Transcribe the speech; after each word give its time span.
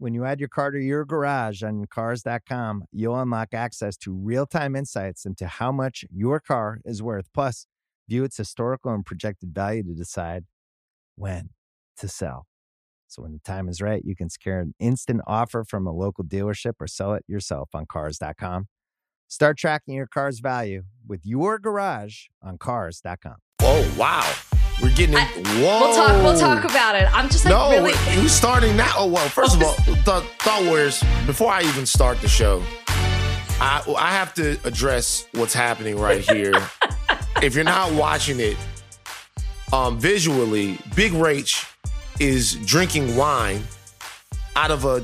When 0.00 0.14
you 0.14 0.24
add 0.24 0.38
your 0.38 0.48
car 0.48 0.70
to 0.70 0.78
your 0.78 1.04
garage 1.04 1.64
on 1.64 1.84
Cars.com, 1.86 2.84
you'll 2.92 3.18
unlock 3.18 3.52
access 3.52 3.96
to 3.98 4.12
real 4.12 4.46
time 4.46 4.76
insights 4.76 5.26
into 5.26 5.48
how 5.48 5.72
much 5.72 6.04
your 6.08 6.38
car 6.38 6.78
is 6.84 7.02
worth. 7.02 7.26
Plus, 7.34 7.66
view 8.08 8.22
its 8.22 8.36
historical 8.36 8.94
and 8.94 9.04
projected 9.04 9.52
value 9.52 9.82
to 9.82 9.94
decide 9.94 10.44
when 11.16 11.50
to 11.96 12.06
sell. 12.06 12.46
So 13.08 13.22
when 13.22 13.32
the 13.32 13.40
time 13.40 13.68
is 13.68 13.80
right, 13.80 14.02
you 14.04 14.14
can 14.14 14.30
secure 14.30 14.60
an 14.60 14.74
instant 14.78 15.20
offer 15.26 15.64
from 15.64 15.84
a 15.84 15.92
local 15.92 16.22
dealership 16.22 16.74
or 16.78 16.86
sell 16.86 17.14
it 17.14 17.24
yourself 17.26 17.70
on 17.74 17.86
cars.com. 17.86 18.68
Start 19.26 19.58
tracking 19.58 19.94
your 19.94 20.06
car's 20.06 20.38
value 20.38 20.84
with 21.08 21.22
your 21.24 21.58
garage 21.58 22.26
on 22.40 22.56
cars.com. 22.56 23.36
Oh, 23.60 23.94
wow. 23.98 24.32
We're 24.82 24.90
getting 24.94 25.14
it. 25.16 25.20
I- 25.20 25.60
Whoa. 25.60 25.80
We'll 25.80 25.94
talk. 25.94 26.22
We'll 26.22 26.38
talk 26.38 26.64
about 26.70 26.94
it. 26.94 27.08
I'm 27.14 27.28
just 27.28 27.44
like 27.44 27.52
No, 27.54 27.70
really. 27.70 27.92
we 28.16 28.22
we 28.22 28.28
starting 28.28 28.76
now. 28.76 28.92
Oh, 28.96 29.06
well, 29.06 29.28
first 29.28 29.56
of 29.56 29.62
all, 29.62 29.72
Thought, 30.04 30.24
Thought 30.40 30.64
Warriors, 30.66 31.02
before 31.26 31.50
I 31.50 31.62
even 31.62 31.84
start 31.86 32.20
the 32.20 32.28
show, 32.28 32.62
I, 33.60 33.82
I 33.98 34.12
have 34.12 34.34
to 34.34 34.56
address 34.64 35.26
what's 35.32 35.54
happening 35.54 35.98
right 35.98 36.20
here. 36.22 36.52
if 37.42 37.54
you're 37.54 37.64
not 37.64 37.92
watching 37.92 38.38
it 38.40 38.56
um, 39.72 39.98
visually, 39.98 40.78
Big 40.94 41.12
Rach 41.12 41.66
is 42.20 42.54
drinking 42.64 43.16
wine 43.16 43.62
out 44.56 44.70
of 44.70 44.84
a 44.84 45.02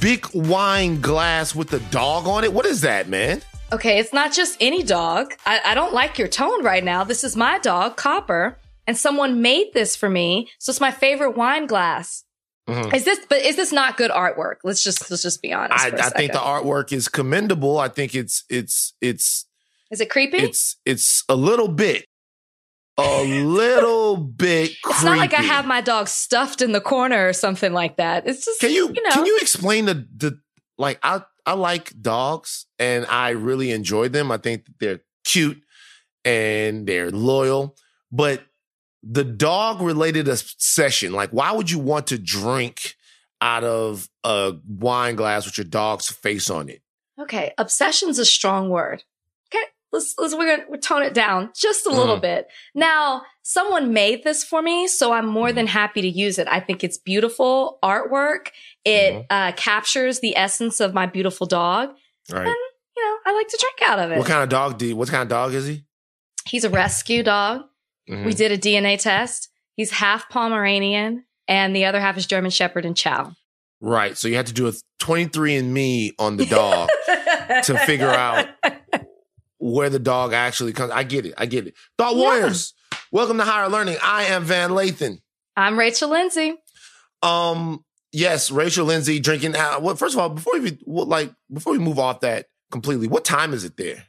big 0.00 0.26
wine 0.34 1.00
glass 1.00 1.54
with 1.54 1.72
a 1.72 1.80
dog 1.90 2.26
on 2.26 2.44
it. 2.44 2.52
What 2.52 2.66
is 2.66 2.80
that, 2.82 3.08
man? 3.08 3.40
Okay, 3.72 3.98
it's 3.98 4.12
not 4.12 4.32
just 4.32 4.56
any 4.60 4.82
dog. 4.82 5.32
I, 5.46 5.60
I 5.64 5.74
don't 5.74 5.92
like 5.94 6.18
your 6.18 6.28
tone 6.28 6.62
right 6.62 6.84
now. 6.84 7.02
This 7.02 7.24
is 7.24 7.34
my 7.36 7.58
dog, 7.58 7.96
Copper, 7.96 8.56
and 8.86 8.96
someone 8.96 9.42
made 9.42 9.72
this 9.74 9.96
for 9.96 10.08
me. 10.08 10.50
So 10.58 10.70
it's 10.70 10.80
my 10.80 10.90
favorite 10.90 11.36
wine 11.36 11.66
glass. 11.66 12.24
Mhm. 12.68 12.94
Is 12.94 13.04
this? 13.04 13.18
But 13.28 13.42
is 13.42 13.56
this 13.56 13.72
not 13.72 13.96
good 13.96 14.10
artwork? 14.10 14.56
Let's 14.64 14.82
just 14.82 15.10
let's 15.10 15.22
just 15.22 15.42
be 15.42 15.52
honest. 15.52 15.84
I, 15.84 16.06
I 16.06 16.10
think 16.10 16.32
the 16.32 16.38
artwork 16.38 16.92
is 16.92 17.08
commendable. 17.08 17.78
I 17.78 17.88
think 17.88 18.14
it's 18.14 18.44
it's 18.48 18.94
it's 19.00 19.46
is 19.90 20.00
it 20.00 20.08
creepy? 20.08 20.38
it's 20.38 20.76
it's 20.86 21.24
a 21.28 21.36
little 21.36 21.68
bit 21.68 22.06
a 22.96 23.24
little 23.44 24.16
bit 24.44 24.72
It's 24.86 25.04
not 25.04 25.18
like 25.18 25.34
I 25.34 25.42
have 25.42 25.66
my 25.66 25.80
dog 25.80 26.08
stuffed 26.08 26.62
in 26.62 26.72
the 26.72 26.80
corner 26.80 27.28
or 27.28 27.32
something 27.32 27.72
like 27.72 27.96
that. 27.96 28.26
It's 28.26 28.44
just 28.44 28.60
can 28.60 28.70
you, 28.70 28.90
you 28.94 29.02
know 29.02 29.10
can 29.10 29.26
you 29.26 29.38
explain 29.42 29.84
the 29.84 30.06
the 30.16 30.38
like 30.78 30.98
i 31.02 31.22
i 31.46 31.52
like 31.52 31.92
dogs 32.00 32.66
and 32.80 33.06
i 33.06 33.30
really 33.30 33.70
enjoy 33.70 34.08
them 34.08 34.32
i 34.32 34.36
think 34.36 34.64
that 34.64 34.74
they're 34.80 35.00
cute 35.24 35.62
and 36.24 36.86
they're 36.86 37.10
loyal 37.12 37.76
but 38.10 38.42
the 39.06 39.24
dog 39.24 39.80
related 39.82 40.28
obsession 40.28 41.12
like 41.12 41.30
why 41.30 41.52
would 41.52 41.70
you 41.70 41.78
want 41.78 42.06
to 42.06 42.18
drink 42.18 42.94
out 43.40 43.64
of 43.64 44.08
a 44.24 44.54
wine 44.66 45.14
glass 45.16 45.44
with 45.44 45.58
your 45.58 45.64
dog's 45.66 46.08
face 46.10 46.48
on 46.50 46.68
it 46.68 46.80
Okay, 47.20 47.52
obsession's 47.58 48.18
a 48.18 48.24
strong 48.24 48.70
word. 48.70 49.04
Okay, 49.48 49.62
let's 49.92 50.16
let's 50.18 50.34
we're 50.34 50.56
gonna 50.56 50.68
we're 50.68 50.78
tone 50.78 51.02
it 51.04 51.14
down 51.14 51.50
just 51.54 51.86
a 51.86 51.90
little 51.90 52.16
Mhm. 52.16 52.22
bit. 52.22 52.48
Now, 52.74 53.22
someone 53.42 53.92
made 53.92 54.24
this 54.24 54.42
for 54.42 54.60
me, 54.60 54.88
so 54.88 55.12
I'm 55.12 55.26
more 55.26 55.46
Mm-hmm. 55.48 55.54
than 55.56 55.66
happy 55.68 56.00
to 56.02 56.08
use 56.08 56.40
it. 56.40 56.48
I 56.50 56.58
think 56.58 56.82
it's 56.82 56.98
beautiful 56.98 57.78
artwork. 57.84 58.48
It 58.84 59.12
Mhm. 59.14 59.26
uh, 59.30 59.52
captures 59.52 60.18
the 60.18 60.36
essence 60.36 60.80
of 60.80 60.92
my 60.92 61.06
beautiful 61.06 61.46
dog. 61.46 61.90
right 62.32 62.46
You 62.96 63.04
know, 63.04 63.16
I 63.26 63.32
like 63.32 63.46
to 63.48 63.58
drink 63.60 63.82
out 63.90 64.00
of 64.00 64.10
it. 64.10 64.18
what 64.18 64.26
kind 64.26 64.42
of 64.42 64.48
dog 64.48 64.78
do 64.78 64.86
you, 64.86 64.96
what 64.96 65.08
kind 65.08 65.22
of 65.22 65.28
dog 65.28 65.54
is 65.54 65.68
he 65.68 65.84
He's 66.46 66.64
a 66.64 66.70
rescue 66.70 67.22
dog. 67.22 67.62
Mhm. 68.08 68.24
We 68.26 68.34
did 68.34 68.52
a 68.52 68.58
DNA 68.58 68.96
test. 69.00 69.48
He's 69.76 69.90
half 69.90 70.28
Pomeranian, 70.28 71.24
and 71.48 71.74
the 71.74 71.84
other 71.86 72.00
half 72.00 72.16
is 72.16 72.26
German 72.26 72.50
Shepherd 72.50 72.84
and 72.84 72.96
Chow. 72.96 73.34
right 73.80 74.16
so 74.16 74.28
you 74.28 74.36
had 74.36 74.46
to 74.46 74.52
do 74.54 74.66
a 74.66 74.72
23andMe 75.02 76.12
on 76.18 76.36
the 76.38 76.46
dog 76.46 76.88
to 77.64 77.76
figure 77.84 78.08
out 78.08 78.48
where 79.58 79.90
the 79.90 79.98
dog 79.98 80.32
actually 80.32 80.72
comes. 80.72 80.90
I 80.92 81.02
get 81.02 81.26
it. 81.26 81.34
I 81.36 81.46
get 81.46 81.66
it. 81.66 81.74
Thought 81.98 82.14
Yeah. 82.16 82.22
Warriors, 82.22 82.72
welcome 83.12 83.36
to 83.38 83.44
Higher 83.44 83.68
Learning. 83.68 83.96
I 84.02 84.24
am 84.24 84.44
Van 84.44 84.70
Lathan. 84.70 85.18
I'm 85.56 85.78
Rachel 85.78 86.08
Lindsay. 86.10 86.54
Um, 87.22 87.84
yes, 88.12 88.50
Rachel 88.50 88.86
Lindsay 88.86 89.20
drinking. 89.20 89.54
Uh, 89.56 89.78
Well, 89.80 89.96
First 89.96 90.14
of 90.14 90.20
all, 90.20 90.30
before 90.30 90.58
we 90.60 90.78
like 90.86 91.32
before 91.52 91.72
we 91.72 91.78
move 91.78 91.98
off 91.98 92.20
that 92.20 92.46
completely, 92.70 93.06
what 93.08 93.24
time 93.24 93.52
is 93.52 93.64
it 93.64 93.76
there? 93.76 94.04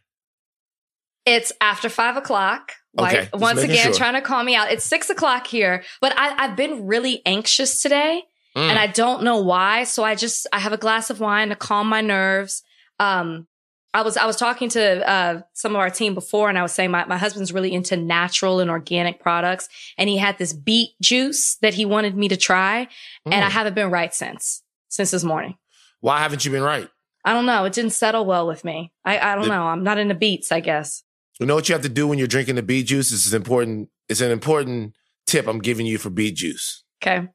It's 1.25 1.51
after 1.59 1.89
five 1.89 2.16
o'clock. 2.17 2.73
Okay, 2.97 3.03
Like, 3.19 3.31
just 3.31 3.41
once 3.41 3.59
again, 3.61 3.78
sure. 3.88 3.94
trying 3.94 4.13
to 4.13 4.22
call 4.22 4.44
me 4.44 4.56
out. 4.56 4.72
It's 4.72 4.83
six 4.85 5.09
o'clock 5.09 5.47
here, 5.47 5.83
but 6.01 6.13
I, 6.17 6.44
I've 6.45 6.56
been 6.56 6.88
really 6.88 7.22
anxious 7.25 7.81
today 7.81 8.23
Mm. 8.56 8.69
and 8.69 8.79
I 8.79 8.88
don't 8.88 9.23
know 9.23 9.41
why. 9.41 9.83
So 9.83 10.01
I 10.06 10.16
just, 10.16 10.47
I 10.53 10.59
have 10.59 10.72
a 10.72 10.78
glass 10.78 11.09
of 11.09 11.19
wine 11.19 11.50
to 11.50 11.57
calm 11.57 11.89
my 11.89 12.00
nerves. 12.00 12.63
Um, 13.01 13.47
I 13.94 14.01
was, 14.01 14.16
I 14.16 14.25
was 14.25 14.38
talking 14.38 14.69
to, 14.69 15.09
uh, 15.09 15.41
some 15.51 15.75
of 15.75 15.81
our 15.81 15.89
team 15.89 16.13
before 16.13 16.47
and 16.47 16.57
I 16.57 16.61
was 16.61 16.72
saying 16.72 16.89
my, 16.89 17.03
my 17.03 17.17
husband's 17.17 17.51
really 17.51 17.73
into 17.73 17.97
natural 17.97 18.61
and 18.61 18.69
organic 18.69 19.19
products 19.19 19.67
and 19.97 20.07
he 20.09 20.16
had 20.16 20.38
this 20.38 20.53
beet 20.53 20.91
juice 21.01 21.56
that 21.56 21.73
he 21.73 21.83
wanted 21.83 22.16
me 22.16 22.29
to 22.29 22.38
try 22.38 22.88
and 23.25 23.33
I 23.35 23.50
Mm. 23.50 23.51
haven't 23.51 23.73
been 23.73 23.91
right 23.91 24.13
since, 24.13 24.63
since 24.88 25.12
this 25.12 25.25
morning. 25.25 25.57
Why 26.00 26.19
haven't 26.19 26.45
you 26.45 26.51
been 26.51 26.63
right? 26.63 26.88
I 27.25 27.33
don't 27.33 27.45
know. 27.45 27.66
It 27.66 27.73
didn't 27.73 27.91
settle 27.91 28.25
well 28.25 28.47
with 28.47 28.63
me. 28.63 28.94
I, 29.03 29.19
I 29.19 29.35
don't 29.35 29.45
Did- 29.45 29.50
know. 29.51 29.63
I'm 29.63 29.83
not 29.83 29.97
into 29.97 30.16
beets, 30.16 30.53
I 30.53 30.62
guess. 30.62 31.03
You 31.40 31.46
know 31.46 31.56
what 31.56 31.68
you 31.68 31.73
have 31.73 31.81
to 31.84 31.90
do 31.90 32.07
when 32.07 32.18
you're 32.18 32.28
drinking 32.28 32.56
the 32.56 32.63
beet 32.63 32.88
juice? 32.88 33.09
This 33.12 33.25
is 33.25 33.34
important. 33.34 33.90
It's 34.07 34.22
an 34.22 34.31
important 34.31 34.96
tip 35.28 35.47
I'm 35.47 35.59
giving 35.59 35.85
you 35.85 35.97
for 35.97 36.09
beet 36.09 36.35
juice. 36.35 36.84
Okay. 37.03 37.28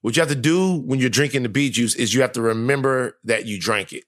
What 0.00 0.16
you 0.16 0.20
have 0.20 0.28
to 0.30 0.34
do 0.34 0.76
when 0.80 0.98
you're 1.00 1.10
drinking 1.10 1.42
the 1.42 1.48
beet 1.48 1.74
juice 1.74 1.94
is 1.94 2.14
you 2.14 2.22
have 2.22 2.32
to 2.32 2.42
remember 2.42 3.18
that 3.24 3.46
you 3.46 3.60
drank 3.60 3.92
it. 3.92 4.04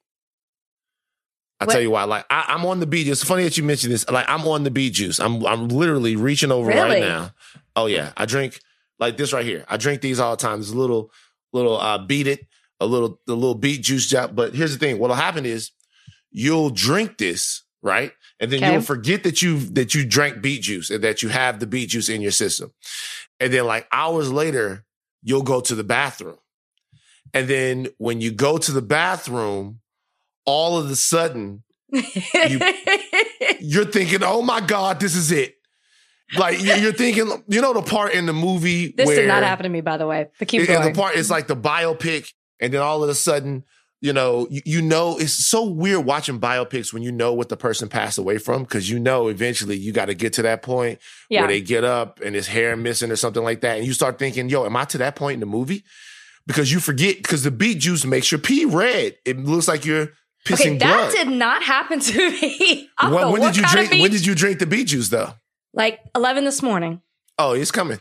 I'll 1.61 1.67
What- 1.67 1.73
tell 1.75 1.83
you 1.83 1.91
why. 1.91 2.05
Like 2.05 2.25
I, 2.31 2.47
I'm 2.49 2.65
on 2.65 2.81
the 2.81 2.87
beet 2.87 3.07
juice. 3.07 3.21
It's 3.21 3.29
funny 3.29 3.45
that 3.45 3.57
you 3.57 3.63
mentioned 3.65 3.93
this. 3.93 4.09
Like 4.09 4.27
I'm 4.29 4.47
on 4.49 4.65
the 4.65 4.71
beet 4.71 4.95
juice. 4.95 5.19
I'm 5.21 5.45
I'm 5.47 5.69
literally 5.69 6.17
reaching 6.17 6.51
over 6.51 6.71
right 6.71 7.01
now. 7.01 7.33
Oh 7.77 7.87
yeah, 7.87 8.13
I 8.17 8.25
drink 8.27 8.61
like 8.99 9.17
this 9.17 9.33
right 9.33 9.45
here. 9.45 9.65
I 9.69 9.77
drink 9.77 10.01
these 10.01 10.19
all 10.19 10.37
the 10.37 10.41
time. 10.41 10.59
There's 10.59 10.71
a 10.71 10.79
little 10.79 11.11
little 11.53 11.79
uh 11.79 11.99
beat 11.99 12.27
it, 12.27 12.47
a 12.81 12.87
little 12.87 13.21
the 13.27 13.35
little 13.35 13.55
beet 13.55 13.83
juice 13.83 14.09
job. 14.09 14.35
But 14.35 14.55
here's 14.55 14.73
the 14.73 14.79
thing. 14.79 14.99
What'll 14.99 15.17
happen 15.17 15.45
is 15.45 15.71
you'll 16.31 16.71
drink 16.71 17.19
this 17.19 17.63
right, 17.83 18.13
and 18.41 18.51
then 18.51 18.59
Okay. 18.65 18.73
you'll 18.73 18.81
forget 18.83 19.23
that 19.25 19.43
you 19.43 19.61
that 19.75 19.95
you 19.95 20.05
drank 20.07 20.41
beet 20.43 20.63
juice 20.63 20.91
and 20.91 21.05
that 21.05 21.23
you 21.23 21.29
have 21.29 21.61
the 21.61 21.67
beet 21.67 21.91
juice 21.91 22.09
in 22.09 22.21
your 22.21 22.33
system, 22.33 22.73
and 23.39 23.53
then 23.53 23.65
like 23.67 23.87
hours 23.93 24.33
later 24.33 24.85
you'll 25.23 25.43
go 25.43 25.61
to 25.61 25.75
the 25.75 25.85
bathroom. 25.85 26.39
And 27.35 27.47
then 27.49 27.89
when 27.99 28.21
you 28.21 28.33
go 28.33 28.59
to 28.59 28.73
the 28.73 28.83
bathroom, 28.83 29.81
all 30.47 30.79
of 30.79 30.91
a 30.91 30.97
sudden 30.97 31.63
you're 33.61 33.85
thinking, 33.85 34.21
"Oh 34.23 34.43
my 34.43 34.61
god, 34.61 35.01
this 35.01 35.15
is 35.15 35.31
it." 35.33 35.57
Like 36.37 36.61
you- 36.61 36.75
you're 36.75 36.93
thinking, 36.93 37.29
you 37.49 37.61
know, 37.61 37.73
the 37.75 37.83
part 37.83 38.15
in 38.15 38.27
the 38.27 38.33
movie 38.33 38.93
This 38.97 39.07
where 39.07 39.17
did 39.17 39.27
not 39.27 39.43
happen 39.43 39.65
to 39.65 39.69
me, 39.69 39.81
by 39.81 39.97
the 39.97 40.07
way. 40.07 40.29
But 40.39 40.47
keep 40.49 40.65
going. 40.67 40.93
the 40.93 40.95
part 40.99 41.17
is 41.17 41.29
like 41.29 41.49
the 41.49 41.57
biopic, 41.57 42.33
and 42.61 42.73
then 42.73 42.81
all 42.81 43.03
of 43.03 43.11
a 43.11 43.15
sudden, 43.17 43.65
you 44.01 44.13
know, 44.13 44.47
you, 44.51 44.63
you 44.65 44.83
know, 44.83 45.19
it's 45.19 45.33
so 45.33 45.65
weird 45.65 46.05
watching 46.05 46.41
biopics 46.41 46.93
when 46.93 47.03
you 47.03 47.13
know 47.13 47.35
what 47.35 47.51
the 47.51 47.57
person 47.57 47.89
passed 47.89 48.17
away 48.19 48.39
from 48.39 48.63
because 48.63 48.89
you 48.89 48.99
know 48.99 49.29
eventually 49.29 49.77
you 49.77 49.93
got 49.93 50.07
to 50.07 50.15
get 50.15 50.33
to 50.35 50.43
that 50.43 50.63
point 50.63 50.99
yeah. 51.29 51.41
where 51.41 51.49
they 51.49 51.61
get 51.61 51.85
up 51.85 52.21
and 52.25 52.35
his 52.35 52.47
hair 52.47 52.77
missing 52.77 53.11
or 53.11 53.17
something 53.17 53.45
like 53.45 53.61
that, 53.61 53.79
and 53.79 53.87
you 53.87 53.93
start 53.93 54.19
thinking, 54.19 54.49
"Yo, 54.49 54.65
am 54.65 54.77
I 54.77 54.85
to 54.87 54.99
that 54.99 55.17
point 55.17 55.35
in 55.35 55.41
the 55.41 55.47
movie?" 55.47 55.85
Because 56.47 56.73
you 56.73 56.81
forget 56.81 57.19
because 57.19 57.43
the 57.45 57.51
beet 57.51 57.79
juice 57.79 58.05
makes 58.05 58.33
your 58.33 58.41
pee 58.41 58.65
red. 58.65 59.17
It 59.25 59.39
looks 59.39 59.69
like 59.69 59.85
you're 59.85 60.09
pissing 60.47 60.61
Okay, 60.61 60.79
that 60.79 61.13
blood. 61.13 61.13
did 61.13 61.29
not 61.29 61.63
happen 61.63 62.01
to 62.01 62.31
me. 62.31 62.89
Don't 63.01 63.13
when 63.13 63.33
when 63.33 63.41
what 63.43 63.55
did 63.55 63.63
you 63.63 63.69
drink? 63.69 63.91
When 63.91 64.11
did 64.11 64.25
you 64.25 64.35
drink 64.35 64.59
the 64.59 64.67
beet 64.67 64.89
juice 64.89 65.11
though? 65.11 65.35
Like 65.75 66.01
11 66.17 66.45
this 66.45 66.63
morning. 66.63 67.01
Oh, 67.39 67.53
it's 67.53 67.71
coming. 67.71 68.01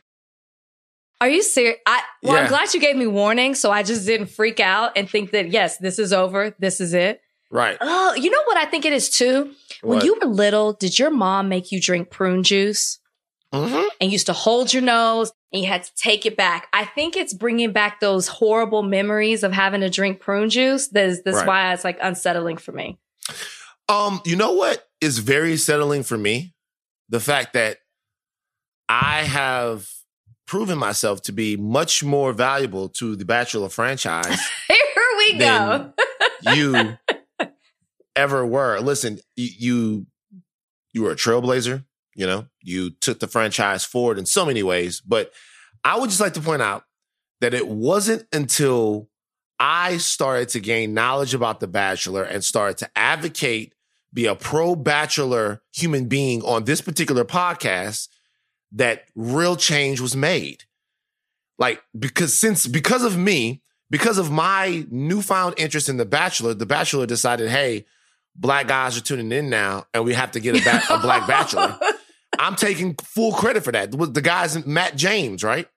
Are 1.21 1.29
you 1.29 1.43
serious? 1.43 1.77
I, 1.85 2.01
well, 2.23 2.35
Yeah. 2.35 2.43
I'm 2.43 2.47
glad 2.49 2.73
you 2.73 2.79
gave 2.79 2.95
me 2.95 3.07
warning, 3.07 3.55
so 3.55 3.71
I 3.71 3.83
just 3.83 4.05
didn't 4.05 4.27
freak 4.27 4.59
out 4.59 4.93
and 4.95 5.09
think 5.09 5.31
that 5.31 5.49
yes, 5.51 5.77
this 5.77 5.99
is 5.99 6.13
over. 6.13 6.55
This 6.59 6.79
is 6.79 6.93
it. 6.93 7.21
Right. 7.51 7.77
Oh, 7.81 8.13
you 8.15 8.29
know 8.29 8.41
what 8.45 8.57
I 8.57 8.65
think 8.65 8.85
it 8.85 8.93
is 8.93 9.09
too. 9.09 9.53
When 9.81 10.01
you 10.05 10.17
were 10.21 10.27
little, 10.27 10.73
did 10.73 10.97
your 10.99 11.09
mom 11.09 11.49
make 11.49 11.71
you 11.71 11.81
drink 11.81 12.09
prune 12.09 12.43
juice 12.43 12.99
Mhm. 13.53 13.87
and 13.99 14.11
used 14.11 14.27
to 14.27 14.33
hold 14.33 14.71
your 14.71 14.83
nose 14.83 15.31
and 15.51 15.63
you 15.63 15.67
had 15.67 15.83
to 15.83 15.91
take 15.95 16.25
it 16.27 16.37
back? 16.37 16.67
I 16.73 16.85
think 16.85 17.17
it's 17.17 17.33
bringing 17.33 17.71
back 17.71 17.99
those 17.99 18.27
horrible 18.27 18.83
memories 18.83 19.43
of 19.43 19.51
having 19.51 19.81
to 19.81 19.89
drink 19.89 20.19
prune 20.19 20.49
juice. 20.51 20.87
That's 20.89 21.21
that's 21.23 21.37
Right. 21.37 21.47
why 21.47 21.73
it's 21.73 21.83
like 21.83 21.97
unsettling 22.01 22.57
for 22.57 22.71
me. 22.71 22.97
Um, 23.89 24.21
you 24.25 24.35
know 24.35 24.51
what 24.53 24.87
is 25.01 25.17
very 25.17 25.57
settling 25.57 26.03
for 26.03 26.17
me? 26.17 26.53
The 27.09 27.19
fact 27.19 27.53
that 27.53 27.79
I 28.87 29.23
have 29.23 29.89
proven 30.49 30.79
myself 30.79 31.21
to 31.21 31.31
be 31.31 31.55
much 31.55 32.03
more 32.03 32.33
valuable 32.33 32.89
to 32.89 33.15
the 33.15 33.23
Bachelor 33.23 33.69
franchise 33.69 34.39
Here 34.67 34.77
we 35.15 35.37
go. 35.37 35.93
you 36.55 36.97
ever 38.15 38.43
were. 38.43 38.79
Listen, 38.79 39.19
you, 39.35 39.49
you 39.59 40.07
you 40.91 41.03
were 41.03 41.11
a 41.11 41.15
trailblazer. 41.15 41.85
You 42.15 42.25
know, 42.25 42.47
you 42.63 42.89
took 42.89 43.19
the 43.19 43.27
franchise 43.27 43.85
forward 43.85 44.17
in 44.17 44.25
so 44.25 44.43
many 44.43 44.63
ways. 44.63 45.01
But 45.01 45.31
I 45.83 45.99
would 45.99 46.09
just 46.09 46.19
like 46.19 46.33
to 46.33 46.41
point 46.41 46.63
out 46.63 46.83
that 47.41 47.53
it 47.53 47.67
wasn't 47.67 48.25
until 48.33 49.07
I 49.59 49.97
started 49.97 50.49
to 50.49 50.59
gain 50.59 50.95
knowledge 50.95 51.35
about 51.35 51.59
The 51.59 51.67
Bachelor 51.67 52.23
and 52.23 52.43
started 52.43 52.77
to 52.79 52.89
advocate, 52.95 53.75
be 54.11 54.25
a 54.25 54.33
pro 54.33 54.75
Bachelor 54.75 55.61
human 55.75 56.07
being 56.07 56.41
on 56.41 56.63
this 56.63 56.81
particular 56.81 57.23
podcast 57.23 58.07
that 58.73 59.05
real 59.15 59.55
change 59.55 59.99
was 59.99 60.15
made. 60.15 60.63
Like, 61.57 61.81
because 61.97 62.37
since, 62.37 62.67
because 62.67 63.03
of 63.03 63.17
me, 63.17 63.61
because 63.89 64.17
of 64.17 64.31
my 64.31 64.85
newfound 64.89 65.55
interest 65.57 65.89
in 65.89 65.97
The 65.97 66.05
Bachelor, 66.05 66.53
The 66.53 66.65
Bachelor 66.65 67.05
decided, 67.05 67.49
hey, 67.49 67.85
black 68.35 68.67
guys 68.67 68.97
are 68.97 69.01
tuning 69.01 69.31
in 69.31 69.49
now 69.49 69.85
and 69.93 70.05
we 70.05 70.13
have 70.13 70.31
to 70.31 70.39
get 70.39 70.55
a, 70.55 70.63
ba- 70.63 70.93
a 70.93 70.99
black 70.99 71.27
bachelor. 71.27 71.77
I'm 72.39 72.55
taking 72.55 72.95
full 72.95 73.33
credit 73.33 73.63
for 73.63 73.71
that. 73.71 73.91
The 73.91 74.21
guy's 74.21 74.65
Matt 74.65 74.95
James, 74.95 75.43
right? 75.43 75.67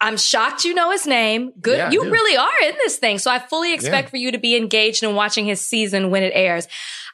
I'm- 0.00 0.16
shocked 0.16 0.64
you 0.64 0.74
know 0.74 0.90
his 0.90 1.06
name. 1.06 1.52
Good. 1.60 1.78
Yeah, 1.78 1.90
you 1.90 2.02
really 2.10 2.36
are 2.36 2.68
in 2.68 2.74
this 2.84 2.98
thing. 2.98 3.18
So 3.18 3.30
I 3.30 3.38
fully 3.38 3.72
expect 3.74 4.10
for 4.10 4.16
you 4.16 4.32
to 4.32 4.38
be 4.38 4.56
engaged 4.56 5.02
in 5.02 5.14
watching 5.14 5.46
his 5.46 5.60
season 5.60 6.10
when 6.10 6.22
it 6.22 6.32
airs. 6.34 6.68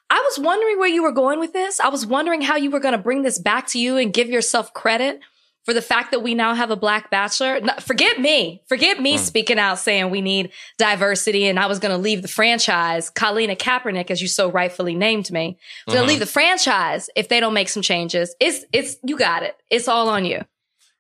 I 0.08 0.20
was 0.20 0.44
wondering 0.44 0.78
where 0.78 0.88
you 0.88 1.02
were 1.02 1.12
going 1.12 1.40
with 1.40 1.52
this. 1.52 1.80
I 1.80 1.88
was 1.88 2.06
wondering 2.06 2.42
how 2.42 2.56
you 2.56 2.70
were 2.70 2.80
going 2.80 2.92
to 2.92 2.98
bring 2.98 3.22
this 3.22 3.38
back 3.38 3.66
to 3.68 3.78
you 3.78 3.96
and 3.96 4.12
give 4.12 4.28
yourself 4.28 4.72
credit 4.72 5.20
for 5.64 5.74
the 5.74 5.82
fact 5.82 6.12
that 6.12 6.22
we 6.22 6.34
now 6.34 6.54
have 6.54 6.70
a 6.70 6.76
black 6.76 7.10
bachelor. 7.10 7.60
No, 7.60 7.72
forget 7.80 8.20
me. 8.20 8.62
Forget 8.68 9.00
me 9.00 9.16
hmm. 9.16 9.18
speaking 9.18 9.58
out 9.58 9.80
saying 9.80 10.10
we 10.10 10.20
need 10.20 10.52
diversity 10.78 11.46
and 11.46 11.58
I 11.58 11.66
was 11.66 11.80
going 11.80 11.90
to 11.90 11.98
leave 12.00 12.22
the 12.22 12.28
franchise. 12.28 13.10
Colina 13.10 13.58
Kaepernick, 13.58 14.12
as 14.12 14.22
you 14.22 14.28
so 14.28 14.48
rightfully 14.48 14.94
named 14.94 15.30
me, 15.32 15.58
was 15.86 15.94
going 15.94 15.96
to 15.96 16.02
mm-hmm. 16.02 16.08
leave 16.10 16.20
the 16.20 16.26
franchise 16.26 17.10
if 17.16 17.28
they 17.28 17.40
don't 17.40 17.52
make 17.52 17.68
some 17.68 17.82
changes. 17.82 18.34
It's, 18.38 18.64
it's, 18.72 18.96
you 19.02 19.18
got 19.18 19.42
it. 19.42 19.56
It's 19.68 19.88
all 19.88 20.08
on 20.08 20.24
you. 20.24 20.42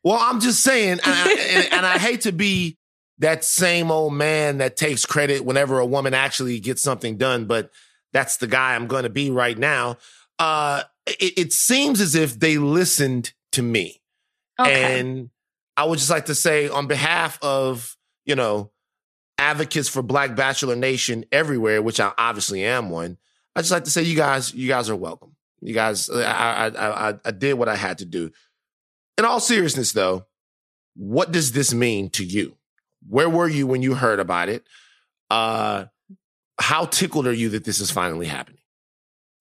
Well, 0.02 0.18
I'm 0.20 0.40
just 0.40 0.64
saying, 0.64 0.98
and 0.98 1.00
I, 1.04 1.30
and, 1.50 1.72
and 1.72 1.86
I 1.86 1.98
hate 1.98 2.22
to 2.22 2.32
be 2.32 2.76
that 3.18 3.44
same 3.44 3.92
old 3.92 4.14
man 4.14 4.58
that 4.58 4.76
takes 4.76 5.06
credit 5.06 5.44
whenever 5.44 5.78
a 5.78 5.86
woman 5.86 6.12
actually 6.12 6.58
gets 6.58 6.82
something 6.82 7.16
done, 7.16 7.46
but 7.46 7.70
that's 8.12 8.38
the 8.38 8.46
guy 8.46 8.74
I'm 8.74 8.86
going 8.86 9.04
to 9.04 9.10
be 9.10 9.30
right 9.30 9.56
now. 9.56 9.98
Uh, 10.38 10.82
it, 11.06 11.38
it 11.38 11.52
seems 11.52 12.00
as 12.00 12.14
if 12.14 12.38
they 12.38 12.58
listened 12.58 13.32
to 13.52 13.62
me. 13.62 14.02
Okay. 14.58 15.00
And 15.00 15.30
I 15.76 15.84
would 15.84 15.98
just 15.98 16.10
like 16.10 16.26
to 16.26 16.34
say, 16.34 16.68
on 16.68 16.86
behalf 16.86 17.38
of, 17.42 17.96
you 18.24 18.34
know, 18.34 18.70
advocates 19.38 19.88
for 19.88 20.02
Black 20.02 20.34
Bachelor 20.34 20.76
Nation 20.76 21.24
everywhere, 21.30 21.82
which 21.82 22.00
I 22.00 22.12
obviously 22.16 22.64
am 22.64 22.90
one, 22.90 23.18
I 23.54 23.60
just 23.60 23.72
like 23.72 23.84
to 23.84 23.90
say, 23.90 24.02
you 24.02 24.16
guys, 24.16 24.54
you 24.54 24.68
guys 24.68 24.88
are 24.88 24.96
welcome. 24.96 25.36
You 25.60 25.74
guys, 25.74 26.08
I, 26.10 26.22
I, 26.22 26.66
I, 26.68 27.10
I, 27.10 27.14
I 27.24 27.30
did 27.30 27.54
what 27.54 27.68
I 27.68 27.76
had 27.76 27.98
to 27.98 28.04
do. 28.04 28.30
In 29.18 29.24
all 29.24 29.40
seriousness, 29.40 29.92
though, 29.92 30.26
what 30.94 31.32
does 31.32 31.52
this 31.52 31.72
mean 31.72 32.10
to 32.10 32.24
you? 32.24 32.56
Where 33.08 33.28
were 33.28 33.48
you 33.48 33.66
when 33.66 33.82
you 33.82 33.94
heard 33.94 34.20
about 34.20 34.48
it? 34.48 34.66
Uh, 35.30 35.86
how 36.58 36.86
tickled 36.86 37.26
are 37.26 37.32
you 37.32 37.50
that 37.50 37.64
this 37.64 37.80
is 37.80 37.90
finally 37.90 38.26
happening? 38.26 38.60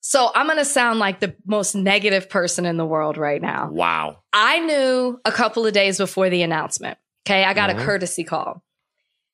So 0.02 0.30
I'm 0.36 0.46
going 0.46 0.60
to 0.60 0.66
sound 0.66 1.00
like 1.00 1.20
the 1.20 1.36
most 1.48 1.74
negative 1.74 2.30
person 2.30 2.66
in 2.66 2.78
the 2.78 2.86
world 2.86 3.18
right 3.18 3.42
now. 3.42 3.70
Wow. 3.72 4.20
I 4.34 4.60
knew 4.60 5.20
a 5.26 5.32
couple 5.32 5.66
of 5.66 5.74
days 5.74 5.98
before 5.98 6.30
the 6.30 6.44
announcement. 6.44 6.98
Okay. 7.28 7.44
I 7.44 7.54
got 7.56 7.72
Mhm. 7.72 7.82
a 7.82 7.86
courtesy 7.86 8.24
call. 8.24 8.62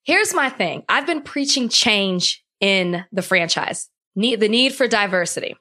Here's 0.04 0.34
my 0.34 0.50
thing. 0.50 0.84
I've 0.88 1.06
been 1.06 1.22
preaching 1.24 1.68
change 1.68 2.44
in 2.62 3.04
the 3.12 3.22
franchise, 3.22 3.90
need, 4.16 4.40
the 4.40 4.48
need 4.48 4.74
for 4.74 4.88
diversity. 4.88 5.58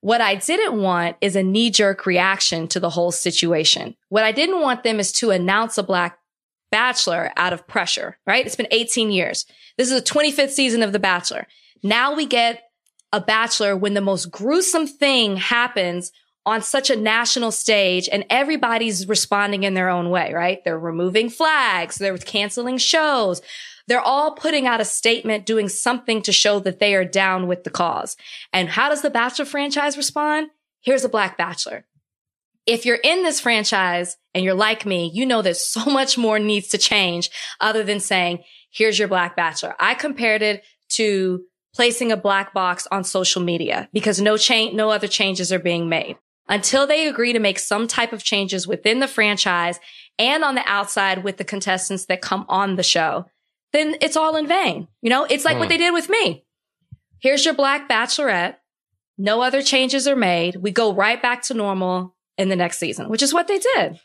What 0.00 0.20
I 0.20 0.36
didn't 0.36 0.80
want 0.80 1.16
is 1.20 1.34
a 1.34 1.42
knee 1.42 1.70
jerk 1.70 2.06
reaction 2.06 2.68
to 2.68 2.78
the 2.78 2.90
whole 2.90 3.10
situation. 3.10 3.96
What 4.10 4.22
I 4.22 4.30
didn't 4.30 4.60
want 4.60 4.84
them 4.84 5.00
is 5.00 5.10
to 5.14 5.30
announce 5.30 5.76
a 5.76 5.82
black 5.82 6.18
bachelor 6.76 7.32
out 7.38 7.54
of 7.54 7.66
pressure, 7.66 8.18
right? 8.26 8.44
It's 8.44 8.54
been 8.54 8.68
18 8.70 9.10
years. 9.10 9.46
This 9.78 9.90
is 9.90 9.98
the 9.98 10.06
25th 10.06 10.50
season 10.50 10.82
of 10.82 10.92
The 10.92 10.98
Bachelor. 10.98 11.46
Now 11.82 12.14
we 12.14 12.26
get 12.26 12.64
a 13.14 13.20
bachelor 13.20 13.74
when 13.74 13.94
the 13.94 14.02
most 14.02 14.30
gruesome 14.30 14.86
thing 14.86 15.38
happens 15.38 16.12
on 16.44 16.60
such 16.60 16.90
a 16.90 16.96
national 16.96 17.50
stage 17.50 18.10
and 18.12 18.26
everybody's 18.28 19.08
responding 19.08 19.62
in 19.62 19.72
their 19.72 19.88
own 19.88 20.10
way, 20.10 20.34
right? 20.34 20.62
They're 20.64 20.78
removing 20.78 21.30
flags. 21.30 21.96
They're 21.96 22.18
canceling 22.18 22.76
shows. 22.76 23.40
They're 23.88 23.98
all 23.98 24.32
putting 24.32 24.66
out 24.66 24.82
a 24.82 24.84
statement, 24.84 25.46
doing 25.46 25.70
something 25.70 26.20
to 26.22 26.32
show 26.32 26.60
that 26.60 26.78
they 26.78 26.94
are 26.94 27.06
down 27.06 27.46
with 27.46 27.64
the 27.64 27.70
cause. 27.70 28.18
And 28.52 28.68
how 28.68 28.90
does 28.90 29.00
the 29.00 29.08
Bachelor 29.08 29.46
franchise 29.46 29.96
respond? 29.96 30.50
Here's 30.82 31.04
a 31.04 31.08
black 31.08 31.38
bachelor. 31.38 31.86
If 32.66 32.84
you're 32.84 32.96
in 33.02 33.22
this 33.22 33.40
franchise 33.40 34.16
and 34.34 34.44
you're 34.44 34.54
like 34.54 34.84
me, 34.84 35.10
you 35.14 35.24
know 35.26 35.42
that 35.42 35.56
so 35.56 35.84
much 35.90 36.18
more 36.18 36.38
needs 36.38 36.68
to 36.68 36.78
change 36.78 37.30
other 37.60 37.82
than 37.84 38.00
saying, 38.00 38.42
here's 38.72 38.98
your 38.98 39.08
black 39.08 39.36
bachelor. 39.36 39.74
I 39.78 39.94
compared 39.94 40.42
it 40.42 40.64
to 40.90 41.42
placing 41.74 42.10
a 42.12 42.16
black 42.16 42.54
box 42.54 42.86
on 42.90 43.04
social 43.04 43.42
media 43.42 43.88
because 43.92 44.20
no 44.20 44.36
change, 44.36 44.74
no 44.74 44.90
other 44.90 45.08
changes 45.08 45.52
are 45.52 45.58
being 45.58 45.88
made 45.88 46.16
until 46.48 46.86
they 46.86 47.06
agree 47.06 47.32
to 47.32 47.38
make 47.38 47.58
some 47.58 47.86
type 47.86 48.12
of 48.12 48.22
changes 48.22 48.66
within 48.66 49.00
the 49.00 49.08
franchise 49.08 49.78
and 50.18 50.42
on 50.42 50.54
the 50.54 50.62
outside 50.66 51.22
with 51.22 51.36
the 51.36 51.44
contestants 51.44 52.06
that 52.06 52.22
come 52.22 52.46
on 52.48 52.76
the 52.76 52.82
show, 52.82 53.26
then 53.72 53.96
it's 54.00 54.16
all 54.16 54.36
in 54.36 54.46
vain. 54.46 54.88
You 55.02 55.10
know, 55.10 55.24
it's 55.24 55.44
like 55.44 55.58
what 55.58 55.64
Hmm. 55.66 55.70
they 55.70 55.76
did 55.76 55.92
with 55.92 56.08
me. 56.08 56.44
Here's 57.20 57.44
your 57.44 57.54
black 57.54 57.88
bachelorette. 57.88 58.56
No 59.18 59.42
other 59.42 59.60
changes 59.62 60.06
are 60.08 60.16
made. 60.16 60.56
We 60.56 60.70
go 60.70 60.92
right 60.94 61.20
back 61.20 61.42
to 61.44 61.54
normal 61.54 62.14
in 62.38 62.48
the 62.48 62.56
next 62.56 62.78
season, 62.78 63.08
which 63.08 63.22
is 63.22 63.32
what 63.32 63.48
they 63.48 63.58
did. 63.58 64.00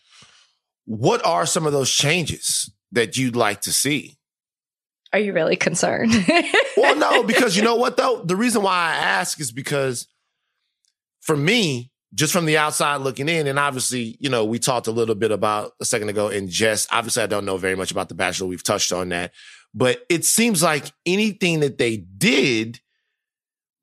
What 0.85 1.25
are 1.25 1.45
some 1.45 1.65
of 1.65 1.73
those 1.73 1.91
changes 1.91 2.71
that 2.91 3.17
you'd 3.17 3.35
like 3.35 3.61
to 3.61 3.71
see? 3.71 4.17
Are 5.13 5.19
you 5.19 5.33
really 5.33 5.55
concerned? 5.55 6.13
Well, 6.77 6.95
no, 6.95 7.23
because 7.23 7.55
you 7.55 7.63
know 7.63 7.75
what 7.75 7.97
though? 7.97 8.23
The 8.23 8.35
reason 8.35 8.63
why 8.63 8.73
I 8.73 8.95
ask 8.95 9.39
is 9.39 9.51
because 9.51 10.07
for 11.19 11.37
me, 11.37 11.91
just 12.13 12.33
from 12.33 12.45
the 12.45 12.57
outside 12.57 12.97
looking 12.97 13.29
in, 13.29 13.45
and 13.45 13.59
obviously, 13.59 14.17
you 14.19 14.29
know, 14.29 14.45
we 14.45 14.57
talked 14.57 14.87
a 14.87 14.91
little 14.91 15.13
bit 15.13 15.31
about 15.31 15.73
a 15.79 15.85
second 15.85 16.09
ago 16.09 16.29
in 16.29 16.47
jest. 16.47 16.87
Obviously, 16.91 17.23
I 17.23 17.27
don't 17.27 17.45
know 17.45 17.57
very 17.57 17.75
much 17.75 17.91
about 17.91 18.09
The 18.09 18.15
Bachelor. 18.15 18.47
We've 18.47 18.63
touched 18.63 18.91
on 18.91 19.09
that. 19.09 19.31
But 19.73 20.03
it 20.09 20.25
seems 20.25 20.63
like 20.63 20.91
anything 21.05 21.59
that 21.59 21.77
they 21.77 21.97
did 21.97 22.79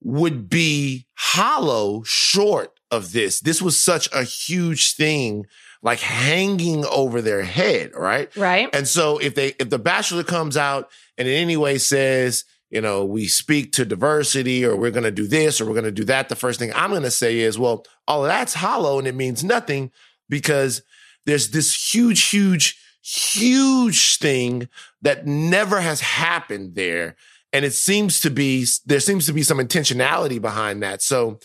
would 0.02 0.48
be 0.48 1.06
hollow 1.14 2.02
short 2.04 2.77
of 2.90 3.12
this. 3.12 3.40
This 3.40 3.60
was 3.60 3.80
such 3.80 4.08
a 4.12 4.22
huge 4.22 4.94
thing, 4.94 5.46
like 5.82 6.00
hanging 6.00 6.84
over 6.86 7.20
their 7.20 7.42
head, 7.42 7.92
right? 7.94 8.34
right? 8.36 8.74
And 8.74 8.86
so 8.86 9.18
if 9.18 9.34
they 9.34 9.54
if 9.58 9.70
the 9.70 9.78
bachelor 9.78 10.24
comes 10.24 10.56
out 10.56 10.90
and 11.16 11.28
in 11.28 11.34
any 11.34 11.56
way 11.56 11.78
says, 11.78 12.44
you 12.70 12.80
know, 12.80 13.04
we 13.04 13.26
speak 13.26 13.72
to 13.72 13.84
diversity 13.84 14.64
or 14.64 14.76
we're 14.76 14.90
going 14.90 15.04
to 15.04 15.10
do 15.10 15.26
this 15.26 15.60
or 15.60 15.66
we're 15.66 15.72
going 15.72 15.84
to 15.84 15.90
do 15.90 16.04
that, 16.04 16.28
the 16.28 16.36
first 16.36 16.58
thing 16.58 16.72
I'm 16.74 16.90
going 16.90 17.02
to 17.02 17.10
say 17.10 17.38
is, 17.38 17.58
well, 17.58 17.84
all 18.06 18.24
of 18.24 18.28
that's 18.28 18.54
hollow 18.54 18.98
and 18.98 19.08
it 19.08 19.14
means 19.14 19.42
nothing 19.42 19.90
because 20.28 20.82
there's 21.26 21.50
this 21.50 21.94
huge 21.94 22.28
huge 22.28 22.78
huge 23.02 24.18
thing 24.18 24.68
that 25.00 25.26
never 25.26 25.80
has 25.80 26.00
happened 26.00 26.74
there 26.74 27.16
and 27.52 27.64
it 27.64 27.72
seems 27.72 28.20
to 28.20 28.30
be 28.30 28.66
there 28.86 29.00
seems 29.00 29.26
to 29.26 29.32
be 29.32 29.42
some 29.42 29.58
intentionality 29.58 30.40
behind 30.40 30.82
that. 30.82 31.02
So 31.02 31.38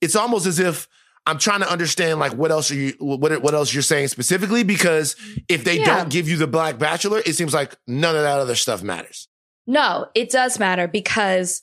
it's 0.00 0.16
almost 0.16 0.46
as 0.46 0.58
if 0.58 0.88
I'm 1.26 1.38
trying 1.38 1.60
to 1.60 1.70
understand 1.70 2.18
like 2.18 2.32
what 2.32 2.50
else 2.50 2.70
are 2.70 2.74
you 2.74 2.94
what 2.98 3.42
what 3.42 3.54
else 3.54 3.72
you're 3.74 3.82
saying 3.82 4.08
specifically 4.08 4.62
because 4.62 5.14
if 5.48 5.64
they 5.64 5.78
Yeah. 5.78 5.98
don't 5.98 6.10
give 6.10 6.28
you 6.28 6.36
the 6.36 6.46
black 6.46 6.78
bachelor, 6.78 7.20
it 7.24 7.34
seems 7.34 7.52
like 7.52 7.76
none 7.86 8.16
of 8.16 8.22
that 8.22 8.38
other 8.38 8.54
stuff 8.54 8.82
matters. 8.82 9.28
No, 9.66 10.06
it 10.14 10.30
does 10.30 10.58
matter 10.58 10.88
because 10.88 11.62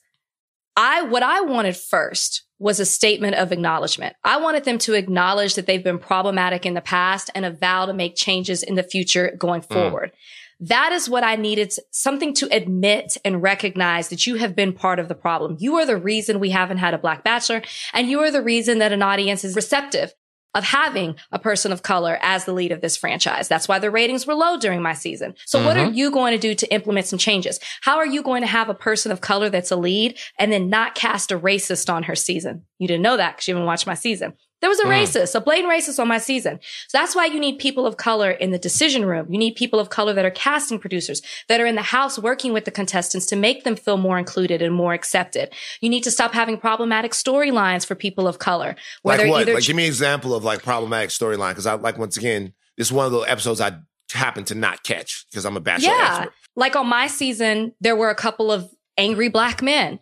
I, 0.78 1.04
what 1.04 1.24
I 1.24 1.42
wanted 1.42 1.76
first 1.76 2.44
was 2.60 2.80
a 2.80 2.86
statement 2.86 3.36
of 3.36 3.52
acknowledgement. 3.52 4.16
I 4.24 4.38
wanted 4.38 4.64
them 4.64 4.78
to 4.80 4.94
acknowledge 4.94 5.56
that 5.56 5.66
they've 5.66 5.84
been 5.84 6.00
problematic 6.00 6.66
in 6.66 6.74
the 6.74 6.82
past 6.82 7.30
and 7.34 7.46
a 7.46 7.52
vow 7.52 7.86
to 7.86 7.94
make 7.94 8.16
changes 8.16 8.62
in 8.62 8.76
the 8.76 8.84
future 8.84 9.36
going 9.38 9.62
mm. 9.62 9.74
forward. 9.74 10.12
Mm. 10.12 10.18
That 10.60 10.92
is 10.92 11.10
what 11.10 11.24
I 11.24 11.36
needed 11.36 11.74
something 11.92 12.34
to 12.36 12.48
admit 12.52 13.18
and 13.26 13.42
recognize 13.42 14.10
that 14.10 14.26
you 14.26 14.36
have 14.36 14.56
been 14.56 14.74
part 14.74 15.00
of 15.00 15.08
the 15.08 15.16
problem. 15.16 15.58
You 15.60 15.76
are 15.76 15.86
the 15.86 15.98
reason 15.98 16.40
we 16.40 16.52
haven't 16.52 16.78
had 16.78 16.94
a 16.94 16.98
black 16.98 17.24
bachelor 17.24 17.62
and 17.94 18.10
you 18.10 18.20
are 18.22 18.32
the 18.32 18.42
reason 18.42 18.80
that 18.80 18.94
an 18.94 19.02
audience 19.02 19.44
is 19.44 19.56
receptive 19.56 20.14
of 20.56 20.64
having 20.64 21.16
a 21.34 21.38
person 21.38 21.74
of 21.74 21.84
color 21.84 22.18
as 22.22 22.46
the 22.46 22.54
lead 22.54 22.72
of 22.72 22.80
this 22.80 22.96
franchise. 22.96 23.50
That's 23.50 23.68
why 23.68 23.78
the 23.78 23.92
ratings 23.92 24.26
were 24.26 24.34
low 24.34 24.58
during 24.58 24.82
my 24.82 24.94
season. 24.94 25.36
So 25.46 25.60
mm-hmm. 25.60 25.68
what 25.68 25.78
are 25.78 25.86
mm-hmm. 25.88 25.96
you 25.96 26.12
going 26.12 26.32
to 26.32 26.40
do 26.40 26.56
to 26.56 26.74
implement 26.74 27.08
some 27.08 27.20
changes? 27.20 27.60
How 27.82 27.98
are 27.98 28.06
you 28.06 28.24
going 28.24 28.42
to 28.42 28.48
have 28.48 28.70
a 28.70 28.74
person 28.74 29.12
of 29.12 29.20
color 29.20 29.50
that's 29.50 29.72
a 29.72 29.76
lead 29.76 30.18
and 30.40 30.52
then 30.52 30.70
not 30.70 30.96
cast 30.96 31.32
a 31.32 31.38
racist 31.38 31.94
on 31.94 32.04
her 32.04 32.16
season? 32.16 32.66
You 32.80 32.88
didn't 32.88 33.04
know 33.04 33.18
that 33.18 33.36
because 33.36 33.50
you 33.50 33.54
haven't 33.54 33.68
watched 33.68 33.86
my 33.86 33.96
season. 33.96 34.34
There 34.62 34.70
was 34.70 34.80
a 34.80 34.86
mm. 34.86 35.02
racist, 35.02 35.36
a 35.36 35.42
blatant 35.42 35.72
racist 35.72 36.00
on 36.00 36.08
my 36.08 36.18
season. 36.18 36.60
So 36.88 36.98
that's 36.98 37.16
why 37.16 37.26
you 37.26 37.40
need 37.40 37.60
people 37.60 37.86
of 37.86 37.98
color 37.98 38.32
in 38.32 38.52
the 38.52 38.58
decision 38.58 39.06
room. 39.06 39.28
You 39.30 39.38
need 39.38 39.56
people 39.56 39.80
of 39.80 39.90
color 39.90 40.14
that 40.14 40.26
are 40.26 40.32
casting 40.32 40.80
producers, 40.80 41.22
that 41.50 41.60
are 41.60 41.66
in 41.66 41.76
the 41.76 41.82
house 41.82 42.18
working 42.18 42.54
with 42.54 42.66
the 42.66 42.72
contestants 42.72 43.26
to 43.28 43.36
make 43.36 43.64
them 43.64 43.76
feel 43.76 43.98
more 43.98 44.18
included 44.18 44.62
and 44.62 44.74
more 44.74 44.94
accepted. 44.94 45.54
You 45.82 45.90
need 45.90 46.04
to 46.04 46.12
stop 46.12 46.34
having 46.34 46.58
problematic 46.58 47.12
storylines 47.12 47.86
for 47.86 47.96
people 47.96 48.28
of 48.28 48.40
color. 48.40 48.76
Like 49.04 49.28
what? 49.30 49.48
Like, 49.48 49.64
give 49.64 49.76
me 49.76 49.84
an 49.84 49.88
example 49.88 50.34
of 50.34 50.44
like 50.44 50.64
problematic 50.64 51.10
storyline. 51.10 51.54
Cause 51.54 51.66
I 51.66 51.74
like, 51.76 51.98
once 51.98 52.18
again, 52.18 52.54
this 52.78 52.88
is 52.88 52.94
one 52.94 53.06
of 53.06 53.12
the 53.12 53.22
episodes 53.22 53.62
I 53.62 53.78
happen 54.12 54.46
to 54.46 54.56
not 54.56 54.84
catch 54.84 55.26
because 55.30 55.46
I'm 55.46 55.58
a 55.58 55.62
bachelor. 55.62 55.90
Yeah. 55.90 56.16
Expert. 56.18 56.34
Like 56.56 56.76
on 56.76 56.88
my 56.88 57.08
season, 57.08 57.74
there 57.82 57.96
were 57.96 58.10
a 58.10 58.16
couple 58.16 58.52
of 58.52 58.70
angry 58.98 59.28
black 59.28 59.62
men 59.62 60.00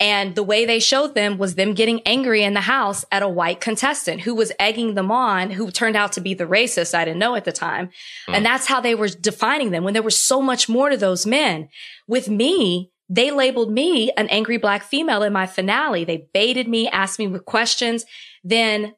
and 0.00 0.36
the 0.36 0.44
way 0.44 0.64
they 0.64 0.78
showed 0.78 1.14
them 1.14 1.38
was 1.38 1.56
them 1.56 1.74
getting 1.74 2.00
angry 2.06 2.44
in 2.44 2.54
the 2.54 2.60
house 2.60 3.04
at 3.10 3.22
a 3.22 3.28
white 3.28 3.60
contestant 3.60 4.20
who 4.20 4.34
was 4.34 4.52
egging 4.58 4.94
them 4.94 5.10
on, 5.10 5.50
who 5.50 5.70
turned 5.70 5.96
out 5.96 6.12
to 6.12 6.20
be 6.20 6.34
the 6.34 6.44
racist 6.44 6.94
I 6.94 7.04
didn't 7.04 7.18
know 7.18 7.34
at 7.34 7.44
the 7.44 7.52
time. 7.52 7.88
Mm. 8.28 8.36
And 8.36 8.46
that's 8.46 8.66
how 8.66 8.80
they 8.80 8.94
were 8.94 9.08
defining 9.08 9.70
them 9.70 9.82
when 9.82 9.94
there 9.94 10.02
was 10.02 10.18
so 10.18 10.40
much 10.40 10.68
more 10.68 10.88
to 10.88 10.96
those 10.96 11.26
men. 11.26 11.68
With 12.06 12.28
me, 12.28 12.92
they 13.08 13.32
labeled 13.32 13.72
me 13.72 14.12
an 14.16 14.28
angry 14.28 14.56
black 14.56 14.84
female 14.84 15.22
in 15.24 15.32
my 15.32 15.46
finale. 15.46 16.04
They 16.04 16.28
baited 16.32 16.68
me, 16.68 16.88
asked 16.88 17.18
me 17.18 17.26
with 17.26 17.44
questions. 17.44 18.04
Then 18.44 18.94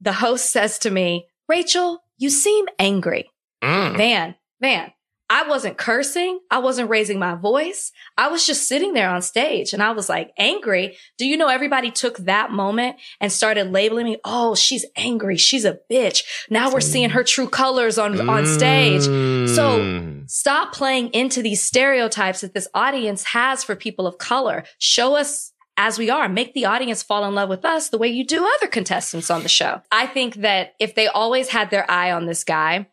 the 0.00 0.12
host 0.12 0.50
says 0.52 0.78
to 0.80 0.90
me, 0.90 1.26
Rachel, 1.48 2.04
you 2.16 2.30
seem 2.30 2.66
angry. 2.78 3.28
Mm. 3.62 3.96
Van, 3.96 4.34
Van, 4.60 4.92
I 5.30 5.48
wasn't 5.48 5.78
cursing. 5.78 6.40
I 6.50 6.58
wasn't 6.58 6.90
raising 6.90 7.18
my 7.18 7.34
voice. 7.34 7.92
I 8.18 8.28
was 8.28 8.46
just 8.46 8.68
sitting 8.68 8.92
there 8.92 9.08
on 9.08 9.22
stage 9.22 9.72
and 9.72 9.82
I 9.82 9.92
was 9.92 10.08
like 10.08 10.32
angry. 10.38 10.96
Do 11.16 11.26
you 11.26 11.36
know 11.36 11.48
everybody 11.48 11.90
took 11.90 12.18
that 12.18 12.50
moment 12.50 12.96
and 13.20 13.32
started 13.32 13.72
labeling 13.72 14.04
me? 14.04 14.18
Oh, 14.24 14.54
she's 14.54 14.84
angry. 14.96 15.36
She's 15.38 15.64
a 15.64 15.78
bitch. 15.90 16.24
Now 16.50 16.72
we're 16.72 16.80
seeing 16.80 17.10
her 17.10 17.24
true 17.24 17.48
colors 17.48 17.98
on, 17.98 18.28
on 18.28 18.46
stage. 18.46 19.02
So 19.02 19.80
mm. 19.80 20.30
stop 20.30 20.74
playing 20.74 21.08
into 21.10 21.40
these 21.40 21.62
stereotypes 21.62 22.42
that 22.42 22.52
this 22.52 22.68
audience 22.74 23.24
has 23.24 23.64
for 23.64 23.74
people 23.74 24.06
of 24.06 24.18
color. 24.18 24.64
Show 24.78 25.16
us 25.16 25.52
as 25.76 25.98
we 25.98 26.10
are. 26.10 26.28
Make 26.28 26.54
the 26.54 26.66
audience 26.66 27.02
fall 27.02 27.24
in 27.24 27.34
love 27.34 27.48
with 27.48 27.64
us 27.64 27.88
the 27.88 27.98
way 27.98 28.08
you 28.08 28.26
do 28.26 28.46
other 28.56 28.68
contestants 28.68 29.30
on 29.30 29.42
the 29.42 29.48
show. 29.48 29.80
I 29.90 30.06
think 30.06 30.36
that 30.36 30.74
if 30.78 30.94
they 30.94 31.06
always 31.06 31.48
had 31.48 31.70
their 31.70 31.90
eye 31.90 32.12
on 32.12 32.26
this 32.26 32.44
guy, 32.44 32.86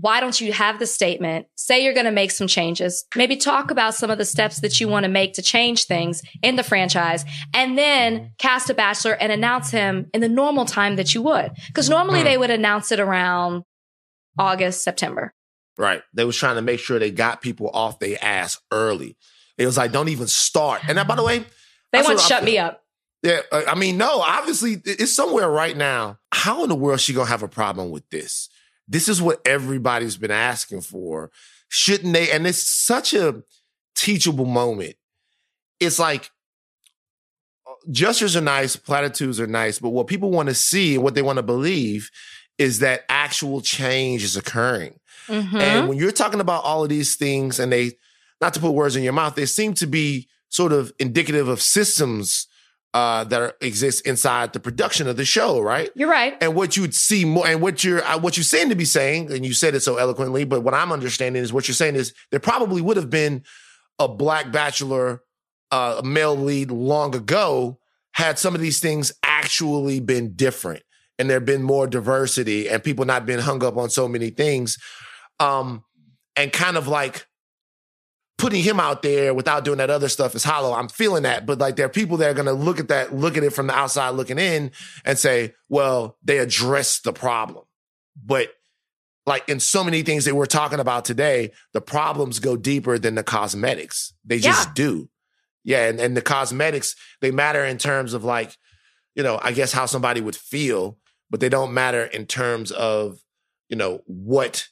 why 0.00 0.20
don't 0.20 0.40
you 0.40 0.52
have 0.52 0.78
the 0.78 0.86
statement, 0.86 1.46
say 1.56 1.82
you're 1.82 1.94
going 1.94 2.06
to 2.06 2.12
make 2.12 2.30
some 2.30 2.46
changes, 2.46 3.04
maybe 3.16 3.36
talk 3.36 3.70
about 3.70 3.94
some 3.94 4.10
of 4.10 4.18
the 4.18 4.24
steps 4.24 4.60
that 4.60 4.80
you 4.80 4.86
want 4.86 5.04
to 5.04 5.08
make 5.08 5.34
to 5.34 5.42
change 5.42 5.84
things 5.84 6.22
in 6.42 6.54
the 6.54 6.62
franchise, 6.62 7.24
and 7.52 7.76
then 7.76 8.32
cast 8.38 8.70
a 8.70 8.74
bachelor 8.74 9.12
and 9.12 9.32
announce 9.32 9.70
him 9.70 10.08
in 10.14 10.20
the 10.20 10.28
normal 10.28 10.64
time 10.64 10.96
that 10.96 11.14
you 11.14 11.22
would. 11.22 11.50
Because 11.66 11.90
normally 11.90 12.20
mm. 12.20 12.24
they 12.24 12.38
would 12.38 12.50
announce 12.50 12.92
it 12.92 13.00
around 13.00 13.64
August, 14.38 14.84
September. 14.84 15.34
Right. 15.76 16.02
They 16.14 16.24
was 16.24 16.36
trying 16.36 16.56
to 16.56 16.62
make 16.62 16.78
sure 16.78 16.98
they 16.98 17.10
got 17.10 17.42
people 17.42 17.70
off 17.72 17.98
their 17.98 18.18
ass 18.22 18.60
early. 18.70 19.16
It 19.56 19.66
was 19.66 19.76
like, 19.76 19.90
don't 19.90 20.08
even 20.08 20.28
start. 20.28 20.82
And 20.88 20.96
that, 20.98 21.08
by 21.08 21.16
the 21.16 21.24
way, 21.24 21.44
they 21.92 22.02
want 22.02 22.18
to 22.18 22.24
shut 22.24 22.44
me 22.44 22.58
up. 22.58 22.84
Yeah, 23.22 23.40
uh, 23.50 23.62
I 23.66 23.74
mean, 23.74 23.96
no, 23.96 24.20
obviously 24.20 24.80
it's 24.84 25.12
somewhere 25.12 25.50
right 25.50 25.76
now. 25.76 26.18
How 26.30 26.62
in 26.62 26.68
the 26.68 26.76
world 26.76 27.00
she 27.00 27.12
gonna 27.12 27.28
have 27.28 27.42
a 27.42 27.48
problem 27.48 27.90
with 27.90 28.08
this? 28.10 28.48
This 28.88 29.08
is 29.08 29.20
what 29.20 29.40
everybody's 29.46 30.16
been 30.16 30.30
asking 30.30 30.80
for. 30.80 31.30
Shouldn't 31.68 32.14
they? 32.14 32.30
And 32.30 32.46
it's 32.46 32.66
such 32.66 33.12
a 33.12 33.42
teachable 33.94 34.46
moment. 34.46 34.96
It's 35.78 35.98
like 35.98 36.30
gestures 37.90 38.36
are 38.36 38.40
nice, 38.40 38.76
platitudes 38.76 39.40
are 39.40 39.46
nice, 39.46 39.78
but 39.78 39.90
what 39.90 40.06
people 40.06 40.30
want 40.30 40.48
to 40.48 40.54
see 40.54 40.94
and 40.94 41.04
what 41.04 41.14
they 41.14 41.22
want 41.22 41.36
to 41.36 41.42
believe 41.42 42.10
is 42.56 42.80
that 42.80 43.04
actual 43.08 43.60
change 43.60 44.24
is 44.24 44.36
occurring. 44.36 44.98
Mm-hmm. 45.28 45.56
And 45.56 45.88
when 45.88 45.98
you're 45.98 46.10
talking 46.10 46.40
about 46.40 46.64
all 46.64 46.82
of 46.82 46.88
these 46.88 47.16
things 47.16 47.60
and 47.60 47.70
they, 47.70 47.92
not 48.40 48.54
to 48.54 48.60
put 48.60 48.70
words 48.70 48.96
in 48.96 49.02
your 49.02 49.12
mouth, 49.12 49.34
they 49.34 49.46
seem 49.46 49.74
to 49.74 49.86
be 49.86 50.28
sort 50.48 50.72
of 50.72 50.92
indicative 50.98 51.48
of 51.48 51.60
systems 51.60 52.46
uh, 52.98 53.22
that 53.22 53.40
are, 53.40 53.54
exist 53.60 54.04
inside 54.08 54.52
the 54.52 54.58
production 54.58 55.06
of 55.06 55.16
the 55.16 55.24
show, 55.24 55.60
right? 55.60 55.88
You're 55.94 56.10
right. 56.10 56.36
And 56.40 56.56
what 56.56 56.76
you'd 56.76 56.96
see 56.96 57.24
more, 57.24 57.46
and 57.46 57.62
what 57.62 57.84
you're 57.84 58.04
uh, 58.04 58.18
what 58.18 58.36
you 58.36 58.42
seem 58.42 58.70
to 58.70 58.74
be 58.74 58.84
saying, 58.84 59.30
and 59.32 59.46
you 59.46 59.52
said 59.52 59.76
it 59.76 59.80
so 59.80 59.98
eloquently, 59.98 60.42
but 60.42 60.64
what 60.64 60.74
I'm 60.74 60.90
understanding 60.90 61.40
is 61.40 61.52
what 61.52 61.68
you're 61.68 61.76
saying 61.76 61.94
is 61.94 62.12
there 62.32 62.40
probably 62.40 62.82
would 62.82 62.96
have 62.96 63.08
been 63.08 63.44
a 64.00 64.08
black 64.08 64.50
bachelor, 64.50 65.22
uh, 65.70 66.02
male 66.04 66.34
lead 66.34 66.72
long 66.72 67.14
ago 67.14 67.78
had 68.14 68.36
some 68.36 68.56
of 68.56 68.60
these 68.60 68.80
things 68.80 69.12
actually 69.22 70.00
been 70.00 70.34
different, 70.34 70.82
and 71.20 71.30
there 71.30 71.38
been 71.38 71.62
more 71.62 71.86
diversity, 71.86 72.68
and 72.68 72.82
people 72.82 73.04
not 73.04 73.26
been 73.26 73.38
hung 73.38 73.62
up 73.62 73.76
on 73.76 73.90
so 73.90 74.08
many 74.08 74.30
things, 74.30 74.76
um, 75.38 75.84
and 76.34 76.52
kind 76.52 76.76
of 76.76 76.88
like 76.88 77.27
putting 78.38 78.62
him 78.62 78.78
out 78.78 79.02
there 79.02 79.34
without 79.34 79.64
doing 79.64 79.78
that 79.78 79.90
other 79.90 80.08
stuff 80.08 80.34
is 80.34 80.44
hollow. 80.44 80.72
I'm 80.72 80.88
feeling 80.88 81.24
that. 81.24 81.44
But 81.44 81.58
like 81.58 81.76
there 81.76 81.86
are 81.86 81.90
people 81.90 82.16
that 82.18 82.30
are 82.30 82.34
going 82.34 82.46
to 82.46 82.52
look 82.52 82.78
at 82.78 82.88
that, 82.88 83.14
look 83.14 83.36
at 83.36 83.42
it 83.42 83.52
from 83.52 83.66
the 83.66 83.74
outside 83.74 84.10
looking 84.10 84.38
in 84.38 84.70
and 85.04 85.18
say, 85.18 85.54
well, 85.68 86.16
they 86.22 86.38
addressed 86.38 87.02
the 87.02 87.12
problem. 87.12 87.64
But 88.24 88.52
like 89.26 89.48
in 89.48 89.60
so 89.60 89.82
many 89.82 90.02
things 90.02 90.24
that 90.24 90.36
we're 90.36 90.46
talking 90.46 90.78
about 90.78 91.04
today, 91.04 91.50
the 91.72 91.80
problems 91.80 92.38
go 92.38 92.56
deeper 92.56 92.96
than 92.96 93.16
the 93.16 93.24
cosmetics. 93.24 94.14
They 94.24 94.38
just 94.38 94.68
yeah. 94.68 94.74
do. 94.74 95.10
Yeah. 95.64 95.88
And, 95.88 96.00
and 96.00 96.16
the 96.16 96.22
cosmetics, 96.22 96.94
they 97.20 97.32
matter 97.32 97.64
in 97.64 97.76
terms 97.76 98.14
of 98.14 98.22
like, 98.24 98.56
you 99.16 99.24
know, 99.24 99.40
I 99.42 99.50
guess 99.50 99.72
how 99.72 99.86
somebody 99.86 100.20
would 100.20 100.36
feel, 100.36 100.96
but 101.28 101.40
they 101.40 101.48
don't 101.48 101.74
matter 101.74 102.04
in 102.04 102.24
terms 102.24 102.70
of, 102.70 103.18
you 103.68 103.76
know, 103.76 104.00
what 104.06 104.68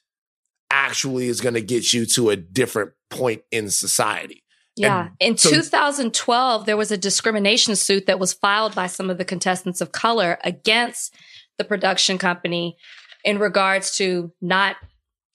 actually 0.71 1.27
is 1.27 1.41
going 1.41 1.55
to 1.55 1.61
get 1.61 1.93
you 1.93 2.07
to 2.07 2.31
a 2.31 2.37
different 2.37 2.93
point 3.11 3.43
in 3.51 3.71
society. 3.71 4.43
Yeah. 4.77 5.09
And 5.21 5.33
in 5.33 5.37
so, 5.39 5.51
2012, 5.51 6.67
there 6.67 6.77
was 6.77 6.91
a 6.91 6.99
discrimination 6.99 7.77
suit 7.77 8.07
that 8.07 8.19
was 8.19 8.35
filed 8.35 8.75
by 8.75 8.87
some 8.89 9.09
of 9.09 9.17
the 9.17 9.25
contestants 9.25 9.81
of 9.81 9.93
color 9.93 10.39
against 10.45 11.15
the 11.57 11.65
production 11.65 12.19
company 12.19 12.77
in 13.25 13.39
regards 13.39 13.97
to 13.97 14.33
not 14.43 14.77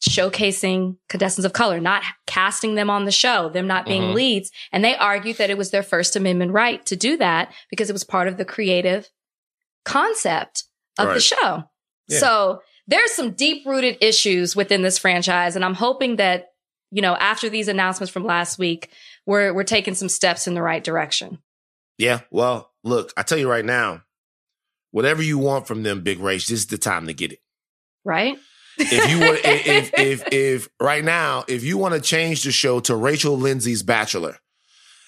showcasing 0.08 0.98
contestants 1.10 1.46
of 1.46 1.54
color, 1.54 1.80
not 1.80 2.04
casting 2.26 2.76
them 2.76 2.90
on 2.90 3.06
the 3.06 3.12
show, 3.12 3.50
them 3.50 3.68
not 3.68 3.86
being 3.86 4.04
mm-hmm. 4.04 4.16
leads. 4.16 4.52
And 4.72 4.84
they 4.84 4.96
argued 4.96 5.38
that 5.38 5.50
it 5.50 5.58
was 5.58 5.72
their 5.72 5.84
First 5.84 6.16
Amendment 6.16 6.52
right 6.52 6.84
to 6.88 6.96
do 6.96 7.18
that 7.18 7.54
because 7.70 7.90
it 7.90 7.94
was 7.94 8.04
part 8.04 8.28
of 8.28 8.38
the 8.38 8.46
creative 8.46 9.10
concept 9.86 10.66
of 10.98 11.08
right. 11.08 11.14
the 11.14 11.20
show. 11.20 11.64
Yeah. 12.08 12.20
So 12.20 12.62
there's 12.88 13.12
some 13.12 13.32
deep 13.32 13.66
rooted 13.66 13.98
issues 14.02 14.56
within 14.56 14.82
this 14.82 14.98
franchise. 14.98 15.56
And 15.56 15.64
I'm 15.64 15.76
hoping 15.76 16.16
that, 16.18 16.48
you 16.92 17.02
know, 17.02 17.16
after 17.16 17.50
these 17.50 17.68
announcements 17.68 18.12
from 18.12 18.26
last 18.26 18.60
week, 18.60 18.92
we're, 19.26 19.54
we're 19.54 19.64
taking 19.64 19.96
some 19.96 20.10
steps 20.10 20.48
in 20.48 20.54
the 20.54 20.62
right 20.62 20.84
direction. 20.84 21.40
Yeah. 21.98 22.22
Well, 22.30 22.72
look, 22.84 23.14
I 23.16 23.24
tell 23.24 23.38
you 23.38 23.50
right 23.50 23.66
now, 23.66 24.04
whatever 24.92 25.22
you 25.22 25.38
want 25.38 25.68
from 25.68 25.84
them, 25.84 26.02
Big 26.02 26.20
Rach, 26.20 26.48
this 26.48 26.60
is 26.60 26.68
the 26.68 26.78
time 26.78 27.08
to 27.08 27.14
get 27.14 27.32
it. 27.32 27.40
Right. 28.04 28.38
if 28.78 29.10
you 29.10 29.20
want, 29.20 29.40
if, 29.44 29.92
if, 29.98 30.24
if 30.32 30.70
right 30.80 31.04
now, 31.04 31.46
if 31.48 31.64
you 31.64 31.78
want 31.78 31.94
to 31.94 32.02
change 32.02 32.44
the 32.44 32.52
show 32.52 32.80
to 32.82 32.96
Rachel 32.96 33.38
Lindsay's 33.38 33.84
Bachelor, 33.84 34.38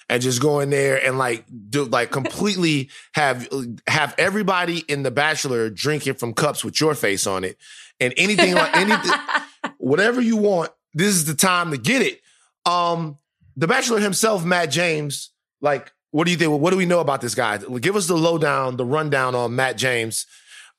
and 0.08 0.22
just 0.22 0.40
go 0.40 0.60
in 0.60 0.70
there 0.70 1.04
and 1.04 1.18
like 1.18 1.46
do 1.70 1.84
like 1.84 2.10
completely 2.10 2.90
have 3.14 3.48
have 3.86 4.14
everybody 4.18 4.78
in 4.80 5.02
the 5.02 5.10
bachelor 5.10 5.70
drinking 5.70 6.14
from 6.14 6.34
cups 6.34 6.64
with 6.64 6.80
your 6.80 6.94
face 6.94 7.26
on 7.26 7.44
it 7.44 7.56
and 8.00 8.12
anything 8.16 8.54
like 8.54 8.76
anything 8.76 9.18
whatever 9.78 10.20
you 10.20 10.36
want 10.36 10.70
this 10.94 11.08
is 11.08 11.24
the 11.24 11.34
time 11.34 11.70
to 11.70 11.76
get 11.76 12.00
it 12.02 12.20
um 12.66 13.18
the 13.56 13.66
bachelor 13.66 14.00
himself 14.00 14.44
matt 14.44 14.70
james 14.70 15.30
like 15.60 15.92
what 16.12 16.24
do 16.24 16.30
you 16.30 16.36
think 16.36 16.58
what 16.60 16.70
do 16.70 16.76
we 16.76 16.86
know 16.86 17.00
about 17.00 17.20
this 17.20 17.34
guy 17.34 17.58
give 17.80 17.96
us 17.96 18.06
the 18.06 18.16
lowdown 18.16 18.76
the 18.76 18.84
rundown 18.84 19.34
on 19.34 19.54
matt 19.54 19.76
james 19.76 20.26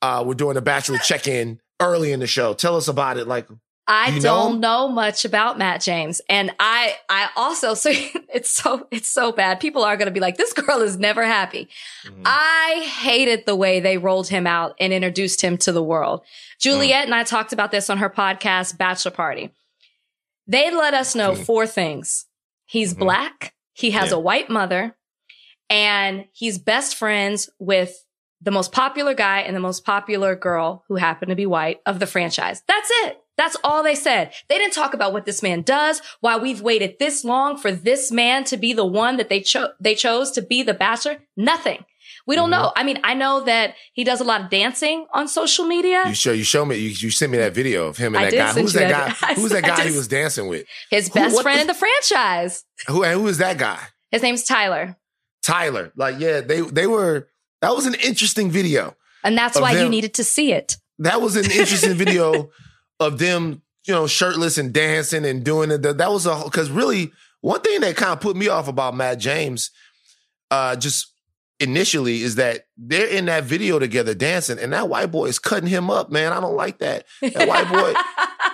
uh 0.02 0.22
we're 0.26 0.34
doing 0.34 0.56
a 0.56 0.60
bachelor 0.62 0.98
check-in 1.04 1.60
early 1.80 2.12
in 2.12 2.20
the 2.20 2.26
show 2.26 2.54
tell 2.54 2.76
us 2.76 2.88
about 2.88 3.16
it 3.18 3.26
like 3.26 3.46
I 3.88 4.08
You 4.08 4.20
don't 4.20 4.60
know? 4.60 4.86
know 4.86 4.92
much 4.92 5.24
about 5.24 5.58
Matt 5.58 5.80
James. 5.80 6.20
And 6.28 6.50
I, 6.58 6.96
I 7.08 7.28
also, 7.36 7.74
so 7.74 7.90
it's 8.34 8.50
so, 8.50 8.88
it's 8.90 9.06
so 9.06 9.30
bad. 9.30 9.60
People 9.60 9.84
are 9.84 9.96
going 9.96 10.06
to 10.06 10.12
be 10.12 10.18
like, 10.18 10.36
this 10.36 10.52
girl 10.52 10.82
is 10.82 10.98
never 10.98 11.24
happy. 11.24 11.68
Mhm. 12.04 12.22
I 12.24 12.84
hated 13.00 13.46
the 13.46 13.54
way 13.54 13.78
they 13.78 13.96
rolled 13.96 14.26
him 14.26 14.44
out 14.44 14.74
and 14.80 14.92
introduced 14.92 15.40
him 15.40 15.56
to 15.58 15.70
the 15.70 15.84
world. 15.84 16.22
Juliet 16.58 17.04
and 17.04 17.14
I 17.14 17.22
talked 17.22 17.52
about 17.52 17.70
this 17.70 17.88
on 17.88 17.98
her 17.98 18.10
podcast, 18.10 18.76
Bachelor 18.76 19.12
Party. 19.12 19.52
They 20.46 20.70
let 20.70 20.94
us 20.94 21.14
know 21.14 21.32
Mhm. 21.32 21.44
four 21.44 21.66
things. 21.66 22.26
He's 22.66 22.94
Mhm. 22.94 22.98
black. 22.98 23.54
He 23.72 23.90
has 23.92 24.10
Yeah. 24.10 24.16
a 24.16 24.20
white 24.20 24.48
mother 24.48 24.96
and 25.68 26.26
he's 26.32 26.58
best 26.58 26.96
friends 26.96 27.50
with 27.58 28.04
the 28.40 28.50
most 28.50 28.70
popular 28.72 29.14
guy 29.14 29.40
and 29.40 29.56
the 29.56 29.60
most 29.60 29.84
popular 29.84 30.36
girl 30.36 30.84
who 30.88 30.96
happen 30.96 31.28
to 31.28 31.34
be 31.34 31.46
white 31.46 31.80
of 31.86 31.98
the 31.98 32.06
franchise. 32.06 32.62
That's 32.68 32.90
it. 33.04 33.18
That's 33.36 33.56
all 33.64 33.82
they 33.82 33.94
said. 33.94 34.32
They 34.48 34.56
didn't 34.58 34.72
talk 34.74 34.94
about 34.94 35.12
what 35.12 35.26
this 35.26 35.42
man 35.42 35.62
does, 35.62 36.00
why 36.20 36.36
we've 36.36 36.62
waited 36.62 36.98
this 36.98 37.24
long 37.24 37.56
for 37.58 37.70
this 37.72 38.10
man 38.10 38.44
to 38.44 38.56
be 38.56 38.72
the 38.72 38.84
one 38.84 39.16
that 39.16 39.28
they 39.28 39.40
chose 39.40 39.70
they 39.80 39.94
chose 39.94 40.30
to 40.32 40.42
be 40.42 40.62
the 40.62 40.74
bachelor. 40.74 41.18
Nothing. 41.36 41.84
We 42.26 42.34
don't 42.34 42.48
Mhm. 42.48 42.58
know. 42.62 42.72
I 42.74 42.82
mean, 42.82 42.98
I 43.04 43.14
know 43.14 43.44
that 43.44 43.74
he 43.92 44.02
does 44.02 44.20
a 44.20 44.24
lot 44.24 44.40
of 44.40 44.50
dancing 44.50 45.06
on 45.12 45.28
social 45.28 45.64
media. 45.66 46.02
You 46.06 46.14
show 46.14 46.32
you 46.32 46.42
show 46.44 46.64
me 46.64 46.76
you, 46.76 46.88
you 46.90 47.10
sent 47.10 47.30
me 47.30 47.38
that 47.38 47.54
video 47.54 47.86
of 47.86 47.96
him 47.96 48.14
and 48.16 48.24
I 48.26 48.30
that 48.30 48.36
guy. 48.54 48.60
Who's 48.60 48.72
that 48.72 48.88
that. 48.88 49.20
guy? 49.20 49.34
Who's 49.40 49.50
that 49.52 49.62
guy 49.62 49.88
he 49.88 49.96
was 49.96 50.08
dancing 50.08 50.48
with? 50.48 50.66
His 50.90 51.08
best 51.08 51.34
what 51.34 51.42
friend 51.42 51.58
the- 51.58 51.62
in 51.62 51.66
the 51.68 51.74
franchise. 51.74 52.64
Who 52.88 53.04
and 53.04 53.20
who 53.20 53.28
is 53.28 53.38
that 53.38 53.58
guy? 53.58 53.78
His 54.10 54.22
name's 54.22 54.42
Tyler. 54.44 54.96
Tyler. 55.42 55.92
Like, 55.96 56.16
yeah, 56.18 56.40
they 56.40 56.60
they 56.62 56.86
were 56.86 57.28
that 57.62 57.74
was 57.76 57.86
an 57.86 57.94
interesting 57.94 58.50
video. 58.50 58.96
And 59.22 59.36
that's 59.38 59.58
why 59.60 59.72
you 59.80 59.88
needed 59.88 60.14
to 60.14 60.24
see 60.24 60.52
it. 60.52 60.76
That 60.98 61.20
was 61.20 61.36
an 61.36 61.44
interesting 61.50 61.94
video 62.04 62.50
of 63.00 63.18
them, 63.18 63.62
you 63.86 63.92
know, 63.94 64.06
shirtless 64.06 64.56
and 64.58 64.72
dancing 64.72 65.24
and 65.24 65.44
doing 65.44 65.70
it. 65.70 65.82
That 65.82 66.10
was 66.10 66.26
a 66.26 66.42
because 66.44 66.70
really 66.70 67.12
one 67.40 67.60
thing 67.60 67.80
that 67.82 67.96
kind 67.96 68.12
of 68.12 68.20
put 68.20 68.34
me 68.36 68.48
off 68.48 68.66
about 68.68 68.96
Matt 68.96 69.18
James, 69.18 69.70
uh, 70.50 70.74
just 70.76 71.12
initially 71.60 72.22
is 72.22 72.36
that 72.36 72.66
they're 72.76 73.06
in 73.06 73.26
that 73.26 73.44
video 73.44 73.78
together 73.78 74.14
dancing, 74.14 74.58
and 74.58 74.72
that 74.72 74.88
white 74.88 75.10
boy 75.10 75.26
is 75.26 75.38
cutting 75.38 75.68
him 75.68 75.90
up, 75.90 76.10
man. 76.10 76.32
I 76.32 76.40
don't 76.40 76.56
like 76.56 76.78
that. 76.78 77.06
That 77.22 77.48
white 77.48 77.68
boy, 77.68 77.94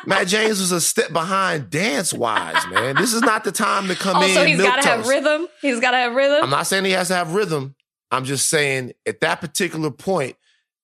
Matt 0.06 0.28
James 0.28 0.60
was 0.60 0.72
a 0.72 0.80
step 0.80 1.12
behind 1.12 1.70
dance 1.70 2.12
wise, 2.12 2.64
man. 2.70 2.96
This 2.96 3.12
is 3.12 3.22
not 3.22 3.44
the 3.44 3.52
time 3.52 3.88
to 3.88 3.94
come 3.94 4.22
in. 4.22 4.30
also, 4.30 4.44
he's 4.44 4.60
got 4.60 4.82
to 4.82 4.88
have 4.88 5.06
rhythm. 5.06 5.46
He's 5.60 5.80
got 5.80 5.92
to 5.92 5.96
have 5.98 6.14
rhythm. 6.14 6.44
I'm 6.44 6.50
not 6.50 6.66
saying 6.66 6.84
he 6.84 6.92
has 6.92 7.08
to 7.08 7.14
have 7.14 7.34
rhythm. 7.34 7.74
I'm 8.10 8.24
just 8.24 8.48
saying 8.48 8.92
at 9.06 9.20
that 9.20 9.40
particular 9.40 9.90
point, 9.90 10.36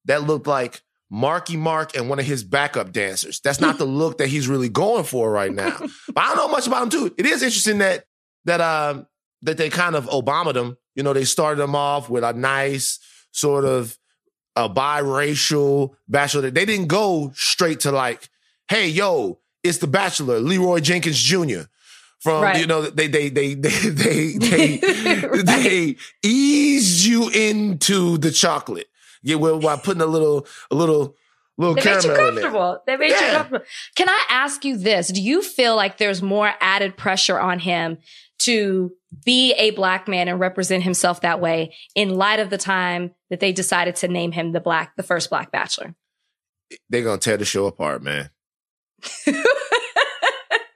that 0.07 0.25
looked 0.25 0.47
like 0.47 0.83
Marky 1.11 1.57
Mark 1.57 1.97
and 1.97 2.09
one 2.09 2.19
of 2.19 2.27
his 2.27 2.43
backup 2.43 2.93
dancers. 2.93 3.41
That's 3.41 3.61
not 3.61 3.79
the 3.79 3.85
look 3.87 4.19
that 4.19 4.29
he's 4.29 4.49
really 4.49 4.69
going 4.69 5.05
for 5.05 5.31
right 5.31 5.53
now. 5.53 5.77
But 5.79 6.19
I 6.19 6.29
don't 6.29 6.37
know 6.37 6.49
much 6.49 6.67
about 6.67 6.83
him 6.83 6.91
too. 6.91 7.15
It 7.17 7.27
is 7.27 7.43
interesting 7.43 7.79
that 7.79 8.05
that 8.45 8.61
um 8.61 9.07
that 9.43 9.57
they 9.57 9.71
kind 9.71 9.95
of 9.95 10.07
Obama 10.07 10.55
him. 10.57 10.77
You 10.99 11.05
know, 11.05 11.13
they 11.13 11.25
started 11.25 11.61
them 11.63 11.77
off 11.77 12.11
with 12.11 12.25
a 12.25 12.33
nice 12.33 12.99
sort 13.31 13.65
of 13.65 13.97
a 14.57 14.69
biracial 14.69 15.95
bachelor. 16.09 16.51
They 16.51 16.65
didn't 16.65 16.89
go 16.89 17.31
straight 17.37 17.79
to 17.81 17.93
like, 17.93 18.29
hey, 18.69 18.89
yo, 18.89 19.39
it's 19.63 19.79
the 19.79 19.87
Bachelor, 19.87 20.41
Leroy 20.41 20.81
Jenkins 20.81 21.19
Jr. 21.21 21.63
From 22.19 22.43
Right. 22.43 22.59
you 22.61 22.67
know, 22.67 22.83
they 22.83 23.07
they 23.07 23.29
they 23.29 23.55
they 23.55 23.71
they 23.71 24.33
they, 24.33 24.81
Right. 25.29 25.47
they 25.47 25.97
ease 26.25 27.07
you 27.07 27.29
into 27.29 28.19
the 28.19 28.33
chocolate. 28.33 28.89
Yeah, 29.23 29.37
well, 29.37 29.61
while 29.61 29.79
putting 29.79 30.03
a 30.03 30.07
little 30.07 30.47
a 30.71 30.75
little 30.75 31.15
little 31.59 31.75
They 31.77 31.85
made 31.85 31.95
you 32.05 32.11
caramel 32.11 32.29
in 32.31 32.35
there. 32.35 32.43
comfortable. 32.45 32.83
They 32.89 32.97
made 32.97 33.11
you 33.11 33.17
comfortable. 33.17 33.65
Can 33.95 34.09
I 34.09 34.25
ask 34.31 34.65
you 34.65 34.77
this? 34.77 35.09
Do 35.09 35.23
you 35.23 35.43
feel 35.43 35.77
like 35.77 35.99
there's 35.99 36.21
more 36.23 36.53
added 36.61 36.97
pressure 36.97 37.39
on 37.39 37.61
him 37.61 37.99
to 38.41 38.93
be 39.25 39.53
a 39.55 39.71
black 39.71 40.09
man 40.09 40.29
and 40.29 40.39
represent 40.39 40.83
himself 40.83 41.23
that 41.23 41.41
way 41.41 41.75
in 41.95 42.15
light 42.15 42.41
of 42.41 42.51
the 42.51 42.59
time 42.59 43.13
that 43.31 43.41
they 43.41 43.53
decided 43.53 43.97
to 43.97 44.09
name 44.09 44.33
him 44.33 44.53
the 44.53 44.61
black, 44.61 44.97
the 44.97 45.03
first 45.03 45.31
black 45.31 45.51
bachelor? 45.51 45.95
They're 46.91 47.03
gonna 47.03 47.19
tear 47.19 47.37
the 47.37 47.45
show 47.45 47.67
apart, 47.67 48.03
man. 48.03 48.31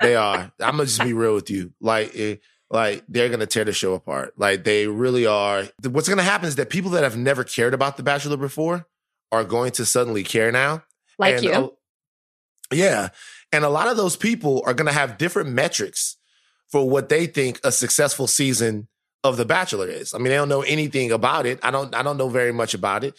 They 0.03 0.17
are. 0.17 0.53
I'm 0.61 0.73
gonna 0.73 0.87
just 0.87 1.03
be 1.03 1.13
real 1.13 1.35
with 1.35 1.49
you. 1.49 1.73
Like, 1.81 2.13
eh, 2.17 2.37
like 2.71 3.05
they're 3.09 3.29
gonna 3.29 3.47
tear 3.47 3.65
the 3.65 3.73
show 3.73 3.95
apart. 3.95 4.35
Like 4.37 4.65
they 4.65 4.87
really 4.87 5.27
are. 5.27 5.65
What's 5.89 6.09
gonna 6.09 6.23
happen 6.23 6.49
is 6.49 6.57
that 6.57 6.71
people 6.71 6.91
that 6.93 7.05
have 7.05 7.17
never 7.17 7.45
cared 7.45 7.73
about 7.73 7.97
The 7.97 8.03
Bachelor 8.03 8.37
before 8.37 8.87
are 9.31 9.45
going 9.45 9.73
to 9.73 9.87
suddenly 9.87 10.25
care 10.25 10.51
now. 10.51 10.83
like 11.19 11.37
And 11.37 11.45
you. 11.45 11.77
yeah. 12.73 13.09
And 13.53 13.65
a 13.65 13.69
lot 13.69 13.89
of 13.89 13.97
those 13.97 14.17
people 14.17 14.63
are 14.67 14.75
to 14.75 14.93
have 14.93 15.19
different 15.19 15.51
metrics 15.51 16.17
for 16.73 16.89
what 16.89 17.11
they 17.11 17.27
think 17.27 17.61
a 17.63 17.71
successful 17.71 18.27
season 18.27 18.89
of 19.23 19.37
The 19.37 19.45
Bachelor 19.45 19.87
is. 19.87 20.15
I 20.15 20.19
mean, 20.19 20.31
they 20.31 20.37
don't 20.37 20.49
know 20.49 20.63
anything 20.63 21.13
about 21.13 21.47
it. 21.47 21.61
I 21.63 21.71
don't, 21.71 21.95
I 21.95 22.03
don't 22.03 22.17
know 22.17 22.31
very 22.31 22.53
much 22.53 22.75
about 22.75 23.05
it. 23.05 23.15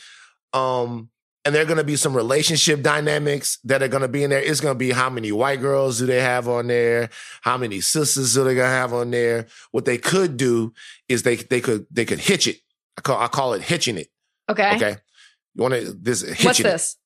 Um, 0.52 1.10
and 1.46 1.54
there 1.54 1.62
are 1.62 1.66
going 1.66 1.78
to 1.78 1.84
be 1.84 1.96
some 1.96 2.16
relationship 2.16 2.82
dynamics 2.82 3.60
that 3.66 3.84
are 3.84 3.88
going 3.88 4.02
to 4.02 4.08
be 4.08 4.24
in 4.24 4.32
there. 4.32 4.42
It's 4.42 4.60
going 4.60 4.74
to 4.74 4.80
be 4.80 4.92
how 4.92 5.10
many 5.10 5.32
white 5.32 5.62
girls 5.62 6.00
do 6.00 6.06
they 6.06 6.22
have 6.22 6.48
on 6.48 6.68
there? 6.68 7.10
How 7.42 7.58
many 7.58 7.80
sisters 7.80 8.34
do 8.34 8.44
they 8.44 8.56
going 8.56 8.66
to 8.66 8.72
have 8.72 8.94
on 8.94 9.12
there? 9.12 9.48
What 9.72 9.86
they 9.86 9.98
could 9.98 10.36
do 10.36 10.74
is 11.08 11.24
they, 11.24 11.36
they 11.36 11.62
could, 11.62 11.86
they 11.92 12.06
could 12.06 12.20
hitch 12.20 12.48
it. 12.48 12.58
I 12.98 13.02
call, 13.02 13.22
I 13.22 13.28
call 13.28 13.54
it 13.54 13.62
hitching 13.62 13.98
it. 13.98 14.08
okay. 14.50 14.76
Okay. 14.76 14.96
You 15.54 15.62
want 15.62 15.76
to, 15.76 15.94
this, 15.94 16.22
hitching 16.22 16.46
What's 16.46 16.60
it. 16.60 16.64
this? 16.64 16.98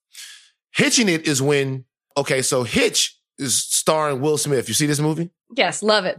Hitching 0.72 1.08
it 1.08 1.28
is 1.28 1.42
when, 1.42 1.84
okay, 2.16 2.40
so 2.40 2.62
Hitch 2.62 3.18
is 3.38 3.62
starring 3.62 4.20
Will 4.20 4.38
Smith. 4.38 4.68
You 4.68 4.74
see 4.74 4.86
this 4.86 5.00
movie? 5.00 5.30
Yes, 5.54 5.82
love 5.82 6.04
it. 6.04 6.18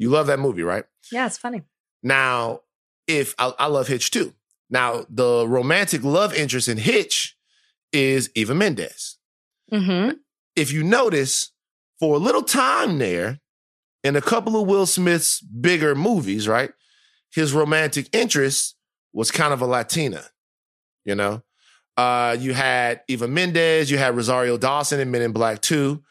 You 0.00 0.08
love 0.08 0.26
that 0.28 0.38
movie, 0.40 0.62
right? 0.62 0.84
Yeah, 1.12 1.26
it's 1.26 1.36
funny. 1.36 1.62
Now, 2.02 2.60
if 3.06 3.34
I, 3.38 3.52
I 3.58 3.66
love 3.66 3.86
Hitch 3.86 4.10
too. 4.10 4.32
Now, 4.70 5.04
the 5.10 5.46
romantic 5.46 6.02
love 6.02 6.32
interest 6.32 6.68
in 6.68 6.78
Hitch 6.78 7.36
is 7.92 8.30
Eva 8.34 8.54
Mendes. 8.54 9.18
hmm 9.70 10.10
If 10.56 10.72
you 10.72 10.82
notice, 10.82 11.52
for 11.98 12.14
a 12.14 12.18
little 12.18 12.42
time 12.42 12.98
there, 12.98 13.40
in 14.02 14.16
a 14.16 14.22
couple 14.22 14.58
of 14.58 14.66
Will 14.66 14.86
Smith's 14.86 15.40
bigger 15.42 15.94
movies, 15.94 16.48
right? 16.48 16.70
His 17.34 17.52
romantic 17.52 18.08
interest 18.14 18.76
was 19.12 19.30
kind 19.30 19.52
of 19.52 19.60
a 19.60 19.66
Latina, 19.66 20.24
you 21.04 21.14
know? 21.14 21.42
Uh, 21.98 22.34
you 22.40 22.54
had 22.54 23.02
Eva 23.08 23.28
Mendes, 23.28 23.90
you 23.90 23.98
had 23.98 24.16
Rosario 24.16 24.56
Dawson 24.56 24.98
in 25.00 25.10
Men 25.10 25.20
in 25.20 25.32
Black 25.32 25.60
2. 25.60 26.02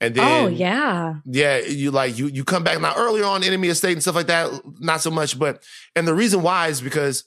And 0.00 0.14
then 0.14 0.44
oh 0.44 0.48
yeah. 0.48 1.16
yeah, 1.24 1.58
you 1.58 1.90
like 1.90 2.18
you 2.18 2.26
you 2.26 2.44
come 2.44 2.62
back 2.62 2.80
now 2.80 2.94
earlier 2.96 3.24
on 3.24 3.42
Enemy 3.42 3.68
Estate 3.68 3.92
and 3.92 4.02
stuff 4.02 4.14
like 4.14 4.26
that, 4.26 4.50
not 4.78 5.00
so 5.00 5.10
much. 5.10 5.38
But 5.38 5.62
and 5.94 6.06
the 6.06 6.14
reason 6.14 6.42
why 6.42 6.68
is 6.68 6.82
because 6.82 7.24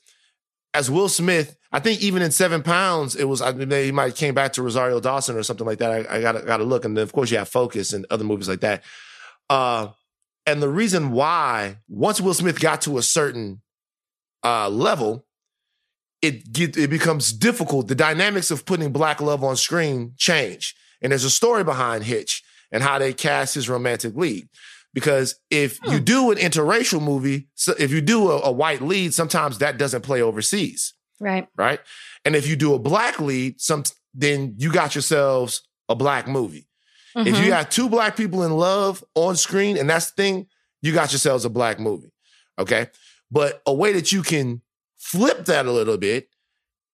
as 0.75 0.91
Will 0.91 1.10
Smith, 1.10 1.58
I 1.71 1.79
think 1.79 2.01
even 2.01 2.21
in 2.21 2.29
Seven 2.29 2.62
Pounds, 2.62 3.15
it 3.15 3.23
was 3.23 3.41
I 3.41 3.53
mean, 3.53 3.71
he 3.71 3.91
might 3.91 4.15
came 4.15 4.36
back 4.36 4.53
to 4.53 4.62
Rosario 4.62 4.99
Dawson 4.99 5.36
or 5.36 5.41
something 5.41 5.65
like 5.65 5.79
that. 5.79 5.91
I, 5.91 6.17
I 6.17 6.21
gotta 6.21 6.41
gotta 6.41 6.63
look, 6.63 6.86
and 6.86 6.95
then 6.95 7.01
of 7.01 7.12
course 7.12 7.32
you 7.32 7.39
have 7.39 7.49
Focus 7.49 7.91
and 7.91 8.05
other 8.12 8.23
movies 8.23 8.47
like 8.47 8.62
that. 8.62 8.84
Uh, 9.49 9.88
and 10.45 10.62
the 10.62 10.69
reason 10.69 11.12
why 11.12 11.77
once 11.88 12.21
Will 12.21 12.36
Smith 12.36 12.60
got 12.60 12.82
to 12.82 12.99
a 12.99 13.01
certain 13.01 13.62
uh 14.43 14.69
level, 14.69 15.25
it 16.21 16.53
get, 16.53 16.77
it 16.77 16.91
becomes 16.91 17.34
difficult. 17.34 17.88
The 17.88 17.95
dynamics 17.95 18.51
of 18.51 18.63
putting 18.67 18.91
black 18.91 19.21
love 19.21 19.43
on 19.43 19.55
screen 19.58 20.13
change, 20.17 20.75
and 21.01 21.12
there's 21.12 21.23
a 21.23 21.32
story 21.32 21.63
behind 21.63 22.03
Hitch 22.03 22.43
and 22.71 22.84
how 22.84 22.99
they 22.99 23.13
cast 23.13 23.55
his 23.55 23.69
romantic 23.69 24.15
lead. 24.15 24.47
Because 24.93 25.36
if 25.49 25.79
you 25.86 25.97
Hmm. 25.99 26.03
do 26.03 26.32
an 26.32 26.38
interracial 26.38 27.01
movie, 27.01 27.47
so 27.55 27.73
if 27.77 27.91
you 27.91 28.01
do 28.01 28.32
a, 28.32 28.41
a 28.41 28.51
white 28.51 28.82
lead, 28.82 29.13
sometimes 29.13 29.60
that 29.60 29.77
doesn't 29.77 30.01
play 30.01 30.21
overseas, 30.21 30.93
Right. 31.19 31.47
right? 31.55 31.79
And 32.25 32.36
if 32.36 32.47
you 32.47 32.55
do 32.55 32.73
a 32.73 32.79
black 32.79 33.19
lead, 33.19 33.62
some 33.62 33.84
then 34.15 34.55
you 34.58 34.71
got 34.71 34.95
yourselves 34.95 35.62
a 35.88 35.95
black 35.95 36.27
movie. 36.27 36.67
If 37.15 37.36
Mhm. 37.36 37.43
you 37.43 37.47
got 37.49 37.69
two 37.71 37.88
black 37.89 38.17
people 38.17 38.43
in 38.43 38.51
love 38.58 39.03
on 39.13 39.36
screen, 39.36 39.77
and 39.77 39.88
that's 39.89 40.10
the 40.12 40.15
thing, 40.21 40.47
you 40.82 40.93
got 40.93 41.12
yourselves 41.12 41.45
a 41.45 41.49
black 41.49 41.79
movie. 41.79 42.12
Okay. 42.58 42.88
But 43.29 43.62
a 43.67 43.73
way 43.73 43.93
that 43.93 44.12
you 44.12 44.23
can 44.23 44.62
flip 44.97 45.45
that 45.45 45.65
a 45.67 45.71
little 45.71 45.97
bit 45.97 46.29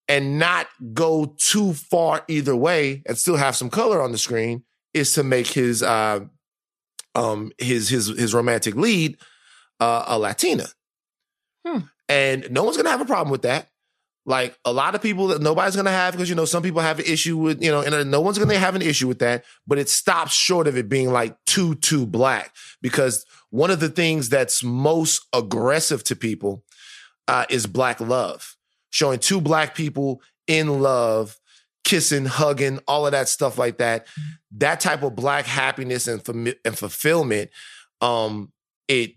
and 0.09 0.37
not 0.37 0.67
go 0.93 1.35
too 1.39 1.73
far 1.73 2.23
either 2.27 2.55
way 2.55 3.01
and 3.05 3.17
still 3.17 3.37
have 3.37 3.55
some 3.55 3.69
color 3.69 4.01
on 4.01 4.11
the 4.11 4.17
screen 4.17 4.63
is 4.95 5.13
to 5.13 5.23
make 5.23 5.47
his 5.47 5.83
uh, 5.83 6.21
um 7.13 7.51
his 7.57 7.89
his 7.89 8.07
his 8.07 8.33
romantic 8.33 8.75
lead 8.75 9.17
uh, 9.79 10.05
a 10.07 10.17
Latina. 10.17 10.65
Hmm. 11.67 11.79
And 12.07 12.47
no 12.49 12.63
one's 12.63 12.77
gonna 12.77 12.89
have 12.89 13.01
a 13.01 13.05
problem 13.05 13.29
with 13.29 13.43
that. 13.43 13.67
Like 14.27 14.57
a 14.65 14.73
lot 14.73 14.95
of 14.95 15.03
people 15.03 15.27
that 15.27 15.41
nobody's 15.41 15.75
gonna 15.75 15.91
have 15.91 16.13
because 16.13 16.29
you 16.29 16.35
know 16.35 16.45
some 16.45 16.63
people 16.63 16.81
have 16.81 16.99
an 16.99 17.05
issue 17.05 17.37
with 17.37 17.61
you 17.61 17.69
know 17.69 17.81
and 17.81 17.93
uh, 17.93 18.03
no 18.03 18.21
one's 18.21 18.39
gonna 18.39 18.57
have 18.57 18.75
an 18.75 18.81
issue 18.81 19.07
with 19.07 19.19
that. 19.19 19.43
But 19.67 19.77
it 19.77 19.89
stops 19.89 20.33
short 20.33 20.67
of 20.67 20.77
it 20.77 20.89
being 20.89 21.11
like 21.11 21.35
too 21.45 21.75
too 21.75 22.07
black 22.07 22.55
because 22.81 23.25
one 23.49 23.69
of 23.69 23.79
the 23.79 23.89
things 23.89 24.29
that's 24.29 24.63
most 24.63 25.25
aggressive 25.33 26.03
to 26.05 26.15
people 26.15 26.63
uh, 27.27 27.45
is 27.49 27.67
black 27.67 27.99
love. 27.99 28.55
Showing 28.89 29.19
two 29.19 29.41
black 29.41 29.75
people 29.75 30.21
in 30.47 30.79
love 30.81 31.37
kissing, 31.85 32.25
hugging, 32.25 32.79
all 32.87 33.05
of 33.05 33.13
that 33.13 33.29
stuff 33.29 33.57
like 33.57 33.77
that. 33.77 34.07
That 34.57 34.81
type 34.81 35.03
of 35.03 35.15
black 35.15 35.45
happiness 35.45 36.07
and, 36.07 36.21
fami- 36.21 36.57
and 36.65 36.77
fulfillment, 36.77 37.51
um, 38.01 38.51
it 38.89 39.11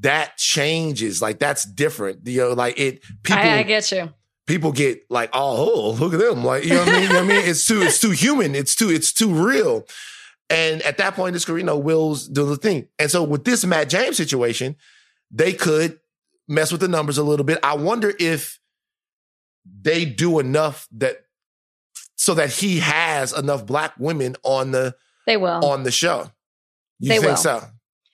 that 0.00 0.36
changes. 0.36 1.20
Like 1.20 1.38
that's 1.38 1.64
different. 1.64 2.26
You 2.26 2.40
know, 2.40 2.52
like 2.52 2.78
it 2.78 3.02
people 3.22 3.42
I, 3.42 3.58
I 3.58 3.62
get 3.64 3.90
you. 3.92 4.08
people 4.46 4.72
get 4.72 5.02
like, 5.10 5.30
oh, 5.32 5.72
oh, 5.74 5.90
look 5.92 6.14
at 6.14 6.20
them. 6.20 6.44
Like, 6.44 6.64
you 6.64 6.70
know 6.70 6.80
what 6.80 6.88
I 6.88 6.92
mean? 6.92 7.02
You 7.02 7.08
know 7.08 7.14
what 7.16 7.24
I 7.24 7.28
mean? 7.28 7.48
It's 7.48 7.66
too, 7.66 7.82
it's 7.82 8.00
too 8.00 8.12
human. 8.12 8.54
It's 8.54 8.74
too, 8.74 8.90
it's 8.90 9.12
too 9.12 9.32
real. 9.32 9.84
And 10.48 10.82
at 10.82 10.98
that 10.98 11.14
point 11.14 11.28
in 11.28 11.34
his 11.34 11.44
career, 11.44 11.58
you 11.58 11.64
know, 11.64 11.78
Will's 11.78 12.28
doing 12.28 12.50
the 12.50 12.56
thing. 12.56 12.88
And 12.98 13.10
so 13.10 13.24
with 13.24 13.44
this 13.44 13.64
Matt 13.64 13.88
James 13.88 14.16
situation, 14.16 14.76
they 15.30 15.52
could 15.52 15.98
mess 16.46 16.70
with 16.70 16.80
the 16.80 16.88
numbers 16.88 17.18
a 17.18 17.22
little 17.22 17.46
bit. 17.46 17.58
I 17.62 17.74
wonder 17.74 18.12
if 18.20 18.60
they 19.64 20.04
do 20.04 20.38
enough 20.38 20.86
that 20.92 21.24
so 22.22 22.34
that 22.34 22.50
he 22.50 22.78
has 22.78 23.32
enough 23.32 23.66
black 23.66 23.92
women 23.98 24.36
on 24.44 24.70
the 24.70 24.94
They 25.26 25.36
will. 25.36 25.64
on 25.64 25.82
the 25.82 25.90
show. 25.90 26.30
You 27.00 27.08
They 27.08 27.14
think 27.18 27.26
will. 27.30 27.36
so? 27.36 27.62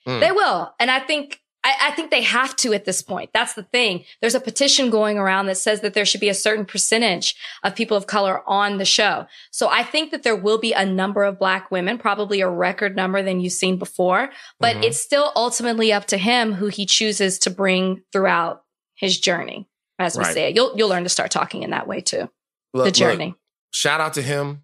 Mm. 0.07 0.21
They 0.21 0.33
will. 0.33 0.73
And 0.81 0.91
I 0.91 1.01
think 1.01 1.41
I, 1.65 1.75
I 1.89 1.91
think 1.91 2.11
they 2.11 2.23
have 2.23 2.55
to 2.57 2.73
at 2.73 2.85
this 2.87 3.03
point. 3.03 3.31
That's 3.35 3.53
the 3.53 3.65
thing. 3.65 4.05
There's 4.23 4.37
a 4.37 4.41
petition 4.41 4.89
going 4.89 5.19
around 5.19 5.47
that 5.47 5.57
says 5.57 5.81
that 5.83 5.93
there 5.93 6.07
should 6.07 6.21
be 6.23 6.29
a 6.31 6.35
certain 6.35 6.65
percentage 6.65 7.35
of 7.65 7.75
people 7.75 7.97
of 7.97 8.07
color 8.07 8.43
on 8.49 8.79
the 8.79 8.85
show. 8.87 9.27
So 9.51 9.69
I 9.69 9.83
think 9.83 10.11
that 10.13 10.23
there 10.23 10.37
will 10.37 10.59
be 10.59 10.73
a 10.73 10.87
number 10.87 11.25
of 11.25 11.39
black 11.39 11.71
women, 11.71 11.99
probably 11.99 12.41
a 12.41 12.49
record 12.49 12.97
number 12.97 13.23
than 13.23 13.41
you've 13.41 13.53
seen 13.53 13.77
before, 13.77 14.31
but 14.61 14.77
Mhm. 14.77 14.85
it's 14.85 15.01
still 15.01 15.33
ultimately 15.37 15.93
up 15.93 16.07
to 16.07 16.17
him 16.17 16.55
who 16.55 16.69
he 16.69 16.87
chooses 16.87 17.39
to 17.41 17.51
bring 17.51 18.03
throughout 18.13 18.63
his 18.95 19.19
journey. 19.21 19.69
As 19.99 20.17
we 20.17 20.25
Right. 20.25 20.33
say 20.35 20.53
you'll 20.55 20.75
you'll 20.79 20.89
learn 20.89 21.03
to 21.03 21.11
start 21.11 21.31
talking 21.33 21.65
in 21.65 21.71
that 21.71 21.87
way 21.89 22.01
too. 22.01 22.31
Look- 22.73 22.85
the 22.85 22.85
look, 22.85 22.95
journey. 22.95 23.35
Shout 23.71 24.01
out 24.01 24.15
to 24.15 24.23
him. 24.23 24.63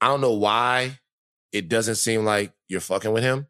I 0.00 0.08
don't 0.08 0.20
know 0.20 0.32
why 0.34 0.98
it 1.52 1.68
doesn't 1.68 1.96
seem 1.96 2.24
like 2.24 2.52
you're 2.68 2.80
fucking 2.80 3.12
with 3.12 3.22
him. 3.22 3.46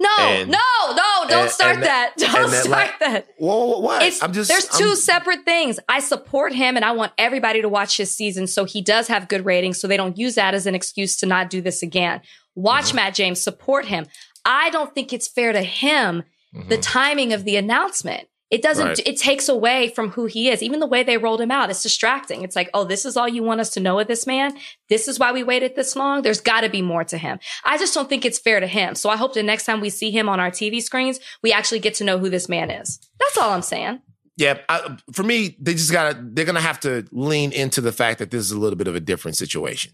No, 0.00 0.08
And- 0.18 0.50
no, 0.50 0.58
no! 0.88 1.28
Don't 1.28 1.42
and- 1.42 1.50
start 1.50 1.74
and 1.76 1.84
that. 1.84 2.14
Don't 2.18 2.50
that, 2.50 2.64
start 2.64 2.68
like, 2.68 2.98
that. 3.00 3.28
Whoa, 3.38 3.78
what? 3.78 4.02
It's, 4.02 4.20
I'm 4.22 4.32
just. 4.32 4.48
there's 4.48 4.66
2 4.68 4.84
I'm- 4.84 4.96
separate 4.96 5.44
things. 5.44 5.78
I 5.88 6.00
support 6.00 6.52
him 6.52 6.74
and 6.76 6.84
I 6.84 6.90
want 6.92 7.12
everybody 7.18 7.62
to 7.62 7.68
watch 7.68 7.96
his 7.96 8.14
season 8.14 8.46
so 8.48 8.64
he 8.64 8.82
does 8.82 9.06
have 9.08 9.28
good 9.28 9.44
ratings 9.44 9.80
so 9.80 9.86
they 9.86 9.96
don't 9.96 10.18
use 10.18 10.34
that 10.34 10.54
as 10.54 10.66
an 10.66 10.74
excuse 10.74 11.16
to 11.18 11.26
not 11.26 11.50
do 11.50 11.60
this 11.60 11.82
again. 11.82 12.20
Watch 12.56 12.86
Mhm. 12.90 12.94
Matt 12.94 13.14
James, 13.14 13.40
support 13.40 13.86
him. 13.86 14.06
I 14.44 14.70
don't 14.70 14.92
think 14.94 15.12
it's 15.12 15.28
fair 15.28 15.52
to 15.52 15.62
him 15.62 16.24
the 16.52 16.78
Mhm. 16.78 16.82
timing 16.82 17.32
of 17.32 17.44
the 17.44 17.56
announcement. 17.56 18.28
It 18.48 18.62
doesn't, 18.62 18.86
Right. 18.86 19.00
it 19.04 19.16
takes 19.18 19.48
away 19.48 19.88
from 19.88 20.10
who 20.10 20.26
he 20.26 20.48
is. 20.50 20.62
Even 20.62 20.78
the 20.78 20.86
way 20.86 21.02
they 21.02 21.18
rolled 21.18 21.40
him 21.40 21.50
out, 21.50 21.68
it's 21.68 21.82
distracting. 21.82 22.42
It's 22.42 22.54
like, 22.54 22.70
oh, 22.74 22.84
this 22.84 23.04
is 23.04 23.16
all 23.16 23.28
you 23.28 23.42
want 23.42 23.60
us 23.60 23.70
to 23.70 23.80
know 23.80 23.98
of 23.98 24.06
this 24.06 24.24
man. 24.24 24.56
This 24.88 25.08
is 25.08 25.18
why 25.18 25.32
we 25.32 25.42
waited 25.42 25.74
this 25.74 25.96
long. 25.96 26.22
There's 26.22 26.40
got 26.40 26.60
to 26.60 26.68
be 26.68 26.80
more 26.80 27.02
to 27.04 27.18
him. 27.18 27.40
I 27.64 27.76
just 27.76 27.92
don't 27.92 28.08
think 28.08 28.24
it's 28.24 28.38
fair 28.38 28.60
to 28.60 28.66
him. 28.68 28.94
So 28.94 29.10
I 29.10 29.16
hope 29.16 29.34
the 29.34 29.42
next 29.42 29.64
time 29.64 29.80
we 29.80 29.90
see 29.90 30.12
him 30.12 30.28
on 30.28 30.38
our 30.38 30.52
TV 30.52 30.80
screens, 30.80 31.18
we 31.42 31.52
actually 31.52 31.80
get 31.80 31.94
to 31.94 32.04
know 32.04 32.18
who 32.18 32.30
this 32.30 32.48
man 32.48 32.70
is. 32.70 33.00
That's 33.18 33.36
all 33.36 33.50
I'm 33.50 33.62
saying. 33.62 34.00
Yeah, 34.36 34.58
I, 34.68 34.96
for 35.12 35.22
me, 35.24 35.56
they 35.58 35.72
just 35.72 35.90
gotta. 35.90 36.16
They're 36.22 36.44
gonna 36.44 36.60
have 36.60 36.78
to 36.80 37.06
lean 37.10 37.52
into 37.52 37.80
the 37.80 37.90
fact 37.90 38.18
that 38.20 38.30
this 38.30 38.42
is 38.44 38.50
a 38.52 38.58
little 38.58 38.76
bit 38.76 38.86
of 38.86 38.94
a 38.94 39.00
different 39.00 39.36
situation. 39.38 39.92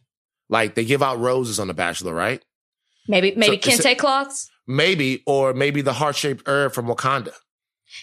Like 0.51 0.75
they 0.75 0.85
give 0.85 1.01
out 1.03 1.21
roses 1.21 1.61
on 1.61 1.69
The 1.69 1.75
Bachelor, 1.75 2.12
right? 2.12 2.45
Maybe, 3.09 3.35
maybe 3.37 3.57
a- 3.57 3.59
kente 3.61 3.97
cloths. 3.97 4.51
Maybe, 4.67 5.23
or 5.27 5.55
maybe 5.55 5.81
the 5.81 5.93
heart 5.93 6.17
shaped 6.17 6.43
herb 6.47 6.73
from 6.73 6.87
Wakanda. 6.87 7.33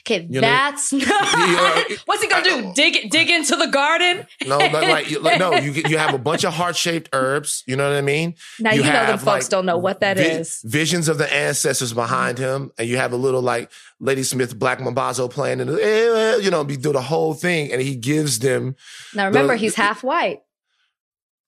Okay, 0.05 0.27
You 0.29 0.41
know- 0.41 0.47
that's 0.47 0.93
not. 0.93 1.91
What's 2.05 2.21
he 2.21 2.29
gonna 2.29 2.43
do? 2.43 2.67
Uh, 2.67 2.73
dig 2.73 3.09
dig 3.09 3.29
into 3.29 3.55
the 3.55 3.67
garden? 3.67 4.25
No, 4.45 4.57
like, 4.57 4.73
like, 4.73 5.11
you- 5.11 5.19
like, 5.19 5.39
no, 5.39 5.53
you 5.55 5.71
you 5.87 5.97
have 5.97 6.13
a 6.13 6.17
bunch 6.17 6.43
of 6.43 6.53
heart 6.53 6.75
shaped 6.75 7.09
herbs. 7.13 7.63
You 7.65 7.75
know 7.75 7.87
what 7.89 7.97
I 7.97 8.01
mean? 8.01 8.35
Now 8.59 8.71
you, 8.71 8.83
know 8.83 9.05
the 9.11 9.17
folks 9.17 9.25
like, 9.25 9.49
don't 9.49 9.65
know 9.65 9.77
what 9.77 9.99
that 10.01 10.17
vi- 10.17 10.23
is. 10.23 10.61
Visions 10.63 11.07
of 11.07 11.17
the 11.17 11.31
ancestors 11.33 11.93
behind 11.93 12.37
mm-hmm. 12.37 12.63
him, 12.63 12.71
and 12.77 12.87
you 12.87 12.97
have 12.97 13.13
a 13.13 13.17
little 13.17 13.41
like 13.41 13.71
Ladysmith 13.99 14.57
Black 14.57 14.79
Mambazo 14.79 15.29
playing, 15.29 15.61
and 15.61 15.69
eh, 15.71 15.75
eh, 15.81 16.35
you 16.37 16.51
know, 16.51 16.63
be 16.63 16.77
do 16.77 16.93
the 16.93 17.01
whole 17.01 17.33
thing, 17.33 17.71
and 17.71 17.81
he 17.81 17.95
gives 17.95 18.39
them. 18.39 18.75
Now 19.13 19.25
remember, 19.25 19.53
the- 19.53 19.57
he's 19.57 19.75
half 19.75 20.03
white. 20.03 20.41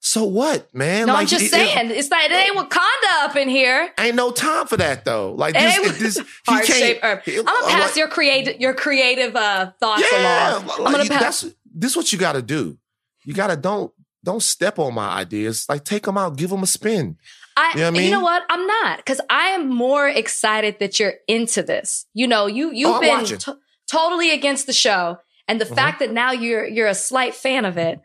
So 0.03 0.23
what, 0.23 0.73
man? 0.73 1.05
No, 1.07 1.15
I'm 1.15 1.27
just 1.27 1.43
it- 1.43 1.47
it- 1.47 1.51
saying, 1.51 1.91
it's 1.91 2.09
like 2.09 2.31
It 2.31 2.33
ain't 2.33 2.57
Wakanda 2.57 3.23
up 3.23 3.35
in 3.35 3.47
here. 3.47 3.93
Ain't 3.99 4.15
no 4.15 4.31
time 4.31 4.65
for 4.65 4.75
that 4.77 5.05
though. 5.05 5.33
Like 5.33 5.53
this, 5.53 5.77
ain't- 5.77 5.99
this 5.99 6.17
he 6.49 6.63
shaped 6.65 7.03
herb. 7.03 7.21
I'm 7.27 7.45
gonna 7.45 7.67
pass 7.67 7.81
like- 7.89 7.95
your 7.97 8.07
creative 8.07 8.59
your 8.59 8.73
creative 8.73 9.35
uh, 9.35 9.71
thoughts 9.79 10.03
Yeah, 10.11 10.57
along. 10.57 10.65
like, 10.67 10.79
I'm 10.79 10.83
gonna 10.91 11.05
pass. 11.05 11.21
that's 11.21 11.41
this. 11.73 11.91
Is 11.91 11.97
what 11.97 12.11
you 12.11 12.17
got 12.17 12.33
to 12.33 12.41
do? 12.41 12.77
You 13.25 13.33
got 13.35 13.47
to 13.47 13.55
don't 13.55 13.93
don't 14.23 14.41
step 14.41 14.79
on 14.79 14.95
my 14.95 15.07
ideas. 15.09 15.65
Like 15.69 15.85
take 15.85 16.03
them 16.03 16.17
out, 16.17 16.35
give 16.35 16.49
them 16.49 16.63
a 16.63 16.67
spin. 16.67 17.17
I, 17.55 17.71
You 17.73 17.81
know 17.81 17.81
what 17.91 17.93
I 17.93 17.97
you 17.97 18.01
mean? 18.01 18.11
know 18.11 18.19
what? 18.21 18.43
I'm 18.49 18.65
not 18.65 18.97
because 18.97 19.21
I 19.29 19.49
am 19.49 19.69
more 19.69 20.07
excited 20.09 20.79
that 20.79 20.99
you're 20.99 21.13
into 21.27 21.61
this. 21.61 22.07
You 22.15 22.25
know, 22.27 22.47
you 22.47 22.71
you've 22.73 22.95
Oh, 22.95 22.99
been 22.99 23.23
to- 23.25 23.57
totally 23.89 24.31
against 24.31 24.65
the 24.65 24.73
show, 24.73 25.19
and 25.47 25.61
the 25.61 25.65
Mhm. 25.65 25.75
fact 25.75 25.99
that 25.99 26.11
now 26.11 26.31
you're 26.31 26.65
you're 26.67 26.87
a 26.87 26.95
slight 26.95 27.35
fan 27.35 27.65
of 27.65 27.77
it. 27.77 27.99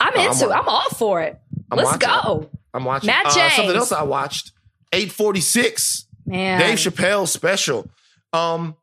I'm 0.00 0.12
I'm 0.18 0.30
into. 0.30 0.46
it. 0.48 0.52
I'm 0.52 0.68
all 0.68 0.88
for 0.90 1.20
it. 1.22 1.38
I'm 1.70 1.78
Let's 1.78 1.92
watching. 1.92 2.08
go, 2.08 2.50
I'm 2.74 2.84
watching. 2.84 3.06
Matt 3.08 3.26
Uh, 3.26 3.50
something 3.50 3.76
else 3.76 3.92
I 3.92 4.02
watched. 4.02 4.52
846. 4.92 6.06
man. 6.26 6.60
Dave 6.60 6.78
Chappelle 6.78 7.26
special. 7.28 7.90
Um, 8.32 8.76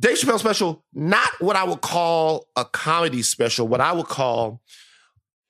Dave 0.00 0.16
Chappelle 0.16 0.38
special, 0.38 0.84
not 0.94 1.28
what 1.40 1.56
I 1.56 1.64
would 1.64 1.80
call 1.80 2.46
a 2.56 2.64
comedy 2.64 3.22
special, 3.22 3.66
what 3.66 3.80
I 3.80 3.92
would 3.92 4.06
call 4.06 4.60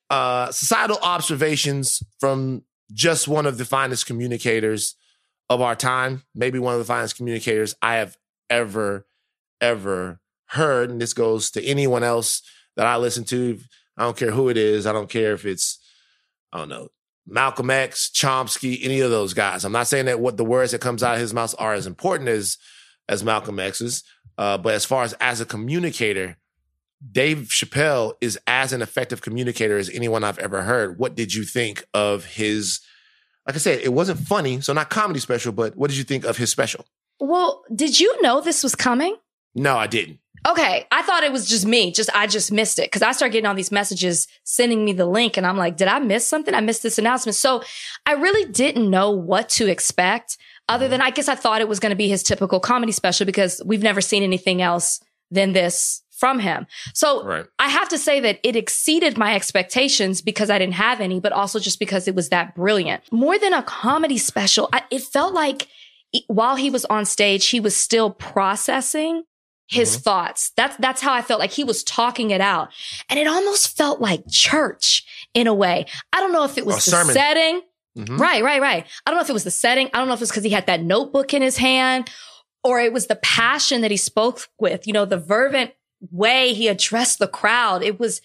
uh, 0.09 0.51
societal 0.51 0.97
observations 1.03 2.01
from 2.19 2.63
just 2.91 3.27
one 3.27 3.45
of 3.45 3.59
the 3.59 3.65
finest 3.65 4.07
communicators 4.07 4.95
of 5.51 5.61
our 5.61 5.75
time, 5.75 6.23
maybe 6.33 6.57
one 6.57 6.73
of 6.73 6.79
the 6.79 6.85
finest 6.85 7.15
communicators 7.15 7.75
I 7.81 7.95
have 7.95 8.17
ever, 8.49 9.05
ever 9.61 10.19
heard. 10.47 10.89
And 10.89 10.99
this 10.99 11.13
goes 11.13 11.51
to 11.51 11.63
anyone 11.63 12.03
else 12.03 12.41
that 12.75 12.87
I 12.87 12.97
listen 12.97 13.23
to. 13.25 13.59
I 13.99 14.03
don't 14.05 14.17
care 14.17 14.31
who 14.31 14.49
it 14.49 14.57
is. 14.57 14.87
I 14.87 14.93
don't 14.93 15.09
care 15.09 15.33
if 15.33 15.45
it's, 15.45 15.77
I 16.53 16.59
don't 16.59 16.69
know, 16.69 16.87
Malcolm 17.27 17.69
X, 17.69 18.09
Chomsky, 18.09 18.79
any 18.81 19.01
of 19.01 19.11
those 19.11 19.33
guys. 19.33 19.65
I'm 19.65 19.71
not 19.71 19.87
saying 19.87 20.05
that 20.05 20.19
what 20.19 20.37
the 20.37 20.45
words 20.45 20.71
that 20.71 20.81
comes 20.81 21.03
out 21.03 21.15
of 21.15 21.21
his 21.21 21.33
mouth 21.33 21.53
are 21.59 21.73
as 21.73 21.85
important 21.85 22.29
as 22.29 22.57
as 23.07 23.23
Malcolm 23.23 23.59
X's, 23.59 24.03
uh, 24.37 24.57
but 24.57 24.73
as 24.73 24.85
far 24.85 25.03
as 25.03 25.13
as 25.19 25.41
a 25.41 25.45
communicator, 25.45 26.37
Dave 27.11 27.49
Chappelle 27.49 28.13
is 28.21 28.39
as 28.47 28.71
an 28.71 28.81
effective 28.81 29.21
communicator 29.21 29.77
as 29.77 29.89
anyone 29.89 30.23
I've 30.23 30.39
ever 30.39 30.61
heard. 30.63 30.97
What 30.97 31.15
did 31.15 31.33
you 31.33 31.43
think 31.43 31.83
of 31.93 32.25
his? 32.25 32.79
Like 33.45 33.55
I 33.55 33.59
said, 33.59 33.81
it 33.83 33.93
wasn't 33.93 34.19
funny, 34.19 34.61
so 34.61 34.73
not 34.73 34.89
comedy 34.89 35.19
special. 35.19 35.51
But 35.51 35.75
what 35.75 35.89
did 35.89 35.97
you 35.97 36.03
think 36.03 36.23
of 36.23 36.37
his 36.37 36.49
special? 36.49 36.85
well, 37.19 37.63
did 37.75 37.99
you 37.99 38.21
know 38.21 38.39
this 38.41 38.63
was 38.63 38.75
coming? 38.75 39.15
No, 39.53 39.77
I 39.77 39.87
didn't. 39.87 40.19
Okay, 40.49 40.87
I 40.91 41.03
thought 41.03 41.23
it 41.23 41.31
was 41.31 41.47
just 41.47 41.65
me. 41.65 41.91
Just 41.91 42.09
I 42.15 42.25
just 42.25 42.51
missed 42.51 42.79
it 42.79 42.87
because 42.87 43.03
I 43.03 43.11
started 43.11 43.33
getting 43.33 43.45
all 43.45 43.53
these 43.53 43.71
messages 43.71 44.27
sending 44.43 44.83
me 44.83 44.93
the 44.93 45.05
link, 45.05 45.37
and 45.37 45.45
I'm 45.45 45.57
like, 45.57 45.77
did 45.77 45.87
I 45.87 45.99
miss 45.99 46.27
something? 46.27 46.55
I 46.55 46.61
missed 46.61 46.81
this 46.81 46.97
announcement. 46.97 47.35
So 47.35 47.61
I 48.05 48.13
really 48.13 48.51
didn't 48.51 48.89
know 48.89 49.11
what 49.11 49.47
to 49.49 49.67
expect. 49.67 50.37
Other 50.67 50.87
than 50.87 51.01
I 51.01 51.11
guess 51.11 51.27
I 51.27 51.35
thought 51.35 51.61
it 51.61 51.67
was 51.67 51.79
going 51.79 51.91
to 51.91 51.95
be 51.95 52.09
his 52.09 52.23
typical 52.23 52.59
comedy 52.59 52.91
special 52.91 53.25
because 53.25 53.61
we've 53.65 53.83
never 53.83 54.01
seen 54.01 54.23
anything 54.23 54.61
else 54.61 54.99
than 55.31 55.53
this 55.53 56.03
from 56.11 56.39
him. 56.39 56.67
So 56.93 57.23
Right. 57.23 57.45
I 57.57 57.69
have 57.69 57.89
to 57.89 57.97
say 57.97 58.19
that 58.19 58.39
it 58.43 58.55
exceeded 58.55 59.17
my 59.17 59.35
expectations 59.35 60.21
because 60.21 60.49
I 60.49 60.59
didn't 60.59 60.73
have 60.73 60.99
any, 60.99 61.19
but 61.19 61.31
also 61.31 61.59
just 61.59 61.79
because 61.79 62.07
it 62.07 62.13
was 62.13 62.29
that 62.29 62.55
brilliant. 62.55 63.03
More 63.11 63.39
than 63.39 63.53
a 63.53 63.63
comedy 63.63 64.17
special, 64.17 64.69
I, 64.73 64.83
it 64.91 65.01
felt 65.01 65.33
like 65.33 65.67
while 66.27 66.55
he 66.55 66.69
was 66.69 66.85
on 66.85 67.05
stage, 67.05 67.47
he 67.47 67.59
was 67.59 67.75
still 67.75 68.11
processing 68.11 69.23
his 69.69 69.95
Mhm. 69.97 70.01
thoughts. 70.03 70.51
That's 70.57 70.75
that's 70.77 71.01
how 71.01 71.13
I 71.13 71.21
felt 71.21 71.39
like 71.39 71.51
he 71.51 71.63
was 71.63 71.83
talking 71.83 72.31
it 72.31 72.41
out. 72.41 72.69
And 73.09 73.19
it 73.19 73.27
almost 73.27 73.77
felt 73.77 74.01
like 74.01 74.23
church 74.29 75.05
in 75.33 75.47
a 75.47 75.53
way. 75.53 75.85
I 76.11 76.19
don't 76.19 76.31
know 76.33 76.43
if 76.43 76.57
it 76.57 76.65
was 76.65 76.75
A 76.75 76.89
the 76.89 76.97
sermon. 76.97 77.13
setting. 77.13 77.61
Mhm. 77.97 78.19
Right, 78.19 78.43
right, 78.43 78.61
right. 78.61 78.85
I 79.05 79.11
don't 79.11 79.17
know 79.17 79.23
if 79.23 79.29
it 79.29 79.33
was 79.33 79.43
the 79.43 79.51
setting. 79.51 79.89
I 79.93 79.99
don't 79.99 80.07
know 80.07 80.13
if 80.13 80.21
it's 80.21 80.31
because 80.31 80.43
he 80.43 80.49
had 80.51 80.67
that 80.67 80.81
notebook 80.81 81.33
in 81.33 81.41
his 81.41 81.57
hand 81.57 82.09
or 82.63 82.79
it 82.79 82.93
was 82.93 83.07
the 83.07 83.15
passion 83.17 83.81
that 83.81 83.91
he 83.91 83.97
spoke 83.97 84.47
with, 84.59 84.85
you 84.87 84.93
know, 84.93 85.05
the 85.05 85.19
fervent 85.19 85.71
way 86.11 86.53
he 86.53 86.67
addressed 86.67 87.19
the 87.19 87.27
crowd. 87.27 87.83
It 87.83 87.99
was, 87.99 88.21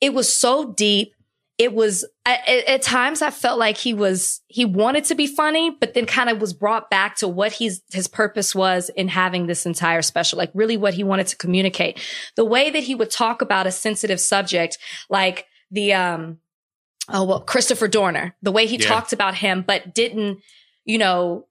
it 0.00 0.14
was 0.14 0.32
so 0.34 0.72
deep. 0.72 1.12
It 1.58 1.72
was 1.72 2.04
at, 2.26 2.46
at- 2.48 2.82
times 2.82 3.22
I 3.22 3.30
felt 3.30 3.58
like 3.58 3.78
he 3.78 3.94
was, 3.94 4.42
he 4.48 4.64
wanted 4.66 5.04
to 5.04 5.14
be 5.14 5.26
funny, 5.26 5.70
but 5.70 5.94
then 5.94 6.04
kind 6.04 6.28
of 6.28 6.40
was 6.40 6.52
brought 6.52 6.90
back 6.90 7.16
to 7.16 7.28
what 7.28 7.52
he's, 7.52 7.80
his 7.92 8.08
purpose 8.08 8.54
was 8.54 8.90
in 8.90 9.08
having 9.08 9.46
this 9.46 9.64
entire 9.64 10.02
special, 10.02 10.36
like 10.36 10.50
really 10.54 10.76
what 10.76 10.94
he 10.94 11.02
wanted 11.02 11.28
to 11.28 11.36
communicate. 11.36 11.98
The 12.36 12.44
way 12.44 12.70
that 12.70 12.82
he 12.82 12.94
would 12.94 13.10
talk 13.10 13.40
about 13.40 13.66
a 13.66 13.70
sensitive 13.72 14.20
subject, 14.20 14.76
like 15.08 15.46
the, 15.70 15.94
um, 15.94 16.38
oh 17.08 17.22
well 17.22 17.40
christopher 17.40 17.86
dorner 17.86 18.34
the 18.42 18.50
way 18.50 18.66
he 18.66 18.78
Yeah. 18.78 18.88
talked 18.88 19.12
about 19.12 19.36
him 19.36 19.62
but 19.64 19.94
didn't 19.94 20.40
you 20.84 20.98
know 20.98 21.46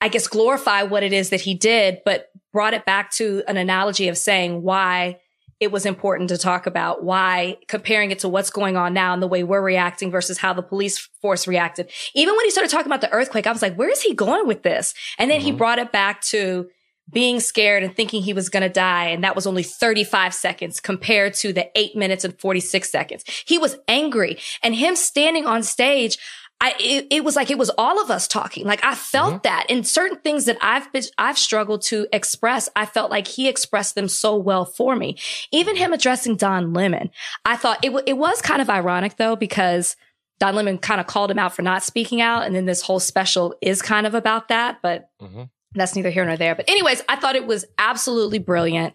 i 0.00 0.08
guess 0.08 0.26
glorify 0.28 0.82
what 0.82 1.02
it 1.02 1.12
is 1.12 1.28
that 1.28 1.42
he 1.42 1.54
did 1.54 1.98
but 2.06 2.30
brought 2.54 2.72
it 2.72 2.86
back 2.86 3.10
to 3.10 3.42
an 3.48 3.58
analogy 3.58 4.08
of 4.08 4.16
saying 4.16 4.62
why 4.62 5.20
it 5.58 5.72
was 5.72 5.86
important 5.86 6.28
to 6.28 6.36
talk 6.36 6.66
about 6.66 7.02
why 7.02 7.56
comparing 7.66 8.10
it 8.10 8.18
to 8.20 8.28
what's 8.28 8.50
going 8.50 8.76
on 8.76 8.92
now 8.92 9.14
and 9.14 9.22
the 9.22 9.26
way 9.26 9.42
we're 9.42 9.62
reacting 9.62 10.10
versus 10.10 10.38
how 10.38 10.52
the 10.52 10.62
police 10.62 10.98
force 11.22 11.48
reacted. 11.48 11.90
Even 12.14 12.36
when 12.36 12.44
he 12.44 12.50
started 12.50 12.70
talking 12.70 12.86
about 12.86 13.00
the 13.00 13.10
earthquake, 13.10 13.46
I 13.46 13.52
was 13.52 13.62
like, 13.62 13.76
where 13.76 13.88
is 13.88 14.02
he 14.02 14.14
going 14.14 14.46
with 14.46 14.62
this? 14.62 14.94
And 15.18 15.30
then 15.30 15.38
mm-hmm. 15.38 15.46
he 15.46 15.52
brought 15.52 15.78
it 15.78 15.92
back 15.92 16.20
to 16.22 16.68
being 17.10 17.40
scared 17.40 17.82
and 17.82 17.94
thinking 17.94 18.20
he 18.20 18.32
was 18.32 18.48
going 18.48 18.64
to 18.64 18.68
die. 18.68 19.06
And 19.06 19.22
that 19.22 19.36
was 19.36 19.46
only 19.46 19.62
35 19.62 20.34
seconds 20.34 20.80
compared 20.80 21.34
to 21.34 21.52
the 21.52 21.70
eight 21.78 21.96
minutes 21.96 22.24
and 22.24 22.38
46 22.38 22.90
seconds. 22.90 23.24
He 23.46 23.58
was 23.58 23.76
angry 23.86 24.38
and 24.62 24.74
him 24.74 24.96
standing 24.96 25.46
on 25.46 25.62
stage. 25.62 26.18
I, 26.60 26.74
it, 26.80 27.06
it, 27.10 27.24
was 27.24 27.36
like 27.36 27.50
it 27.50 27.58
was 27.58 27.70
all 27.76 28.00
of 28.02 28.10
us 28.10 28.26
talking. 28.26 28.64
Like 28.66 28.84
I 28.84 28.94
felt 28.94 29.34
mm-hmm. 29.34 29.42
that 29.42 29.66
in 29.68 29.84
certain 29.84 30.18
things 30.18 30.46
that 30.46 30.56
I've 30.62 30.90
been, 30.92 31.02
I've 31.18 31.36
struggled 31.36 31.82
to 31.82 32.06
express. 32.12 32.68
I 32.74 32.86
felt 32.86 33.10
like 33.10 33.28
he 33.28 33.46
expressed 33.46 33.94
them 33.94 34.08
so 34.08 34.36
well 34.36 34.64
for 34.64 34.96
me. 34.96 35.18
Even 35.52 35.76
him 35.76 35.92
addressing 35.92 36.36
Don 36.36 36.72
Lemon, 36.72 37.10
I 37.44 37.56
thought 37.56 37.84
it, 37.84 37.88
w- 37.88 38.04
it 38.06 38.14
was 38.16 38.40
kind 38.40 38.62
of 38.62 38.70
ironic 38.70 39.16
though, 39.16 39.36
because 39.36 39.96
Don 40.38 40.54
Lemon 40.54 40.78
kind 40.78 41.00
of 41.00 41.06
called 41.06 41.30
him 41.30 41.38
out 41.38 41.54
for 41.54 41.62
not 41.62 41.82
speaking 41.82 42.20
out. 42.20 42.46
And 42.46 42.54
then 42.54 42.64
this 42.64 42.82
whole 42.82 43.00
special 43.00 43.54
is 43.60 43.82
kind 43.82 44.06
of 44.06 44.14
about 44.14 44.48
that, 44.48 44.78
but 44.82 45.10
mm-hmm. 45.20 45.44
that's 45.74 45.94
neither 45.94 46.10
here 46.10 46.24
nor 46.24 46.36
there. 46.36 46.54
But 46.54 46.68
anyways, 46.68 47.02
I 47.08 47.16
thought 47.16 47.36
it 47.36 47.46
was 47.46 47.66
absolutely 47.78 48.38
brilliant. 48.38 48.94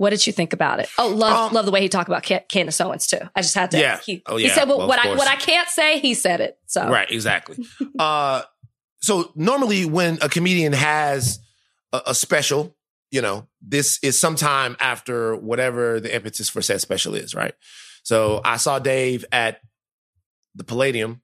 What 0.00 0.10
did 0.10 0.26
you 0.26 0.32
think 0.32 0.54
about 0.54 0.80
it? 0.80 0.88
Oh, 0.96 1.08
love 1.08 1.48
um, 1.48 1.52
love 1.52 1.66
the 1.66 1.70
way 1.70 1.82
he 1.82 1.90
talked 1.90 2.08
about 2.08 2.22
Candace 2.22 2.80
Owens 2.80 3.06
too. 3.06 3.18
I 3.36 3.42
just 3.42 3.54
had 3.54 3.70
to. 3.72 3.78
Yeah. 3.78 4.00
He, 4.02 4.22
oh, 4.24 4.38
yeah. 4.38 4.44
he 4.44 4.48
said 4.48 4.66
well, 4.66 4.88
what 4.88 4.98
I 4.98 5.14
what 5.14 5.28
I 5.28 5.36
can't 5.36 5.68
say. 5.68 5.98
He 5.98 6.14
said 6.14 6.40
it. 6.40 6.58
So 6.64 6.88
right, 6.88 7.10
exactly. 7.10 7.58
uh, 7.98 8.40
so 9.02 9.30
normally 9.34 9.84
when 9.84 10.16
a 10.22 10.30
comedian 10.30 10.72
has 10.72 11.38
a, 11.92 12.00
a, 12.06 12.14
special, 12.14 12.74
you 13.10 13.20
know, 13.20 13.46
this 13.60 13.98
is 14.02 14.18
sometime 14.18 14.74
after 14.80 15.36
whatever 15.36 16.00
the 16.00 16.14
impetus 16.14 16.48
for 16.48 16.62
said 16.62 16.80
special 16.80 17.14
is, 17.14 17.34
right? 17.34 17.52
So 18.02 18.40
I 18.42 18.56
saw 18.56 18.78
Dave 18.78 19.26
at 19.30 19.60
the 20.54 20.64
Palladium 20.64 21.20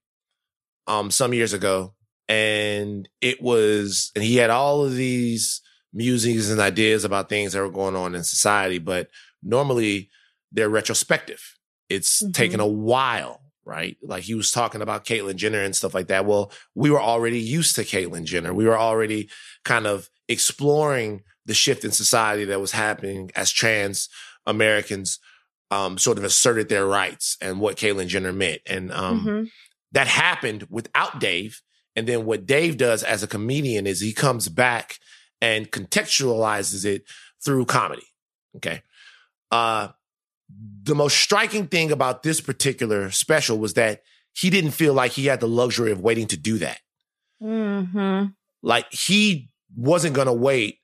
um 0.87 1.11
some 1.11 1.33
years 1.33 1.55
ago, 1.55 1.95
and 2.29 3.09
it 3.23 3.41
was, 3.41 4.13
and 4.15 4.23
he 4.23 4.37
had 4.37 4.51
all 4.51 4.85
of 4.85 4.95
these 4.95 5.63
musings 5.97 6.51
and 6.51 6.61
ideas 6.61 7.05
about 7.05 7.29
things 7.29 7.55
that 7.55 7.63
were 7.63 7.71
going 7.71 7.97
on 7.97 8.15
in 8.15 8.23
society, 8.23 8.79
but 8.79 9.09
normally 9.43 10.11
they're 10.53 10.69
retrospective. 10.69 11.57
It's 11.89 12.23
mm-hmm. 12.23 12.33
taken 12.33 12.61
a 12.61 12.67
while, 12.67 13.41
right? 13.65 13.97
Like 14.03 14.25
he 14.25 14.35
was 14.35 14.51
talking 14.51 14.83
about 14.83 15.07
Caitlyn 15.07 15.37
Jenner 15.37 15.63
and 15.63 15.75
stuff 15.75 15.95
like 15.95 16.09
that. 16.09 16.27
Well, 16.27 16.53
we 16.75 16.91
were 16.91 17.01
already 17.01 17.41
used 17.41 17.75
to 17.77 17.83
Caitlyn 17.83 18.25
Jenner. 18.25 18.53
We 18.53 18.67
were 18.67 18.79
already 18.79 19.31
kind 19.65 19.87
of 19.87 20.11
exploring 20.29 21.23
the 21.47 21.55
shift 21.55 21.85
in 21.85 21.93
society 21.93 22.45
that 22.45 22.61
was 22.61 22.73
happening 22.73 23.31
as 23.35 23.51
trans 23.51 24.09
Americans 24.47 25.19
um, 25.71 25.97
sort 25.97 26.19
of 26.19 26.25
asserted 26.25 26.69
their 26.69 26.87
rights 26.87 27.37
and 27.41 27.59
what 27.59 27.77
Caitlyn 27.77 28.09
Jenner 28.09 28.33
meant. 28.33 28.61
And 28.67 28.93
um, 28.93 29.21
mm-hmm. 29.21 29.45
that 29.93 30.09
happened 30.09 30.67
without 30.69 31.21
Dave. 31.21 31.63
And 31.95 32.07
then 32.07 32.27
what 32.27 32.45
Dave 32.45 32.77
does 32.77 33.03
as 33.03 33.23
a 33.23 33.27
comedian 33.27 33.87
is 33.87 34.01
he 34.01 34.13
comes 34.13 34.51
back 34.51 34.99
and 35.41 35.71
contextualizes 35.71 36.85
it 36.85 37.05
through 37.45 37.67
comedy. 37.67 38.07
Okay. 38.57 38.83
Uh, 39.51 39.89
the 40.83 40.95
most 40.95 41.17
striking 41.19 41.67
thing 41.67 41.91
about 41.91 42.23
this 42.23 42.41
particular 42.41 43.11
special 43.11 43.59
was 43.59 43.75
that 43.75 44.03
he 44.33 44.51
didn't 44.51 44.73
feel 44.73 44.95
like 44.95 45.13
he 45.13 45.27
had 45.27 45.41
the 45.41 45.49
luxury 45.49 45.91
of 45.91 46.01
waiting 46.01 46.27
to 46.29 46.37
do 46.37 46.59
that. 46.59 46.81
Mm-hmm. 47.43 48.27
Like 48.63 48.93
he 48.93 49.51
wasn't 49.77 50.15
going 50.15 50.27
to 50.27 50.33
wait 50.33 50.79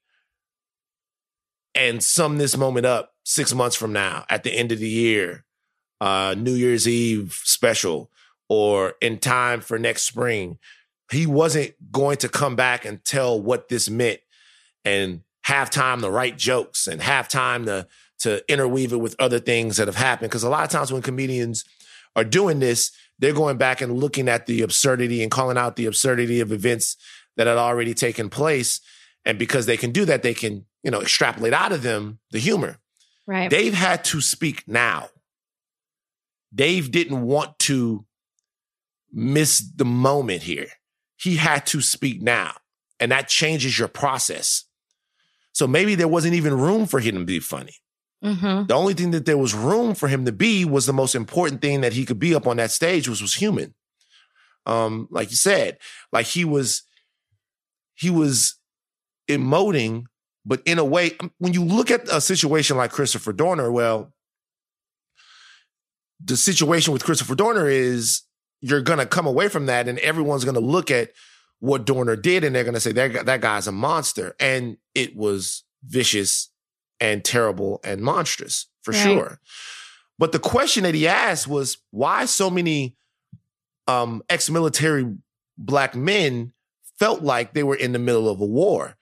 and 1.75 2.03
sum 2.03 2.39
this 2.39 2.57
moment 2.57 2.87
up 2.87 3.15
six 3.25 3.55
months 3.55 3.77
from 3.77 3.93
now 3.93 4.25
at 4.29 4.43
the 4.43 4.53
end 4.53 4.73
of 4.73 4.79
the 4.79 4.89
year, 4.89 5.45
uh, 6.01 6.35
New 6.37 6.55
Year's 6.55 6.89
Eve 6.89 7.39
special, 7.45 8.11
or 8.49 8.95
in 9.01 9.19
time 9.19 9.61
for 9.61 9.79
next 9.79 10.03
spring. 10.03 10.59
He 11.11 11.27
wasn't 11.27 11.75
going 11.93 12.17
to 12.19 12.29
come 12.29 12.57
back 12.57 12.85
and 12.85 13.05
tell 13.05 13.41
what 13.41 13.69
this 13.69 13.89
meant 13.91 14.21
and 14.85 15.23
have 15.45 15.71
time 15.71 16.01
to 16.03 16.11
write 16.11 16.39
jokes 16.39 16.87
and 16.87 17.03
have 17.03 17.29
time 17.29 17.67
to 17.67 17.87
to 18.23 18.41
interweave 18.49 18.93
it 18.93 19.01
with 19.01 19.17
other 19.19 19.41
things 19.41 19.77
that 19.77 19.89
have 19.89 19.97
happened. 19.97 20.31
Because 20.31 20.45
a 20.45 20.49
lot 20.49 20.63
of 20.63 20.71
times 20.71 20.93
when 20.93 21.03
comedians 21.03 21.65
are 22.15 22.25
doing 22.25 22.61
this, 22.61 22.93
they're 23.19 23.33
going 23.33 23.57
back 23.57 23.81
and 23.81 23.99
looking 23.99 24.29
at 24.29 24.47
the 24.47 24.63
absurdity 24.63 25.23
and 25.23 25.31
calling 25.31 25.59
out 25.59 25.75
the 25.75 25.87
absurdity 25.87 26.41
of 26.41 26.53
events 26.53 26.97
that 27.37 27.49
had 27.49 27.57
already 27.57 27.95
taken 27.95 28.31
place. 28.31 28.81
And 29.25 29.39
because 29.39 29.67
they 29.67 29.77
can 29.77 29.91
do 29.91 30.05
that, 30.05 30.23
they 30.23 30.35
can, 30.35 30.67
you 30.85 30.91
know, 30.91 31.01
extrapolate 31.01 31.53
out 31.53 31.73
of 31.73 31.83
them 31.83 32.21
the 32.31 32.39
humor. 32.39 32.79
Right. 33.27 33.51
They've 33.51 33.75
had 33.75 34.05
to 34.07 34.21
speak 34.21 34.65
now. 34.67 35.09
Dave 36.55 36.91
didn't 36.91 37.23
want 37.23 37.59
to 37.61 38.05
miss 39.13 39.59
the 39.59 39.85
moment 39.85 40.43
here. 40.43 40.69
He 41.17 41.37
had 41.37 41.67
to 41.67 41.81
speak 41.81 42.21
now. 42.21 42.55
And 43.01 43.11
that 43.11 43.29
changes 43.29 43.79
your 43.79 43.89
process. 43.89 44.65
So 45.53 45.67
maybe 45.67 45.95
there 45.95 46.09
wasn't 46.09 46.35
even 46.35 46.59
room 46.59 46.87
for 46.87 47.01
him 47.01 47.17
to 47.17 47.25
be 47.25 47.41
funny. 47.41 47.75
Mm-hmm. 48.25 48.67
The 48.67 48.75
only 48.75 48.95
thing 48.95 49.11
that 49.11 49.27
there 49.27 49.39
was 49.39 49.55
room 49.55 49.95
for 49.95 50.09
him 50.09 50.25
to 50.25 50.33
be 50.33 50.65
was 50.65 50.87
the 50.87 50.93
most 50.93 51.15
important 51.15 51.61
thing 51.61 51.81
that 51.81 51.93
he 51.93 52.05
could 52.05 52.19
be 52.19 52.35
up 52.35 52.47
on 52.47 52.57
that 52.59 52.71
stage, 52.71 53.09
which 53.09 53.21
was 53.21 53.35
human. 53.35 53.75
Um, 54.65 55.09
like 55.11 55.31
you 55.31 55.37
said, 55.37 55.79
like 56.13 56.27
he 56.27 56.45
was, 56.45 56.83
he 57.95 58.11
was 58.11 58.57
emoting, 59.29 60.05
but 60.47 60.63
in 60.65 60.79
a 60.79 60.85
way, 60.85 61.13
um, 61.21 61.33
when 61.39 61.53
you 61.53 61.65
look 61.65 61.91
at 61.91 62.09
a 62.09 62.21
situation 62.21 62.77
like 62.77 62.93
Christopher 62.93 63.33
Dorner, 63.33 63.73
well, 63.73 64.13
the 66.25 66.37
situation 66.37 66.93
with 66.93 67.05
Christopher 67.05 67.35
Dorner 67.35 67.69
is 67.69 68.23
you're 68.61 68.81
going 68.81 69.01
to 69.01 69.07
come 69.07 69.27
away 69.27 69.49
from 69.49 69.67
that 69.67 69.89
and 69.89 69.99
everyone's 69.99 70.45
going 70.45 70.55
to 70.55 70.61
look 70.61 70.91
at 70.91 71.11
what 71.63 71.87
Dorner 71.87 72.17
did, 72.17 72.43
and 72.43 72.57
they're 72.57 72.65
going 72.65 72.75
to 72.75 72.81
say 72.81 72.91
that 72.91 73.25
that 73.27 73.41
guy's 73.41 73.69
a 73.69 73.73
monster, 73.73 74.35
and 74.41 74.79
it 74.97 75.15
was 75.15 75.63
vicious 75.85 76.51
and 76.99 77.25
terrible 77.25 77.79
and 77.85 78.03
monstrous 78.03 78.67
for 78.83 78.91
right. 78.91 79.01
sure. 79.01 79.41
But 80.19 80.33
the 80.33 80.41
question 80.41 80.83
that 80.83 80.97
he 80.97 81.07
asked 81.07 81.47
was 81.47 81.79
why 81.93 82.25
so 82.25 82.51
many 82.51 82.97
um, 83.87 84.25
ex-military 84.29 85.15
black 85.57 85.95
men 85.95 86.53
felt 86.99 87.23
like 87.23 87.55
they 87.55 87.63
were 87.63 87.77
in 87.77 87.93
the 87.93 88.01
middle 88.01 88.29
of 88.29 88.41
a 88.41 88.45
war, 88.45 88.97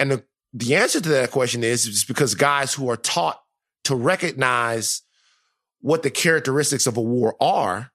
and 0.00 0.10
the 0.10 0.24
the 0.52 0.74
answer 0.74 1.00
to 1.00 1.08
that 1.08 1.30
question 1.30 1.62
is, 1.62 1.86
is 1.86 2.04
because 2.04 2.34
guys 2.34 2.74
who 2.74 2.90
are 2.90 2.96
taught 2.96 3.40
to 3.84 3.94
recognize 3.94 5.02
what 5.80 6.02
the 6.02 6.10
characteristics 6.10 6.88
of 6.88 6.96
a 6.96 7.00
war 7.00 7.36
are, 7.40 7.92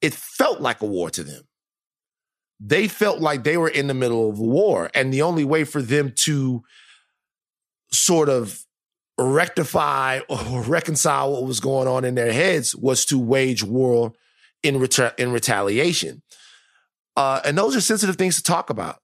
it 0.00 0.14
felt 0.14 0.60
like 0.60 0.82
a 0.82 0.86
war 0.86 1.10
to 1.10 1.24
them 1.24 1.47
they 2.60 2.88
felt 2.88 3.20
like 3.20 3.44
they 3.44 3.56
were 3.56 3.68
in 3.68 3.86
the 3.86 3.94
middle 3.94 4.30
of 4.30 4.38
a 4.38 4.42
war. 4.42 4.90
And 4.94 5.12
the 5.12 5.22
only 5.22 5.44
way 5.44 5.64
for 5.64 5.80
them 5.80 6.12
to 6.24 6.64
sort 7.92 8.28
of 8.28 8.64
rectify 9.18 10.20
or 10.28 10.62
reconcile 10.62 11.32
what 11.32 11.44
was 11.44 11.60
going 11.60 11.88
on 11.88 12.04
in 12.04 12.14
their 12.14 12.32
heads 12.32 12.74
was 12.74 13.04
to 13.06 13.18
wage 13.18 13.62
war 13.62 14.12
in, 14.62 14.76
reta- 14.76 15.18
in 15.18 15.32
retaliation. 15.32 16.22
Uh, 17.16 17.40
and 17.44 17.58
those 17.58 17.74
are 17.76 17.80
sensitive 17.80 18.16
things 18.16 18.36
to 18.36 18.42
talk 18.42 18.70
about 18.70 19.00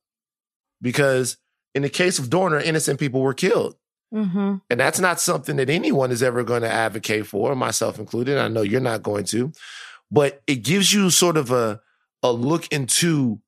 because 0.80 1.36
in 1.74 1.82
the 1.82 1.88
case 1.88 2.18
of 2.18 2.30
Dorner, 2.30 2.60
innocent 2.60 3.00
people 3.00 3.20
were 3.20 3.34
killed. 3.34 3.76
Mm-hmm. 4.12 4.56
And 4.70 4.80
that's 4.80 5.00
not 5.00 5.20
something 5.20 5.56
that 5.56 5.68
anyone 5.68 6.12
is 6.12 6.22
ever 6.22 6.44
going 6.44 6.62
to 6.62 6.70
advocate 6.70 7.26
for, 7.26 7.56
myself 7.56 7.98
included. 7.98 8.38
I 8.38 8.46
know 8.46 8.62
you're 8.62 8.80
not 8.80 9.02
going 9.02 9.24
to, 9.26 9.52
but 10.10 10.42
it 10.46 10.56
gives 10.56 10.92
you 10.92 11.10
sort 11.10 11.36
of 11.36 11.50
a, 11.50 11.80
a 12.24 12.32
look 12.32 12.66
into 12.72 13.40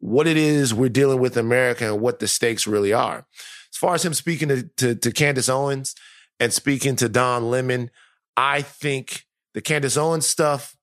what 0.00 0.26
it 0.26 0.36
is 0.36 0.72
we're 0.72 0.88
dealing 0.88 1.20
with 1.20 1.36
in 1.36 1.44
America 1.44 1.92
and 1.92 2.00
what 2.00 2.18
the 2.18 2.26
stakes 2.26 2.66
really 2.66 2.92
are. 2.92 3.26
As 3.72 3.76
far 3.76 3.94
as 3.94 4.04
him 4.04 4.14
speaking 4.14 4.48
to, 4.48 4.62
to, 4.78 4.94
to 4.94 5.12
Candace 5.12 5.48
Owens 5.48 5.94
and 6.40 6.52
speaking 6.52 6.96
to 6.96 7.08
Don 7.08 7.50
Lemon, 7.50 7.90
I 8.36 8.62
think 8.62 9.26
the 9.52 9.60
Candace 9.60 9.96
Owens 9.96 10.26
stuff, 10.26 10.74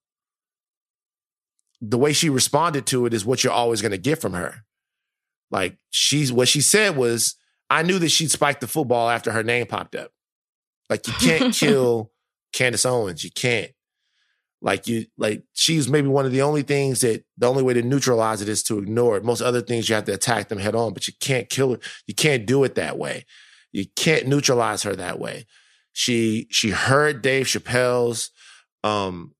the 1.81 1.97
way 1.97 2.13
she 2.13 2.29
responded 2.29 2.85
to 2.87 3.05
it 3.05 3.13
is 3.13 3.25
what 3.25 3.43
you're 3.43 3.51
always 3.51 3.81
going 3.81 3.91
to 3.91 3.97
get 3.97 4.21
from 4.21 4.33
her. 4.33 4.63
Like 5.49 5.77
she's 5.89 6.31
what 6.31 6.47
she 6.47 6.61
said 6.61 6.95
was, 6.95 7.35
I 7.69 7.81
knew 7.81 7.97
that 7.99 8.09
she'd 8.09 8.31
spike 8.31 8.59
the 8.59 8.67
football 8.67 9.09
after 9.09 9.31
her 9.31 9.43
name 9.43 9.65
popped 9.65 9.95
up. 9.95 10.11
Like 10.89 11.07
you 11.07 11.13
can't 11.13 11.53
kill 11.55 12.11
Candace 12.53 12.85
Owens. 12.85 13.23
You 13.23 13.31
can't. 13.31 13.71
Like 14.65 14.87
you, 14.87 15.05
like 15.15 15.43
she's 15.53 15.87
maybe 15.87 16.07
one 16.07 16.25
of 16.25 16.31
the 16.31 16.41
only 16.41 16.63
things 16.63 17.01
that 17.01 17.23
the 17.37 17.47
only 17.47 17.61
way 17.61 17.75
to 17.75 17.83
neutralize 17.83 18.41
it 18.41 18.49
is 18.49 18.63
to 18.63 18.79
ignore 18.79 19.15
it. 19.15 19.23
Most 19.23 19.41
other 19.41 19.61
things 19.61 19.87
you 19.87 19.93
have 19.93 20.05
to 20.05 20.13
attack 20.13 20.49
them 20.49 20.57
head 20.57 20.73
on, 20.73 20.91
but 20.91 21.07
you 21.07 21.13
can't 21.19 21.47
kill 21.49 21.75
it. 21.75 21.83
You 22.07 22.15
can't 22.15 22.47
do 22.47 22.63
it 22.63 22.73
that 22.73 22.97
way. 22.97 23.25
You 23.71 23.85
can't 23.95 24.25
neutralize 24.25 24.81
her 24.81 24.95
that 24.95 25.19
way. 25.19 25.45
She 25.93 26.47
she 26.49 26.71
heard 26.71 27.21
Dave 27.21 27.45
Chappelle's 27.45 28.31
um 28.83 29.35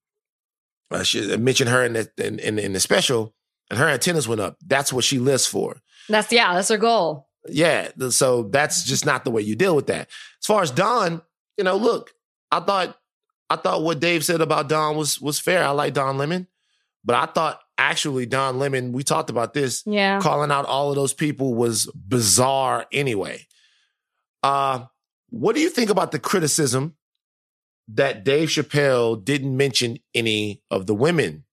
uh, 0.92 1.02
she 1.02 1.36
mentioned 1.38 1.72
her 1.72 1.84
in 1.84 1.94
the 1.94 2.12
in, 2.20 2.38
in, 2.38 2.60
in 2.60 2.74
the 2.74 2.80
special, 2.80 3.34
and 3.72 3.80
her 3.80 3.90
antennas 3.90 4.28
went 4.28 4.42
up. 4.42 4.58
That's 4.64 4.94
what 4.94 5.06
she 5.06 5.18
lives 5.18 5.48
for. 5.48 5.82
That's 6.08 6.32
yeah, 6.32 6.54
that's 6.54 6.70
her 6.70 6.78
goal. 6.78 7.30
Yeah, 7.50 7.90
so 8.12 8.44
that's 8.44 8.84
just 8.84 9.08
not 9.08 9.24
the 9.24 9.32
way 9.32 9.42
you 9.42 9.56
deal 9.56 9.76
with 9.76 9.88
that. 9.88 10.08
As 10.42 10.46
far 10.46 10.62
as 10.62 10.70
Don, 10.70 11.24
you 11.58 11.64
know, 11.64 11.78
look, 11.78 12.12
I 12.52 12.60
thought 12.60 12.96
I 13.50 13.56
thought 13.58 13.84
what 13.84 14.00
Dave 14.00 14.26
said 14.26 14.42
about 14.42 14.70
Don 14.70 14.96
was 14.96 15.22
was 15.22 15.40
fair. 15.40 15.64
I 15.64 15.70
like 15.72 15.94
Don 15.94 16.18
Lemon, 16.18 16.48
but 17.04 17.16
I 17.16 17.26
thought 17.32 17.60
actually 17.78 18.26
Don 18.26 18.58
Lemon, 18.58 18.92
we 18.94 19.04
talked 19.04 19.30
about 19.30 19.54
this, 19.54 19.84
Yeah. 19.86 20.20
calling 20.22 20.52
out 20.52 20.66
all 20.66 20.90
of 20.90 20.96
those 20.96 21.14
people 21.14 21.54
was 21.54 21.88
bizarre 21.94 22.86
anyway. 22.92 23.46
Uh, 24.44 24.86
what 25.30 25.56
do 25.56 25.62
you 25.62 25.70
think 25.70 25.90
about 25.90 26.12
the 26.12 26.20
criticism 26.20 26.96
that 27.90 28.24
Dave 28.24 28.50
Chappelle 28.50 29.24
didn't 29.24 29.56
mention 29.56 29.98
any 30.14 30.64
of 30.72 30.86
the 30.88 30.96
women 30.96 31.44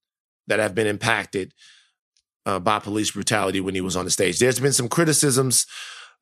that 0.46 0.60
have 0.60 0.74
been 0.74 0.86
impacted 0.86 1.52
uh, 2.46 2.58
by 2.58 2.78
police 2.78 3.10
brutality 3.10 3.60
when 3.60 3.74
he 3.74 3.80
was 3.80 3.96
on 3.96 4.04
the 4.04 4.10
stage? 4.10 4.38
There's 4.38 4.60
been 4.60 4.72
some 4.72 4.88
criticisms 4.88 5.66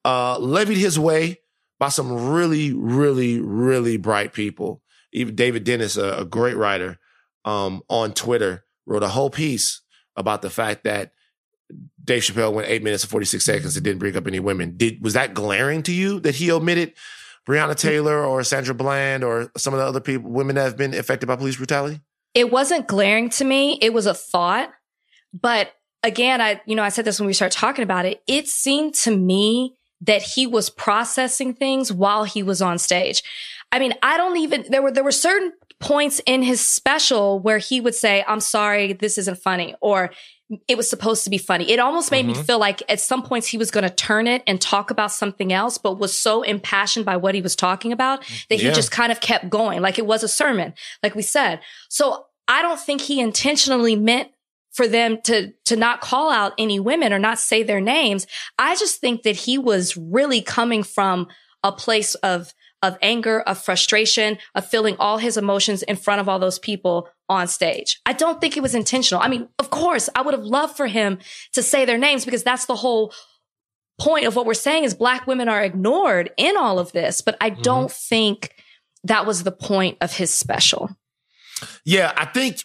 uh, 0.04 0.38
levied 0.38 0.78
his 0.78 0.98
way 0.98 1.40
by 1.78 1.88
some 1.90 2.30
really, 2.30 2.72
really, 2.72 3.38
really 3.40 3.96
bright 3.98 4.32
people. 4.32 4.82
Even 5.12 5.34
David 5.34 5.64
Dennis, 5.64 5.96
a, 5.96 6.18
a 6.18 6.24
great 6.24 6.56
writer, 6.56 6.98
um, 7.44 7.82
on 7.88 8.12
Twitter, 8.12 8.64
wrote 8.86 9.02
a 9.02 9.08
whole 9.08 9.30
piece 9.30 9.82
about 10.16 10.42
the 10.42 10.50
fact 10.50 10.84
that 10.84 11.12
Dave 12.02 12.22
Chappelle 12.22 12.52
went 12.52 12.68
eight 12.68 12.82
minutes 12.82 13.04
and 13.04 13.10
46 13.10 13.44
seconds 13.44 13.76
and 13.76 13.84
didn't 13.84 14.00
bring 14.00 14.16
up 14.16 14.26
any 14.26 14.40
women. 14.40 14.76
Did 14.76 15.02
was 15.02 15.14
that 15.14 15.34
glaring 15.34 15.82
to 15.84 15.92
you 15.92 16.20
that 16.20 16.34
he 16.36 16.50
omitted 16.50 16.94
Breonna 17.46 17.76
Taylor 17.76 18.24
or 18.24 18.42
Sandra 18.42 18.74
Bland 18.74 19.24
or 19.24 19.50
some 19.56 19.72
of 19.74 19.80
the 19.80 19.86
other 19.86 20.00
people, 20.00 20.30
women 20.30 20.56
that 20.56 20.64
have 20.64 20.76
been 20.76 20.94
affected 20.94 21.26
by 21.26 21.36
police 21.36 21.56
brutality? 21.56 22.00
it 22.34 22.50
wasn't 22.50 22.86
glaring 22.86 23.28
to 23.30 23.44
me. 23.44 23.78
It 23.80 23.92
was 23.92 24.06
a 24.06 24.14
thought. 24.14 24.70
But 25.32 25.72
again, 26.02 26.40
I, 26.40 26.60
you 26.66 26.74
know, 26.74 26.82
I 26.82 26.88
said 26.88 27.04
this 27.04 27.20
when 27.20 27.26
we 27.26 27.32
started 27.32 27.56
talking 27.56 27.82
about 27.82 28.06
it. 28.06 28.22
It 28.26 28.48
seemed 28.48 28.94
to 28.96 29.16
me 29.16 29.76
that 30.00 30.22
he 30.22 30.46
was 30.46 30.70
processing 30.70 31.54
things 31.54 31.92
while 31.92 32.24
he 32.24 32.42
was 32.42 32.62
on 32.62 32.78
stage. 32.78 33.22
I 33.72 33.78
mean, 33.78 33.94
I 34.02 34.16
don't 34.16 34.36
even, 34.38 34.64
there 34.68 34.82
were, 34.82 34.90
there 34.90 35.04
were 35.04 35.12
certain 35.12 35.52
points 35.78 36.20
in 36.26 36.42
his 36.42 36.60
special 36.60 37.40
where 37.40 37.58
he 37.58 37.80
would 37.80 37.94
say, 37.94 38.24
I'm 38.26 38.40
sorry, 38.40 38.92
this 38.92 39.16
isn't 39.18 39.38
funny, 39.38 39.74
or 39.80 40.10
it 40.66 40.76
was 40.76 40.90
supposed 40.90 41.22
to 41.24 41.30
be 41.30 41.38
funny. 41.38 41.70
It 41.70 41.78
almost 41.78 42.10
made 42.10 42.26
me 42.26 42.34
Mhm. 42.34 42.44
feel 42.44 42.58
like 42.58 42.82
at 42.88 42.98
some 43.00 43.22
points 43.22 43.46
he 43.46 43.56
was 43.56 43.70
going 43.70 43.84
to 43.88 43.94
turn 43.94 44.26
it 44.26 44.42
and 44.48 44.60
talk 44.60 44.90
about 44.90 45.12
something 45.12 45.52
else, 45.52 45.78
but 45.78 45.98
was 46.00 46.18
so 46.18 46.42
impassioned 46.42 47.06
by 47.06 47.16
what 47.16 47.36
he 47.36 47.40
was 47.40 47.54
talking 47.54 47.92
about 47.92 48.24
that 48.50 48.56
he 48.58 48.66
Yeah. 48.66 48.72
just 48.72 48.90
kind 48.90 49.12
of 49.12 49.20
kept 49.20 49.48
going. 49.48 49.80
Like 49.80 49.96
it 49.98 50.06
was 50.06 50.24
a 50.24 50.28
sermon, 50.28 50.74
like 51.04 51.14
we 51.14 51.22
said. 51.22 51.60
So 51.88 52.26
I 52.48 52.62
don't 52.62 52.80
think 52.80 53.02
he 53.02 53.20
intentionally 53.20 53.94
meant 53.94 54.30
for 54.72 54.88
them 54.88 55.20
to, 55.22 55.52
to 55.66 55.76
not 55.76 56.00
call 56.00 56.30
out 56.32 56.52
any 56.58 56.80
women 56.80 57.12
or 57.12 57.18
not 57.20 57.38
say 57.38 57.62
their 57.62 57.80
names. 57.80 58.26
I 58.58 58.74
just 58.74 59.00
think 59.00 59.22
that 59.22 59.36
he 59.36 59.56
was 59.56 59.96
really 59.96 60.42
coming 60.42 60.82
from 60.82 61.28
a 61.62 61.70
place 61.70 62.16
of, 62.16 62.52
of 62.82 62.96
anger, 63.02 63.40
of 63.40 63.58
frustration, 63.58 64.38
of 64.54 64.66
feeling 64.66 64.96
all 64.98 65.18
his 65.18 65.36
emotions 65.36 65.82
in 65.82 65.96
front 65.96 66.20
of 66.20 66.28
all 66.28 66.38
those 66.38 66.58
people 66.58 67.08
on 67.28 67.46
stage. 67.46 68.00
I 68.06 68.12
don't 68.12 68.40
think 68.40 68.56
it 68.56 68.62
was 68.62 68.74
intentional. 68.74 69.22
I 69.22 69.28
mean, 69.28 69.48
of 69.58 69.70
course, 69.70 70.08
I 70.14 70.22
would 70.22 70.34
have 70.34 70.44
loved 70.44 70.76
for 70.76 70.86
him 70.86 71.18
to 71.52 71.62
say 71.62 71.84
their 71.84 71.98
names 71.98 72.24
because 72.24 72.42
that's 72.42 72.66
the 72.66 72.76
whole 72.76 73.12
point 74.00 74.26
of 74.26 74.34
what 74.34 74.46
we're 74.46 74.54
saying 74.54 74.84
is 74.84 74.94
black 74.94 75.26
women 75.26 75.48
are 75.48 75.62
ignored 75.62 76.32
in 76.36 76.56
all 76.56 76.78
of 76.78 76.92
this, 76.92 77.20
but 77.20 77.36
I 77.40 77.50
mm-hmm. 77.50 77.62
don't 77.62 77.92
think 77.92 78.54
that 79.04 79.26
was 79.26 79.42
the 79.42 79.52
point 79.52 79.98
of 80.00 80.16
his 80.16 80.32
special. 80.32 80.90
Yeah, 81.84 82.12
I 82.16 82.24
think 82.24 82.64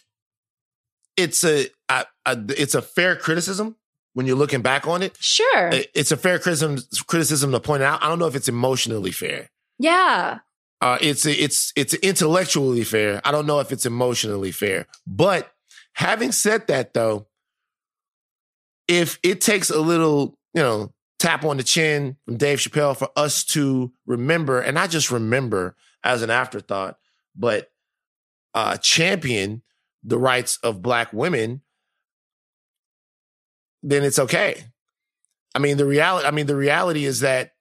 it's 1.16 1.44
a, 1.44 1.68
I, 1.88 2.06
I, 2.24 2.42
it's 2.56 2.74
a 2.74 2.82
fair 2.82 3.16
criticism 3.16 3.76
when 4.14 4.24
you're 4.24 4.36
looking 4.36 4.62
back 4.62 4.86
on 4.86 5.02
it. 5.02 5.14
Sure. 5.20 5.70
It's 5.94 6.10
a 6.10 6.16
fair 6.16 6.38
criticism 6.38 6.78
criticism 7.06 7.52
to 7.52 7.60
point 7.60 7.82
out. 7.82 8.02
I 8.02 8.08
don't 8.08 8.18
know 8.18 8.26
if 8.26 8.34
it's 8.34 8.48
emotionally 8.48 9.12
fair. 9.12 9.50
Yeah. 9.78 10.38
Uh, 10.80 10.98
it's 11.00 11.24
it's 11.24 11.72
it's 11.74 11.94
intellectually 11.94 12.84
fair. 12.84 13.20
I 13.24 13.30
don't 13.30 13.46
know 13.46 13.60
if 13.60 13.72
it's 13.72 13.86
emotionally 13.86 14.52
fair. 14.52 14.86
But 15.06 15.50
having 15.94 16.32
said 16.32 16.66
that, 16.66 16.92
though, 16.92 17.26
if 18.86 19.18
it 19.22 19.40
takes 19.40 19.70
a 19.70 19.80
little, 19.80 20.38
you 20.52 20.62
know, 20.62 20.92
tap 21.18 21.44
on 21.44 21.56
the 21.56 21.62
chin 21.62 22.16
from 22.26 22.36
Dave 22.36 22.58
Chappelle 22.58 22.96
for 22.96 23.08
us 23.16 23.42
to 23.46 23.92
remember, 24.06 24.60
and 24.60 24.78
I 24.78 24.86
just 24.86 25.10
remember 25.10 25.76
as 26.04 26.22
an 26.22 26.30
afterthought, 26.30 26.98
but 27.34 27.70
uh, 28.54 28.76
champion 28.76 29.62
the 30.04 30.18
rights 30.18 30.58
of 30.62 30.82
Black 30.82 31.12
women, 31.12 31.62
then 33.82 34.04
it's 34.04 34.18
okay. 34.18 34.64
I 35.54 35.58
mean, 35.58 35.78
the 35.78 35.86
reality. 35.86 36.26
I 36.26 36.30
mean, 36.32 36.46
the 36.46 36.54
reality 36.54 37.06
is 37.06 37.20
that 37.20 37.52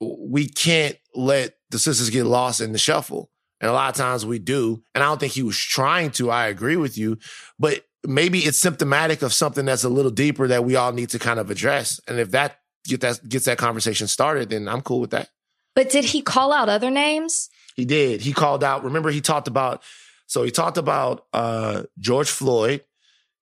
we 0.00 0.48
can't 0.48 0.96
let 1.14 1.54
the 1.70 1.78
sisters 1.78 2.10
get 2.10 2.24
lost 2.24 2.60
in 2.60 2.72
the 2.72 2.78
shuffle. 2.78 3.30
And 3.60 3.68
a 3.68 3.74
lot 3.74 3.90
of 3.90 3.96
times 3.96 4.24
we 4.24 4.38
do. 4.38 4.82
And 4.94 5.02
I 5.02 5.08
don't 5.08 5.18
think 5.18 5.32
he 5.32 5.42
was 5.42 5.58
trying 5.58 6.10
to. 6.12 6.30
I 6.30 6.46
agree 6.46 6.76
with 6.76 6.96
you. 6.96 7.18
But 7.58 7.84
maybe 8.06 8.40
it's 8.40 8.58
symptomatic 8.58 9.22
of 9.22 9.32
something 9.32 9.64
that's 9.64 9.84
a 9.84 9.88
little 9.88 10.10
deeper 10.10 10.46
that 10.48 10.64
we 10.64 10.76
all 10.76 10.92
need 10.92 11.10
to 11.10 11.18
kind 11.18 11.40
of 11.40 11.50
address. 11.50 12.00
And 12.06 12.18
if 12.18 12.30
that 12.30 12.60
get 12.86 13.00
that 13.00 13.28
gets 13.28 13.46
that 13.46 13.58
conversation 13.58 14.06
started, 14.06 14.50
then 14.50 14.68
I'm 14.68 14.80
cool 14.80 15.00
with 15.00 15.10
that. 15.10 15.30
But 15.74 15.90
did 15.90 16.04
he 16.04 16.22
call 16.22 16.52
out 16.52 16.68
other 16.68 16.90
names? 16.90 17.50
He 17.74 17.84
did. 17.84 18.20
He 18.20 18.32
called 18.32 18.64
out. 18.64 18.84
Remember, 18.84 19.10
he 19.10 19.20
talked 19.20 19.48
about. 19.48 19.82
So 20.26 20.42
he 20.42 20.50
talked 20.50 20.76
about 20.76 21.26
uh, 21.32 21.84
George 21.98 22.30
Floyd. 22.30 22.84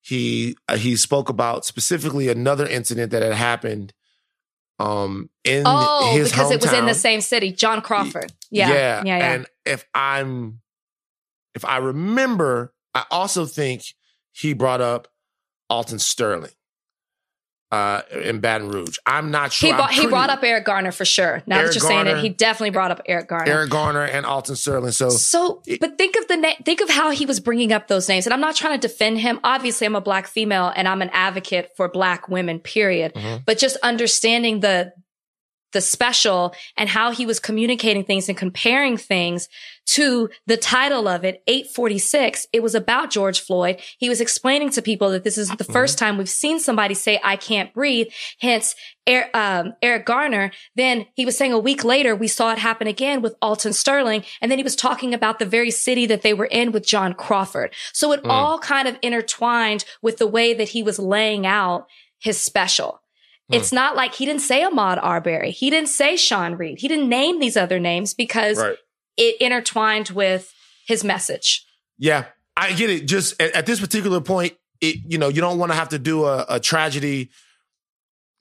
He 0.00 0.56
uh, 0.68 0.76
he 0.76 0.96
spoke 0.96 1.28
about 1.28 1.64
specifically 1.64 2.28
another 2.28 2.66
incident 2.66 3.10
that 3.12 3.22
had 3.22 3.32
happened 3.32 3.92
um, 4.78 5.30
in 5.44 5.62
Oh, 5.66 6.12
his 6.14 6.30
because 6.30 6.50
it 6.50 6.60
was 6.60 6.72
in 6.72 6.86
the 6.86 6.94
same 6.94 7.20
city, 7.20 7.52
John 7.52 7.80
Crawford. 7.80 8.32
Yeah. 8.50 8.68
yeah, 8.68 9.02
Yeah. 9.04 9.18
Yeah. 9.18 9.32
And 9.32 9.46
if 9.64 9.84
I'm, 9.94 10.60
if 11.54 11.64
I 11.64 11.78
remember, 11.78 12.74
I 12.94 13.04
also 13.10 13.46
think 13.46 13.82
he 14.32 14.52
brought 14.52 14.80
up 14.80 15.08
Alton 15.70 15.98
Sterling 15.98 16.52
uh, 17.72 18.02
in 18.22 18.40
Baton 18.40 18.68
Rouge. 18.68 18.96
I'm 19.06 19.30
not 19.30 19.52
sure. 19.52 19.68
he 19.68 19.72
I'm 19.72 19.76
brought, 19.78 19.92
he 19.92 20.06
brought 20.06 20.30
up 20.30 20.42
Eric 20.44 20.64
Garner 20.64 20.92
for 20.92 21.04
sure. 21.04 21.42
Now 21.46 21.56
Eric 21.58 21.68
that 21.72 21.74
you're 21.74 21.88
saying 21.88 22.06
it, 22.06 22.18
he 22.18 22.28
definitely 22.28 22.70
brought 22.70 22.90
up 22.92 23.02
Eric 23.06 23.28
Garner. 23.28 23.50
Eric 23.50 23.70
Garner 23.70 24.04
and 24.04 24.24
Alton 24.24 24.54
Sterling. 24.56 24.92
So 24.92 25.10
So, 25.10 25.62
but 25.80 25.98
think 25.98 26.16
of 26.16 26.28
the 26.28 26.36
na- 26.36 26.54
think 26.64 26.80
of 26.80 26.88
how 26.88 27.10
he 27.10 27.26
was 27.26 27.40
bringing 27.40 27.72
up 27.72 27.88
those 27.88 28.08
names. 28.08 28.26
And 28.26 28.32
I'm 28.32 28.40
not 28.40 28.54
trying 28.54 28.78
to 28.78 28.86
defend 28.88 29.18
him. 29.18 29.40
Obviously, 29.42 29.86
I'm 29.86 29.96
a 29.96 30.00
black 30.00 30.28
female 30.28 30.72
and 30.76 30.86
I'm 30.86 31.02
an 31.02 31.10
advocate 31.12 31.72
for 31.76 31.88
black 31.88 32.28
women. 32.28 32.60
Period. 32.60 33.14
Mhm. 33.14 33.44
But 33.44 33.58
just 33.58 33.76
understanding 33.82 34.60
the 34.60 34.92
the 35.76 35.80
special 35.82 36.54
and 36.78 36.88
how 36.88 37.10
he 37.10 37.26
was 37.26 37.38
communicating 37.38 38.02
things 38.02 38.30
and 38.30 38.38
comparing 38.38 38.96
things 38.96 39.46
to 39.84 40.30
the 40.46 40.56
title 40.56 41.06
of 41.06 41.22
it, 41.22 41.42
846. 41.46 42.46
It 42.52 42.62
was 42.62 42.74
about 42.74 43.10
George 43.10 43.40
Floyd. 43.40 43.78
He 43.98 44.08
was 44.08 44.20
explaining 44.22 44.70
to 44.70 44.80
people 44.82 45.10
that 45.10 45.22
this 45.22 45.36
isn't 45.38 45.58
the 45.58 45.64
first 45.64 45.98
time 45.98 46.16
we've 46.16 46.28
seen 46.28 46.58
somebody 46.58 46.94
say, 46.94 47.20
I 47.22 47.36
can't 47.36 47.72
breathe. 47.74 48.08
Hence, 48.40 48.74
Er- 49.08 49.28
um, 49.34 49.74
Eric 49.82 50.06
Garner. 50.06 50.50
Then 50.74 51.06
he 51.14 51.24
was 51.26 51.36
saying 51.36 51.52
a 51.52 51.58
week 51.58 51.84
later, 51.84 52.16
we 52.16 52.26
saw 52.26 52.52
it 52.52 52.58
happen 52.58 52.86
again 52.88 53.22
with 53.22 53.36
Alton 53.42 53.74
Sterling. 53.74 54.24
And 54.40 54.50
then 54.50 54.58
he 54.58 54.64
was 54.64 54.74
talking 54.74 55.12
about 55.14 55.38
the 55.38 55.44
very 55.46 55.70
city 55.70 56.06
that 56.06 56.22
they 56.22 56.34
were 56.34 56.46
in 56.46 56.72
with 56.72 56.86
John 56.86 57.12
Crawford. 57.12 57.72
So 57.92 58.12
it 58.12 58.22
Mm. 58.24 58.30
all 58.30 58.58
kind 58.58 58.88
of 58.88 58.96
intertwined 59.02 59.84
with 60.02 60.16
the 60.16 60.26
way 60.26 60.54
that 60.54 60.70
he 60.70 60.82
was 60.82 60.98
laying 60.98 61.46
out 61.46 61.86
his 62.18 62.40
special. 62.40 63.00
It's 63.48 63.72
not 63.72 63.94
like 63.94 64.14
he 64.14 64.26
didn't 64.26 64.42
say 64.42 64.62
Ahmaud 64.62 64.98
Arbery. 65.02 65.52
He 65.52 65.70
didn't 65.70 65.88
say 65.88 66.16
Sean 66.16 66.56
Reed. 66.56 66.80
He 66.80 66.88
didn't 66.88 67.08
name 67.08 67.38
these 67.38 67.56
other 67.56 67.78
names 67.78 68.12
because 68.12 68.58
right. 68.58 68.76
it 69.16 69.40
intertwined 69.40 70.10
with 70.10 70.52
his 70.86 71.04
message. 71.04 71.64
Yeah, 71.98 72.24
I 72.56 72.72
get 72.72 72.90
it. 72.90 73.06
Just 73.06 73.40
at, 73.40 73.52
at 73.52 73.66
this 73.66 73.80
particular 73.80 74.20
point, 74.20 74.54
it 74.80 74.96
you 75.06 75.18
know 75.18 75.28
you 75.28 75.40
don't 75.40 75.58
want 75.58 75.70
to 75.70 75.76
have 75.76 75.90
to 75.90 75.98
do 75.98 76.24
a, 76.24 76.44
a 76.48 76.60
tragedy 76.60 77.30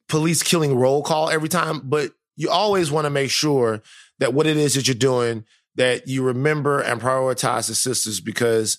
police 0.08 0.44
killing 0.44 0.76
roll 0.76 1.04
call 1.04 1.30
every 1.30 1.50
time, 1.50 1.82
but 1.84 2.12
you 2.36 2.50
always 2.50 2.92
want 2.92 3.06
to 3.06 3.10
make 3.10 3.32
sure 3.32 3.82
that 4.20 4.34
what 4.34 4.48
it 4.48 4.58
is 4.58 4.76
that 4.76 4.88
you're 4.88 4.96
doing 4.96 5.46
that 5.76 6.08
you 6.08 6.24
remember 6.24 6.80
and 6.80 7.02
prioritize 7.02 7.68
the 7.68 7.76
sisters 7.76 8.22
because 8.22 8.78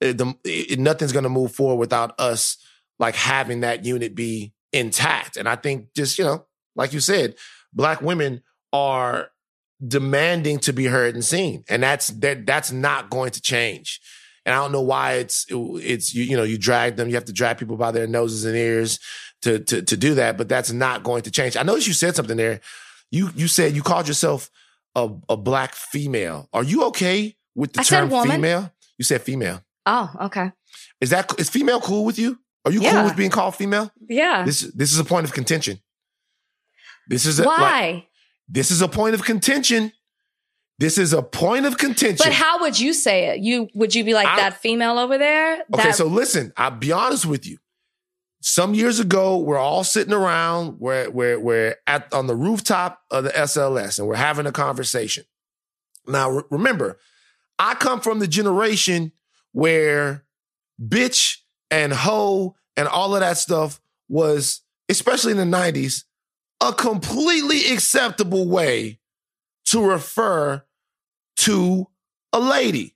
it, 0.00 0.18
the, 0.18 0.34
it, 0.44 0.78
nothing's 0.78 1.12
going 1.12 1.22
to 1.24 1.28
move 1.28 1.52
forward 1.52 1.76
without 1.76 2.18
us 2.18 2.56
like 2.98 3.14
having 3.14 3.60
that 3.60 3.84
unit 3.84 4.14
be 4.14 4.53
intact. 4.74 5.36
And 5.36 5.48
I 5.48 5.56
think 5.56 5.94
just 5.94 6.18
you 6.18 6.24
know, 6.24 6.46
like 6.74 6.92
you 6.92 7.00
said, 7.00 7.36
black 7.72 8.02
women 8.02 8.42
are 8.72 9.30
demanding 9.86 10.58
to 10.60 10.72
be 10.72 10.86
heard 10.86 11.14
and 11.14 11.24
seen, 11.24 11.64
and 11.68 11.82
that's 11.82 12.08
that 12.08 12.46
that's 12.46 12.72
not 12.72 13.10
going 13.10 13.30
to 13.32 13.40
change. 13.40 14.00
And 14.44 14.54
I 14.54 14.58
don't 14.58 14.72
know 14.72 14.82
why 14.82 15.14
it's 15.14 15.46
it's 15.50 16.14
you 16.14 16.24
you 16.24 16.36
know 16.36 16.42
you 16.42 16.58
drag 16.58 16.96
them, 16.96 17.08
you 17.08 17.14
have 17.14 17.24
to 17.26 17.32
drag 17.32 17.58
people 17.58 17.76
by 17.76 17.92
their 17.92 18.06
noses 18.06 18.44
and 18.44 18.56
ears 18.56 18.98
to 19.42 19.60
to 19.60 19.82
to 19.82 19.96
do 19.96 20.14
that, 20.14 20.36
but 20.36 20.48
that's 20.48 20.72
not 20.72 21.04
going 21.04 21.22
to 21.22 21.30
change. 21.30 21.56
I 21.56 21.62
noticed 21.62 21.86
you 21.86 21.94
said 21.94 22.16
something 22.16 22.36
there. 22.36 22.60
You 23.10 23.30
you 23.34 23.48
said 23.48 23.74
you 23.74 23.82
called 23.82 24.08
yourself 24.08 24.50
a 24.94 25.10
a 25.28 25.36
black 25.36 25.74
female. 25.74 26.48
Are 26.52 26.64
you 26.64 26.84
okay 26.86 27.36
with 27.54 27.72
the 27.72 27.80
I 27.80 27.84
term 27.84 28.10
female? 28.10 28.72
You 28.98 29.04
said 29.04 29.22
female. 29.22 29.62
Oh, 29.86 30.10
okay. 30.22 30.52
Is 31.00 31.10
that 31.10 31.32
is 31.38 31.50
female 31.50 31.80
cool 31.80 32.04
with 32.04 32.18
you? 32.18 32.38
Are 32.64 32.72
you 32.72 32.80
cool 32.80 33.04
with 33.04 33.16
being 33.16 33.30
called 33.30 33.54
female? 33.54 33.90
Yeah. 34.08 34.44
This 34.44 34.60
this 34.74 34.92
is 34.92 34.98
a 34.98 35.04
point 35.04 35.24
of 35.24 35.32
contention. 35.32 35.80
This 37.08 37.26
is 37.26 37.38
a, 37.38 37.44
like, 37.44 37.58
Why? 37.58 38.06
this 38.48 38.70
is 38.70 38.80
a 38.80 38.88
point 38.88 39.14
of 39.14 39.24
contention. 39.24 39.92
This 40.78 40.98
is 40.98 41.12
a 41.12 41.22
point 41.22 41.66
of 41.66 41.76
contention. 41.78 42.24
But 42.24 42.32
how 42.32 42.60
would 42.62 42.80
you 42.80 42.92
say 42.94 43.26
it? 43.28 43.40
You 43.40 43.68
would 43.74 43.94
you 43.94 44.02
be 44.04 44.14
like 44.14 44.26
I- 44.26 44.36
that 44.36 44.60
female 44.60 44.98
over 44.98 45.18
there? 45.18 45.62
Okay, 45.72 45.82
That- 45.84 45.94
so 45.94 46.06
listen, 46.06 46.52
I'll 46.56 46.70
be 46.70 46.90
honest 46.92 47.26
with 47.26 47.46
you. 47.46 47.58
Some 48.40 48.74
years 48.74 49.00
ago, 49.00 49.38
we're 49.38 49.56
all 49.56 49.84
sitting 49.84 50.12
around, 50.12 50.78
we're, 50.78 51.08
we're, 51.08 51.40
we're 51.40 51.76
at 51.86 52.12
on 52.12 52.26
the 52.26 52.36
rooftop 52.36 53.00
of 53.10 53.24
the 53.24 53.30
SLS 53.30 53.98
and 53.98 54.06
we're 54.06 54.16
having 54.16 54.44
a 54.44 54.52
conversation. 54.52 55.24
Now, 56.06 56.28
re- 56.28 56.42
remember, 56.50 56.98
I 57.58 57.72
come 57.74 58.02
from 58.02 58.18
the 58.18 58.26
generation 58.28 59.12
where 59.52 60.24
bitch 60.78 61.38
and 61.74 61.92
hoe 61.92 62.54
and 62.76 62.86
all 62.86 63.14
of 63.14 63.20
that 63.20 63.36
stuff 63.36 63.80
was, 64.08 64.62
especially 64.88 65.32
in 65.32 65.38
the 65.38 65.56
90s, 65.56 66.04
a 66.60 66.72
completely 66.72 67.72
acceptable 67.72 68.48
way 68.48 69.00
to 69.66 69.84
refer 69.84 70.62
to 71.38 71.88
a 72.32 72.38
lady. 72.38 72.94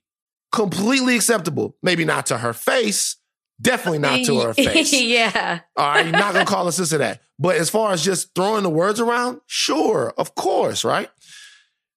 Completely 0.51 1.15
acceptable. 1.15 1.75
Maybe 1.83 2.05
not 2.05 2.27
to 2.27 2.37
her 2.37 2.53
face, 2.53 3.17
definitely 3.61 3.99
not 3.99 4.23
to 4.25 4.39
her 4.39 4.53
face. 4.55 4.93
yeah. 4.93 5.59
All 5.75 5.87
right, 5.87 6.05
you're 6.05 6.11
not 6.13 6.33
gonna 6.33 6.45
call 6.45 6.67
a 6.67 6.71
sister 6.71 6.97
that. 6.99 7.21
But 7.37 7.57
as 7.57 7.69
far 7.69 7.91
as 7.91 8.03
just 8.03 8.33
throwing 8.33 8.63
the 8.63 8.69
words 8.69 8.99
around, 8.99 9.41
sure, 9.45 10.13
of 10.17 10.35
course, 10.35 10.83
right? 10.83 11.09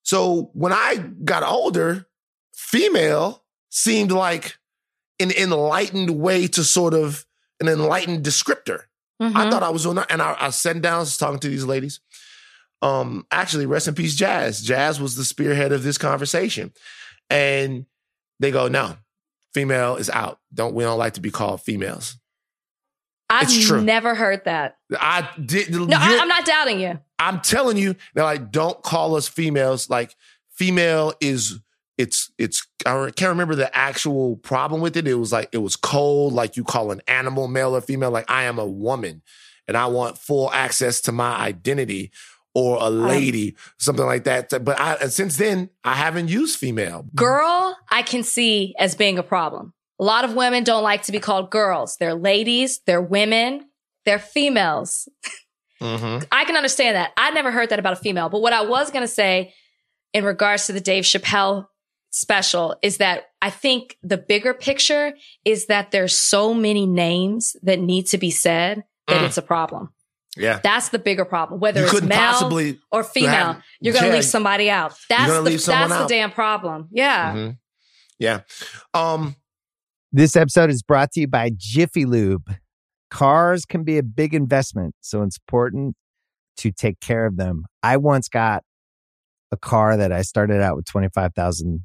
So 0.03 0.51
when 0.53 0.73
I 0.73 0.97
got 1.25 1.43
older, 1.45 2.07
female 2.55 3.45
seemed 3.71 4.13
like 4.13 4.59
an 5.23 5.31
enlightened 5.33 6.11
way 6.11 6.47
to 6.49 6.63
sort 6.65 6.93
of 6.95 7.25
an 7.61 7.69
enlightened 7.69 8.25
descriptor. 8.25 8.83
I 9.21 9.25
Mhm. 9.31 9.51
thought 9.51 9.63
I 9.63 9.71
was 9.71 9.87
on, 9.87 9.95
that. 9.97 10.11
and 10.11 10.21
I, 10.21 10.33
I 10.33 10.47
was 10.47 10.57
sitting 10.57 10.83
down, 10.83 10.99
was 11.01 11.17
talking 11.17 11.39
to 11.41 11.49
these 11.49 11.65
ladies. 11.65 12.01
Um, 12.83 13.25
actually, 13.31 13.67
rest 13.67 13.87
in 13.87 13.95
peace, 13.95 14.17
Jazz. 14.17 14.61
Jazz 14.61 15.01
was 15.01 15.15
the 15.15 15.25
spearhead 15.25 15.71
of 15.71 15.85
this 15.85 15.97
conversation, 15.97 16.73
and 17.31 17.87
they 18.41 18.51
go, 18.51 18.67
"No, 18.67 18.97
female 19.55 19.95
is 19.97 20.11
out. 20.11 20.41
Don't 20.53 20.75
we 20.75 20.83
don't 20.83 20.99
like 20.99 21.13
to 21.15 21.21
be 21.21 21.31
called 21.31 21.63
females." 21.63 22.17
I've 23.31 23.45
it's 23.45 23.67
true. 23.67 23.81
never 23.81 24.15
heard 24.17 24.45
that. 24.45 24.77
I 24.93 25.29
did. 25.43 25.71
No, 25.73 25.87
I, 25.97 26.19
I'm 26.21 26.29
not 26.29 26.45
doubting 26.45 26.81
you. 26.81 26.99
I'm 27.19 27.41
telling 27.41 27.77
you, 27.79 27.95
they're 28.15 28.25
like, 28.25 28.51
don't 28.51 28.83
call 28.83 29.15
us 29.15 29.27
females. 29.29 29.89
Like, 29.89 30.15
female 30.51 31.15
is 31.21 31.61
it's 32.03 32.33
it's. 32.39 32.67
I 32.85 33.11
can't 33.15 33.31
remember 33.31 33.55
the 33.55 33.75
actual 33.77 34.37
problem 34.37 34.81
with 34.81 34.97
it. 34.97 35.07
It 35.07 35.15
was 35.15 35.33
like 35.33 35.49
it 35.53 35.59
was 35.59 35.77
cold, 35.77 36.33
like 36.33 36.57
you 36.57 36.65
call 36.65 36.91
an 36.91 37.01
animal 37.07 37.49
male 37.49 37.77
or 37.77 37.81
female. 37.81 38.11
Like 38.11 38.31
I 38.31 38.45
am 38.45 38.59
a 38.59 38.67
woman, 38.67 39.23
and 39.69 39.77
I 39.77 39.87
want 39.87 40.19
full 40.19 40.53
access 40.53 41.01
to 41.03 41.13
my 41.13 41.37
identity, 41.37 42.11
or 42.55 42.79
a 42.81 42.91
lady, 42.91 43.57
something 43.79 44.05
like 44.05 44.25
that. 44.25 44.51
But 44.65 44.81
I 44.81 45.07
since 45.07 45.37
then, 45.37 45.71
I 45.85 45.95
haven't 45.95 46.29
used 46.29 46.59
female. 46.59 47.07
Girl, 47.15 47.77
I 47.91 48.03
can 48.03 48.23
see 48.25 48.75
as 48.79 48.95
being 48.95 49.19
a 49.19 49.23
problem. 49.23 49.73
A 50.01 50.05
lot 50.05 50.25
of 50.25 50.35
women 50.35 50.65
don't 50.65 50.83
like 50.83 51.05
to 51.05 51.13
be 51.13 51.21
called 51.21 51.51
girls. 51.51 51.97
They're 51.99 52.15
ladies, 52.15 52.81
they're 52.87 53.01
women, 53.01 53.67
they're 54.05 54.19
females. 54.19 55.09
Mhm. 55.81 56.27
I 56.31 56.45
can 56.45 56.57
understand 56.57 56.97
that. 56.97 57.13
I 57.17 57.31
never 57.31 57.51
heard 57.51 57.71
that 57.71 57.79
about 57.79 57.95
a 57.95 57.97
female. 57.97 58.29
But 58.29 58.41
what 58.41 58.53
I 58.53 58.63
was 58.63 58.91
going 58.91 59.03
to 59.03 59.09
say 59.09 59.53
in 60.13 60.25
regards 60.25 60.67
to 60.67 60.73
the 60.73 60.81
Dave 60.81 61.05
Chappelle 61.05 61.67
special 62.13 62.77
is 62.83 62.99
that 62.99 63.25
I 63.41 63.51
think 63.51 63.97
the 64.03 64.19
bigger 64.19 64.55
picture 64.55 65.15
is 65.45 65.67
that 65.67 65.91
there's 65.91 66.17
so 66.17 66.55
many 66.55 66.87
names 66.87 67.57
that 67.63 67.81
need 67.81 68.07
to 68.09 68.19
be 68.19 68.31
said 68.31 68.85
that 69.09 69.21
Mm. 69.23 69.27
it's 69.27 69.39
a 69.39 69.43
problem. 69.43 69.93
Yeah, 70.37 70.61
That's 70.63 70.89
the 70.91 70.99
bigger 70.99 71.25
problem. 71.27 71.61
Whether 71.61 71.81
you 71.81 71.85
it's 71.87 71.93
couldn't 71.93 72.09
male 72.09 72.19
possibly. 72.19 72.79
or 72.91 73.03
female, 73.05 73.55
have- 73.55 73.63
you're 73.81 73.93
going 73.93 74.05
to 74.05 74.09
Yeah. 74.11 74.15
leave 74.15 74.25
somebody 74.25 74.71
out. 74.71 74.95
That's 75.11 75.31
the 75.31 75.51
that's 75.51 75.69
out. 75.69 76.09
the 76.09 76.15
damn 76.15 76.31
problem. 76.31 76.89
Yeah. 76.91 77.35
Mhm. 77.35 77.59
Yeah. 78.19 78.41
Um. 78.95 79.37
This 80.13 80.37
episode 80.37 80.71
is 80.71 80.83
brought 80.83 81.13
to 81.13 81.21
you 81.21 81.27
by 81.27 81.51
Jiffy 81.57 82.05
Lube. 82.05 82.55
Cars 83.11 83.65
can 83.67 83.83
be 83.85 83.99
a 83.99 84.03
big 84.03 84.35
investment, 84.35 84.95
so 85.01 85.23
it's 85.23 85.39
important 85.39 85.97
to 86.59 86.71
take 86.71 87.01
care 87.01 87.27
of 87.27 87.37
them. 87.37 87.65
I 87.83 87.97
once 87.99 88.29
got 88.29 88.63
a 89.51 89.57
car 89.57 89.97
that 89.99 90.13
I 90.13 90.23
started 90.23 90.63
out 90.63 90.77
with 90.77 90.85
25,000 90.87 91.85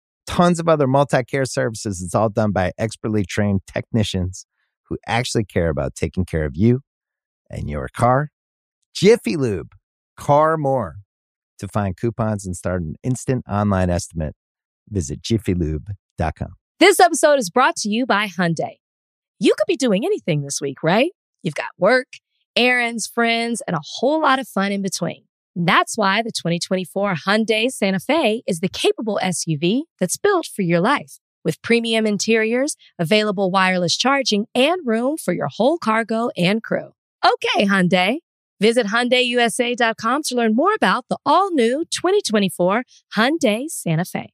tons 0.31 0.59
of 0.59 0.69
other 0.69 0.87
multi 0.87 1.23
care 1.23 1.45
services. 1.45 2.01
It's 2.01 2.15
all 2.15 2.29
done 2.29 2.51
by 2.51 2.71
expertly 2.77 3.25
trained 3.25 3.61
technicians 3.67 4.45
who 4.87 4.97
actually 5.05 5.43
care 5.43 5.69
about 5.69 5.93
taking 5.93 6.25
care 6.25 6.45
of 6.45 6.53
you 6.55 6.81
and 7.49 7.69
your 7.69 7.89
car. 7.93 8.29
Jiffy 8.93 9.35
Lube, 9.35 9.71
car 10.17 10.57
more. 10.57 10.95
To 11.59 11.67
find 11.67 11.95
coupons 11.95 12.45
and 12.45 12.55
start 12.55 12.81
an 12.81 12.95
instant 13.03 13.45
online 13.47 13.91
estimate, 13.91 14.33
visit 14.89 15.21
jiffylube.com. 15.21 16.55
This 16.79 16.99
episode 16.99 17.37
is 17.37 17.51
brought 17.51 17.75
to 17.77 17.89
you 17.89 18.07
by 18.07 18.25
Hyundai. 18.25 18.77
You 19.39 19.53
could 19.55 19.67
be 19.67 19.77
doing 19.77 20.03
anything 20.03 20.41
this 20.41 20.59
week, 20.59 20.81
right? 20.81 21.11
You've 21.43 21.53
got 21.53 21.67
work, 21.77 22.07
errands, 22.55 23.05
friends, 23.05 23.61
and 23.67 23.75
a 23.75 23.81
whole 23.99 24.21
lot 24.21 24.39
of 24.39 24.47
fun 24.47 24.71
in 24.71 24.81
between. 24.81 25.25
That's 25.55 25.97
why 25.97 26.21
the 26.21 26.31
2024 26.31 27.15
Hyundai 27.27 27.69
Santa 27.69 27.99
Fe 27.99 28.41
is 28.47 28.59
the 28.59 28.69
capable 28.69 29.19
SUV 29.21 29.81
that's 29.99 30.17
built 30.17 30.47
for 30.47 30.61
your 30.61 30.79
life. 30.79 31.19
With 31.43 31.61
premium 31.61 32.05
interiors, 32.05 32.75
available 32.99 33.49
wireless 33.49 33.97
charging, 33.97 34.45
and 34.53 34.79
room 34.85 35.17
for 35.17 35.33
your 35.33 35.49
whole 35.51 35.77
cargo 35.77 36.29
and 36.37 36.61
crew. 36.61 36.91
Okay, 37.25 37.65
Hyundai. 37.65 38.17
Visit 38.59 38.87
HyundaiUSA.com 38.87 40.21
to 40.23 40.35
learn 40.35 40.55
more 40.55 40.73
about 40.75 41.05
the 41.09 41.17
all-new 41.25 41.85
2024 41.89 42.83
Hyundai 43.17 43.65
Santa 43.67 44.05
Fe. 44.05 44.33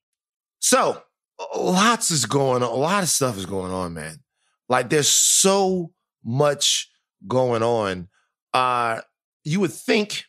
So 0.59 1.01
lots 1.55 2.11
is 2.11 2.26
going 2.26 2.61
on. 2.61 2.70
A 2.70 2.76
lot 2.76 3.03
of 3.03 3.09
stuff 3.09 3.38
is 3.38 3.45
going 3.45 3.72
on, 3.72 3.93
man. 3.93 4.18
Like 4.68 4.89
there's 4.89 5.07
so 5.07 5.91
much 6.26 6.89
going 7.26 7.63
on. 7.63 8.09
Uh, 8.53 8.99
you 9.45 9.61
would 9.61 9.72
think 9.72 10.26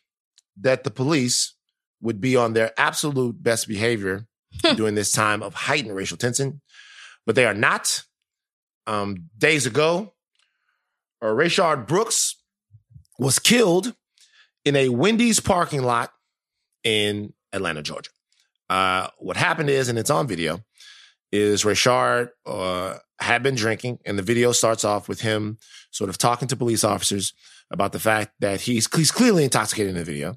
that 0.61 0.83
the 0.83 0.91
police 0.91 1.55
would 2.01 2.21
be 2.21 2.35
on 2.35 2.53
their 2.53 2.71
absolute 2.77 3.41
best 3.41 3.67
behavior 3.67 4.25
during 4.75 4.95
this 4.95 5.11
time 5.11 5.43
of 5.43 5.53
heightened 5.53 5.95
racial 5.95 6.17
tension, 6.17 6.61
but 7.25 7.35
they 7.35 7.45
are 7.45 7.53
not. 7.53 8.03
Um, 8.87 9.29
days 9.37 9.67
ago, 9.67 10.13
uh, 11.21 11.27
Rayshard 11.27 11.85
Brooks 11.87 12.41
was 13.19 13.37
killed 13.37 13.93
in 14.65 14.75
a 14.75 14.89
Wendy's 14.89 15.39
parking 15.39 15.83
lot 15.83 16.11
in 16.83 17.33
Atlanta, 17.53 17.83
Georgia. 17.83 18.09
Uh, 18.69 19.09
what 19.17 19.37
happened 19.37 19.69
is, 19.69 19.89
and 19.89 19.99
it's 19.99 20.09
on 20.09 20.27
video, 20.27 20.59
is 21.31 21.63
Rayshard 21.63 22.29
uh, 22.45 22.95
had 23.19 23.43
been 23.43 23.55
drinking, 23.55 23.99
and 24.05 24.17
the 24.17 24.23
video 24.23 24.51
starts 24.51 24.83
off 24.83 25.07
with 25.07 25.21
him 25.21 25.57
sort 25.91 26.09
of 26.09 26.17
talking 26.17 26.47
to 26.47 26.55
police 26.55 26.83
officers 26.83 27.33
about 27.71 27.91
the 27.91 27.99
fact 27.99 28.31
that 28.39 28.61
he's, 28.61 28.87
he's 28.95 29.11
clearly 29.11 29.43
intoxicated 29.43 29.91
in 29.91 29.97
the 29.97 30.03
video. 30.03 30.35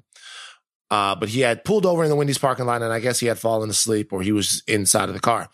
Uh, 0.93 1.15
but 1.15 1.27
he 1.27 1.39
had 1.39 1.63
pulled 1.63 1.87
over 1.87 2.03
in 2.03 2.09
the 2.11 2.15
Wendy's 2.15 2.37
parking 2.37 2.67
lot, 2.67 2.83
and 2.83 2.93
I 2.93 2.99
guess 2.99 3.19
he 3.19 3.25
had 3.25 3.39
fallen 3.39 3.67
asleep 3.67 4.13
or 4.13 4.21
he 4.21 4.31
was 4.31 4.61
inside 4.67 5.09
of 5.09 5.15
the 5.15 5.19
car. 5.19 5.49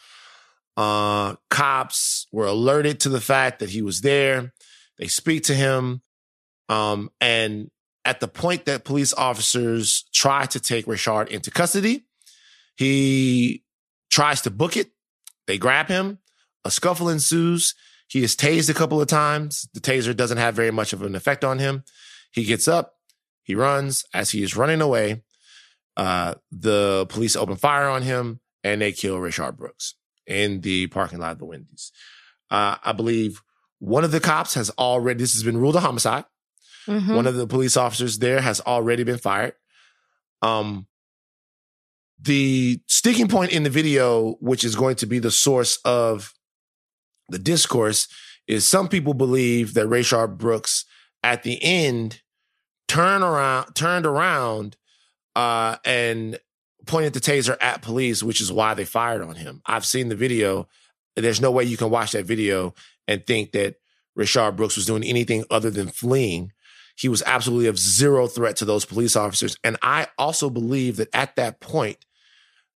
Uh, 0.76 1.36
cops 1.50 2.28
were 2.34 2.46
alerted 2.46 3.00
to 3.00 3.10
the 3.10 3.22
fact 3.22 3.60
that 3.60 3.70
he 3.70 3.82
was 3.82 4.02
there. 4.02 4.52
They 4.98 5.08
speak 5.08 5.44
to 5.44 5.56
him. 5.56 6.02
Um, 6.68 7.10
and 7.22 7.72
at 8.04 8.20
the 8.20 8.28
point 8.28 8.66
that 8.66 8.84
police 8.84 9.14
officers 9.14 10.04
try 10.14 10.46
to 10.48 10.60
take 10.60 10.88
Rayshard 10.88 11.30
into 11.30 11.52
custody, 11.52 12.04
he 12.76 13.64
tries 14.12 14.42
to 14.42 14.52
book 14.52 14.76
it. 14.76 14.92
They 15.48 15.58
grab 15.58 15.88
him. 15.88 16.18
A 16.66 16.70
scuffle 16.70 17.08
ensues. 17.08 17.76
He 18.10 18.24
is 18.24 18.36
tased 18.36 18.70
a 18.70 18.74
couple 18.74 19.00
of 19.00 19.08
times. 19.08 19.70
The 19.74 19.80
taser 19.80 20.14
doesn't 20.14 20.38
have 20.38 20.54
very 20.54 20.72
much 20.72 20.92
of 20.92 21.02
an 21.02 21.16
effect 21.16 21.46
on 21.46 21.60
him. 21.60 21.86
He 22.30 22.44
gets 22.44 22.68
up. 22.68 22.96
He 23.42 23.56
runs. 23.56 24.04
As 24.14 24.32
he 24.32 24.44
is 24.44 24.58
running 24.58 24.82
away, 24.82 25.24
uh, 25.98 26.36
the 26.52 27.06
police 27.10 27.36
open 27.36 27.56
fire 27.56 27.90
on 27.90 28.02
him 28.02 28.40
and 28.64 28.82
they 28.82 28.92
kill 28.92 29.18
Rayshard 29.18 29.58
Brooks 29.58 29.96
in 30.28 30.62
the 30.62 30.88
parking 30.88 31.20
lot 31.20 31.32
of 31.34 31.40
the 31.40 31.46
Wendy's. 31.46 31.92
Uh, 32.52 32.78
I 32.84 32.92
believe 32.94 33.42
one 33.80 34.04
of 34.04 34.12
the 34.12 34.20
cops 34.20 34.54
has 34.56 34.70
already, 34.72 35.20
this 35.20 35.34
has 35.34 35.44
been 35.44 35.58
ruled 35.58 35.76
a 35.76 35.80
homicide. 35.80 36.26
Mhm. 36.88 37.16
One 37.16 37.28
of 37.28 37.36
the 37.36 37.48
police 37.48 37.78
officers 37.78 38.20
there 38.20 38.42
has 38.42 38.62
already 38.62 39.04
been 39.04 39.18
fired. 39.18 39.54
Um, 40.42 40.88
the 42.22 42.82
sticking 42.88 43.28
point 43.28 43.52
in 43.52 43.64
the 43.64 43.70
video, 43.70 44.34
which 44.42 44.64
is 44.64 44.76
going 44.76 44.96
to 44.98 45.06
be 45.06 45.20
the 45.20 45.32
source 45.32 45.78
of 45.86 46.34
the 47.30 47.40
discourse 47.40 48.08
is 48.48 48.68
some 48.68 48.88
people 48.90 49.14
believe 49.14 49.74
that 49.76 49.88
Rayshard 49.88 50.38
Brooks 50.38 50.86
at 51.24 51.44
the 51.44 51.62
end 51.64 52.22
turned 52.88 53.24
around, 53.24 53.74
turned 53.76 54.06
around, 54.06 54.76
uh, 55.40 55.78
and 55.86 56.38
pointed 56.86 57.14
the 57.14 57.22
taser 57.22 57.56
at 57.62 57.82
police, 57.82 58.22
which 58.22 58.42
is 58.42 58.52
why 58.52 58.74
they 58.74 58.84
fired 58.84 59.22
on 59.22 59.36
him. 59.36 59.62
I've 59.66 59.86
seen 59.86 60.10
the 60.10 60.16
video. 60.16 60.68
There's 61.16 61.40
no 61.40 61.50
way 61.52 61.64
you 61.64 61.78
can 61.78 61.90
watch 61.90 62.12
that 62.12 62.26
video 62.26 62.74
and 63.08 63.26
think 63.26 63.54
that 63.54 63.76
Rayshard 64.18 64.58
Brooks 64.58 64.76
was 64.76 64.86
doing 64.86 65.04
anything 65.04 65.46
other 65.50 65.70
than 65.70 65.88
fleeing. 65.88 66.52
He 66.98 67.08
was 67.08 67.24
absolutely 67.26 67.68
of 67.68 67.80
zero 67.80 68.28
threat 68.28 68.58
to 68.58 68.66
those 68.66 68.84
police 68.84 69.16
officers. 69.16 69.56
And 69.64 69.78
I 69.82 70.08
also 70.18 70.50
believe 70.50 70.98
that 70.98 71.08
at 71.14 71.38
that 71.38 71.62
point, 71.62 72.06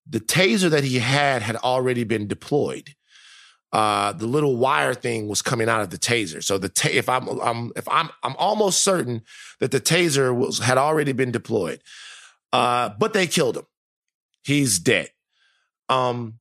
the 0.07 0.21
taser 0.21 0.69
that 0.69 0.85
he 0.85 0.99
had 0.99 1.41
had 1.41 1.57
already 1.57 2.05
been 2.05 2.27
deployed. 2.27 2.95
Uh, 3.73 4.13
the 4.13 4.27
little 4.27 4.55
wire 4.55 4.93
thing 4.93 5.27
was 5.27 5.41
coming 5.41 5.67
out 5.67 5.81
of 5.81 5.89
the 5.89 5.97
taser. 5.97 6.41
So 6.41 6.57
the 6.57 6.69
ta- 6.69 6.89
if 6.91 7.09
I'm, 7.09 7.27
I'm 7.27 7.71
if 7.75 7.89
I'm 7.89 8.09
I'm 8.21 8.35
almost 8.37 8.83
certain 8.83 9.23
that 9.59 9.71
the 9.71 9.81
taser 9.81 10.33
was 10.33 10.59
had 10.59 10.77
already 10.77 11.11
been 11.11 11.31
deployed. 11.31 11.81
Uh, 12.53 12.91
but 12.99 13.13
they 13.13 13.27
killed 13.27 13.57
him. 13.57 13.65
He's 14.45 14.79
dead. 14.79 15.09
Um, 15.89 16.39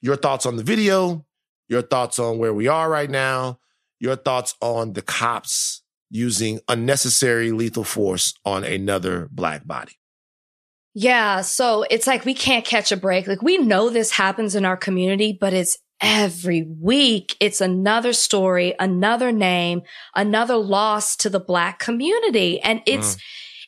your 0.00 0.16
thoughts 0.16 0.44
on 0.44 0.56
the 0.56 0.62
video, 0.64 1.24
your 1.68 1.82
thoughts 1.82 2.18
on 2.18 2.38
where 2.38 2.52
we 2.52 2.68
are 2.68 2.90
right 2.90 3.08
now, 3.08 3.60
your 4.00 4.16
thoughts 4.16 4.54
on 4.60 4.92
the 4.92 5.02
cops 5.02 5.82
using 6.10 6.60
unnecessary 6.68 7.52
lethal 7.52 7.84
force 7.84 8.34
on 8.44 8.64
another 8.64 9.28
black 9.30 9.66
body. 9.66 9.98
Yeah. 10.94 11.40
So 11.40 11.84
it's 11.90 12.06
like 12.06 12.24
we 12.24 12.34
can't 12.34 12.64
catch 12.64 12.92
a 12.92 12.96
break. 12.96 13.26
Like 13.26 13.42
we 13.42 13.58
know 13.58 13.90
this 13.90 14.12
happens 14.12 14.54
in 14.54 14.64
our 14.64 14.76
community, 14.76 15.36
but 15.40 15.52
it's 15.52 15.78
every 16.00 16.62
week. 16.62 17.36
It's 17.40 17.60
another 17.60 18.12
story, 18.12 18.74
another 18.78 19.32
name, 19.32 19.82
another 20.14 20.56
loss 20.56 21.16
to 21.16 21.30
the 21.30 21.40
black 21.40 21.78
community. 21.78 22.60
And 22.60 22.82
it's, 22.84 23.16
mm. 23.16 23.20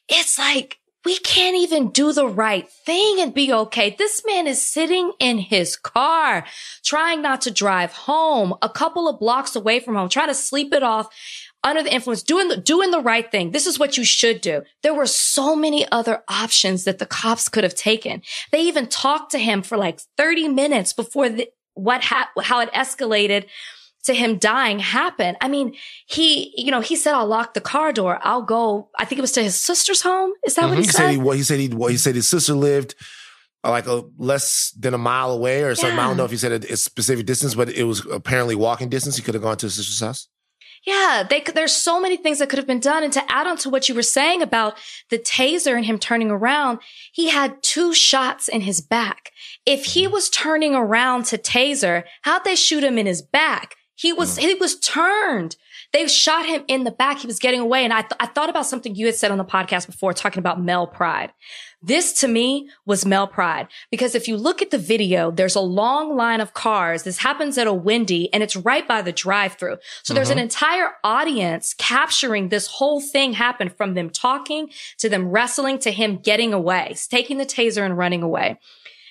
it's 0.09 0.39
like, 0.39 0.79
we 1.07 1.17
can't 1.19 1.57
even 1.57 1.91
do 1.91 2.13
the 2.13 2.27
right 2.27 2.69
thing 2.69 3.21
and 3.21 3.33
be 3.33 3.53
okay. 3.53 3.95
This 3.97 4.25
man 4.27 4.49
is 4.49 4.61
sitting 4.61 5.13
in 5.21 5.39
his 5.39 5.77
car, 5.77 6.45
trying 6.85 7.23
not 7.23 7.43
to 7.43 7.53
drive 7.53 7.93
home 7.93 8.53
a 8.61 8.69
couple 8.69 9.09
of 9.09 9.21
blocks 9.21 9.55
away 9.55 9.79
from 9.79 9.95
home, 9.95 10.09
trying 10.09 10.27
to 10.27 10.35
sleep 10.35 10.75
it 10.75 10.83
off 10.83 11.07
under 11.63 11.81
the 11.85 11.95
influence, 11.95 12.25
doing 12.25 12.49
the, 12.49 12.57
doing 12.57 12.91
the 12.91 13.01
right 13.01 13.31
thing. 13.31 13.53
This 13.53 13.69
is 13.69 13.79
what 13.79 13.97
you 13.97 14.03
should 14.03 14.41
do. 14.41 14.63
There 14.83 14.95
were 14.95 15.07
so 15.07 15.55
many 15.55 15.87
other 15.93 16.25
options 16.27 16.83
that 16.83 16.99
the 16.99 17.07
cops 17.07 17.49
could 17.49 17.63
have 17.63 17.77
taken. 17.77 18.23
They 18.51 18.63
even 18.63 18.89
talked 18.89 19.31
to 19.31 19.39
him 19.39 19.63
for 19.63 19.77
like 19.77 20.01
30 20.17 20.49
minutes 20.49 20.93
before 20.93 21.29
the, 21.29 21.49
what 21.75 22.03
ha- 22.03 22.31
how 22.43 22.59
it 22.59 22.73
escalated 22.73 23.45
to 24.07 24.15
him 24.15 24.39
dying 24.39 24.79
happen. 24.79 25.37
I 25.41 25.49
mean, 25.49 25.75
he, 26.07 26.53
you 26.57 26.71
know, 26.71 26.81
he 26.81 26.97
said, 26.97 27.15
I'll 27.15 27.27
lock 27.27 27.55
the 27.55 27.61
car 27.61 27.93
door. 27.93 28.19
I'll 28.23 28.43
go. 28.43 28.89
I 28.99 29.05
think 29.05 29.19
it 29.19 29.23
was 29.23 29.33
to 29.33 29.43
his 29.43 29.61
sister's 29.61 30.01
home. 30.01 30.33
Is 30.45 30.55
that 30.55 30.63
mm-hmm. 30.63 30.71
what 30.71 30.79
he, 30.79 30.85
he 30.85 30.89
said? 30.89 31.11
he, 31.11 31.37
he 31.37 31.43
said 31.43 31.61
he, 31.61 31.69
he 31.69 31.97
said 31.97 32.15
his 32.15 32.29
sister 32.29 32.55
lived 32.55 32.95
uh, 33.65 33.71
like 33.71 33.87
a 33.87 34.05
less 34.17 34.73
than 34.79 34.95
a 34.95 34.99
mile 34.99 35.31
away 35.31 35.63
or 35.63 35.75
something. 35.75 35.97
Yeah. 35.97 36.05
I 36.05 36.09
don't 36.09 36.17
know 36.17 36.25
if 36.25 36.31
he 36.31 36.37
said 36.37 36.65
a, 36.65 36.73
a, 36.73 36.77
specific 36.77 37.27
distance, 37.27 37.55
but 37.55 37.69
it 37.69 37.85
was 37.85 38.05
apparently 38.07 38.55
walking 38.55 38.89
distance. 38.89 39.17
He 39.17 39.23
could 39.23 39.35
have 39.35 39.43
gone 39.43 39.57
to 39.59 39.67
his 39.67 39.75
sister's 39.75 40.01
house. 40.01 40.29
Yeah, 40.85 41.25
they, 41.29 41.41
there's 41.41 41.73
so 41.73 42.01
many 42.01 42.17
things 42.17 42.39
that 42.39 42.49
could 42.49 42.59
have 42.59 42.67
been 42.67 42.79
done. 42.79 43.03
And 43.03 43.13
to 43.13 43.33
add 43.33 43.49
on 43.49 43.57
to 43.59 43.71
what 43.71 43.89
you 43.89 43.95
were 43.95 44.03
saying 44.03 44.41
about 44.41 44.79
the 45.11 45.19
taser 45.19 45.75
and 45.75 45.85
him 45.85 45.99
turning 45.99 46.31
around, 46.31 46.79
he 47.13 47.29
had 47.29 47.61
two 47.61 47.93
shots 47.93 48.47
in 48.47 48.61
his 48.61 48.81
back. 48.81 49.33
If 49.65 49.85
he 49.85 50.05
mm-hmm. 50.05 50.13
was 50.13 50.31
turning 50.31 50.77
around 50.77 51.25
to 51.27 51.39
taser, 51.39 52.05
how'd 52.23 52.45
they 52.45 52.55
shoot 52.55 52.85
him 52.85 52.99
in 52.99 53.07
his 53.07 53.21
back? 53.21 53.75
He 53.97 54.13
was, 54.13 54.39
mm. 54.39 54.43
he 54.43 54.55
was 54.55 54.79
turned. 54.79 55.57
They 55.93 56.07
shot 56.07 56.47
him 56.47 56.63
in 56.69 56.85
the 56.85 56.91
back. 56.91 57.19
He 57.19 57.27
was 57.27 57.39
getting 57.39 57.61
away. 57.61 57.85
And 57.85 57.93
I, 57.93 58.03
th- 58.03 58.13
I 58.21 58.27
thought 58.27 58.51
about 58.51 58.67
something 58.67 58.95
you 58.95 59.07
had 59.07 59.15
said 59.15 59.31
on 59.31 59.39
the 59.39 59.45
podcast 59.45 59.87
before 59.87 60.13
talking 60.13 60.39
about 60.39 60.63
male 60.63 60.87
pride. 60.87 61.33
This 61.83 62.13
to 62.21 62.29
me 62.29 62.69
was 62.85 63.07
male 63.07 63.27
pride 63.27 63.69
because 63.91 64.15
if 64.15 64.27
you 64.27 64.37
look 64.37 64.61
at 64.61 64.71
the 64.71 64.79
video, 64.79 65.31
there's 65.31 65.55
a 65.55 65.61
long 65.61 66.17
line 66.17 66.41
of 66.41 66.53
cars. 66.53 67.05
This 67.05 67.19
happens 67.19 67.57
at 67.59 67.67
a 67.67 67.73
Wendy 67.73 68.33
and 68.33 68.43
it's 68.43 68.57
right 68.57 68.87
by 68.87 69.03
the 69.03 69.13
drive 69.13 69.55
through. 69.55 69.77
So 70.03 70.13
there's 70.13 70.31
an 70.31 70.39
mm-hmm. 70.39 70.45
entire 70.45 70.91
audience 71.05 71.75
capturing 71.79 72.49
this 72.49 72.67
whole 72.67 73.01
thing 73.01 73.35
happen 73.35 73.69
from 73.69 73.95
them 73.95 74.11
talking 74.11 74.71
to 74.99 75.09
them 75.09 75.29
wrestling 75.29 75.79
to 75.81 75.93
him 75.93 76.17
getting 76.17 76.53
away, 76.53 76.97
taking 77.09 77.39
the 77.39 77.47
taser 77.47 77.85
and 77.85 77.97
running 77.97 78.23
away. 78.23 78.59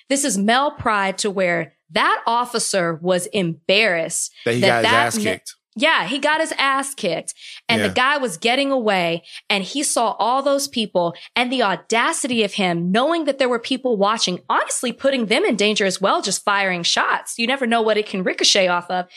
This 0.10 0.26
is 0.26 0.38
male 0.38 0.72
pride 0.72 1.18
to 1.20 1.32
where 1.32 1.75
that 1.92 2.24
officer 2.26 3.00
was 3.02 3.28
embarrassed 3.28 4.34
that 4.46 4.56
he 4.56 4.62
that 4.62 4.84
got 4.84 5.06
his 5.06 5.18
ass 5.18 5.24
kicked. 5.24 5.56
Yeah, 5.78 6.08
he 6.08 6.20
got 6.20 6.40
his 6.40 6.54
ass 6.58 6.96
kicked 6.96 7.34
and 7.68 7.82
yeah. 7.82 7.88
the 7.90 7.94
guy 7.94 8.18
was 8.18 8.38
getting 8.38 8.72
away 8.72 9.24
and 9.50 9.62
he 9.62 9.84
saw 9.84 10.12
all 10.12 10.42
those 10.42 10.70
people 10.70 11.14
and 11.36 11.52
the 11.52 11.64
audacity 11.64 12.44
of 12.44 12.54
him 12.54 12.92
knowing 12.92 13.26
that 13.26 13.40
there 13.40 13.50
were 13.50 13.60
people 13.60 13.98
watching, 13.98 14.40
honestly 14.50 14.94
putting 14.94 15.26
them 15.26 15.44
in 15.44 15.58
danger 15.58 15.86
as 15.86 16.00
well, 16.00 16.22
just 16.22 16.46
firing 16.46 16.84
shots. 16.84 17.38
You 17.38 17.46
never 17.46 17.68
know 17.68 17.82
what 17.82 17.98
it 17.98 18.08
can 18.08 18.24
ricochet 18.24 18.70
off 18.70 18.90
of. 18.90 19.08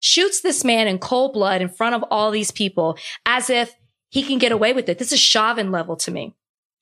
Shoots 0.00 0.40
this 0.40 0.64
man 0.64 0.88
in 0.88 0.98
cold 0.98 1.34
blood 1.34 1.60
in 1.60 1.68
front 1.68 1.94
of 1.94 2.02
all 2.10 2.30
these 2.30 2.50
people 2.50 2.96
as 3.26 3.50
if 3.50 3.74
he 4.08 4.22
can 4.22 4.38
get 4.38 4.52
away 4.52 4.72
with 4.72 4.88
it. 4.88 4.98
This 4.98 5.12
is 5.12 5.20
Chauvin 5.20 5.70
level 5.70 5.96
to 5.96 6.10
me. 6.10 6.34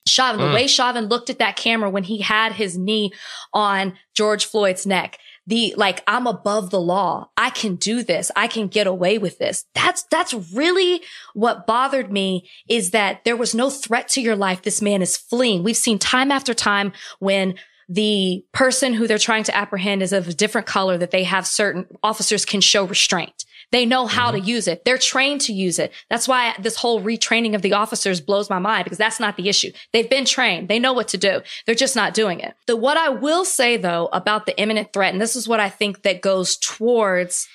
Chauvin, 0.07 0.41
mm. 0.41 0.49
the 0.49 0.55
way 0.55 0.67
Chauvin 0.69 1.07
looked 1.07 1.31
at 1.31 1.39
that 1.39 1.57
camera 1.57 1.91
when 1.91 2.05
he 2.05 2.21
had 2.21 2.53
his 2.53 2.79
knee 2.79 3.13
on 3.53 3.95
George 4.15 4.45
Floyd's 4.45 4.87
neck 4.87 5.19
the 5.47 5.75
like 5.77 6.03
I'm 6.07 6.27
above 6.27 6.71
the 6.71 6.81
law. 6.81 7.29
I 7.37 7.51
can 7.51 7.77
do 7.77 8.03
this. 8.03 8.31
I 8.35 8.47
can 8.47 8.69
get 8.69 8.87
away 8.87 9.19
with 9.19 9.39
this. 9.39 9.67
That's 9.75 10.05
that's 10.05 10.35
really 10.55 11.03
what 11.35 11.67
bothered 11.67 12.11
me 12.11 12.49
is 12.69 12.93
that 12.93 13.25
there 13.25 13.37
was 13.37 13.55
no 13.55 13.71
threat 13.71 14.09
to 14.11 14.21
your 14.21 14.37
life. 14.37 14.63
This 14.63 14.81
man 14.81 15.03
is 15.03 15.17
fleeing. 15.17 15.63
We've 15.63 15.77
seen 15.77 15.99
time 15.99 16.31
after 16.31 16.55
time 16.55 16.93
when 17.19 17.57
the 17.89 18.45
person 18.53 18.95
who 18.95 19.07
they're 19.07 19.19
trying 19.19 19.45
to 19.45 19.57
apprehend 19.57 20.03
is 20.03 20.13
of 20.13 20.29
a 20.29 20.33
different 20.33 20.67
color 20.67 20.97
that 20.97 21.11
they 21.11 21.25
have 21.25 21.47
certain 21.47 21.87
officers 22.03 22.45
can 22.45 22.63
show 22.63 22.85
restraint. 22.85 23.45
They 23.75 23.87
know 23.87 24.07
how 24.07 24.31
mm-hmm. 24.31 24.45
to 24.45 24.49
use 24.53 24.69
it. 24.69 24.85
They're 24.85 24.99
trained 24.99 25.41
to 25.43 25.53
use 25.53 25.81
it. 25.81 25.93
That's 26.09 26.29
why 26.29 26.55
this 26.61 26.77
whole 26.77 27.03
retraining 27.03 27.57
of 27.57 27.63
the 27.63 27.73
officers 27.73 28.21
blows 28.21 28.49
my 28.49 28.61
mind 28.61 28.85
because 28.85 28.99
that's 28.99 29.19
not 29.19 29.37
the 29.37 29.49
issue. 29.49 29.73
They've 29.93 30.09
been 30.09 30.27
trained. 30.27 30.69
They 30.69 30.79
know 30.79 30.93
what 30.93 31.09
to 31.09 31.19
do. 31.19 31.41
They're 31.67 31.75
just 31.75 31.97
not 31.97 32.15
doing 32.15 32.39
it. 32.39 32.55
The 32.69 32.77
what 32.77 32.97
I 32.97 33.09
will 33.09 33.45
say 33.45 33.77
though 33.77 34.09
about 34.13 34.47
the 34.47 34.57
imminent 34.61 34.93
threat, 34.93 35.13
and 35.13 35.21
this 35.21 35.35
is 35.35 35.49
what 35.49 35.59
I 35.59 35.71
think 35.71 36.03
that 36.03 36.21
goes 36.21 36.57
towards 36.57 37.49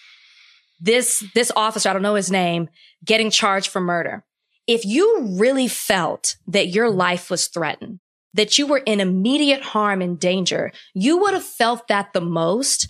this, 0.82 1.24
this 1.36 1.54
officer, 1.56 1.88
I 1.88 1.94
don't 1.94 2.02
know 2.02 2.16
his 2.16 2.30
name, 2.30 2.68
getting 3.06 3.30
charged 3.30 3.70
for 3.70 3.80
murder. 3.80 4.26
If 4.68 4.84
you 4.84 5.26
really 5.40 5.70
felt 5.70 6.36
that 6.50 6.68
your 6.68 6.90
life 6.90 7.30
was 7.30 7.48
threatened, 7.48 8.02
that 8.34 8.58
you 8.58 8.68
were 8.68 8.80
in 8.80 9.00
immediate 9.00 9.62
harm 9.62 10.02
and 10.02 10.20
danger, 10.20 10.74
you 10.94 11.18
would 11.20 11.34
have 11.34 11.46
felt 11.46 11.88
that 11.88 12.12
the 12.12 12.20
most 12.20 12.90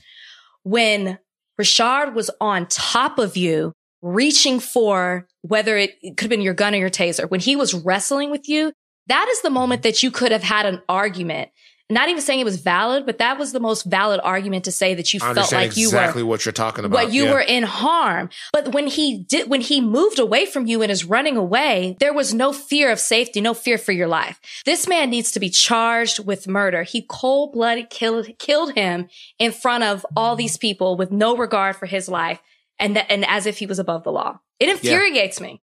when 0.63 1.19
Rayshard 1.60 2.14
was 2.14 2.32
on 2.39 2.68
top 2.68 3.20
of 3.20 3.36
you, 3.36 3.74
reaching 4.01 4.60
for 4.60 5.28
whether 5.41 5.78
it, 5.78 5.97
it 6.01 6.18
could 6.18 6.26
have 6.26 6.30
been 6.30 6.41
your 6.41 6.53
gun 6.53 6.74
or 6.74 6.78
your 6.78 6.89
taser. 6.89 7.30
When 7.30 7.39
he 7.39 7.55
was 7.55 7.74
wrestling 7.74 8.32
with 8.32 8.47
you, 8.47 8.72
that 9.07 9.28
is 9.30 9.41
the 9.41 9.49
moment 9.49 9.84
that 9.84 10.01
you 10.03 10.12
could 10.12 10.32
have 10.32 10.43
had 10.43 10.66
an 10.66 10.82
argument 10.88 11.49
not 11.91 12.09
even 12.09 12.21
saying 12.21 12.39
it 12.39 12.45
was 12.45 12.61
valid, 12.61 13.05
but 13.05 13.17
that 13.17 13.39
was 13.39 13.51
the 13.51 13.59
most 13.59 13.83
valid 13.83 14.19
argument 14.23 14.65
to 14.65 14.71
say 14.71 14.93
that 14.93 15.11
you 15.11 15.19
I 15.23 15.33
felt 15.33 15.51
like 15.51 15.67
exactly 15.67 15.81
you 15.81 15.87
were 15.87 15.97
exactly 15.97 16.23
what 16.23 16.45
you're 16.45 16.53
talking 16.53 16.85
about. 16.85 16.95
What 16.95 17.11
you 17.11 17.25
yeah. 17.25 17.33
were 17.33 17.41
in 17.41 17.63
harm. 17.63 18.29
But 18.53 18.73
when 18.73 18.85
he 18.85 19.17
did, 19.17 19.49
when 19.49 19.61
he 19.61 19.81
moved 19.81 20.19
away 20.19 20.45
from 20.45 20.67
you 20.67 20.83
and 20.83 20.91
is 20.91 21.03
running 21.03 21.35
away, 21.35 21.97
there 21.99 22.13
was 22.13 22.31
no 22.31 22.53
fear 22.53 22.91
of 22.91 22.99
safety, 22.99 23.41
no 23.41 23.55
fear 23.55 23.79
for 23.79 23.91
your 23.91 24.07
life. 24.07 24.39
This 24.65 24.87
man 24.87 25.09
needs 25.09 25.31
to 25.31 25.39
be 25.39 25.49
charged 25.49 26.23
with 26.23 26.47
murder. 26.47 26.83
He 26.83 27.01
cold 27.01 27.53
blooded 27.53 27.89
killed, 27.89 28.27
killed 28.37 28.75
him 28.75 29.09
in 29.39 29.51
front 29.51 29.83
of 29.83 30.05
all 30.15 30.35
these 30.35 30.57
people 30.57 30.95
with 30.95 31.11
no 31.11 31.35
regard 31.35 31.75
for 31.75 31.87
his 31.87 32.07
life 32.07 32.39
and 32.77 32.95
that, 32.95 33.07
and 33.09 33.25
as 33.25 33.47
if 33.47 33.57
he 33.57 33.65
was 33.65 33.79
above 33.79 34.03
the 34.03 34.11
law. 34.11 34.39
It 34.59 34.69
infuriates 34.69 35.39
yeah. 35.39 35.47
me. 35.47 35.61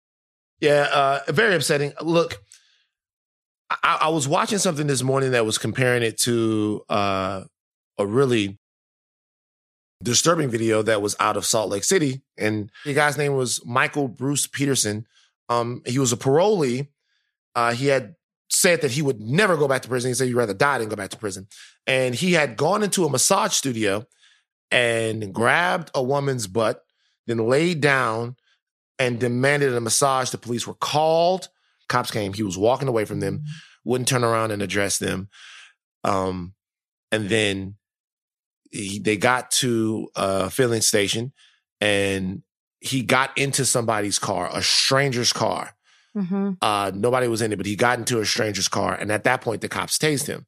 Yeah, 0.60 0.88
uh, 0.90 1.32
very 1.32 1.54
upsetting. 1.54 1.92
Look, 2.00 2.42
I, 3.70 3.98
I, 4.02 4.08
was 4.08 4.28
watching 4.28 4.58
something 4.58 4.86
this 4.86 5.02
morning 5.02 5.32
that 5.32 5.46
was 5.46 5.58
comparing 5.58 6.02
it 6.02 6.18
to 6.18 6.84
uh, 6.88 7.44
a 7.98 8.06
really 8.06 8.58
disturbing 10.02 10.50
video 10.50 10.82
that 10.82 11.00
was 11.00 11.16
out 11.18 11.36
of 11.36 11.46
Salt 11.46 11.70
Lake 11.70 11.84
City, 11.84 12.22
and 12.36 12.70
the 12.84 12.94
guy's 12.94 13.16
name 13.16 13.34
was 13.34 13.64
Michael 13.64 14.08
Bruce 14.08 14.46
Peterson. 14.46 15.06
Um, 15.48 15.82
he 15.86 15.98
was 15.98 16.12
a 16.12 16.16
parolee. 16.16 16.88
Uh, 17.54 17.72
he 17.72 17.86
had 17.86 18.16
said 18.48 18.80
that 18.82 18.92
he 18.92 19.02
would 19.02 19.20
never 19.20 19.56
go 19.56 19.68
back 19.68 19.82
to 19.82 19.88
prison. 19.88 20.10
He 20.10 20.14
said 20.14 20.26
he'd 20.26 20.34
rather 20.34 20.54
die 20.54 20.78
than 20.78 20.88
go 20.88 20.96
back 20.96 21.10
to 21.10 21.16
prison. 21.16 21.48
And 21.86 22.14
he 22.14 22.32
had 22.32 22.56
gone 22.56 22.82
into 22.82 23.04
a 23.04 23.10
massage 23.10 23.52
studio 23.52 24.06
and 24.70 25.32
grabbed 25.32 25.90
a 25.94 26.02
woman's 26.02 26.46
butt, 26.46 26.84
then 27.26 27.38
laid 27.38 27.80
down 27.80 28.36
and 28.98 29.18
demanded 29.18 29.74
a 29.74 29.80
massage. 29.80 30.30
The 30.30 30.38
police 30.38 30.66
were 30.66 30.74
called. 30.74 31.48
Cops 31.88 32.10
came. 32.10 32.32
He 32.32 32.42
was 32.42 32.58
walking 32.58 32.88
away 32.88 33.04
from 33.04 33.20
them, 33.20 33.44
wouldn't 33.84 34.08
turn 34.08 34.24
around 34.24 34.50
and 34.50 34.62
address 34.62 34.98
them. 34.98 35.28
Um, 36.02 36.54
and 37.12 37.28
then 37.28 37.76
he, 38.70 38.98
they 38.98 39.16
got 39.16 39.50
to 39.52 40.08
a 40.16 40.50
filling 40.50 40.82
station 40.82 41.32
and 41.80 42.42
he 42.80 43.02
got 43.02 43.36
into 43.38 43.64
somebody's 43.64 44.18
car, 44.18 44.50
a 44.52 44.62
stranger's 44.62 45.32
car. 45.32 45.74
Mm-hmm. 46.16 46.52
Uh, 46.60 46.92
nobody 46.94 47.26
was 47.28 47.42
in 47.42 47.52
it, 47.52 47.56
but 47.56 47.66
he 47.66 47.76
got 47.76 47.98
into 47.98 48.20
a 48.20 48.26
stranger's 48.26 48.68
car, 48.68 48.94
and 48.94 49.10
at 49.10 49.24
that 49.24 49.40
point, 49.40 49.62
the 49.62 49.68
cops 49.68 49.98
tased 49.98 50.28
him. 50.28 50.46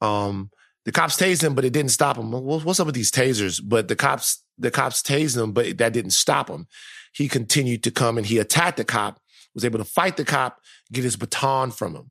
Um, 0.00 0.50
the 0.84 0.92
cops 0.92 1.16
tased 1.16 1.42
him, 1.42 1.54
but 1.54 1.64
it 1.64 1.72
didn't 1.72 1.90
stop 1.90 2.16
him. 2.16 2.30
What's 2.30 2.78
up 2.78 2.86
with 2.86 2.94
these 2.94 3.10
tasers? 3.10 3.60
But 3.64 3.88
the 3.88 3.96
cops, 3.96 4.44
the 4.58 4.70
cops 4.70 5.02
tased 5.02 5.36
him, 5.36 5.52
but 5.52 5.78
that 5.78 5.92
didn't 5.92 6.12
stop 6.12 6.48
him. 6.48 6.68
He 7.12 7.28
continued 7.28 7.82
to 7.84 7.90
come 7.90 8.18
and 8.18 8.26
he 8.26 8.38
attacked 8.38 8.76
the 8.76 8.84
cop. 8.84 9.18
Was 9.54 9.64
able 9.64 9.78
to 9.78 9.84
fight 9.84 10.16
the 10.16 10.24
cop, 10.24 10.60
get 10.92 11.04
his 11.04 11.16
baton 11.16 11.70
from 11.70 11.94
him, 11.94 12.10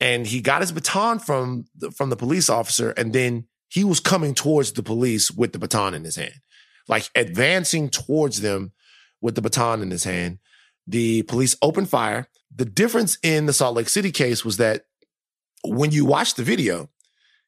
and 0.00 0.26
he 0.26 0.40
got 0.40 0.60
his 0.60 0.72
baton 0.72 1.18
from 1.20 1.66
the, 1.76 1.90
from 1.92 2.10
the 2.10 2.16
police 2.16 2.50
officer, 2.50 2.90
and 2.90 3.12
then 3.12 3.46
he 3.68 3.84
was 3.84 4.00
coming 4.00 4.34
towards 4.34 4.72
the 4.72 4.82
police 4.82 5.30
with 5.30 5.52
the 5.52 5.58
baton 5.58 5.94
in 5.94 6.04
his 6.04 6.16
hand, 6.16 6.34
like 6.88 7.08
advancing 7.14 7.88
towards 7.88 8.40
them 8.40 8.72
with 9.20 9.36
the 9.36 9.40
baton 9.42 9.82
in 9.82 9.90
his 9.90 10.04
hand. 10.04 10.38
The 10.86 11.22
police 11.22 11.56
opened 11.62 11.88
fire. 11.88 12.28
The 12.54 12.64
difference 12.64 13.16
in 13.22 13.46
the 13.46 13.52
Salt 13.52 13.76
Lake 13.76 13.88
City 13.88 14.10
case 14.10 14.44
was 14.44 14.56
that 14.56 14.86
when 15.64 15.92
you 15.92 16.04
watch 16.04 16.34
the 16.34 16.42
video, 16.42 16.90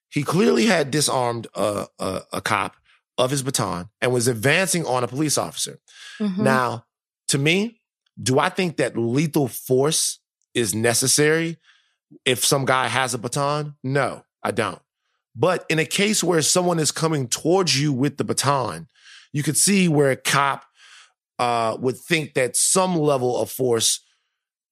he 0.09 0.23
clearly 0.23 0.67
had 0.67 0.93
disarmed 0.93 1.49
a, 1.55 1.87
a, 1.99 2.21
a 2.35 2.41
cop 2.41 2.77
of 3.19 3.33
his 3.33 3.43
baton 3.43 3.89
and 4.01 4.13
was 4.13 4.29
advancing 4.29 4.87
on 4.87 5.03
a 5.03 5.09
police 5.09 5.37
officer. 5.37 5.81
Mhm. 6.21 6.39
Now, 6.39 6.85
to 7.29 7.39
me, 7.39 7.81
do 8.23 8.39
I 8.39 8.49
think 8.49 8.77
that 8.77 8.97
lethal 8.97 9.49
force 9.49 10.21
is 10.55 10.75
necessary 10.75 11.59
if 12.25 12.45
some 12.45 12.65
guy 12.65 12.89
has 12.89 13.15
a 13.15 13.19
baton? 13.19 13.75
No, 13.83 14.25
I 14.43 14.51
don't. 14.51 14.81
But 15.37 15.65
in 15.69 15.79
a 15.81 15.85
case 15.85 16.23
where 16.23 16.43
someone 16.43 16.79
is 16.79 16.93
coming 16.93 17.27
towards 17.27 17.81
you 17.81 17.93
with 17.93 18.19
the 18.19 18.25
baton, 18.25 18.87
you 19.33 19.43
could 19.43 19.57
see 19.57 19.89
where 19.89 20.11
a 20.13 20.17
cop 20.17 20.65
uh, 21.41 21.77
would 21.81 21.97
think 21.99 22.35
that 22.35 22.57
some 22.57 22.97
level 22.97 23.37
of 23.37 23.51
force 23.51 24.01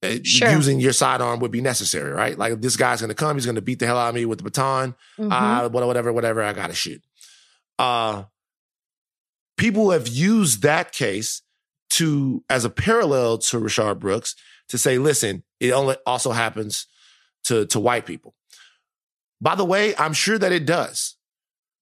uh, 0.04 0.16
Sure. 0.22 0.50
using 0.50 0.78
your 0.78 0.92
sidearm 0.92 1.40
would 1.40 1.50
be 1.50 1.60
necessary, 1.60 2.12
right? 2.12 2.38
Like 2.38 2.60
this 2.60 2.76
guy's 2.76 3.00
going 3.00 3.08
to 3.08 3.14
come, 3.14 3.36
he's 3.36 3.44
going 3.46 3.56
to 3.56 3.60
beat 3.62 3.80
the 3.80 3.86
hell 3.86 3.98
out 3.98 4.10
of 4.10 4.14
me 4.14 4.24
with 4.24 4.38
the 4.38 4.44
baton. 4.44 4.94
Mhm. 5.18 5.32
Uh, 5.32 5.68
whatever, 5.68 5.86
whatever, 5.86 6.12
whatever. 6.12 6.42
I 6.42 6.52
gotta 6.52 6.74
shoot. 6.74 7.02
Uh, 7.78 8.24
people 9.56 9.90
have 9.90 10.06
used 10.08 10.62
that 10.62 10.92
case 10.92 11.42
to 11.92 12.42
as 12.48 12.64
a 12.64 12.70
parallel 12.70 13.38
to 13.38 13.58
Rayshard 13.58 13.98
Brooks 13.98 14.34
to 14.68 14.78
say, 14.78 14.98
listen, 14.98 15.42
it 15.60 15.72
only 15.72 15.96
also 16.06 16.32
happens 16.32 16.86
to 17.44 17.66
to 17.66 17.80
white 17.80 18.06
people. 18.06 18.34
By 19.40 19.54
the 19.54 19.64
way, 19.64 19.94
I'm 19.96 20.12
sure 20.12 20.38
that 20.38 20.52
it 20.52 20.66
does. 20.66 21.16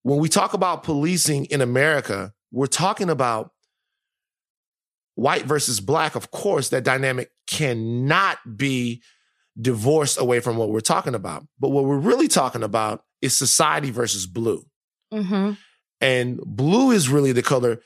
When 0.02 0.18
we 0.18 0.28
talk 0.28 0.54
about 0.54 0.82
policing 0.82 1.44
in 1.46 1.60
America, 1.60 2.32
we're 2.50 2.66
talking 2.66 3.10
about 3.10 3.52
white 5.14 5.44
versus 5.44 5.78
black. 5.78 6.14
Of 6.14 6.30
course, 6.30 6.70
that 6.70 6.84
dynamic 6.84 7.30
cannot 7.46 8.38
be 8.56 9.02
divorced 9.60 10.18
away 10.18 10.40
from 10.40 10.56
what 10.56 10.70
we're 10.70 10.80
talking 10.80 11.14
about. 11.14 11.46
But 11.58 11.68
what 11.68 11.84
we're 11.84 11.98
really 11.98 12.28
talking 12.28 12.62
about 12.62 13.04
is 13.20 13.36
society 13.36 13.90
versus 13.90 14.26
blue. 14.26 14.64
Mhm. 15.12 15.58
And 16.00 16.40
blue 16.40 16.92
is 16.92 17.10
really 17.10 17.32
the 17.32 17.42
color. 17.42 17.82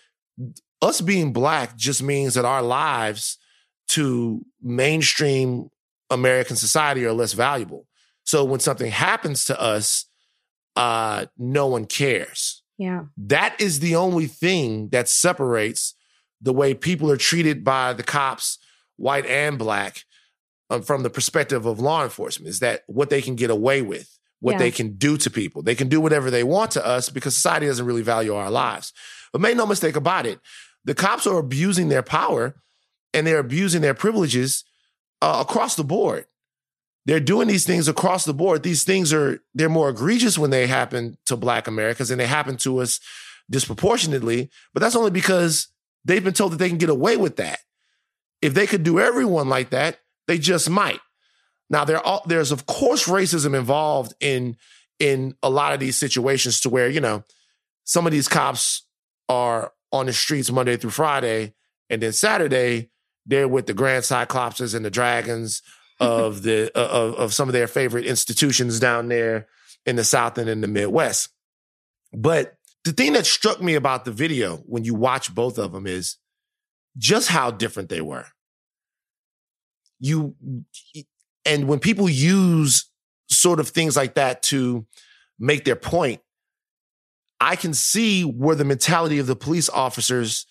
Us 0.83 1.01
being 1.01 1.33
black 1.33 1.77
just 1.77 2.03
means 2.03 2.35
that 2.35 2.45
our 2.45 2.63
lives 2.63 3.39
to 3.89 4.45
mainstream 4.63 5.69
American 6.11 6.57
society 6.57 7.05
are 7.05 7.13
less 7.13 7.33
valuable. 7.33 7.87
So 8.25 8.45
when 8.45 8.61
something 8.61 8.91
happens 8.91 9.45
to 9.47 9.61
us, 9.61 10.07
uh, 10.77 11.27
no 11.39 11.67
one 11.67 11.85
cares. 11.87 12.63
Yeah. 12.79 13.05
That 13.17 13.61
is 13.61 13.81
the 13.81 13.97
only 13.97 14.27
thing 14.27 14.89
that 14.89 15.09
separates 15.09 15.95
the 16.41 16.53
way 16.53 16.75
people 16.75 17.11
are 17.11 17.17
treated 17.17 17.65
by 17.65 17.93
the 17.93 18.03
cops, 18.03 18.59
white 18.97 19.27
and 19.27 19.59
black, 19.59 20.05
um, 20.71 20.83
from 20.83 21.03
the 21.03 21.11
perspective 21.11 21.67
of 21.67 21.79
law 21.79 22.03
enforcement 22.03 22.49
is 22.49 22.61
that 22.61 22.83
what 22.87 23.11
they 23.11 23.23
can 23.23 23.37
get 23.37 23.51
away 23.51 23.83
with, 23.83 24.19
what 24.41 24.53
Yeah. 24.53 24.59
they 24.59 24.71
can 24.71 24.97
do 24.97 25.17
to 25.19 25.31
people. 25.31 25.63
They 25.63 25.75
can 25.75 25.89
do 25.89 26.01
whatever 26.01 26.31
they 26.31 26.43
want 26.45 26.73
to 26.73 26.85
us 26.85 27.09
because 27.09 27.35
society 27.35 27.67
doesn't 27.67 27.87
really 27.87 28.03
value 28.03 28.35
our 28.35 28.51
lives. 28.51 28.93
But 29.35 29.41
make 29.41 29.57
no 29.57 29.67
mistake 29.67 29.97
about 29.97 30.27
it, 30.27 30.39
the 30.85 30.95
cops 30.95 31.27
are 31.27 31.39
abusing 31.39 31.89
their 31.89 32.05
power 32.05 32.55
and 33.13 33.27
they're 33.27 33.41
abusing 33.41 33.83
their 33.83 33.93
privileges 33.93 34.65
uh, 35.21 35.45
across 35.45 35.75
the 35.75 35.83
board. 35.83 36.27
They're 37.05 37.19
doing 37.19 37.49
these 37.49 37.67
things 37.67 37.89
across 37.89 38.25
the 38.25 38.33
board. 38.33 38.63
These 38.63 38.85
things 38.85 39.13
are 39.13 39.43
they're 39.53 39.69
more 39.69 39.89
egregious 39.89 40.39
when 40.39 40.51
they 40.51 40.69
happen 40.69 41.19
to 41.27 41.37
Black 41.37 41.67
Americans 41.67 42.13
and 42.13 42.21
they 42.21 42.29
happen 42.29 42.57
to 42.59 42.79
us 42.79 43.01
disproportionately. 43.51 44.51
But 44.73 44.83
that's 44.83 44.95
only 44.95 45.11
because 45.11 45.67
they've 46.05 46.23
been 46.23 46.33
told 46.33 46.53
that 46.53 46.59
they 46.59 46.69
can 46.69 46.79
get 46.79 46.89
away 46.89 47.17
with 47.17 47.35
that. 47.37 47.59
If 48.41 48.55
they 48.55 48.69
could 48.69 48.85
do 48.85 49.01
everyone 49.01 49.49
like 49.49 49.71
that, 49.71 49.99
they 50.29 50.39
just 50.39 50.71
might. 50.71 51.01
Now 51.69 51.85
there's 51.85 52.53
of 52.53 52.67
course 52.67 53.09
racism 53.09 53.59
involved 53.59 54.15
in 54.21 54.57
in 55.01 55.35
a 55.43 55.51
lot 55.51 55.75
of 55.75 55.81
these 55.81 55.97
situations 55.97 56.61
to 56.61 56.69
where 56.69 56.89
you 56.89 57.01
know 57.01 57.25
some 57.83 58.07
of 58.07 58.13
these 58.13 58.29
cops 58.29 58.84
are 59.29 59.73
on 59.93 60.07
the 60.07 60.13
streets 60.13 60.51
Monday 60.51 60.77
through 60.77 60.91
Friday, 60.91 61.55
and 61.91 62.03
then 62.03 62.13
Saturday 62.13 62.91
they're 63.27 63.49
with 63.49 63.67
the 63.67 63.75
Grand 63.75 64.05
Cyclopses 64.05 64.75
and 64.75 64.85
the 64.85 64.91
Dragons 64.91 65.63
of 66.01 66.43
the 66.43 66.71
uh, 66.75 66.89
of 66.89 67.15
of 67.15 67.35
some 67.35 67.49
of 67.49 67.53
their 67.53 67.69
favorite 67.69 68.05
institutions 68.05 68.81
down 68.81 69.09
there 69.09 69.47
in 69.87 69.97
the 69.97 70.05
South 70.05 70.39
and 70.39 70.49
in 70.49 70.61
the 70.61 70.69
Midwest. 70.69 71.29
But 72.13 72.57
the 72.85 72.93
thing 72.93 73.15
that 73.15 73.27
struck 73.27 73.63
me 73.63 73.75
about 73.75 74.05
the 74.05 74.13
video 74.13 74.57
when 74.67 74.85
you 74.85 74.95
watch 74.95 75.35
both 75.35 75.59
of 75.59 75.73
them 75.73 75.87
is 75.87 76.17
just 76.99 77.29
how 77.29 77.51
different 77.51 77.89
they 77.89 78.01
were. 78.01 78.27
You 80.01 80.35
and 81.45 81.69
when 81.69 81.79
people 81.79 82.09
use 82.09 82.91
sort 83.31 83.61
of 83.61 83.69
things 83.69 83.97
like 83.97 84.15
that 84.15 84.43
to 84.43 84.87
make 85.39 85.65
their 85.65 85.77
point, 85.77 86.21
I 87.45 87.57
can 87.57 87.75
see 87.75 88.23
where 88.23 88.57
the 88.57 88.65
mentality 88.65 89.19
of 89.19 89.27
the 89.27 89.37
police 89.37 89.69
officers, 89.69 90.47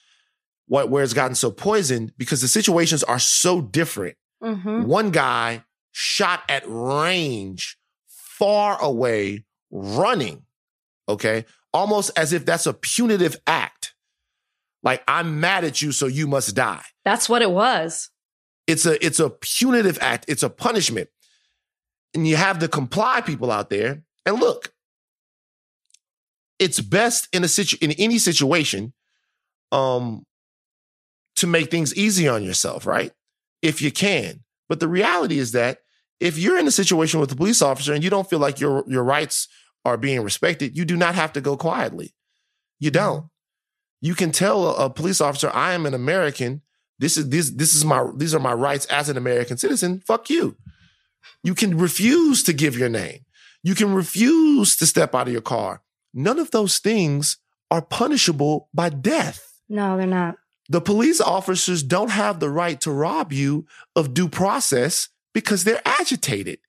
what 0.67 0.91
where 0.91 1.03
it's 1.03 1.13
gotten 1.13 1.33
so 1.33 1.49
poisoned 1.49 2.13
because 2.19 2.41
the 2.41 2.47
situations 2.47 3.03
are 3.03 3.17
so 3.17 3.61
different. 3.61 4.15
Mm-hmm. 4.43 4.83
One 4.83 5.09
guy 5.09 5.63
shot 5.91 6.43
at 6.47 6.61
range, 6.67 7.79
far 8.05 8.79
away, 8.79 9.43
running. 9.71 10.43
Okay. 11.09 11.45
Almost 11.73 12.11
as 12.15 12.31
if 12.31 12.45
that's 12.45 12.67
a 12.67 12.73
punitive 12.73 13.37
act. 13.47 13.95
Like, 14.83 15.03
I'm 15.07 15.39
mad 15.39 15.63
at 15.63 15.81
you, 15.81 15.91
so 15.93 16.05
you 16.05 16.27
must 16.27 16.55
die. 16.55 16.83
That's 17.05 17.27
what 17.27 17.41
it 17.41 17.49
was. 17.49 18.11
It's 18.67 18.85
a 18.85 19.03
it's 19.03 19.19
a 19.19 19.31
punitive 19.31 19.97
act. 19.99 20.25
It's 20.27 20.43
a 20.43 20.49
punishment. 20.49 21.09
And 22.13 22.27
you 22.27 22.35
have 22.35 22.59
the 22.59 22.67
comply 22.67 23.21
people 23.21 23.49
out 23.49 23.71
there. 23.71 24.03
And 24.27 24.39
look, 24.39 24.72
it's 26.63 26.79
best 26.79 27.27
in 27.33 27.43
a 27.43 27.47
situ 27.47 27.75
in 27.81 27.91
any 27.93 28.17
situation 28.17 28.93
um 29.73 30.25
to 31.35 31.45
make 31.45 31.69
things 31.69 31.93
easy 31.95 32.27
on 32.27 32.43
yourself, 32.43 32.85
right? 32.85 33.11
If 33.61 33.81
you 33.81 33.91
can. 33.91 34.43
But 34.69 34.79
the 34.79 34.87
reality 34.87 35.39
is 35.39 35.51
that 35.51 35.79
if 36.19 36.37
you're 36.37 36.57
in 36.57 36.67
a 36.67 36.71
situation 36.71 37.19
with 37.19 37.31
a 37.33 37.35
police 37.35 37.61
officer 37.61 37.93
and 37.93 38.03
you 38.03 38.09
don't 38.09 38.29
feel 38.29 38.39
like 38.39 38.59
your 38.59 38.85
your 38.87 39.03
rights 39.03 39.49
are 39.83 39.97
being 39.97 40.21
respected, 40.21 40.77
you 40.77 40.85
do 40.85 40.95
not 40.95 41.15
have 41.15 41.33
to 41.33 41.41
go 41.41 41.57
quietly. 41.57 42.13
You 42.79 42.91
don't. 42.91 43.25
You 44.01 44.15
can 44.15 44.31
tell 44.31 44.69
a, 44.69 44.85
a 44.85 44.89
police 44.89 45.19
officer, 45.19 45.51
I 45.53 45.73
am 45.73 45.85
an 45.85 45.93
American. 45.93 46.61
This 46.97 47.17
is 47.17 47.27
this 47.29 47.51
this 47.51 47.75
is 47.75 47.83
my 47.83 48.09
these 48.15 48.33
are 48.33 48.39
my 48.39 48.53
rights 48.53 48.85
as 48.85 49.09
an 49.09 49.17
American 49.17 49.57
citizen. 49.57 50.01
Fuck 50.07 50.29
you. 50.29 50.55
You 51.43 51.55
can 51.55 51.77
refuse 51.77 52.41
to 52.43 52.53
give 52.53 52.77
your 52.77 52.89
name. 52.89 53.25
You 53.63 53.75
can 53.75 53.93
refuse 53.93 54.77
to 54.77 54.85
step 54.85 55.13
out 55.13 55.27
of 55.27 55.33
your 55.33 55.41
car. 55.41 55.82
None 56.13 56.39
of 56.39 56.51
those 56.51 56.79
things 56.79 57.37
are 57.71 57.81
punishable 57.81 58.69
by 58.73 58.89
death. 58.89 59.61
No, 59.69 59.97
they're 59.97 60.05
not. 60.05 60.35
The 60.69 60.81
police 60.81 61.19
officers 61.19 61.83
don't 61.83 62.11
have 62.11 62.39
the 62.39 62.49
right 62.49 62.79
to 62.81 62.91
rob 62.91 63.33
you 63.33 63.65
of 63.95 64.13
due 64.13 64.29
process 64.29 65.09
because 65.33 65.63
they're 65.63 65.81
agitated. 65.85 66.59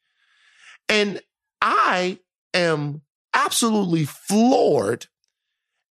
And 0.89 1.21
I 1.61 2.19
am 2.53 3.03
absolutely 3.35 4.05
floored 4.05 5.07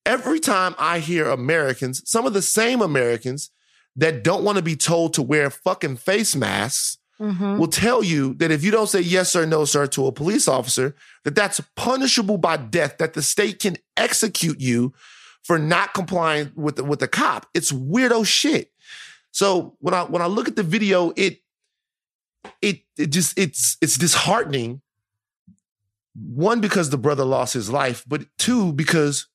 every 0.06 0.40
time 0.40 0.76
I 0.78 1.00
hear 1.00 1.30
Americans, 1.30 2.02
some 2.06 2.26
of 2.26 2.34
the 2.34 2.42
same 2.42 2.82
Americans 2.82 3.52
that 3.96 4.24
don't 4.24 4.44
want 4.44 4.58
to 4.58 4.64
be 4.64 4.76
told 4.76 5.14
to 5.14 5.22
wear 5.22 5.50
fucking 5.50 5.98
face 5.98 6.36
masks 6.36 6.98
Mm-hmm. 7.22 7.58
will 7.60 7.68
tell 7.68 8.04
you 8.04 8.34
that 8.36 8.50
if 8.52 8.64
you 8.64 8.72
don't 8.72 8.88
say 8.90 9.00
yes 9.00 9.36
or 9.36 9.46
no, 9.46 9.66
sir, 9.66 9.86
to 9.88 10.08
a 10.08 10.12
police 10.12 10.48
officer, 10.48 10.96
that 11.24 11.36
that's 11.36 11.62
punishable 11.76 12.38
by 12.38 12.58
death, 12.58 12.98
that 12.98 13.14
the 13.14 13.22
state 13.22 13.60
can 13.60 13.78
execute 13.96 14.60
you 14.60 14.94
for 15.44 15.60
not 15.60 15.94
complying 15.94 16.52
with 16.56 16.78
the, 16.78 16.84
with 16.84 17.00
the 17.00 17.08
cop. 17.08 17.46
It's 17.54 17.72
weirdo 17.72 18.26
shit. 18.26 18.72
So 19.32 19.76
when 19.80 19.94
I 19.94 20.04
when 20.04 20.22
I 20.22 20.26
look 20.26 20.48
at 20.48 20.56
the 20.56 20.64
video, 20.64 21.14
it 21.16 21.40
it 22.62 22.82
it 22.98 23.08
just 23.12 23.38
it's 23.38 23.78
it's 23.82 23.98
disheartening. 23.98 24.82
One 26.16 26.62
because 26.62 26.90
the 26.90 26.98
brother 26.98 27.26
lost 27.26 27.54
his 27.54 27.70
life, 27.72 28.04
but 28.08 28.26
two 28.38 28.74
because 28.74 29.28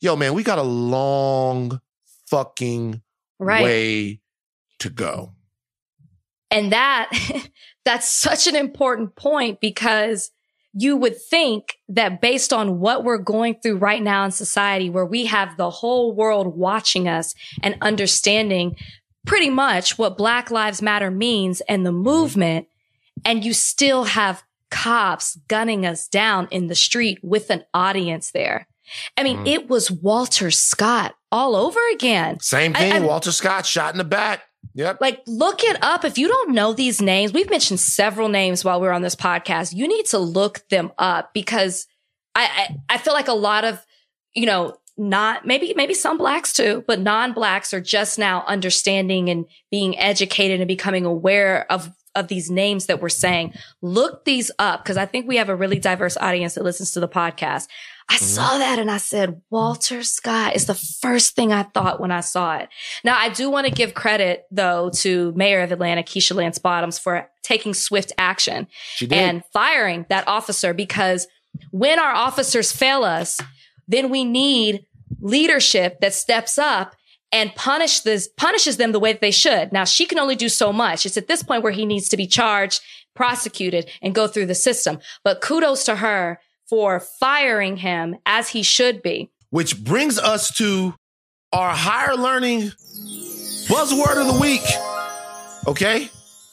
yo 0.00 0.16
man, 0.16 0.34
we 0.34 0.42
got 0.42 0.58
a 0.58 0.62
long, 0.62 1.80
fucking 2.26 3.02
Right. 3.38 3.64
way 3.64 4.20
to 4.78 4.88
go. 4.90 5.32
And 6.52 6.70
that, 6.72 7.10
that's 7.84 8.08
such 8.08 8.46
an 8.46 8.54
important 8.54 9.16
point 9.16 9.60
because 9.60 10.30
you 10.74 10.96
would 10.96 11.20
think 11.20 11.76
that 11.88 12.20
based 12.20 12.52
on 12.52 12.78
what 12.80 13.04
we're 13.04 13.18
going 13.18 13.56
through 13.62 13.76
right 13.78 14.02
now 14.02 14.24
in 14.24 14.30
society, 14.30 14.88
where 14.88 15.04
we 15.04 15.26
have 15.26 15.56
the 15.56 15.68
whole 15.70 16.14
world 16.14 16.56
watching 16.56 17.08
us 17.08 17.34
and 17.62 17.76
understanding 17.82 18.76
pretty 19.26 19.50
much 19.50 19.98
what 19.98 20.16
Black 20.16 20.50
Lives 20.50 20.80
Matter 20.80 21.10
means 21.10 21.60
and 21.62 21.84
the 21.84 21.92
movement, 21.92 22.68
and 23.24 23.44
you 23.44 23.52
still 23.52 24.04
have 24.04 24.42
cops 24.70 25.36
gunning 25.48 25.84
us 25.84 26.08
down 26.08 26.48
in 26.50 26.68
the 26.68 26.74
street 26.74 27.18
with 27.22 27.50
an 27.50 27.64
audience 27.74 28.30
there. 28.30 28.66
I 29.16 29.22
mean, 29.22 29.38
Mhm. 29.44 29.46
it 29.48 29.68
was 29.68 29.90
Walter 29.90 30.50
Scott 30.50 31.14
all 31.30 31.54
over 31.54 31.78
again. 31.92 32.40
Same 32.40 32.72
I- 32.74 32.78
thing. 32.78 32.92
I- 32.94 33.00
Walter 33.00 33.32
Scott 33.32 33.66
shot 33.66 33.92
in 33.92 33.98
the 33.98 34.04
back. 34.04 34.42
Yep. 34.74 35.00
Like, 35.00 35.22
look 35.26 35.62
it 35.62 35.82
up. 35.82 36.04
If 36.04 36.18
you 36.18 36.28
don't 36.28 36.52
know 36.52 36.72
these 36.72 37.00
names, 37.02 37.32
we've 37.32 37.50
mentioned 37.50 37.80
several 37.80 38.28
names 38.28 38.64
while 38.64 38.80
we 38.80 38.88
are 38.88 38.92
on 38.92 39.02
this 39.02 39.16
podcast. 39.16 39.74
You 39.74 39.86
need 39.86 40.06
to 40.06 40.18
look 40.18 40.66
them 40.68 40.92
up 40.98 41.34
because 41.34 41.86
I, 42.34 42.44
I, 42.88 42.94
I 42.94 42.98
feel 42.98 43.12
like 43.12 43.28
a 43.28 43.34
lot 43.34 43.64
of, 43.64 43.84
you 44.34 44.46
know, 44.46 44.76
not 44.96 45.46
maybe, 45.46 45.72
maybe 45.76 45.94
some 45.94 46.18
blacks 46.18 46.52
too, 46.52 46.84
but 46.86 47.00
non-blacks 47.00 47.72
are 47.74 47.80
just 47.80 48.18
now 48.18 48.44
understanding 48.46 49.28
and 49.28 49.46
being 49.70 49.98
educated 49.98 50.60
and 50.60 50.68
becoming 50.68 51.04
aware 51.04 51.70
of, 51.70 51.90
of 52.14 52.28
these 52.28 52.50
names 52.50 52.86
that 52.86 53.00
we're 53.00 53.08
saying. 53.08 53.54
Look 53.80 54.24
these 54.24 54.50
up 54.58 54.84
because 54.84 54.96
I 54.96 55.06
think 55.06 55.26
we 55.26 55.36
have 55.36 55.48
a 55.48 55.56
really 55.56 55.78
diverse 55.78 56.16
audience 56.18 56.54
that 56.54 56.64
listens 56.64 56.92
to 56.92 57.00
the 57.00 57.08
podcast. 57.08 57.68
I 58.12 58.16
mm-hmm. 58.16 58.24
saw 58.26 58.58
that 58.58 58.78
and 58.78 58.90
I 58.90 58.98
said, 58.98 59.40
Walter 59.48 60.02
Scott 60.02 60.54
is 60.54 60.66
the 60.66 60.74
first 60.74 61.34
thing 61.34 61.50
I 61.50 61.62
thought 61.62 61.98
when 61.98 62.10
I 62.10 62.20
saw 62.20 62.56
it. 62.58 62.68
Now, 63.04 63.16
I 63.18 63.30
do 63.30 63.48
want 63.48 63.66
to 63.66 63.72
give 63.72 63.94
credit 63.94 64.44
though 64.50 64.90
to 64.96 65.32
Mayor 65.32 65.62
of 65.62 65.72
Atlanta, 65.72 66.02
Keisha 66.02 66.34
Lance 66.36 66.58
Bottoms 66.58 66.98
for 66.98 67.30
taking 67.42 67.72
swift 67.72 68.12
action 68.18 68.66
and 69.10 69.42
firing 69.54 70.04
that 70.10 70.28
officer 70.28 70.74
because 70.74 71.26
when 71.70 71.98
our 71.98 72.12
officers 72.12 72.70
fail 72.70 73.02
us, 73.02 73.40
then 73.88 74.10
we 74.10 74.24
need 74.24 74.84
leadership 75.20 76.00
that 76.00 76.12
steps 76.12 76.58
up 76.58 76.94
and 77.32 77.54
punish 77.54 78.00
this, 78.00 78.28
punishes 78.36 78.76
them 78.76 78.92
the 78.92 79.00
way 79.00 79.12
that 79.12 79.22
they 79.22 79.30
should. 79.30 79.72
Now 79.72 79.84
she 79.84 80.04
can 80.04 80.18
only 80.18 80.36
do 80.36 80.50
so 80.50 80.70
much. 80.70 81.06
It's 81.06 81.16
at 81.16 81.28
this 81.28 81.42
point 81.42 81.62
where 81.62 81.72
he 81.72 81.86
needs 81.86 82.10
to 82.10 82.18
be 82.18 82.26
charged, 82.26 82.82
prosecuted 83.14 83.88
and 84.02 84.14
go 84.14 84.26
through 84.26 84.46
the 84.46 84.54
system. 84.54 84.98
But 85.24 85.40
kudos 85.40 85.84
to 85.84 85.96
her 85.96 86.40
for 86.72 87.00
firing 87.00 87.76
him 87.76 88.16
as 88.24 88.48
he 88.48 88.62
should 88.62 89.02
be. 89.02 89.30
Which 89.50 89.84
brings 89.84 90.18
us 90.18 90.50
to 90.56 90.94
our 91.52 91.74
higher 91.74 92.16
learning 92.16 92.62
buzzword 93.68 94.16
of 94.18 94.32
the 94.32 94.38
week. 94.40 94.62
Okay? 95.66 96.08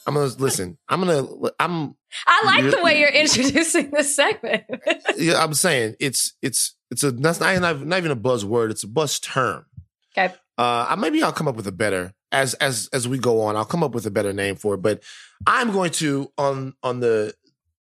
I'm 0.06 0.12
gonna 0.12 0.26
listen. 0.38 0.76
I'm 0.90 1.00
gonna 1.00 1.26
I'm 1.58 1.96
I 2.26 2.42
like 2.44 2.70
the 2.70 2.82
way 2.82 3.00
you're 3.00 3.08
introducing 3.08 3.92
this 3.92 4.14
segment. 4.14 4.64
yeah, 5.16 5.42
I'm 5.42 5.54
saying 5.54 5.94
it's 5.98 6.34
it's 6.42 6.76
it's 6.90 7.02
a 7.02 7.12
that's 7.12 7.40
not, 7.40 7.58
not, 7.58 7.86
not 7.86 7.96
even 7.96 8.10
a 8.10 8.16
buzzword, 8.16 8.70
it's 8.70 8.84
a 8.84 8.88
buzz 8.88 9.20
term. 9.20 9.64
okay. 10.12 10.34
Uh, 10.58 10.84
I- 10.90 10.96
maybe 10.96 11.22
I'll 11.22 11.32
come 11.32 11.48
up 11.48 11.56
with 11.56 11.66
a 11.66 11.72
better 11.72 12.12
as 12.30 12.52
as 12.54 12.90
as 12.92 13.08
we 13.08 13.16
go 13.16 13.40
on. 13.40 13.56
I'll 13.56 13.64
come 13.64 13.82
up 13.82 13.94
with 13.94 14.04
a 14.04 14.10
better 14.10 14.34
name 14.34 14.56
for 14.56 14.74
it. 14.74 14.82
But 14.82 15.02
I'm 15.46 15.72
going 15.72 15.92
to 15.92 16.30
on 16.36 16.74
on 16.82 17.00
the 17.00 17.32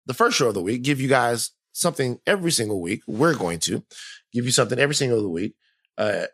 the 0.07 0.14
first 0.14 0.36
show 0.36 0.47
of 0.47 0.55
the 0.55 0.62
week 0.62 0.82
give 0.82 1.01
you 1.01 1.09
guys 1.09 1.51
something 1.79 2.18
every 2.26 2.51
single 2.51 2.81
week. 2.81 3.03
We're 3.07 3.37
going 3.37 3.61
to 3.61 3.85
give 4.33 4.45
you 4.45 4.51
something 4.51 4.79
every 4.79 4.95
single 4.95 5.31
week, 5.31 5.55
uh, 5.97 6.26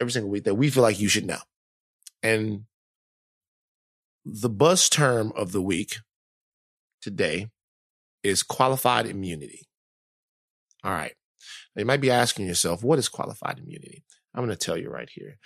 every 0.00 0.12
single 0.12 0.30
week 0.30 0.44
that 0.44 0.54
we 0.54 0.70
feel 0.70 0.82
like 0.82 1.00
you 1.00 1.08
should 1.08 1.26
know. 1.26 1.38
And 2.22 2.64
the 4.24 4.50
buzz 4.50 4.88
term 4.88 5.32
of 5.36 5.52
the 5.52 5.62
week 5.62 5.96
today 7.00 7.48
is 8.22 8.42
qualified 8.42 9.06
immunity. 9.06 9.62
All 10.84 10.92
right. 10.92 11.14
You 11.76 11.84
might 11.84 12.00
be 12.00 12.10
asking 12.10 12.46
yourself, 12.46 12.84
what 12.84 12.98
is 12.98 13.08
qualified 13.08 13.58
immunity? 13.58 14.04
I'm 14.34 14.44
going 14.44 14.56
to 14.56 14.64
tell 14.64 14.76
you 14.76 14.90
right 14.90 15.08
here. 15.10 15.38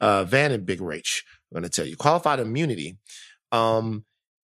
Uh, 0.00 0.24
Van 0.24 0.52
and 0.52 0.66
Big 0.66 0.80
Rach, 0.80 1.22
I'm 1.50 1.60
going 1.60 1.62
to 1.62 1.68
tell 1.68 1.86
you. 1.86 1.96
Qualified 1.96 2.40
immunity 2.40 2.98
um, 3.50 4.04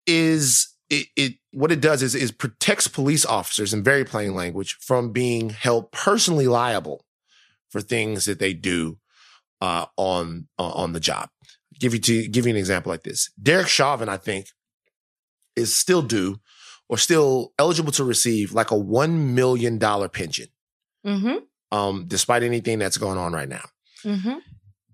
is 0.06 0.75
it, 0.90 1.06
it 1.16 1.32
what 1.52 1.72
it 1.72 1.80
does 1.80 2.02
is 2.02 2.14
is 2.14 2.30
protects 2.32 2.88
police 2.88 3.24
officers 3.26 3.72
in 3.74 3.82
very 3.82 4.04
plain 4.04 4.34
language 4.34 4.76
from 4.80 5.12
being 5.12 5.50
held 5.50 5.90
personally 5.92 6.46
liable 6.46 7.04
for 7.70 7.80
things 7.80 8.24
that 8.26 8.38
they 8.38 8.52
do 8.54 8.98
uh, 9.60 9.86
on 9.96 10.48
uh, 10.58 10.70
on 10.70 10.92
the 10.92 11.00
job. 11.00 11.28
Give 11.78 11.92
you 11.92 12.00
to 12.00 12.28
give 12.28 12.46
you 12.46 12.50
an 12.50 12.56
example 12.56 12.90
like 12.90 13.02
this. 13.02 13.30
Derek 13.42 13.68
Chauvin, 13.68 14.08
I 14.08 14.16
think, 14.16 14.46
is 15.56 15.76
still 15.76 16.02
due 16.02 16.40
or 16.88 16.96
still 16.98 17.52
eligible 17.58 17.92
to 17.92 18.04
receive 18.04 18.52
like 18.52 18.70
a 18.70 18.76
one 18.78 19.34
million 19.34 19.78
dollar 19.78 20.08
pension, 20.08 20.46
Mm-hmm. 21.04 21.76
um, 21.76 22.04
despite 22.06 22.42
anything 22.42 22.78
that's 22.78 22.96
going 22.98 23.18
on 23.18 23.32
right 23.32 23.48
now 23.48 23.64
Mm-hmm. 24.04 24.38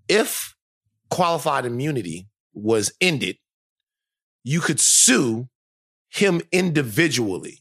if 0.09 0.55
qualified 1.11 1.67
immunity 1.67 2.29
was 2.55 2.93
ended, 3.01 3.37
you 4.45 4.61
could 4.61 4.81
sue 4.81 5.49
him 6.13 6.43
individually 6.53 7.61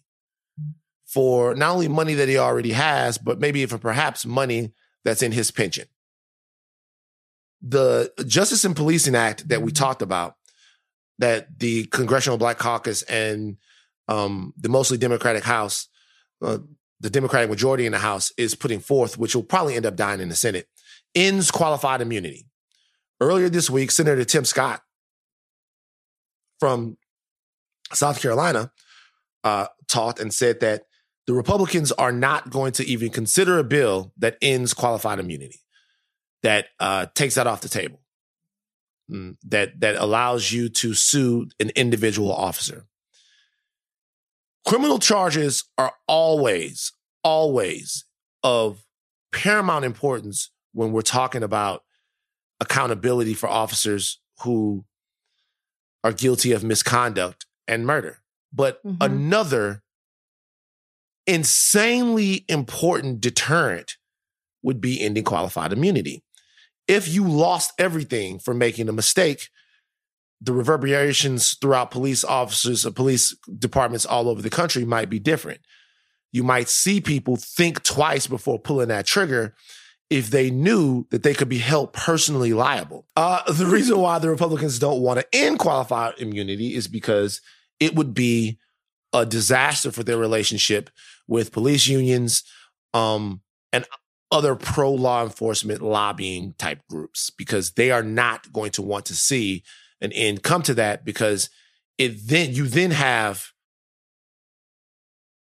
for 1.06 1.56
not 1.56 1.72
only 1.72 1.88
money 1.88 2.14
that 2.16 2.28
he 2.28 2.38
already 2.38 2.72
has, 2.72 3.18
but 3.18 3.40
maybe 3.40 3.66
for 3.66 3.78
perhaps 3.78 4.26
money 4.26 4.74
that's 5.04 5.22
in 5.22 5.32
his 5.32 5.52
pension. 5.52 5.86
The 7.62 8.12
Justice 8.26 8.66
and 8.66 8.76
Policing 8.76 9.16
Act 9.16 9.48
that 9.50 9.62
we 9.62 9.72
talked 9.72 10.02
about, 10.02 10.36
that 11.20 11.60
the 11.60 11.86
Congressional 11.86 12.38
Black 12.38 12.58
Caucus 12.58 13.04
and 13.04 13.58
um, 14.08 14.54
the 14.58 14.70
mostly 14.70 14.98
Democratic 14.98 15.44
House, 15.44 15.88
uh, 16.42 16.58
the 17.00 17.10
Democratic 17.10 17.50
majority 17.50 17.86
in 17.86 17.92
the 17.92 18.00
House 18.00 18.34
is 18.38 18.56
putting 18.56 18.80
forth, 18.80 19.18
which 19.18 19.36
will 19.36 19.44
probably 19.44 19.76
end 19.76 19.86
up 19.86 19.96
dying 19.96 20.20
in 20.20 20.30
the 20.30 20.36
Senate, 20.36 20.68
ends 21.16 21.52
qualified 21.52 22.02
immunity. 22.02 22.48
Earlier 23.22 23.50
this 23.50 23.70
week, 23.70 23.92
Senator 23.92 24.26
Tim 24.26 24.44
Scott 24.46 24.82
from 26.60 26.98
South 27.94 28.22
Carolina 28.22 28.72
uh, 29.44 29.68
talked 29.88 30.20
and 30.20 30.34
said 30.34 30.60
that 30.62 30.84
the 31.28 31.34
Republicans 31.34 31.92
are 31.94 32.12
not 32.12 32.50
going 32.50 32.72
to 32.74 32.86
even 32.86 33.10
consider 33.10 33.58
a 33.58 33.64
bill 33.64 34.12
that 34.18 34.38
ends 34.42 34.74
qualified 34.74 35.20
immunity, 35.20 35.60
that 36.44 36.66
uh, 36.80 37.06
takes 37.16 37.36
that 37.36 37.48
off 37.48 37.62
the 37.62 37.70
table, 37.70 38.02
Mm, 39.12 39.36
that 39.44 39.80
that 39.82 39.96
allows 39.96 40.52
you 40.52 40.70
to 40.70 40.94
sue 40.94 41.48
an 41.60 41.72
individual 41.76 42.32
officer. 42.32 42.86
Criminal 44.66 45.00
charges 45.00 45.66
are 45.78 45.94
always, 46.08 46.94
always 47.24 48.06
of 48.42 48.86
paramount 49.34 49.84
importance 49.84 50.52
when 50.72 50.94
we're 50.94 51.02
talking 51.02 51.44
about 51.44 51.84
accountability 52.62 53.34
for 53.34 53.50
officers 53.50 54.22
who 54.44 54.86
are 56.04 56.14
guilty 56.14 56.54
of 56.54 56.64
misconduct 56.64 57.46
and 57.72 57.88
murder. 57.88 58.20
But 58.54 58.84
Mhm. 58.84 58.98
another 59.00 59.82
insanely 61.26 62.46
important 62.48 63.22
deterrent 63.22 63.96
would 64.62 64.82
be 64.82 65.02
ending 65.02 65.24
qualified 65.24 65.72
immunity. 65.72 66.24
If 66.88 67.08
you 67.08 67.28
lost 67.28 67.72
everything 67.78 68.40
for 68.40 68.54
making 68.54 68.90
a 68.90 68.94
mistake, 68.94 69.50
the 70.42 70.54
reverberations 70.54 71.56
throughout 71.62 71.92
police 71.92 72.24
officers 72.24 72.86
or 72.86 72.92
police 72.92 73.36
departments 73.58 74.06
all 74.06 74.28
over 74.28 74.42
the 74.42 74.50
country 74.50 74.84
might 74.84 75.10
be 75.10 75.20
different. 75.20 75.62
You 76.32 76.44
might 76.44 76.68
see 76.68 77.00
people 77.00 77.38
think 77.38 77.84
twice 77.84 78.28
before 78.28 78.60
pulling 78.60 78.88
that 78.90 79.06
trigger 79.06 79.56
if 80.10 80.30
they 80.30 80.50
knew 80.50 81.06
that 81.12 81.24
they 81.24 81.34
could 81.34 81.48
be 81.48 81.60
held 81.60 81.94
personally 81.94 82.54
liable. 82.54 83.06
Uh, 83.16 83.50
the 83.52 83.66
reason 83.66 83.98
why 84.00 84.20
the 84.20 84.30
Republicans 84.30 84.80
don't 84.80 85.02
want 85.02 85.20
to 85.20 85.28
end 85.34 85.60
qualified 85.60 86.16
immunity 86.18 86.76
is 86.76 86.88
because 86.88 87.40
it 87.82 87.96
would 87.96 88.14
be 88.14 88.60
a 89.12 89.26
disaster 89.26 89.92
for 89.92 90.04
their 90.04 90.18
relationship 90.18 90.90
with 91.28 91.52
police 91.52 91.88
unions 91.88 92.44
um, 92.94 93.42
and 93.74 93.86
other 94.32 94.56
pro 94.56 94.94
law 94.94 95.24
enforcement 95.24 95.82
lobbying 95.82 96.54
type 96.58 96.80
groups 96.90 97.30
because 97.32 97.72
they 97.72 97.92
are 97.92 98.04
not 98.04 98.54
going 98.54 98.72
to 98.72 98.82
want 98.82 99.06
to 99.06 99.16
see 99.16 99.64
an 100.00 100.14
end 100.14 100.44
come 100.44 100.62
to 100.62 100.74
that 100.76 101.04
because 101.04 101.50
it 101.98 102.16
then 102.28 102.54
you 102.54 102.68
then 102.68 102.92
have 102.92 103.48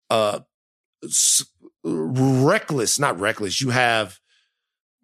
uh 0.10 0.40
reckless 1.84 3.00
not 3.00 3.20
reckless 3.20 3.62
you 3.62 3.70
have 3.70 4.20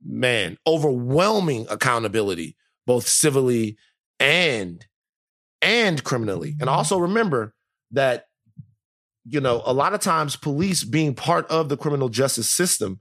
man 0.03 0.57
overwhelming 0.67 1.65
accountability 1.69 2.55
both 2.85 3.07
civilly 3.07 3.77
and 4.19 4.85
and 5.61 6.03
criminally 6.03 6.55
and 6.59 6.69
also 6.69 6.97
remember 6.97 7.53
that 7.91 8.25
you 9.25 9.39
know 9.39 9.61
a 9.65 9.73
lot 9.73 9.93
of 9.93 9.99
times 9.99 10.35
police 10.35 10.83
being 10.83 11.13
part 11.13 11.45
of 11.49 11.69
the 11.69 11.77
criminal 11.77 12.09
justice 12.09 12.49
system 12.49 12.99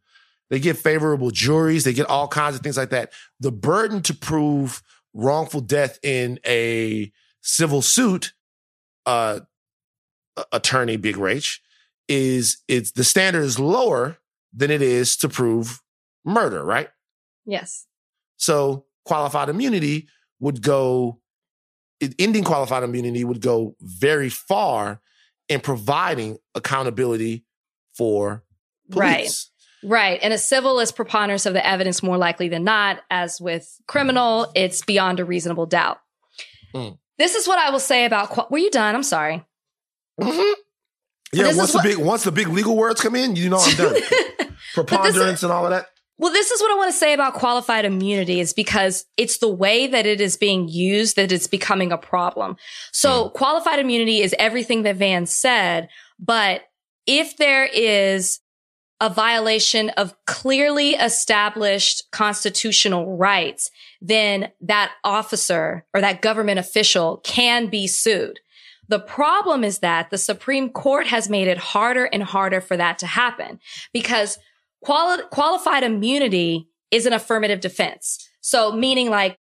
They 0.50 0.58
get 0.58 0.76
favorable 0.76 1.30
juries. 1.30 1.84
They 1.84 1.92
get 1.92 2.10
all 2.10 2.28
kinds 2.28 2.56
of 2.56 2.62
things 2.62 2.76
like 2.76 2.90
that. 2.90 3.12
The 3.38 3.52
burden 3.52 4.02
to 4.02 4.14
prove 4.14 4.82
wrongful 5.14 5.60
death 5.60 5.98
in 6.02 6.40
a 6.44 7.12
civil 7.40 7.82
suit, 7.82 8.32
uh, 9.06 9.40
attorney 10.52 10.96
Big 10.96 11.16
Rach, 11.16 11.60
is 12.08 12.58
it's 12.66 12.90
the 12.92 13.04
standard 13.04 13.44
is 13.44 13.58
lower 13.58 14.18
than 14.52 14.70
it 14.70 14.82
is 14.82 15.16
to 15.18 15.28
prove 15.28 15.80
murder, 16.24 16.64
right? 16.64 16.88
Yes. 17.46 17.86
So 18.36 18.86
qualified 19.04 19.48
immunity 19.48 20.08
would 20.40 20.62
go, 20.62 21.20
ending 22.18 22.44
qualified 22.44 22.82
immunity 22.82 23.24
would 23.24 23.40
go 23.40 23.76
very 23.80 24.28
far 24.28 25.00
in 25.48 25.60
providing 25.60 26.38
accountability 26.54 27.44
for 27.94 28.44
police. 28.90 29.00
Right. 29.02 29.46
Right. 29.82 30.20
And 30.22 30.32
a 30.32 30.38
civil 30.38 30.78
is 30.80 30.92
preponderance 30.92 31.46
of 31.46 31.54
the 31.54 31.66
evidence 31.66 32.02
more 32.02 32.18
likely 32.18 32.48
than 32.48 32.64
not. 32.64 33.00
As 33.10 33.40
with 33.40 33.80
criminal, 33.86 34.52
it's 34.54 34.82
beyond 34.84 35.20
a 35.20 35.24
reasonable 35.24 35.66
doubt. 35.66 36.00
Mm. 36.74 36.98
This 37.18 37.34
is 37.34 37.48
what 37.48 37.58
I 37.58 37.70
will 37.70 37.80
say 37.80 38.04
about. 38.04 38.50
were 38.50 38.58
you 38.58 38.70
done? 38.70 38.94
I'm 38.94 39.02
sorry. 39.02 39.44
Mm-hmm. 40.20 40.60
Yeah. 41.32 41.54
Once 41.54 41.72
the 41.72 41.78
what, 41.78 41.84
big 41.84 41.98
once 41.98 42.24
the 42.24 42.32
big 42.32 42.48
legal 42.48 42.76
words 42.76 43.00
come 43.00 43.14
in, 43.14 43.36
you 43.36 43.48
know 43.48 43.58
I'm 43.58 43.76
done. 43.76 43.96
Preponderance 44.74 45.42
and 45.42 45.52
all 45.52 45.64
of 45.64 45.70
that. 45.70 45.86
Well, 46.20 46.32
this 46.32 46.50
is 46.50 46.60
what 46.60 46.70
I 46.70 46.76
want 46.76 46.92
to 46.92 46.98
say 46.98 47.14
about 47.14 47.32
qualified 47.32 47.86
immunity 47.86 48.40
is 48.40 48.52
because 48.52 49.06
it's 49.16 49.38
the 49.38 49.48
way 49.48 49.86
that 49.86 50.04
it 50.04 50.20
is 50.20 50.36
being 50.36 50.68
used 50.68 51.16
that 51.16 51.32
it's 51.32 51.46
becoming 51.46 51.92
a 51.92 51.98
problem. 51.98 52.56
So 52.92 53.24
mm. 53.24 53.32
qualified 53.32 53.78
immunity 53.78 54.20
is 54.20 54.34
everything 54.38 54.82
that 54.82 54.96
Van 54.96 55.24
said, 55.24 55.88
but 56.18 56.64
if 57.06 57.38
there 57.38 57.64
is 57.64 58.40
a 59.00 59.08
violation 59.08 59.88
of 59.90 60.14
clearly 60.26 60.90
established 60.90 62.02
constitutional 62.12 63.16
rights, 63.16 63.70
then 64.02 64.52
that 64.60 64.92
officer 65.02 65.86
or 65.94 66.02
that 66.02 66.20
government 66.20 66.58
official 66.58 67.22
can 67.24 67.68
be 67.68 67.86
sued. 67.86 68.40
The 68.88 69.00
problem 69.00 69.64
is 69.64 69.78
that 69.78 70.10
the 70.10 70.18
Supreme 70.18 70.68
Court 70.68 71.06
has 71.06 71.30
made 71.30 71.48
it 71.48 71.56
harder 71.56 72.04
and 72.04 72.22
harder 72.22 72.60
for 72.60 72.76
that 72.76 72.98
to 72.98 73.06
happen 73.06 73.58
because 73.94 74.38
Quali- 74.84 75.22
qualified 75.30 75.82
immunity 75.82 76.68
is 76.90 77.06
an 77.06 77.12
affirmative 77.12 77.60
defense. 77.60 78.26
So 78.40 78.72
meaning 78.72 79.10
like 79.10 79.38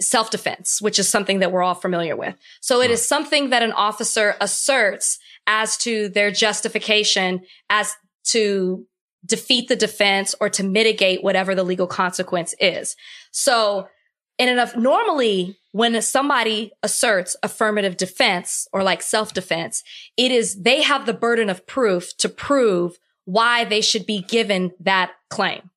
self-defense, 0.00 0.82
which 0.82 0.98
is 0.98 1.08
something 1.08 1.38
that 1.38 1.52
we're 1.52 1.62
all 1.62 1.74
familiar 1.74 2.16
with. 2.16 2.36
So 2.60 2.80
it 2.80 2.90
is 2.90 3.06
something 3.06 3.50
that 3.50 3.62
an 3.62 3.72
officer 3.72 4.34
asserts 4.40 5.18
as 5.46 5.76
to 5.78 6.08
their 6.08 6.30
justification 6.30 7.42
as 7.70 7.94
to 8.24 8.86
defeat 9.24 9.68
the 9.68 9.76
defense 9.76 10.34
or 10.40 10.50
to 10.50 10.62
mitigate 10.62 11.22
whatever 11.22 11.54
the 11.54 11.62
legal 11.62 11.86
consequence 11.86 12.54
is. 12.58 12.96
So 13.30 13.88
in 14.36 14.48
enough, 14.48 14.76
normally 14.76 15.58
when 15.72 16.00
somebody 16.02 16.72
asserts 16.82 17.36
affirmative 17.42 17.96
defense 17.96 18.66
or 18.72 18.82
like 18.82 19.00
self-defense, 19.00 19.82
it 20.16 20.32
is, 20.32 20.62
they 20.62 20.82
have 20.82 21.06
the 21.06 21.14
burden 21.14 21.48
of 21.48 21.66
proof 21.66 22.16
to 22.18 22.28
prove 22.28 22.98
why 23.24 23.64
they 23.64 23.80
should 23.80 24.06
be 24.06 24.22
given 24.22 24.72
that 24.80 25.12
claim, 25.30 25.70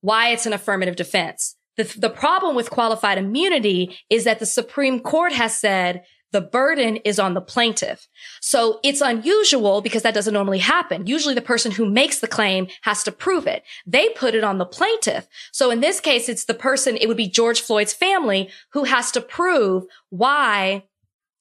why 0.00 0.30
it's 0.30 0.46
an 0.46 0.52
affirmative 0.52 0.96
defense. 0.96 1.56
The, 1.76 1.84
the 1.98 2.10
problem 2.10 2.56
with 2.56 2.70
qualified 2.70 3.18
immunity 3.18 3.98
is 4.08 4.24
that 4.24 4.38
the 4.38 4.46
Supreme 4.46 5.00
Court 5.00 5.32
has 5.32 5.58
said 5.58 6.04
the 6.32 6.40
burden 6.40 6.96
is 6.96 7.18
on 7.18 7.34
the 7.34 7.40
plaintiff. 7.40 8.08
So 8.40 8.80
it's 8.82 9.00
unusual 9.00 9.80
because 9.80 10.02
that 10.02 10.14
doesn't 10.14 10.34
normally 10.34 10.58
happen. 10.58 11.06
Usually 11.06 11.34
the 11.34 11.40
person 11.40 11.72
who 11.72 11.86
makes 11.88 12.18
the 12.18 12.28
claim 12.28 12.66
has 12.82 13.02
to 13.04 13.12
prove 13.12 13.46
it. 13.46 13.62
They 13.86 14.08
put 14.10 14.34
it 14.34 14.44
on 14.44 14.58
the 14.58 14.66
plaintiff. 14.66 15.28
So 15.52 15.70
in 15.70 15.80
this 15.80 16.00
case, 16.00 16.28
it's 16.28 16.44
the 16.44 16.54
person, 16.54 16.96
it 16.96 17.06
would 17.06 17.16
be 17.16 17.28
George 17.28 17.60
Floyd's 17.60 17.94
family 17.94 18.50
who 18.72 18.84
has 18.84 19.10
to 19.12 19.20
prove 19.20 19.84
why 20.10 20.84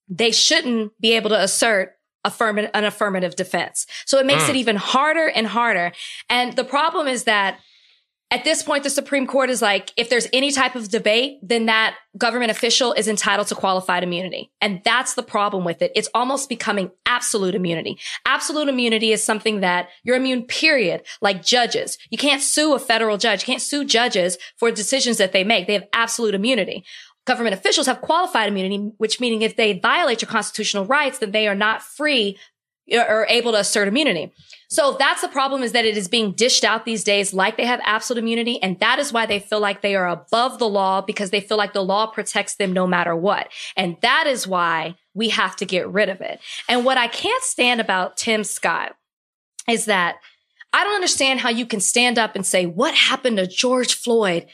they 0.08 0.32
shouldn't 0.32 0.94
be 1.02 1.14
able 1.14 1.30
to 1.32 1.42
assert 1.42 1.96
affirmative, 2.26 2.72
an 2.74 2.84
affirmative 2.84 3.36
defense. 3.36 3.88
So 4.06 4.20
it 4.20 4.26
makes 4.26 4.44
mm. 4.44 4.50
it 4.50 4.56
even 4.58 4.76
harder 4.76 5.28
and 5.28 5.48
harder. 5.48 5.94
And 6.30 6.54
the 6.56 6.66
problem 6.66 7.08
is 7.08 7.24
that 7.24 7.60
at 8.32 8.44
this 8.44 8.64
point, 8.64 8.84
the 8.84 8.90
Supreme 8.90 9.28
Court 9.28 9.52
is 9.52 9.62
like, 9.62 9.94
if 9.98 10.10
there's 10.10 10.28
any 10.34 10.52
type 10.52 10.76
of 10.76 10.90
debate, 10.90 11.38
then 11.44 11.68
that 11.68 11.96
government 12.18 12.50
official 12.50 12.92
is 12.92 13.08
entitled 13.08 13.48
to 13.48 13.56
qualified 13.56 14.04
immunity. 14.04 14.52
And 14.60 14.82
that's 14.84 15.14
the 15.14 15.22
problem 15.22 15.64
with 15.64 15.82
it. 15.84 15.92
It's 15.96 16.10
almost 16.14 16.50
becoming 16.50 16.90
absolute 17.06 17.54
immunity. 17.54 18.00
Absolute 18.26 18.68
immunity 18.68 19.12
is 19.12 19.24
something 19.24 19.60
that 19.60 19.90
you're 20.04 20.16
immune, 20.16 20.44
period. 20.44 21.04
Like 21.22 21.46
judges. 21.46 22.00
You 22.10 22.18
can't 22.18 22.42
sue 22.42 22.74
a 22.74 22.80
federal 22.80 23.18
judge. 23.18 23.44
You 23.44 23.46
can't 23.46 23.62
sue 23.62 23.86
judges 23.86 24.40
for 24.58 24.72
decisions 24.72 25.18
that 25.18 25.32
they 25.32 25.44
make. 25.44 25.68
They 25.68 25.74
have 25.74 25.88
absolute 25.94 26.34
immunity 26.34 26.84
government 27.26 27.56
officials 27.56 27.88
have 27.88 28.02
qualified 28.02 28.48
immunity, 28.48 28.92
which 28.98 29.20
meaning 29.20 29.42
if 29.42 29.56
they 29.56 29.78
violate 29.78 30.22
your 30.22 30.30
constitutional 30.30 30.86
rights, 30.86 31.20
then 31.20 31.32
they 31.32 31.48
are 31.48 31.56
not 31.56 31.82
free 31.82 32.38
or 32.92 33.26
able 33.30 33.52
to 33.52 33.58
assert 33.58 33.88
immunity. 33.88 34.32
So 34.70 34.96
that's 35.00 35.22
the 35.22 35.28
problem 35.28 35.64
is 35.64 35.72
that 35.72 35.86
it 35.86 35.98
is 35.98 36.08
being 36.08 36.34
dished 36.34 36.64
out 36.64 36.86
these 36.86 37.04
days 37.04 37.34
like 37.34 37.58
they 37.58 37.66
have 37.66 37.80
absolute 37.84 38.22
immunity. 38.22 38.62
And 38.62 38.80
that 38.80 39.00
is 39.00 39.12
why 39.12 39.26
they 39.26 39.40
feel 39.40 39.60
like 39.60 39.82
they 39.82 39.96
are 39.96 40.08
above 40.08 40.60
the 40.60 40.70
law 40.70 41.02
because 41.02 41.32
they 41.32 41.42
feel 41.42 41.58
like 41.58 41.74
the 41.74 41.84
law 41.84 42.06
protects 42.06 42.56
them 42.56 42.74
no 42.74 42.86
matter 42.86 43.16
what. 43.16 43.48
And 43.76 43.98
that 44.02 44.28
is 44.28 44.48
why 44.48 44.96
we 45.16 45.30
have 45.30 45.56
to 45.58 45.66
get 45.66 45.90
rid 45.90 46.10
of 46.10 46.22
it. 46.22 46.40
And 46.70 46.86
what 46.86 46.98
I 46.98 47.08
can't 47.08 47.44
stand 47.44 47.82
about 47.82 48.18
Tim 48.18 48.44
Scott 48.44 48.96
is 49.68 49.86
that 49.86 50.18
I 50.72 50.84
don't 50.84 50.96
understand 50.96 51.40
how 51.40 51.50
you 51.50 51.66
can 51.66 51.80
stand 51.80 52.20
up 52.20 52.36
and 52.36 52.46
say, 52.46 52.66
what 52.66 52.94
happened 52.94 53.38
to 53.38 53.48
George 53.48 53.96
Floyd 53.96 54.46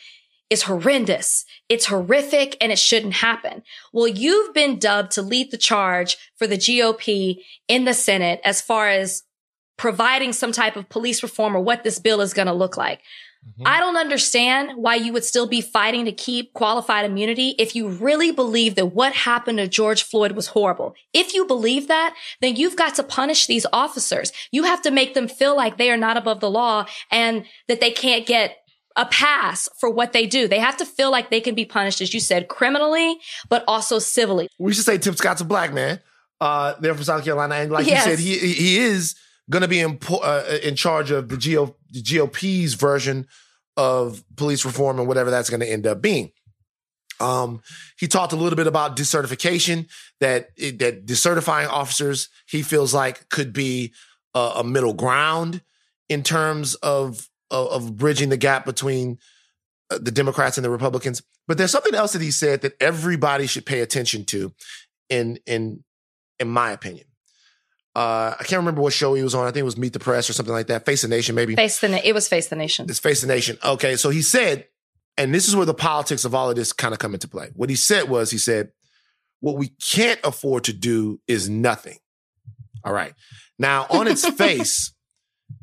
is 0.52 0.64
horrendous. 0.64 1.46
It's 1.70 1.86
horrific 1.86 2.58
and 2.60 2.72
it 2.72 2.78
shouldn't 2.78 3.14
happen. 3.14 3.64
Well, 3.94 4.08
you've 4.08 4.54
been 4.54 4.78
dubbed 4.78 5.12
to 5.14 5.22
lead 5.22 5.50
the 5.50 5.58
charge 5.58 6.18
for 6.36 6.46
the 6.46 6.58
GOP 6.58 7.38
in 7.70 7.86
the 7.86 7.94
Senate 7.94 8.42
as 8.44 8.62
far 8.62 8.90
as 8.90 9.24
providing 9.78 10.34
some 10.34 10.52
type 10.52 10.76
of 10.76 10.90
police 10.90 11.24
reform 11.24 11.56
or 11.56 11.62
what 11.62 11.84
this 11.84 11.98
bill 11.98 12.20
is 12.20 12.34
going 12.34 12.48
to 12.48 12.54
look 12.54 12.76
like. 12.76 13.00
Mm-hmm. 13.48 13.64
I 13.66 13.80
don't 13.80 13.98
understand 13.98 14.74
why 14.76 14.96
you 14.96 15.14
would 15.14 15.24
still 15.24 15.48
be 15.48 15.62
fighting 15.62 16.06
to 16.06 16.12
keep 16.12 16.54
qualified 16.54 17.06
immunity 17.06 17.56
if 17.58 17.76
you 17.76 17.88
really 17.88 18.32
believe 18.32 18.76
that 18.76 18.88
what 18.88 19.14
happened 19.14 19.58
to 19.58 19.68
George 19.68 20.04
Floyd 20.04 20.34
was 20.34 20.48
horrible. 20.48 20.94
If 21.14 21.34
you 21.34 21.46
believe 21.46 21.88
that, 21.88 22.14
then 22.42 22.56
you've 22.56 22.76
got 22.76 22.94
to 22.96 23.04
punish 23.04 23.48
these 23.48 23.66
officers. 23.74 24.32
You 24.52 24.64
have 24.64 24.84
to 24.84 24.92
make 24.92 25.16
them 25.16 25.28
feel 25.28 25.56
like 25.56 25.78
they 25.78 25.90
are 25.90 25.98
not 25.98 26.18
above 26.18 26.40
the 26.40 26.52
law 26.52 26.86
and 27.10 27.46
that 27.68 27.80
they 27.80 27.90
can't 27.90 28.28
get 28.28 28.58
a 28.96 29.06
pass 29.06 29.70
for 29.80 29.90
what 29.90 30.14
they 30.14 30.26
do. 30.26 30.48
They 30.48 30.60
have 30.60 30.78
to 30.78 30.86
feel 30.86 31.12
like 31.12 31.30
they 31.30 31.42
can 31.42 31.56
be 31.56 31.66
punished, 31.66 32.02
as 32.02 32.14
you 32.14 32.20
said, 32.20 32.48
criminally, 32.48 33.18
but 33.50 33.64
also 33.68 34.00
civilly. 34.00 34.48
We 34.60 34.74
should 34.74 34.86
say 34.86 34.98
Tim 34.98 35.16
Scott's 35.16 35.42
a 35.42 35.46
black 35.46 35.74
man. 35.74 36.00
Uh, 36.40 36.76
they're 36.80 36.96
from 36.96 37.04
South 37.04 37.24
Carolina, 37.24 37.56
and 37.56 37.72
like 37.72 37.86
yes. 37.86 38.06
you 38.06 38.12
said, 38.12 38.20
he 38.20 38.54
he 38.54 38.80
is 38.80 39.16
going 39.50 39.62
to 39.62 39.68
be 39.68 39.80
in 39.80 40.00
uh, 40.10 40.44
in 40.64 40.76
charge 40.76 41.12
of 41.12 41.30
the, 41.30 41.38
GO, 41.38 41.76
the 41.92 42.02
GOP's 42.02 42.74
version 42.74 43.28
of 43.78 44.24
police 44.36 44.66
reform 44.66 45.00
and 45.00 45.08
whatever 45.08 45.30
that's 45.30 45.50
going 45.50 45.60
to 45.60 45.72
end 45.72 45.86
up 45.86 46.02
being. 46.02 46.32
Um, 47.20 47.62
he 48.00 48.08
talked 48.08 48.34
a 48.34 48.36
little 48.36 48.58
bit 48.58 48.68
about 48.68 48.96
decertification 48.96 49.88
that 50.20 50.50
that 50.58 51.06
decertifying 51.06 51.68
officers 51.68 52.30
he 52.48 52.64
feels 52.64 52.94
like 52.94 53.30
could 53.30 53.54
be 53.54 53.94
a, 54.34 54.54
a 54.58 54.64
middle 54.64 54.94
ground 54.94 55.62
in 56.10 56.24
terms 56.24 56.76
of 56.76 57.30
of, 57.52 57.68
of 57.68 57.98
bridging 57.98 58.30
the 58.30 58.38
gap 58.38 58.66
between 58.66 59.20
uh, 59.92 60.00
the 60.02 60.12
Democrats 60.12 60.58
and 60.58 60.66
the 60.66 60.70
Republicans. 60.70 61.22
But 61.48 61.58
there's 61.58 61.72
something 61.72 61.94
else 61.94 62.14
that 62.14 62.22
he 62.22 62.32
said 62.32 62.62
that 62.62 62.74
everybody 62.82 63.46
should 63.46 63.66
pay 63.66 63.82
attention 63.82 64.26
to, 64.26 64.54
in 65.10 65.40
in 65.46 65.84
in 66.40 66.48
my 66.48 66.72
opinion. 66.72 67.06
Uh, 67.94 68.34
I 68.40 68.44
can't 68.44 68.60
remember 68.60 68.82
what 68.82 68.94
show 68.94 69.14
he 69.16 69.24
was 69.24 69.36
on. 69.36 69.44
I 69.44 69.48
think 69.48 69.58
it 69.58 69.64
was 69.64 69.78
Meet 69.78 69.94
the 69.94 70.00
Press 70.00 70.30
or 70.30 70.34
something 70.34 70.54
like 70.54 70.68
that. 70.68 70.86
Face 70.86 71.02
the 71.02 71.10
Nation, 71.10 71.36
maybe. 71.36 71.56
Face 71.56 71.80
the 71.82 72.08
it 72.08 72.14
was 72.14 72.28
Face 72.28 72.48
the 72.48 72.56
Nation. 72.56 72.86
It's 72.90 73.00
Face 73.00 73.22
the 73.22 73.28
Nation. 73.28 73.58
Okay, 73.64 73.98
so 73.98 74.10
he 74.10 74.22
said, 74.22 74.68
and 75.18 75.36
this 75.36 75.48
is 75.50 75.56
where 75.56 75.66
the 75.66 75.74
politics 75.74 76.24
of 76.24 76.34
all 76.34 76.50
of 76.50 76.56
this 76.56 76.72
kind 76.72 76.94
of 76.94 77.00
come 77.00 77.14
into 77.14 77.28
play. 77.28 77.50
What 77.54 77.70
he 77.70 77.76
said 77.76 78.08
was, 78.08 78.32
he 78.32 78.38
said, 78.38 78.72
"What 79.42 79.58
we 79.58 79.74
can't 79.82 80.22
afford 80.24 80.64
to 80.66 80.74
do 80.74 81.20
is 81.28 81.50
nothing." 81.50 81.98
All 82.86 82.94
right. 82.94 83.14
Now, 83.60 83.88
on 83.90 84.08
its 84.08 84.28
face, 84.38 84.94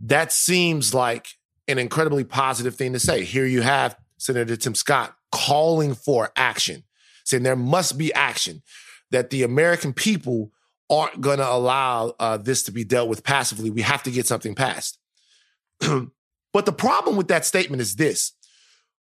that 0.03 0.31
seems 0.31 0.93
like 0.93 1.29
an 1.69 1.79
incredibly 1.79 2.25
positive 2.25 2.75
thing 2.75 2.93
to 2.95 2.99
say. 2.99 3.25
Here 3.25 3.47
you 3.47 3.63
have 3.63 3.97
Senator 4.17 4.57
Tim 4.57 4.75
Scott 4.75 5.15
calling 5.31 5.95
for 5.95 6.33
action, 6.35 6.85
saying 7.25 7.43
there 7.43 7.57
must 7.57 7.99
be 7.99 8.13
action, 8.15 8.63
that 9.11 9.31
the 9.31 9.43
American 9.43 9.93
people 9.93 10.51
aren't 10.91 11.21
going 11.21 11.39
to 11.39 11.49
allow 11.49 12.15
uh, 12.19 12.39
this 12.39 12.63
to 12.65 12.73
be 12.73 12.85
dealt 12.85 13.09
with 13.09 13.23
passively. 13.23 13.71
We 13.71 13.83
have 13.83 14.03
to 14.05 14.11
get 14.11 14.27
something 14.27 14.55
passed. 14.55 14.99
but 15.81 16.67
the 16.67 16.73
problem 16.73 17.17
with 17.17 17.29
that 17.29 17.45
statement 17.45 17.83
is 17.83 17.97
this 17.97 18.33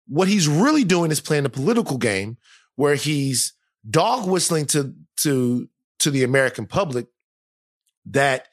what 0.08 0.28
he's 0.28 0.48
really 0.48 0.84
doing 0.84 1.12
is 1.12 1.22
playing 1.22 1.46
a 1.46 1.50
political 1.50 1.98
game 2.00 2.38
where 2.76 2.96
he's 2.96 3.54
dog 3.88 4.28
whistling 4.28 4.66
to, 4.66 4.96
to, 5.18 5.70
to 6.00 6.10
the 6.10 6.24
American 6.24 6.66
public 6.66 7.06
that 8.08 8.48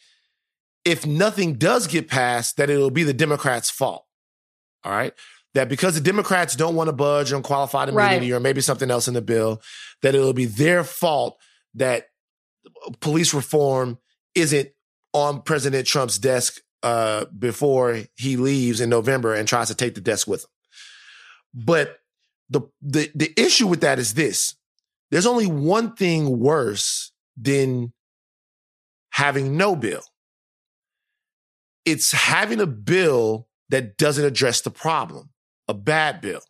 if 0.86 1.04
nothing 1.04 1.54
does 1.54 1.86
get 1.88 2.08
passed, 2.08 2.56
that 2.56 2.70
it'll 2.70 2.90
be 2.90 3.02
the 3.02 3.12
Democrats' 3.12 3.68
fault. 3.70 4.06
All 4.84 4.92
right. 4.92 5.12
That 5.54 5.68
because 5.68 5.94
the 5.94 6.00
Democrats 6.00 6.54
don't 6.54 6.76
want 6.76 6.88
to 6.88 6.92
budge 6.92 7.32
on 7.32 7.42
qualified 7.42 7.88
immunity 7.88 8.30
Right. 8.30 8.36
or 8.36 8.40
maybe 8.40 8.60
something 8.60 8.90
else 8.90 9.08
in 9.08 9.14
the 9.14 9.20
bill, 9.22 9.60
that 10.02 10.14
it'll 10.14 10.32
be 10.32 10.44
their 10.44 10.84
fault 10.84 11.36
that 11.74 12.06
police 13.00 13.34
reform 13.34 13.98
isn't 14.34 14.68
on 15.12 15.42
President 15.42 15.86
Trump's 15.86 16.18
desk 16.18 16.60
uh, 16.82 17.24
before 17.36 18.02
he 18.16 18.36
leaves 18.36 18.80
in 18.80 18.88
November 18.90 19.34
and 19.34 19.48
tries 19.48 19.68
to 19.68 19.74
take 19.74 19.94
the 19.94 20.00
desk 20.00 20.28
with 20.28 20.44
him. 20.44 20.50
But 21.54 21.98
the 22.48 22.60
the 22.80 23.10
the 23.14 23.32
issue 23.36 23.66
with 23.66 23.80
that 23.80 23.98
is 23.98 24.14
this: 24.14 24.54
there's 25.10 25.26
only 25.26 25.46
one 25.46 25.96
thing 25.96 26.38
worse 26.38 27.12
than 27.36 27.92
having 29.10 29.56
no 29.56 29.74
bill. 29.74 30.02
It's 31.86 32.12
having 32.12 32.60
a 32.60 32.66
bill 32.66 33.48
that 33.70 33.96
doesn't 33.96 34.24
address 34.24 34.60
the 34.60 34.70
problem, 34.70 35.30
a 35.68 35.74
bad 35.74 36.20
bill. 36.20 36.42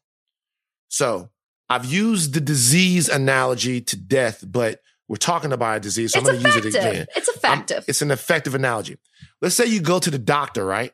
So 0.88 1.30
I've 1.68 1.84
used 1.84 2.34
the 2.34 2.40
disease 2.40 3.08
analogy 3.08 3.80
to 3.82 3.96
death, 3.96 4.44
but 4.46 4.80
we're 5.08 5.16
talking 5.16 5.52
about 5.52 5.76
a 5.76 5.80
disease, 5.80 6.12
so 6.12 6.18
it's 6.20 6.28
I'm 6.28 6.34
going 6.34 6.44
to 6.44 6.48
use 6.56 6.66
it 6.66 6.74
again. 6.74 7.06
It's 7.14 7.28
I'm- 7.28 7.36
effective. 7.36 7.84
it's 7.86 8.02
an 8.02 8.10
effective 8.10 8.54
analogy. 8.54 8.96
Let's 9.40 9.54
say 9.54 9.66
you 9.66 9.80
go 9.80 9.98
to 10.00 10.10
the 10.10 10.18
doctor, 10.18 10.64
right? 10.64 10.92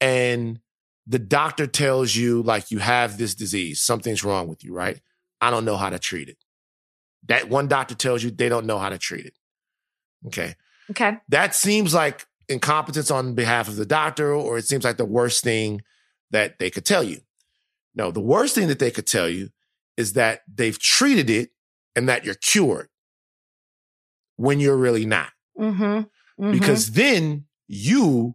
And 0.00 0.60
the 1.06 1.18
doctor 1.18 1.66
tells 1.66 2.14
you, 2.16 2.42
like, 2.42 2.70
you 2.70 2.78
have 2.78 3.18
this 3.18 3.34
disease, 3.34 3.80
something's 3.80 4.24
wrong 4.24 4.48
with 4.48 4.64
you, 4.64 4.72
right? 4.74 5.00
I 5.40 5.50
don't 5.50 5.64
know 5.64 5.76
how 5.76 5.90
to 5.90 5.98
treat 5.98 6.28
it. 6.28 6.38
That 7.26 7.48
one 7.48 7.68
doctor 7.68 7.94
tells 7.94 8.22
you 8.24 8.30
they 8.30 8.48
don't 8.48 8.66
know 8.66 8.78
how 8.78 8.88
to 8.88 8.98
treat 8.98 9.26
it. 9.26 9.34
Okay. 10.26 10.54
okay. 10.90 11.18
That 11.28 11.54
seems 11.54 11.94
like 11.94 12.26
incompetence 12.52 13.10
on 13.10 13.34
behalf 13.34 13.68
of 13.68 13.76
the 13.76 13.86
doctor, 13.86 14.32
or 14.32 14.58
it 14.58 14.66
seems 14.66 14.84
like 14.84 14.96
the 14.96 15.04
worst 15.04 15.42
thing 15.42 15.82
that 16.30 16.58
they 16.58 16.70
could 16.70 16.84
tell 16.84 17.02
you. 17.02 17.20
No, 17.94 18.10
the 18.10 18.20
worst 18.20 18.54
thing 18.54 18.68
that 18.68 18.78
they 18.78 18.90
could 18.90 19.06
tell 19.06 19.28
you 19.28 19.50
is 19.96 20.14
that 20.14 20.42
they've 20.52 20.78
treated 20.78 21.28
it 21.28 21.50
and 21.94 22.08
that 22.08 22.24
you're 22.24 22.34
cured 22.34 22.88
when 24.36 24.60
you're 24.60 24.76
really 24.76 25.04
not 25.06 25.30
Mm-hmm. 25.58 26.50
because 26.50 26.92
then 26.92 27.44
you 27.68 28.34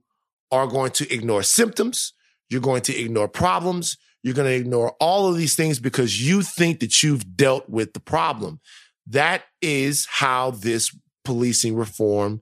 are 0.51 0.67
going 0.67 0.91
to 0.91 1.11
ignore 1.11 1.41
symptoms. 1.41 2.13
You're 2.47 2.61
going 2.61 2.83
to 2.83 2.95
ignore 2.95 3.27
problems. 3.27 3.97
You're 4.21 4.35
going 4.35 4.47
to 4.47 4.55
ignore 4.55 4.91
all 4.99 5.27
of 5.27 5.35
these 5.35 5.55
things 5.55 5.79
because 5.79 6.25
you 6.25 6.43
think 6.43 6.79
that 6.79 7.01
you've 7.01 7.35
dealt 7.35 7.67
with 7.67 7.93
the 7.93 7.99
problem. 7.99 8.59
That 9.07 9.43
is 9.61 10.05
how 10.05 10.51
this 10.51 10.95
policing 11.25 11.75
reform 11.75 12.41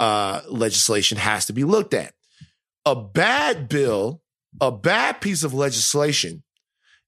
uh, 0.00 0.40
legislation 0.48 1.18
has 1.18 1.46
to 1.46 1.52
be 1.52 1.62
looked 1.62 1.94
at. 1.94 2.14
A 2.86 2.96
bad 2.96 3.68
bill, 3.68 4.22
a 4.60 4.72
bad 4.72 5.20
piece 5.20 5.44
of 5.44 5.54
legislation 5.54 6.42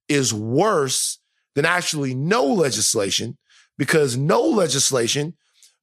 is 0.09 0.33
worse 0.33 1.19
than 1.55 1.65
actually 1.65 2.15
no 2.15 2.45
legislation 2.45 3.37
because 3.79 4.17
no 4.17 4.43
legislation 4.43 5.35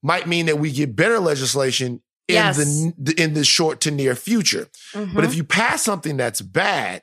might 0.04 0.28
mean 0.28 0.46
that 0.46 0.60
we 0.60 0.72
get 0.72 0.96
better 0.96 1.20
legislation 1.20 2.02
in 2.28 2.36
Yes. 2.36 2.58
the 2.58 3.14
in 3.18 3.34
the 3.34 3.44
short 3.44 3.82
to 3.82 3.92
near 3.92 4.16
future. 4.16 4.68
Mhm. 4.94 5.16
But 5.16 5.24
if 5.26 5.34
you 5.36 5.44
pass 5.44 5.84
something 5.84 6.16
that's 6.16 6.42
bad, 6.42 7.02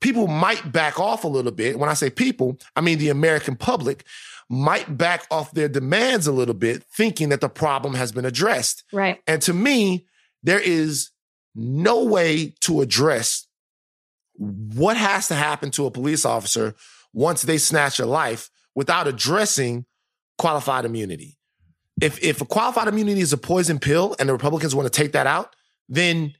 people 0.00 0.28
might 0.28 0.70
back 0.70 1.00
off 1.00 1.24
a 1.24 1.28
little 1.28 1.50
bit. 1.52 1.76
When 1.78 1.90
I 1.90 1.94
say 1.94 2.08
people, 2.08 2.58
I 2.76 2.80
mean 2.80 2.98
the 2.98 3.08
American 3.08 3.56
public 3.56 4.04
might 4.48 4.96
back 4.96 5.26
off 5.30 5.52
their 5.52 5.68
demands 5.68 6.26
a 6.26 6.32
little 6.32 6.54
bit, 6.54 6.84
thinking 6.84 7.30
that 7.30 7.40
the 7.40 7.48
problem 7.48 7.94
has 7.94 8.12
been 8.12 8.24
addressed. 8.24 8.84
right. 8.92 9.20
And 9.26 9.40
to 9.42 9.52
me, 9.52 10.06
there 10.42 10.60
is 10.60 11.10
no 11.54 12.04
way 12.04 12.54
to 12.60 12.80
address 12.80 13.46
what 14.36 14.96
has 14.96 15.28
to 15.28 15.34
happen 15.34 15.70
to 15.72 15.86
a 15.86 15.90
police 15.90 16.24
officer 16.24 16.74
once 17.12 17.42
they 17.42 17.58
snatch 17.58 17.98
a 17.98 18.06
life 18.06 18.50
without 18.74 19.06
addressing 19.06 19.86
qualified 20.38 20.84
immunity. 20.84 21.38
If 22.00 22.22
if 22.22 22.40
a 22.40 22.44
qualified 22.44 22.88
immunity 22.88 23.20
is 23.20 23.32
a 23.32 23.38
poison 23.38 23.78
pill 23.78 24.16
and 24.18 24.28
the 24.28 24.32
Republicans 24.32 24.74
want 24.74 24.92
to 24.92 25.02
take 25.02 25.12
that 25.12 25.28
out, 25.28 25.54
then 25.88 26.34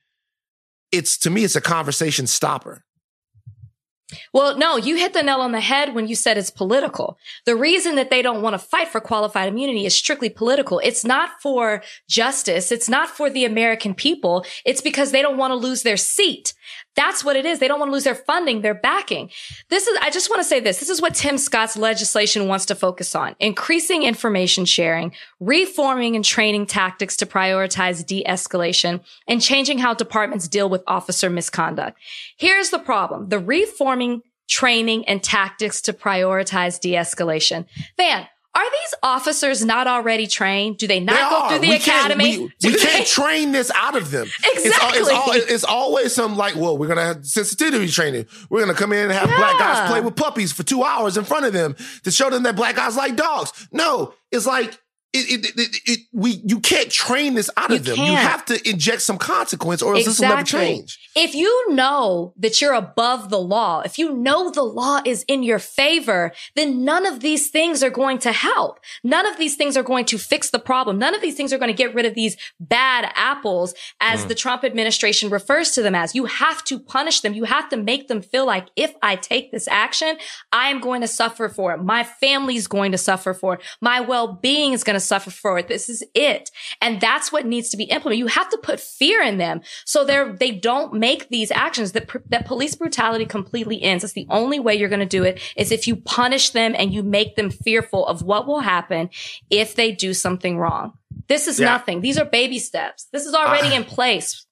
it's 0.91 1.17
to 1.19 1.31
me 1.31 1.45
it's 1.45 1.57
a 1.57 1.61
conversation 1.61 2.27
stopper. 2.27 2.85
Well, 4.33 4.57
no, 4.57 4.77
you 4.77 4.97
hit 4.97 5.12
the 5.12 5.23
nail 5.23 5.41
on 5.41 5.53
the 5.53 5.61
head 5.61 5.95
when 5.95 6.09
you 6.09 6.15
said 6.15 6.39
it's 6.39 6.51
political. 6.51 7.19
The 7.47 7.57
reason 7.57 7.95
that 7.97 8.11
they 8.11 8.23
don't 8.23 8.43
want 8.43 8.55
to 8.55 8.59
fight 8.59 8.89
for 8.89 9.01
qualified 9.01 9.49
immunity 9.49 9.87
is 9.87 9.95
strictly 9.95 10.29
political. 10.29 10.81
It's 10.81 11.05
not 11.05 11.41
for 11.41 11.83
justice. 12.09 12.73
It's 12.73 12.89
not 12.89 13.09
for 13.09 13.31
the 13.31 13.45
American 13.45 13.95
people. 13.95 14.45
It's 14.65 14.81
because 14.81 15.12
they 15.12 15.23
don't 15.23 15.39
want 15.39 15.53
to 15.53 15.57
lose 15.57 15.83
their 15.83 15.97
seat. 15.97 16.55
That's 16.97 17.24
what 17.24 17.36
it 17.36 17.45
is. 17.45 17.59
They 17.59 17.68
don't 17.68 17.80
want 17.80 17.90
to 17.90 17.92
lose 17.92 18.05
their 18.05 18.14
funding, 18.14 18.61
their 18.61 18.74
backing. 18.74 19.30
This 19.68 19.86
is, 19.86 19.99
I 20.01 20.11
just 20.11 20.30
want 20.30 20.40
to 20.40 20.49
say 20.49 20.61
this. 20.61 20.78
This 20.78 20.90
is 20.90 21.03
what 21.03 21.14
Tim 21.14 21.38
Scott's 21.38 21.76
legislation 21.76 22.47
wants 22.47 22.66
to 22.66 22.74
focus 22.74 23.14
on. 23.14 23.34
Increasing 23.40 24.03
information 24.05 24.64
sharing, 24.64 25.12
reforming 25.40 26.14
and 26.14 26.24
training 26.24 26.66
tactics 26.66 27.16
to 27.18 27.26
prioritize 27.26 28.07
de-escalation, 28.07 29.03
and 29.26 29.42
changing 29.42 29.78
how 29.78 29.95
departments 29.95 30.49
deal 30.49 30.68
with 30.68 30.82
officer 30.86 31.28
misconduct. 31.28 31.99
Here's 32.36 32.70
the 32.70 32.78
problem. 32.78 33.28
The 33.28 33.38
reforming, 33.38 34.22
training, 34.49 35.09
and 35.09 35.22
tactics 35.22 35.80
to 35.82 35.92
prioritize 35.92 36.78
de-escalation. 36.78 37.66
Van, 37.97 38.28
are 38.55 38.63
these 38.65 38.95
officers 39.03 39.65
not 39.65 39.87
already 39.87 40.27
trained? 40.27 40.79
Do 40.79 40.87
they 40.87 41.01
not 41.01 41.15
They 41.15 41.21
go 41.21 41.27
are. 41.43 41.49
through 41.51 41.59
the 41.61 41.69
we 41.71 41.79
can't- 41.79 42.13
academy? 42.13 42.39
we, 42.63 42.71
we 42.71 42.77
can't 42.79 43.07
train 43.07 43.53
this 43.53 43.71
out 43.75 43.97
of 43.97 44.11
them. 44.11 44.29
It's, 44.45 44.67
Exactly. 44.67 44.99
it's, 45.01 45.11
al- 45.11 45.55
it's 45.55 45.65
always 45.65 46.15
some 46.15 46.37
like, 46.37 46.55
well, 46.57 46.79
we're 46.79 46.87
gonna 46.89 47.05
have 47.05 47.27
sensitivity 47.27 47.89
training. 47.89 48.27
We're 48.51 48.61
gonna 48.61 48.75
come 48.75 48.93
in 48.93 49.05
and 49.11 49.13
have 49.13 49.29
black 49.29 49.59
guys 49.59 49.89
play 49.91 50.01
with 50.01 50.17
puppies 50.17 50.53
for 50.53 50.63
two 50.63 50.85
hours 50.85 51.17
in 51.17 51.25
front 51.25 51.47
of 51.47 51.53
them 51.53 51.75
to 52.05 52.11
show 52.11 52.31
them 52.31 52.45
that 52.45 52.55
black 52.57 52.77
guys 52.77 52.97
like 52.97 53.17
dogs. 53.17 53.69
No, 53.73 54.15
it's 54.31 54.47
like 54.47 54.79
it, 55.15 55.45
it, 55.47 55.53
it, 55.57 55.81
it, 55.87 56.01
we 56.12 56.43
you 56.45 56.59
can't 56.59 56.91
train 56.91 57.35
this 57.35 57.49
out 57.57 57.71
You 57.71 57.77
of 57.77 57.85
them. 57.85 57.97
You 57.97 58.05
can't. 58.05 58.29
have 58.29 58.45
to 58.47 58.69
inject 58.69 59.03
some 59.03 59.17
consequence, 59.17 59.81
or 59.81 59.95
else 59.95 60.05
this 60.05 60.19
will 60.19 60.29
never 60.29 60.43
change. 60.43 60.99
If 61.15 61.37
you 61.37 61.73
know 61.73 62.35
that 62.37 62.61
you're 62.61 62.75
above 62.75 63.31
the 63.31 63.39
law, 63.39 63.83
if 63.83 63.97
you 63.97 64.12
know 64.12 64.51
the 64.51 64.65
law 64.65 65.01
is 65.07 65.25
in 65.29 65.45
your 65.45 65.61
favor, 65.61 66.33
then 66.57 66.85
none 66.85 67.07
of 67.07 67.21
these 67.21 67.49
things 67.49 67.85
are 67.85 67.91
going 67.91 68.19
to 68.19 68.33
help. 68.33 68.81
None 69.05 69.25
of 69.25 69.39
these 69.39 69.55
things 69.55 69.77
are 69.77 69.85
going 69.85 70.05
to 70.07 70.19
fix 70.19 70.51
the 70.51 70.59
problem. 70.59 70.99
None 70.99 71.15
of 71.15 71.21
these 71.21 71.37
things 71.37 71.53
are 71.53 71.59
going 71.59 71.71
to 71.71 71.77
get 71.77 71.95
rid 71.95 72.07
of 72.07 72.15
these 72.15 72.37
bad 72.59 73.12
apples 73.15 73.75
as 74.01 74.23
hmm. 74.23 74.29
the 74.29 74.35
Trump 74.35 74.65
administration 74.65 75.31
refers 75.31 75.71
to 75.73 75.83
them 75.83 75.95
as. 75.95 76.17
You 76.17 76.25
have 76.25 76.65
to 76.65 76.81
punish 76.81 77.21
them. 77.21 77.35
You 77.35 77.45
have 77.45 77.69
to 77.69 77.77
make 77.77 78.09
them 78.09 78.21
feel 78.21 78.47
like 78.47 78.67
if 78.75 78.93
I 79.01 79.15
take 79.15 79.53
this 79.53 79.69
action, 79.69 80.17
I 80.51 80.71
am 80.71 80.81
going 80.81 81.03
to 81.03 81.09
suffer 81.09 81.49
for 81.49 81.73
it. 81.73 81.79
My 81.79 82.03
family's 82.03 82.67
going 82.67 82.91
to 82.91 82.99
suffer 82.99 83.33
for 83.33 83.55
it. 83.55 83.61
My 83.81 84.01
well-being 84.01 84.73
is 84.73 84.83
going 84.83 84.95
to 84.95 85.04
suffer 85.05 85.31
for 85.31 85.59
it. 85.59 85.69
This 85.69 85.89
is 85.89 86.03
it. 86.15 86.51
And 86.81 87.01
that's 87.01 87.31
what 87.31 87.47
needs 87.47 87.69
to 87.71 87.77
be 87.77 87.85
implemented. 87.85 88.19
You 88.19 88.27
have 88.29 88.49
to 88.51 88.59
put 88.59 88.81
fear 88.81 89.23
in 89.23 89.39
them 89.39 89.61
so 89.85 90.05
they're, 90.05 90.33
they 90.33 90.51
don't 90.51 90.95
make 90.95 91.29
these 91.29 91.51
actions 91.51 91.93
that, 91.93 92.09
pr- 92.09 92.19
that 92.31 92.47
police 92.47 92.75
brutality 92.75 93.27
completely 93.27 93.83
ends. 93.83 94.03
That's 94.03 94.15
the 94.15 94.27
only 94.31 94.59
way 94.59 94.75
you're 94.75 94.89
going 94.89 95.01
to 95.01 95.07
do 95.07 95.25
it 95.25 95.41
is 95.57 95.71
if 95.71 95.87
you 95.87 95.97
punish 95.97 96.51
them 96.51 96.75
and 96.77 96.93
you 96.93 97.03
make 97.03 97.37
them 97.37 97.51
fearful 97.51 98.07
of 98.07 98.23
what 98.23 98.47
will 98.47 98.61
happen 98.61 99.11
if 99.51 99.75
they 99.75 99.93
do 99.93 100.15
something 100.15 100.59
wrong. 100.59 100.95
This 101.29 101.47
is 101.47 101.61
Yeah. 101.61 101.67
nothing. 101.67 102.01
These 102.01 102.19
are 102.19 102.25
baby 102.25 102.59
steps. 102.59 103.07
This 103.13 103.27
is 103.27 103.35
already 103.35 103.69
I- 103.69 103.77
in 103.77 103.85
place. 103.85 104.47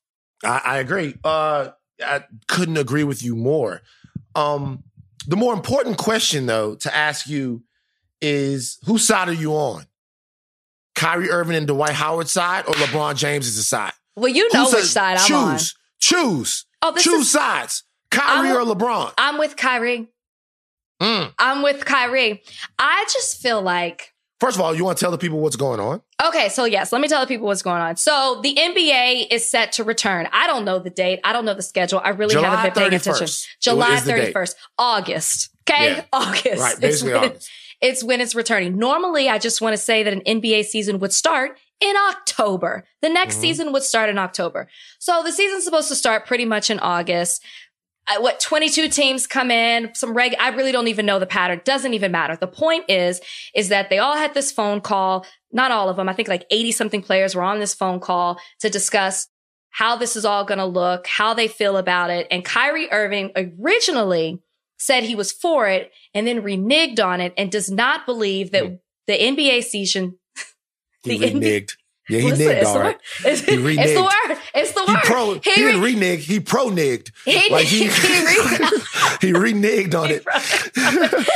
I, 0.44 0.60
I 0.64 0.78
agree. 0.78 1.14
Uh, 1.24 1.70
I 2.04 2.24
couldn't 2.48 2.76
agree 2.76 3.04
with 3.04 3.22
you 3.22 3.36
more. 3.36 3.82
Um, 4.34 4.82
the 5.26 5.36
more 5.36 5.54
important 5.54 5.98
question, 5.98 6.46
though, 6.46 6.74
to 6.76 6.96
ask 6.96 7.28
you 7.28 7.62
is 8.20 8.78
whose 8.84 9.06
side 9.06 9.28
are 9.28 9.32
you 9.34 9.52
on? 9.52 9.84
Kyrie 11.02 11.30
Irving 11.30 11.56
and 11.56 11.66
Dwight 11.66 11.94
Howard's 11.94 12.30
side 12.30 12.64
or 12.68 12.74
LeBron 12.74 13.16
James 13.16 13.48
is 13.48 13.56
the 13.56 13.62
side? 13.62 13.92
Well, 14.14 14.28
you 14.28 14.48
know 14.52 14.70
which 14.70 14.84
side 14.84 15.16
I'm 15.18 15.26
choose, 15.26 15.34
on. 15.34 15.58
Choose. 16.00 16.66
Oh, 16.80 16.94
Choose 16.96 17.22
is, 17.26 17.30
sides. 17.32 17.82
Kyrie 18.12 18.50
I'm- 18.50 18.56
or 18.56 18.74
LeBron? 18.74 19.12
I'm 19.18 19.36
with 19.38 19.56
Kyrie. 19.56 20.06
Mm. 21.02 21.32
I'm 21.40 21.62
with 21.62 21.84
Kyrie. 21.84 22.42
I 22.78 23.04
just 23.12 23.42
feel 23.42 23.60
like 23.60 24.10
First 24.38 24.56
of 24.56 24.60
all, 24.62 24.74
you 24.74 24.84
want 24.84 24.98
to 24.98 25.04
tell 25.04 25.12
the 25.12 25.18
people 25.18 25.38
what's 25.38 25.54
going 25.54 25.78
on? 25.78 26.02
Okay, 26.24 26.48
so 26.48 26.64
yes, 26.64 26.90
let 26.92 27.00
me 27.00 27.06
tell 27.06 27.20
the 27.20 27.28
people 27.28 27.46
what's 27.46 27.62
going 27.62 27.80
on. 27.80 27.94
So 27.96 28.40
the 28.42 28.56
NBA 28.56 29.28
is 29.30 29.48
set 29.48 29.70
to 29.74 29.84
return. 29.84 30.28
I 30.32 30.48
don't 30.48 30.64
know 30.64 30.80
the 30.80 30.90
date. 30.90 31.20
I 31.22 31.32
don't 31.32 31.44
know 31.44 31.54
the 31.54 31.62
schedule. 31.62 32.00
I 32.04 32.08
really 32.08 32.34
July 32.34 32.48
haven't 32.56 32.74
been 32.74 32.90
paying 32.90 33.00
31st 33.00 33.14
attention. 33.14 33.48
July 33.60 33.94
is 33.94 34.04
the 34.04 34.12
date. 34.12 34.34
31st, 34.34 34.54
August. 34.78 35.50
Okay, 35.68 35.94
Yeah. 35.94 36.04
August. 36.12 36.60
Right, 36.60 36.80
basically 36.80 37.12
August. 37.14 37.48
It's 37.82 38.02
when 38.02 38.20
it's 38.22 38.34
returning. 38.34 38.78
Normally, 38.78 39.28
I 39.28 39.38
just 39.38 39.60
want 39.60 39.74
to 39.74 39.76
say 39.82 40.02
that 40.02 40.12
an 40.12 40.22
NBA 40.22 40.64
season 40.64 40.98
would 41.00 41.12
start 41.12 41.58
in 41.80 41.94
October. 42.08 42.84
The 43.02 43.08
next 43.10 43.36
Mhm. 43.36 43.40
season 43.40 43.72
would 43.72 43.82
start 43.82 44.08
in 44.08 44.16
October. 44.16 44.68
So 45.00 45.22
the 45.22 45.32
season's 45.32 45.64
supposed 45.64 45.88
to 45.88 45.96
start 45.96 46.24
pretty 46.26 46.44
much 46.46 46.70
in 46.70 46.78
August. 46.78 47.42
What 48.18 48.40
22 48.40 48.88
teams 48.88 49.26
come 49.26 49.50
in 49.50 49.94
some 49.94 50.12
reg 50.12 50.34
i 50.38 50.48
really 50.48 50.72
don't 50.72 50.88
even 50.88 51.06
know 51.06 51.18
the 51.18 51.24
pattern 51.26 51.62
doesn't 51.64 51.94
even 51.94 52.10
matter 52.12 52.36
the 52.36 52.48
point 52.48 52.84
is 52.88 53.20
is 53.54 53.68
that 53.68 53.88
they 53.90 53.98
all 53.98 54.16
had 54.16 54.34
this 54.34 54.50
phone 54.52 54.80
call 54.82 55.24
not 55.52 55.70
all 55.70 55.88
of 55.88 55.96
them 55.96 56.08
i 56.08 56.12
think 56.12 56.28
like 56.28 56.44
80 56.50 56.72
something 56.72 57.00
players 57.00 57.34
were 57.34 57.44
on 57.44 57.60
this 57.60 57.74
phone 57.74 58.00
call 58.00 58.38
to 58.60 58.68
discuss 58.68 59.28
how 59.70 59.96
this 59.96 60.16
is 60.16 60.26
all 60.26 60.44
going 60.44 60.58
to 60.58 60.66
look, 60.66 61.06
how 61.06 61.32
they 61.32 61.48
feel 61.48 61.78
about 61.78 62.10
it. 62.10 62.26
And 62.30 62.44
Kyrie 62.44 62.92
Irving 62.92 63.32
originally 63.34 64.38
said 64.82 65.04
he 65.04 65.14
was 65.14 65.30
for 65.32 65.68
it 65.68 65.92
and 66.14 66.26
then 66.26 66.42
reneged 66.42 67.00
on 67.02 67.20
it 67.20 67.32
and 67.36 67.50
does 67.50 67.70
not 67.70 68.04
believe 68.06 68.50
that 68.52 68.80
the 69.06 69.18
NBA 69.18 69.62
season. 69.64 70.18
He 71.04 71.18
the 71.18 71.26
reneged. 71.32 71.72
Yeah, 72.08 72.18
he 72.18 72.30
Listen, 72.32 72.66
all 72.66 72.74
the 72.74 72.78
word. 72.80 72.96
It's, 73.24 73.40
He 73.42 73.78
it's 73.78 73.94
the 73.94 74.02
word. 74.02 74.38
It's 74.54 74.72
the 74.72 74.84
He 74.84 74.92
word. 74.92 75.02
pro. 75.04 75.34
He, 75.34 75.40
didn't 75.54 75.80
re- 75.80 75.94
renege. 75.94 76.26
He 76.26 76.40
pro 76.40 76.66
nigged. 76.66 77.10
He 77.24 77.48
Like 77.50 77.64
he 77.74 77.84
he 77.86 77.86
re- 77.86 77.90
he 79.20 79.32
reneged 79.32 79.94
on 79.94 80.10
it. 80.10 80.24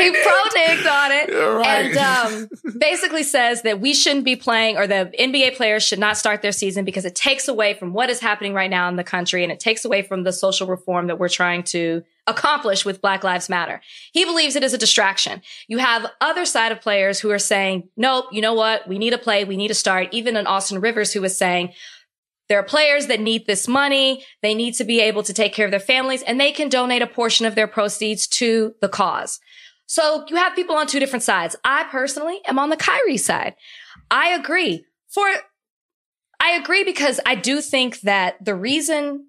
he 0.00 0.10
pro-nigged 0.10 0.90
on 0.90 1.12
it 1.12 1.28
Right. 1.30 1.96
and 1.96 1.98
um, 1.98 2.48
basically 2.78 3.22
says 3.22 3.62
that 3.62 3.80
we 3.80 3.92
shouldn't 3.94 4.24
be 4.24 4.34
playing 4.36 4.76
or 4.76 4.86
the 4.86 5.12
NBA 5.18 5.56
players 5.56 5.82
should 5.82 5.98
not 5.98 6.16
start 6.16 6.42
their 6.42 6.52
season 6.52 6.84
because 6.84 7.04
it 7.04 7.14
takes 7.14 7.48
away 7.48 7.74
from 7.74 7.92
what 7.92 8.08
is 8.10 8.20
happening 8.20 8.54
right 8.54 8.70
now 8.70 8.88
in 8.88 8.96
the 8.96 9.04
country 9.04 9.42
and 9.42 9.52
it 9.52 9.60
takes 9.60 9.84
away 9.84 10.02
from 10.02 10.22
the 10.24 10.32
social 10.32 10.66
reform 10.66 11.06
that 11.08 11.18
we're 11.18 11.28
trying 11.28 11.62
to 11.64 12.02
accomplish 12.30 12.84
with 12.84 13.02
Black 13.02 13.22
Lives 13.22 13.48
Matter. 13.48 13.80
He 14.12 14.24
believes 14.24 14.56
it 14.56 14.62
is 14.62 14.72
a 14.72 14.78
distraction. 14.78 15.42
You 15.68 15.78
have 15.78 16.06
other 16.20 16.44
side 16.44 16.72
of 16.72 16.80
players 16.80 17.20
who 17.20 17.30
are 17.30 17.38
saying, 17.38 17.88
nope, 17.96 18.26
you 18.32 18.40
know 18.40 18.54
what? 18.54 18.88
We 18.88 18.98
need 18.98 19.10
to 19.10 19.18
play. 19.18 19.44
We 19.44 19.56
need 19.56 19.68
to 19.68 19.74
start. 19.74 20.08
Even 20.12 20.36
an 20.36 20.46
Austin 20.46 20.80
Rivers 20.80 21.12
who 21.12 21.20
was 21.20 21.36
saying, 21.36 21.72
there 22.48 22.58
are 22.58 22.64
players 22.64 23.06
that 23.06 23.20
need 23.20 23.46
this 23.46 23.68
money. 23.68 24.24
They 24.42 24.54
need 24.54 24.74
to 24.74 24.84
be 24.84 25.00
able 25.00 25.22
to 25.22 25.32
take 25.32 25.52
care 25.52 25.66
of 25.66 25.70
their 25.70 25.78
families 25.78 26.22
and 26.22 26.40
they 26.40 26.50
can 26.50 26.68
donate 26.68 27.02
a 27.02 27.06
portion 27.06 27.46
of 27.46 27.54
their 27.54 27.68
proceeds 27.68 28.26
to 28.28 28.74
the 28.80 28.88
cause. 28.88 29.38
So 29.86 30.24
you 30.28 30.36
have 30.36 30.54
people 30.54 30.76
on 30.76 30.86
two 30.86 30.98
different 30.98 31.22
sides. 31.22 31.56
I 31.64 31.84
personally 31.84 32.40
am 32.46 32.58
on 32.58 32.70
the 32.70 32.76
Kyrie 32.76 33.16
side. 33.16 33.54
I 34.10 34.30
agree 34.30 34.84
for, 35.08 35.26
I 36.40 36.52
agree 36.52 36.84
because 36.84 37.20
I 37.24 37.34
do 37.34 37.60
think 37.60 38.00
that 38.00 38.44
the 38.44 38.54
reason 38.54 39.26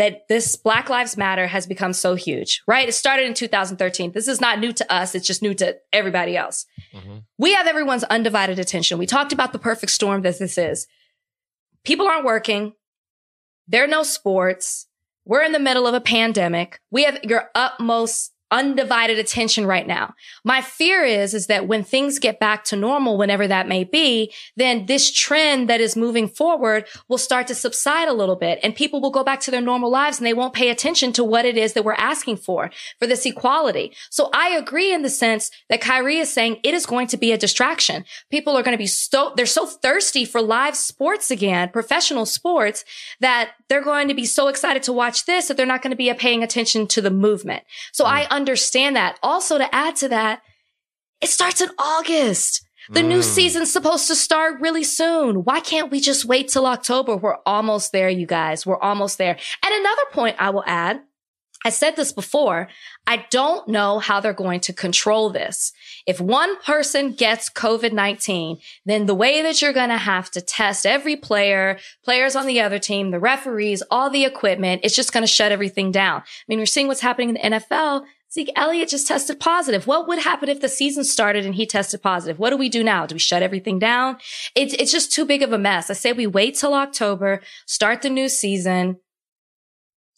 that 0.00 0.26
this 0.28 0.56
Black 0.56 0.88
Lives 0.88 1.18
Matter 1.18 1.46
has 1.46 1.66
become 1.66 1.92
so 1.92 2.14
huge, 2.14 2.62
right? 2.66 2.88
It 2.88 2.92
started 2.92 3.26
in 3.26 3.34
2013. 3.34 4.12
This 4.12 4.28
is 4.28 4.40
not 4.40 4.58
new 4.58 4.72
to 4.72 4.90
us. 4.90 5.14
It's 5.14 5.26
just 5.26 5.42
new 5.42 5.52
to 5.52 5.76
everybody 5.92 6.38
else. 6.38 6.64
Mhm. 6.94 7.24
We 7.36 7.52
have 7.52 7.66
everyone's 7.66 8.04
undivided 8.04 8.58
attention. 8.58 8.96
We 8.96 9.04
talked 9.04 9.34
about 9.34 9.52
the 9.52 9.58
perfect 9.58 9.92
storm 9.92 10.22
that 10.22 10.38
this 10.38 10.56
is. 10.56 10.86
People 11.84 12.08
aren't 12.08 12.24
working. 12.24 12.72
There 13.68 13.84
are 13.84 13.86
no 13.86 14.02
sports. 14.02 14.86
We're 15.26 15.42
in 15.42 15.52
the 15.52 15.58
middle 15.58 15.86
of 15.86 15.92
a 15.92 16.00
pandemic. 16.00 16.80
We 16.90 17.04
have 17.04 17.22
your 17.22 17.50
utmost 17.54 18.32
undivided 18.50 19.18
attention 19.18 19.66
right 19.66 19.86
now. 19.86 20.14
My 20.44 20.60
fear 20.60 21.04
is, 21.04 21.34
is 21.34 21.46
that 21.46 21.68
when 21.68 21.84
things 21.84 22.18
get 22.18 22.40
back 22.40 22.64
to 22.64 22.76
normal, 22.76 23.16
whenever 23.16 23.46
that 23.46 23.68
may 23.68 23.84
be, 23.84 24.32
then 24.56 24.86
this 24.86 25.12
trend 25.12 25.68
that 25.68 25.80
is 25.80 25.96
moving 25.96 26.28
forward 26.28 26.86
will 27.08 27.18
start 27.18 27.46
to 27.48 27.54
subside 27.54 28.08
a 28.08 28.12
little 28.12 28.36
bit 28.36 28.58
and 28.62 28.74
people 28.74 29.00
will 29.00 29.10
go 29.10 29.22
back 29.22 29.40
to 29.40 29.50
their 29.50 29.60
normal 29.60 29.90
lives 29.90 30.18
and 30.18 30.26
they 30.26 30.34
won't 30.34 30.54
pay 30.54 30.70
attention 30.70 31.12
to 31.12 31.24
what 31.24 31.44
it 31.44 31.56
is 31.56 31.74
that 31.74 31.84
we're 31.84 31.92
asking 31.94 32.36
for, 32.36 32.70
for 32.98 33.06
this 33.06 33.24
equality. 33.24 33.94
So 34.10 34.30
I 34.34 34.50
agree 34.50 34.92
in 34.92 35.02
the 35.02 35.10
sense 35.10 35.50
that 35.68 35.80
Kyrie 35.80 36.18
is 36.18 36.32
saying 36.32 36.58
it 36.62 36.74
is 36.74 36.86
going 36.86 37.06
to 37.08 37.16
be 37.16 37.32
a 37.32 37.38
distraction. 37.38 38.04
People 38.30 38.56
are 38.56 38.62
going 38.62 38.76
to 38.76 38.82
be 38.82 38.86
so, 38.86 39.32
they're 39.36 39.46
so 39.46 39.66
thirsty 39.66 40.24
for 40.24 40.42
live 40.42 40.76
sports 40.76 41.30
again, 41.30 41.68
professional 41.68 42.26
sports, 42.26 42.84
that 43.20 43.52
they're 43.68 43.82
going 43.82 44.08
to 44.08 44.14
be 44.14 44.24
so 44.24 44.48
excited 44.48 44.82
to 44.82 44.92
watch 44.92 45.26
this 45.26 45.48
that 45.48 45.56
they're 45.56 45.66
not 45.66 45.82
going 45.82 45.92
to 45.92 45.96
be 45.96 46.12
paying 46.14 46.42
attention 46.42 46.86
to 46.88 47.00
the 47.00 47.10
movement. 47.10 47.62
So 47.92 48.04
hmm. 48.04 48.10
I 48.10 48.26
understand 48.40 48.96
that. 48.96 49.18
Also 49.22 49.58
to 49.58 49.74
add 49.74 49.96
to 49.96 50.08
that, 50.08 50.42
it 51.20 51.28
starts 51.28 51.60
in 51.60 51.68
August. 51.78 52.62
The 52.88 53.02
new 53.02 53.20
Mm. 53.20 53.34
season's 53.36 53.70
supposed 53.72 54.08
to 54.08 54.16
start 54.16 54.60
really 54.60 54.82
soon. 54.82 55.44
Why 55.44 55.60
can't 55.60 55.90
we 55.92 56.00
just 56.00 56.24
wait 56.24 56.48
till 56.48 56.66
October? 56.66 57.14
We're 57.16 57.36
almost 57.46 57.92
there, 57.92 58.08
you 58.08 58.26
guys. 58.26 58.66
We're 58.66 58.80
almost 58.80 59.18
there. 59.18 59.36
And 59.64 59.74
another 59.74 60.06
point 60.12 60.36
I 60.40 60.50
will 60.50 60.64
add, 60.66 61.02
I 61.62 61.68
said 61.68 61.94
this 61.94 62.10
before. 62.10 62.68
I 63.06 63.26
don't 63.30 63.68
know 63.68 63.98
how 63.98 64.18
they're 64.20 64.32
going 64.32 64.60
to 64.60 64.72
control 64.72 65.28
this. 65.28 65.72
If 66.06 66.18
one 66.18 66.56
person 66.62 67.12
gets 67.12 67.50
COVID-19, 67.50 68.56
then 68.86 69.04
the 69.04 69.14
way 69.14 69.42
that 69.42 69.60
you're 69.60 69.74
going 69.74 69.90
to 69.90 69.98
have 69.98 70.30
to 70.30 70.40
test 70.40 70.86
every 70.86 71.16
player, 71.16 71.78
players 72.02 72.34
on 72.34 72.46
the 72.46 72.60
other 72.62 72.78
team, 72.78 73.10
the 73.10 73.20
referees, 73.20 73.82
all 73.90 74.08
the 74.08 74.24
equipment, 74.24 74.80
it's 74.84 74.96
just 74.96 75.12
going 75.12 75.22
to 75.22 75.26
shut 75.38 75.52
everything 75.52 75.92
down. 75.92 76.20
I 76.22 76.44
mean, 76.48 76.58
we're 76.58 76.66
seeing 76.66 76.88
what's 76.88 77.02
happening 77.02 77.28
in 77.28 77.34
the 77.34 77.58
NFL. 77.58 78.04
Zeke 78.32 78.52
Elliott 78.54 78.88
just 78.88 79.08
tested 79.08 79.40
positive. 79.40 79.86
What 79.86 80.06
would 80.06 80.20
happen 80.20 80.48
if 80.48 80.60
the 80.60 80.68
season 80.68 81.02
started 81.02 81.44
and 81.44 81.54
he 81.54 81.66
tested 81.66 82.00
positive? 82.00 82.38
What 82.38 82.50
do 82.50 82.56
we 82.56 82.68
do 82.68 82.84
now? 82.84 83.04
Do 83.06 83.16
we 83.16 83.18
shut 83.18 83.42
everything 83.42 83.80
down? 83.80 84.18
It's, 84.54 84.72
it's 84.74 84.92
just 84.92 85.12
too 85.12 85.24
big 85.24 85.42
of 85.42 85.52
a 85.52 85.58
mess. 85.58 85.90
I 85.90 85.94
say 85.94 86.12
we 86.12 86.28
wait 86.28 86.54
till 86.54 86.74
October, 86.74 87.40
start 87.66 88.02
the 88.02 88.10
new 88.10 88.28
season, 88.28 88.98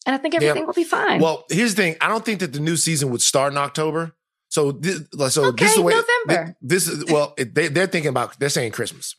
and 0.05 0.15
I 0.15 0.19
think 0.19 0.35
everything 0.35 0.67
will 0.67 0.73
be 0.75 0.85
fine. 0.85 1.21
Well, 1.21 1.45
here's 1.49 1.75
the 1.75 1.83
thing. 1.83 1.97
I 2.01 2.09
don't 2.09 2.25
think 2.25 2.41
that 2.41 2.53
the 2.53 2.61
new 2.61 2.77
season 2.77 3.11
would 3.11 3.23
start 3.23 3.53
in 3.53 3.59
October. 3.59 4.13
So 4.49 4.73
this, 4.73 5.01
so 5.31 5.47
Okay, 5.47 5.65
this 5.65 5.71
is 5.71 5.77
the 5.77 5.83
way 5.83 5.95
November. 5.95 6.57
This 6.61 6.89
is 6.89 7.05
well, 7.07 7.35
they, 7.39 7.69
they're 7.69 7.87
thinking 7.87 8.11
about. 8.11 8.39
They're 8.39 8.49
saying 8.49 8.73
Christmas. 8.73 9.17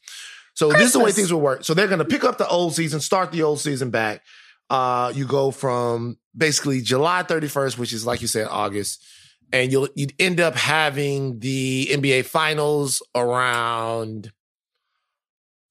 So 0.53 0.71
this 0.71 0.83
is 0.83 0.93
the 0.93 0.99
way 0.99 1.11
things 1.11 1.33
will 1.33 1.41
work. 1.41 1.63
So 1.63 1.73
they're 1.73 1.87
going 1.87 1.99
to 1.99 2.05
pick 2.05 2.23
up 2.23 2.37
the 2.37 2.47
old 2.47 2.75
season, 2.75 2.99
start 2.99 3.31
the 3.31 3.41
old 3.41 3.59
season 3.59 3.89
back. 3.89 4.21
Uh, 4.73 5.11
you 5.13 5.27
go 5.27 5.51
from 5.51 6.17
basically 6.35 6.81
July 6.81 7.21
31st, 7.21 7.77
which 7.77 7.93
is 7.93 8.07
like 8.07 8.21
you 8.23 8.27
said, 8.27 8.47
August, 8.49 9.05
and 9.51 9.71
you'll 9.71 9.87
you'd 9.93 10.15
end 10.17 10.39
up 10.39 10.55
having 10.55 11.37
the 11.37 11.89
NBA 11.91 12.25
Finals 12.25 13.03
around. 13.13 14.31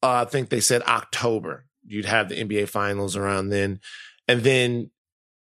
Uh, 0.05 0.25
I 0.25 0.25
think 0.27 0.51
they 0.51 0.61
said 0.61 0.83
October. 0.83 1.65
You'd 1.85 2.05
have 2.05 2.29
the 2.29 2.37
NBA 2.45 2.69
Finals 2.69 3.17
around 3.17 3.49
then, 3.49 3.81
and 4.29 4.43
then 4.43 4.93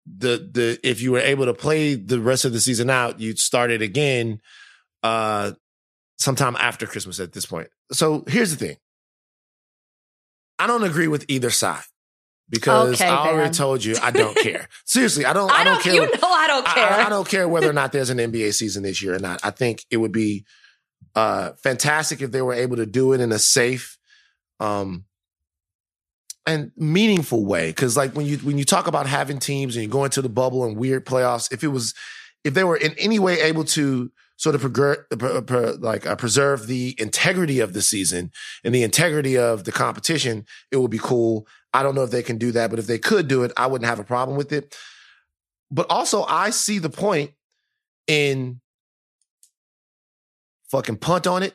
the 0.04 0.50
the 0.50 0.80
if 0.82 1.00
you 1.00 1.12
were 1.12 1.20
able 1.20 1.44
to 1.44 1.54
play 1.54 1.94
the 1.94 2.18
rest 2.18 2.44
of 2.44 2.52
the 2.52 2.60
season 2.60 2.90
out, 2.90 3.20
you'd 3.20 3.38
start 3.38 3.70
it 3.70 3.82
again 3.82 4.40
uh 5.04 5.52
sometime 6.18 6.56
after 6.56 6.86
Christmas 6.86 7.20
at 7.20 7.32
this 7.32 7.46
point. 7.46 7.68
So 7.92 8.24
here's 8.26 8.50
the 8.50 8.66
thing. 8.66 8.78
I 10.58 10.66
don't 10.66 10.82
agree 10.82 11.06
with 11.06 11.24
either 11.28 11.50
side 11.50 11.84
because 12.48 13.00
Okay, 13.00 13.08
I 13.10 13.28
already 13.28 13.46
Ben. 13.48 13.52
told 13.52 13.84
you 13.84 13.96
I 14.02 14.10
don't 14.10 14.36
care. 14.36 14.68
Seriously, 14.84 15.24
I 15.24 15.32
don't 15.32 15.50
I, 15.50 15.60
I 15.60 15.64
don't, 15.64 15.82
care. 15.82 15.94
you 15.94 16.00
know 16.02 16.08
I 16.22 16.46
don't 16.46 16.66
care. 16.66 16.90
I, 16.92 17.06
I 17.06 17.08
don't 17.08 17.28
care 17.28 17.48
whether 17.48 17.68
or 17.70 17.72
not 17.72 17.92
there's 17.92 18.10
an 18.10 18.18
NBA 18.32 18.52
season 18.54 18.82
this 18.82 19.02
year 19.02 19.14
or 19.14 19.18
not. 19.18 19.40
I 19.42 19.50
think 19.50 19.84
it 19.90 19.96
would 19.96 20.12
be 20.12 20.44
uh 21.14 21.52
fantastic 21.62 22.20
if 22.22 22.30
they 22.32 22.42
were 22.42 22.54
able 22.54 22.76
to 22.76 22.86
do 22.86 23.12
it 23.12 23.20
in 23.20 23.30
a 23.32 23.38
safe 23.38 23.98
um 24.60 25.04
and 26.46 26.72
meaningful 26.76 27.44
way 27.46 27.68
because 27.70 27.96
like 27.96 28.14
when 28.14 28.26
you 28.26 28.36
when 28.38 28.58
you 28.58 28.64
talk 28.64 28.86
about 28.86 29.06
having 29.06 29.38
teams 29.38 29.76
and 29.76 29.82
you 29.84 29.88
go 29.90 30.04
into 30.04 30.20
the 30.20 30.28
bubble 30.28 30.64
and 30.64 30.76
weird 30.76 31.06
playoffs 31.06 31.50
if 31.52 31.62
it 31.64 31.68
was 31.68 31.94
if 32.44 32.52
they 32.52 32.64
were 32.64 32.76
in 32.76 32.94
any 32.98 33.18
way 33.18 33.40
able 33.40 33.64
to 33.64 34.10
sort 34.36 34.54
of 34.54 34.60
progr- 34.62 35.04
per- 35.18 35.40
per- 35.42 35.72
like 35.74 36.04
uh, 36.06 36.16
preserve 36.16 36.66
the 36.66 36.94
integrity 36.98 37.60
of 37.60 37.72
the 37.72 37.80
season 37.80 38.30
and 38.62 38.74
the 38.74 38.82
integrity 38.82 39.38
of 39.38 39.64
the 39.64 39.72
competition 39.72 40.44
it 40.70 40.76
would 40.76 40.90
be 40.90 40.98
cool 40.98 41.46
i 41.74 41.82
don't 41.82 41.94
know 41.94 42.04
if 42.04 42.10
they 42.10 42.22
can 42.22 42.38
do 42.38 42.52
that 42.52 42.70
but 42.70 42.78
if 42.78 42.86
they 42.86 42.98
could 42.98 43.28
do 43.28 43.42
it 43.42 43.52
i 43.56 43.66
wouldn't 43.66 43.88
have 43.88 43.98
a 43.98 44.04
problem 44.04 44.36
with 44.36 44.52
it 44.52 44.74
but 45.70 45.86
also 45.90 46.24
i 46.24 46.50
see 46.50 46.78
the 46.78 46.90
point 46.90 47.32
in 48.06 48.60
fucking 50.70 50.96
punt 50.96 51.26
on 51.26 51.42
it 51.42 51.54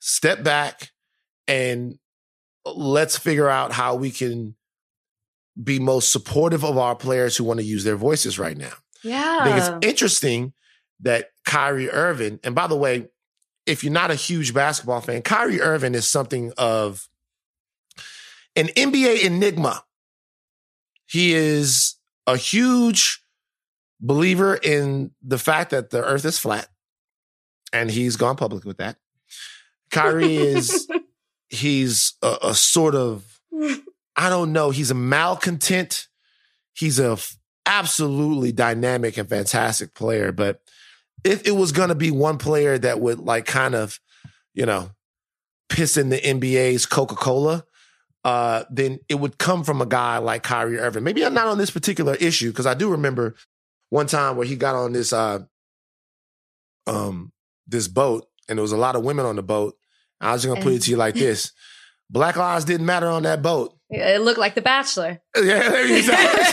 step 0.00 0.42
back 0.42 0.90
and 1.46 1.98
let's 2.64 3.16
figure 3.16 3.48
out 3.48 3.72
how 3.72 3.94
we 3.94 4.10
can 4.10 4.54
be 5.62 5.78
most 5.78 6.12
supportive 6.12 6.64
of 6.64 6.78
our 6.78 6.94
players 6.94 7.36
who 7.36 7.44
want 7.44 7.60
to 7.60 7.64
use 7.64 7.84
their 7.84 7.96
voices 7.96 8.38
right 8.38 8.56
now. 8.56 8.72
Yeah. 9.02 9.38
I 9.40 9.44
think 9.44 9.56
it's 9.58 9.86
interesting 9.86 10.52
that 11.00 11.30
Kyrie 11.44 11.90
Irving, 11.90 12.40
and 12.42 12.54
by 12.54 12.66
the 12.66 12.76
way, 12.76 13.08
if 13.66 13.84
you're 13.84 13.92
not 13.92 14.10
a 14.10 14.16
huge 14.16 14.54
basketball 14.54 15.00
fan, 15.00 15.22
Kyrie 15.22 15.60
Irving 15.60 15.94
is 15.94 16.08
something 16.08 16.52
of 16.56 17.08
an 18.56 18.66
NBA 18.68 19.24
enigma. 19.24 19.84
He 21.06 21.34
is 21.34 21.96
a 22.26 22.36
huge 22.36 23.22
believer 24.00 24.54
in 24.54 25.12
the 25.22 25.38
fact 25.38 25.70
that 25.70 25.90
the 25.90 26.02
earth 26.04 26.24
is 26.24 26.38
flat, 26.38 26.68
and 27.72 27.90
he's 27.90 28.16
gone 28.16 28.36
public 28.36 28.64
with 28.64 28.78
that. 28.78 28.96
Kyrie 29.90 30.36
is 30.36 30.88
he's 31.50 32.14
a, 32.22 32.36
a 32.42 32.54
sort 32.54 32.94
of 32.94 33.40
I 34.16 34.28
don't 34.28 34.52
know. 34.52 34.70
He's 34.70 34.90
a 34.90 34.94
malcontent. 34.94 36.08
He's 36.74 36.98
a 36.98 37.12
f- 37.12 37.36
absolutely 37.66 38.52
dynamic 38.52 39.16
and 39.16 39.28
fantastic 39.28 39.94
player. 39.94 40.32
But 40.32 40.60
if 41.24 41.46
it 41.46 41.52
was 41.52 41.72
going 41.72 41.88
to 41.88 41.94
be 41.94 42.10
one 42.10 42.38
player 42.38 42.78
that 42.78 43.00
would 43.00 43.20
like 43.20 43.46
kind 43.46 43.74
of, 43.74 44.00
you 44.54 44.66
know, 44.66 44.90
piss 45.68 45.96
in 45.96 46.08
the 46.10 46.18
NBA's 46.18 46.86
Coca 46.86 47.14
Cola, 47.14 47.64
uh, 48.24 48.64
then 48.70 49.00
it 49.08 49.16
would 49.16 49.38
come 49.38 49.64
from 49.64 49.80
a 49.82 49.86
guy 49.86 50.18
like 50.18 50.42
Kyrie 50.42 50.78
Irving. 50.78 51.04
Maybe 51.04 51.24
I'm 51.24 51.34
not 51.34 51.48
on 51.48 51.58
this 51.58 51.70
particular 51.70 52.14
issue 52.14 52.50
because 52.50 52.66
I 52.66 52.74
do 52.74 52.90
remember 52.90 53.34
one 53.90 54.06
time 54.06 54.36
where 54.36 54.46
he 54.46 54.56
got 54.56 54.74
on 54.74 54.92
this 54.92 55.12
uh, 55.12 55.40
um, 56.86 57.32
this 57.66 57.88
boat 57.88 58.26
and 58.48 58.58
there 58.58 58.62
was 58.62 58.72
a 58.72 58.76
lot 58.76 58.96
of 58.96 59.04
women 59.04 59.26
on 59.26 59.36
the 59.36 59.42
boat. 59.42 59.76
I 60.20 60.32
was 60.32 60.42
just 60.42 60.54
gonna 60.54 60.64
put 60.64 60.74
it 60.74 60.82
to 60.82 60.90
you 60.90 60.96
like 60.96 61.14
this: 61.14 61.52
Black 62.10 62.36
lives 62.36 62.64
didn't 62.64 62.86
matter 62.86 63.08
on 63.08 63.24
that 63.24 63.42
boat. 63.42 63.76
It 63.90 64.22
looked 64.22 64.38
like 64.38 64.54
The 64.54 64.62
Bachelor. 64.62 65.20
Yeah, 65.36 65.84
exactly. 65.84 66.44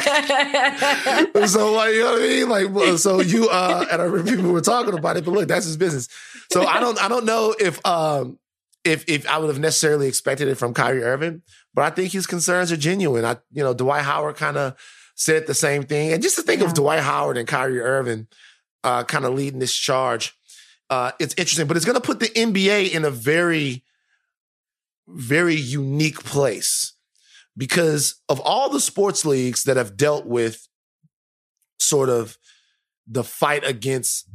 so 1.48 1.74
like 1.74 1.94
you 1.94 2.04
know 2.04 2.14
what 2.14 2.22
I 2.22 2.28
mean? 2.28 2.50
Like 2.50 2.98
so 2.98 3.22
you 3.22 3.48
uh 3.50 3.86
and 3.92 4.02
I 4.02 4.06
remember 4.06 4.36
people 4.36 4.52
were 4.52 4.62
talking 4.62 4.98
about 4.98 5.18
it, 5.18 5.26
but 5.26 5.32
look, 5.32 5.48
that's 5.48 5.66
his 5.66 5.78
business. 5.78 6.10
So 6.52 6.66
I 6.66 6.80
don't 6.80 7.02
I 7.02 7.08
don't 7.08 7.26
know 7.26 7.56
if 7.60 7.86
um 7.86 8.40
if 8.84 9.06
if 9.08 9.28
I 9.28 9.38
would 9.38 9.50
have 9.50 9.60
necessarily 9.60 10.08
expected 10.08 10.48
it 10.48 10.56
from 10.56 10.74
Kyrie 10.74 11.04
Irving, 11.04 11.42
but 11.74 11.86
I 11.86 11.90
think 11.90 12.12
his 12.12 12.28
concerns 12.28 12.72
are 12.72 12.78
genuine. 12.78 13.26
I 13.26 13.38
you 13.52 13.64
know, 13.64 13.74
Dwight 13.74 14.04
Howard 14.04 14.36
kind 14.36 14.58
of 14.58 14.76
said 15.16 15.48
the 15.48 15.54
same 15.54 15.84
thing. 15.84 16.14
And 16.14 16.24
just 16.24 16.36
to 16.38 16.42
think 16.42 16.62
yeah. 16.62 16.68
of 16.68 16.74
Dwight 16.74 17.02
Howard 17.02 17.38
and 17.38 17.48
Kyrie 17.48 17.82
Irving 17.82 18.28
uh 18.84 19.04
kind 19.04 19.26
of 19.26 19.34
leading 19.34 19.60
this 19.60 19.76
charge, 19.76 20.36
uh 20.90 21.12
it's 21.20 21.34
interesting, 21.36 21.68
but 21.68 21.78
it's 21.78 21.86
gonna 21.86 22.02
put 22.02 22.20
the 22.20 22.30
NBA 22.30 22.92
in 22.92 23.06
a 23.06 23.12
very, 23.12 23.84
very 25.08 25.56
unique 25.56 26.24
place 26.24 26.94
because 27.58 28.22
of 28.30 28.40
all 28.40 28.70
the 28.70 28.80
sports 28.80 29.26
leagues 29.26 29.66
that 29.66 29.78
have 29.78 29.98
dealt 29.98 30.26
with 30.26 30.68
sort 31.80 32.10
of 32.10 32.38
the 33.06 33.24
fight 33.24 33.66
against 33.66 34.30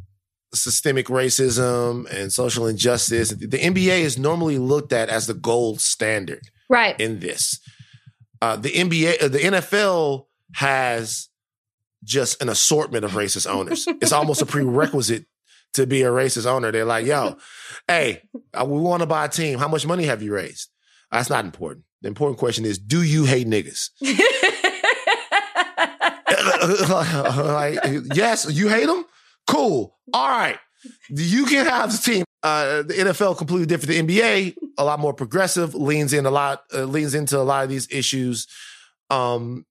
systemic 0.56 1.06
racism 1.06 2.10
and 2.10 2.32
social 2.32 2.66
injustice, 2.66 3.30
the 3.30 3.58
NBA 3.58 4.00
is 4.00 4.18
normally 4.18 4.58
looked 4.58 4.92
at 4.92 5.08
as 5.08 5.26
the 5.26 5.34
gold 5.34 5.80
standard, 5.80 6.42
right? 6.68 6.98
In 7.00 7.20
this, 7.20 7.60
uh, 8.42 8.56
the 8.56 8.70
NBA, 8.70 9.22
uh, 9.22 9.28
the 9.28 9.38
NFL 9.38 10.26
has 10.54 11.28
just 12.02 12.40
an 12.42 12.48
assortment 12.48 13.04
of 13.04 13.12
racist 13.12 13.50
owners. 13.50 13.86
it's 13.88 14.12
almost 14.12 14.42
a 14.42 14.46
prerequisite 14.46 15.26
to 15.72 15.86
be 15.86 16.02
a 16.02 16.10
racist 16.10 16.46
owner. 16.46 16.70
They're 16.70 16.84
like, 16.84 17.06
"Yo, 17.06 17.36
hey, 17.88 18.22
uh, 18.52 18.64
we 18.64 18.80
want 18.80 19.00
to 19.00 19.06
buy 19.06 19.24
a 19.24 19.28
team. 19.28 19.58
How 19.58 19.68
much 19.68 19.86
money 19.86 20.04
have 20.04 20.22
you 20.22 20.32
raised?" 20.32 20.70
That's 21.10 21.30
not 21.30 21.44
important. 21.44 21.84
The 22.02 22.08
important 22.08 22.38
question 22.38 22.64
is, 22.64 22.78
do 22.78 23.02
you 23.02 23.24
hate 23.24 23.46
niggas? 23.46 23.90
like, 27.38 27.78
yes, 28.14 28.50
you 28.50 28.68
hate 28.68 28.86
them? 28.86 29.04
Cool. 29.46 29.96
All 30.12 30.28
right. 30.28 30.58
You 31.08 31.46
can 31.46 31.66
have 31.66 31.92
the 31.92 31.98
team. 31.98 32.24
Uh, 32.42 32.82
the 32.82 32.94
NFL 32.94 33.38
completely 33.38 33.66
different. 33.66 34.06
The 34.06 34.18
NBA, 34.18 34.56
a 34.76 34.84
lot 34.84 35.00
more 35.00 35.14
progressive, 35.14 35.74
leans 35.74 36.12
in 36.12 36.26
a 36.26 36.30
lot, 36.30 36.64
uh, 36.74 36.84
leans 36.84 37.14
into 37.14 37.38
a 37.38 37.42
lot 37.42 37.64
of 37.64 37.70
these 37.70 37.88
issues 37.90 38.46
um, 39.10 39.64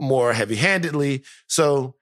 more 0.00 0.32
heavy 0.32 0.56
handedly. 0.56 1.22
So 1.46 1.94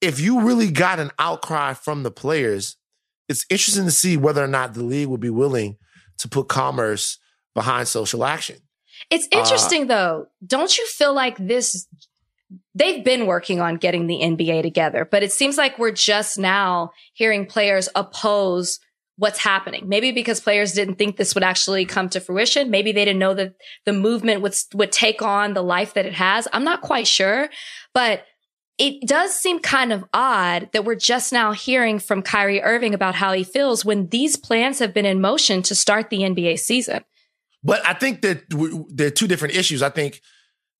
if 0.00 0.20
you 0.20 0.42
really 0.42 0.70
got 0.70 0.98
an 0.98 1.10
outcry 1.18 1.74
from 1.74 2.02
the 2.02 2.10
players, 2.10 2.76
it's 3.28 3.46
interesting 3.48 3.84
to 3.84 3.90
see 3.90 4.16
whether 4.16 4.42
or 4.42 4.48
not 4.48 4.74
the 4.74 4.82
league 4.82 5.08
would 5.08 5.20
be 5.20 5.30
willing 5.30 5.76
to 6.18 6.28
put 6.28 6.48
commerce 6.48 7.18
behind 7.54 7.88
social 7.88 8.24
action. 8.24 8.56
It's 9.10 9.26
uh, 9.32 9.38
interesting 9.38 9.84
uh, 9.84 9.86
though. 9.94 10.26
Don't 10.46 10.76
you 10.76 10.86
feel 10.86 11.14
like 11.14 11.36
this? 11.38 11.86
They've 12.74 13.04
been 13.04 13.26
working 13.26 13.60
on 13.60 13.76
getting 13.76 14.06
the 14.06 14.20
NBA 14.20 14.62
together, 14.62 15.08
but 15.10 15.22
it 15.22 15.32
seems 15.32 15.58
like 15.58 15.78
we're 15.78 15.90
just 15.90 16.38
now 16.38 16.92
hearing 17.14 17.46
players 17.46 17.88
oppose 17.94 18.78
what's 19.16 19.38
happening. 19.38 19.88
Maybe 19.88 20.12
because 20.12 20.40
players 20.40 20.72
didn't 20.72 20.94
think 20.94 21.16
this 21.16 21.34
would 21.34 21.44
actually 21.44 21.84
come 21.84 22.08
to 22.10 22.20
fruition. 22.20 22.70
Maybe 22.70 22.90
they 22.92 23.04
didn't 23.04 23.18
know 23.18 23.34
that 23.34 23.54
the 23.84 23.92
movement 23.92 24.40
would, 24.40 24.54
would 24.72 24.92
take 24.92 25.20
on 25.20 25.52
the 25.52 25.62
life 25.62 25.94
that 25.94 26.06
it 26.06 26.14
has. 26.14 26.48
I'm 26.54 26.64
not 26.64 26.80
quite 26.80 27.06
sure, 27.06 27.50
but 27.92 28.24
it 28.78 29.06
does 29.06 29.38
seem 29.38 29.58
kind 29.58 29.92
of 29.92 30.06
odd 30.14 30.70
that 30.72 30.86
we're 30.86 30.94
just 30.94 31.34
now 31.34 31.52
hearing 31.52 31.98
from 31.98 32.22
Kyrie 32.22 32.62
Irving 32.62 32.94
about 32.94 33.14
how 33.14 33.34
he 33.34 33.44
feels 33.44 33.84
when 33.84 34.08
these 34.08 34.38
plans 34.38 34.78
have 34.78 34.94
been 34.94 35.04
in 35.04 35.20
motion 35.20 35.60
to 35.64 35.74
start 35.74 36.08
the 36.08 36.20
NBA 36.20 36.58
season. 36.58 37.04
But 37.62 37.86
I 37.86 37.92
think 37.92 38.22
that 38.22 38.44
there 38.88 39.08
are 39.08 39.10
two 39.10 39.28
different 39.28 39.54
issues. 39.54 39.82
I 39.82 39.90
think 39.90 40.22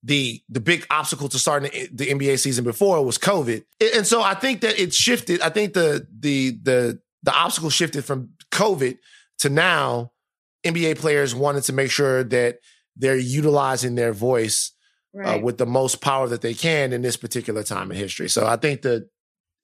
the 0.02 0.42
the 0.48 0.60
big 0.60 0.86
obstacle 0.90 1.28
to 1.28 1.38
starting 1.38 1.70
the 1.92 2.06
NBA 2.06 2.38
season 2.38 2.64
before 2.64 3.04
was 3.04 3.18
COVID, 3.18 3.64
and 3.94 4.06
so 4.06 4.22
I 4.22 4.34
think 4.34 4.62
that 4.62 4.78
it 4.78 4.94
shifted. 4.94 5.40
I 5.42 5.50
think 5.50 5.74
the 5.74 6.06
the 6.18 6.58
the 6.62 7.00
the 7.22 7.34
obstacle 7.34 7.70
shifted 7.70 8.04
from 8.04 8.30
COVID 8.50 8.98
to 9.40 9.48
now. 9.48 10.12
NBA 10.62 10.98
players 10.98 11.34
wanted 11.34 11.62
to 11.64 11.72
make 11.72 11.90
sure 11.90 12.22
that 12.22 12.58
they're 12.94 13.16
utilizing 13.16 13.94
their 13.94 14.12
voice 14.12 14.72
uh, 15.14 15.18
right. 15.18 15.40
uh, 15.40 15.42
with 15.42 15.56
the 15.56 15.64
most 15.64 16.02
power 16.02 16.28
that 16.28 16.42
they 16.42 16.52
can 16.52 16.92
in 16.92 17.00
this 17.00 17.16
particular 17.16 17.62
time 17.62 17.90
in 17.90 17.96
history. 17.96 18.28
So 18.28 18.46
I 18.46 18.56
think 18.56 18.82
that 18.82 19.08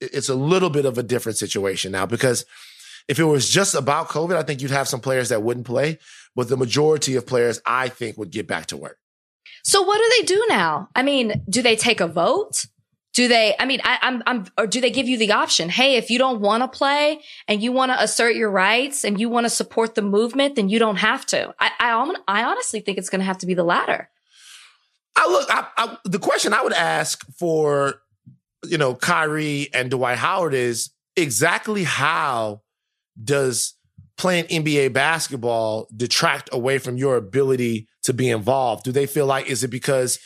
it's 0.01 0.31
a 0.31 0.35
little 0.35 0.71
bit 0.71 0.87
of 0.87 0.97
a 0.97 1.03
different 1.03 1.37
situation 1.37 1.93
now 1.93 2.07
because 2.07 2.47
if 3.09 3.19
it 3.19 3.25
was 3.25 3.49
just 3.49 3.75
about 3.75 4.09
COVID, 4.09 4.37
I 4.37 4.43
think 4.43 4.61
you'd 4.61 4.71
have 4.71 4.89
some 4.89 5.01
players 5.01 5.29
that 5.29 5.43
wouldn't 5.43 5.67
play, 5.67 5.99
but 6.35 6.49
the 6.49 6.57
majority 6.57 7.15
of 7.15 7.27
players, 7.27 7.61
I 7.65 7.89
think, 7.89 8.19
would 8.19 8.31
get 8.31 8.47
back 8.47 8.67
to 8.67 8.77
work. 8.77 8.99
So 9.66 9.82
what 9.82 9.98
do 9.98 10.16
they 10.16 10.26
do 10.26 10.47
now? 10.48 10.90
I 10.94 11.02
mean, 11.02 11.43
do 11.51 11.60
they 11.60 11.74
take 11.74 12.01
a 12.01 12.06
vote? 12.06 12.66
Do 13.14 13.26
they, 13.26 13.56
I 13.59 13.64
mean, 13.64 13.80
I, 13.82 13.98
am 14.01 14.22
I'm, 14.24 14.47
or 14.56 14.64
do 14.64 14.80
they 14.80 14.93
give 14.93 15.09
you 15.09 15.18
the 15.18 15.32
option? 15.32 15.70
Hey, 15.70 15.97
if 15.97 16.09
you 16.09 16.20
don't 16.20 16.40
want 16.40 16.62
to 16.62 16.68
play 16.68 17.20
and 17.48 17.60
you 17.60 17.72
want 17.72 17.90
to 17.90 18.01
assert 18.01 18.36
your 18.36 18.48
rights 18.48 19.02
and 19.02 19.18
you 19.18 19.28
want 19.28 19.44
to 19.44 19.51
support 19.51 19.97
the 19.97 20.02
movement, 20.02 20.55
then 20.55 20.68
you 20.68 20.78
don't 20.78 20.98
have 20.98 21.26
to. 21.26 21.52
I, 21.59 21.72
I, 21.80 22.14
I 22.28 22.44
honestly 22.44 22.78
think 22.78 22.97
it's 22.97 23.10
going 23.10 23.18
to 23.18 23.24
have 23.24 23.38
to 23.38 23.47
be 23.47 23.55
the 23.55 23.64
latter. 23.64 24.09
I 25.16 25.28
look, 25.28 25.48
I, 25.51 25.66
I, 25.76 25.98
the 26.05 26.20
question 26.20 26.55
I 26.55 26.62
would 26.62 26.72
ask 26.72 27.26
for, 27.36 28.02
you 28.68 28.78
know, 28.78 28.94
Kyrie 28.94 29.68
and 29.74 29.90
Dwight 29.90 30.18
Howard 30.18 30.55
is 30.55 30.90
exactly 31.16 31.82
how 31.82 32.62
does 33.20 33.74
playing 34.16 34.44
NBA 34.44 34.93
basketball 34.93 35.88
detract 35.94 36.51
away 36.52 36.78
from 36.78 36.98
your 36.98 37.16
ability 37.16 37.88
to 38.07 38.15
be 38.15 38.31
involved? 38.31 38.85
Do 38.85 38.93
they 38.93 39.07
feel 39.07 39.27
like, 39.27 39.47
is 39.47 39.62
it 39.62 39.69
because 39.69 40.19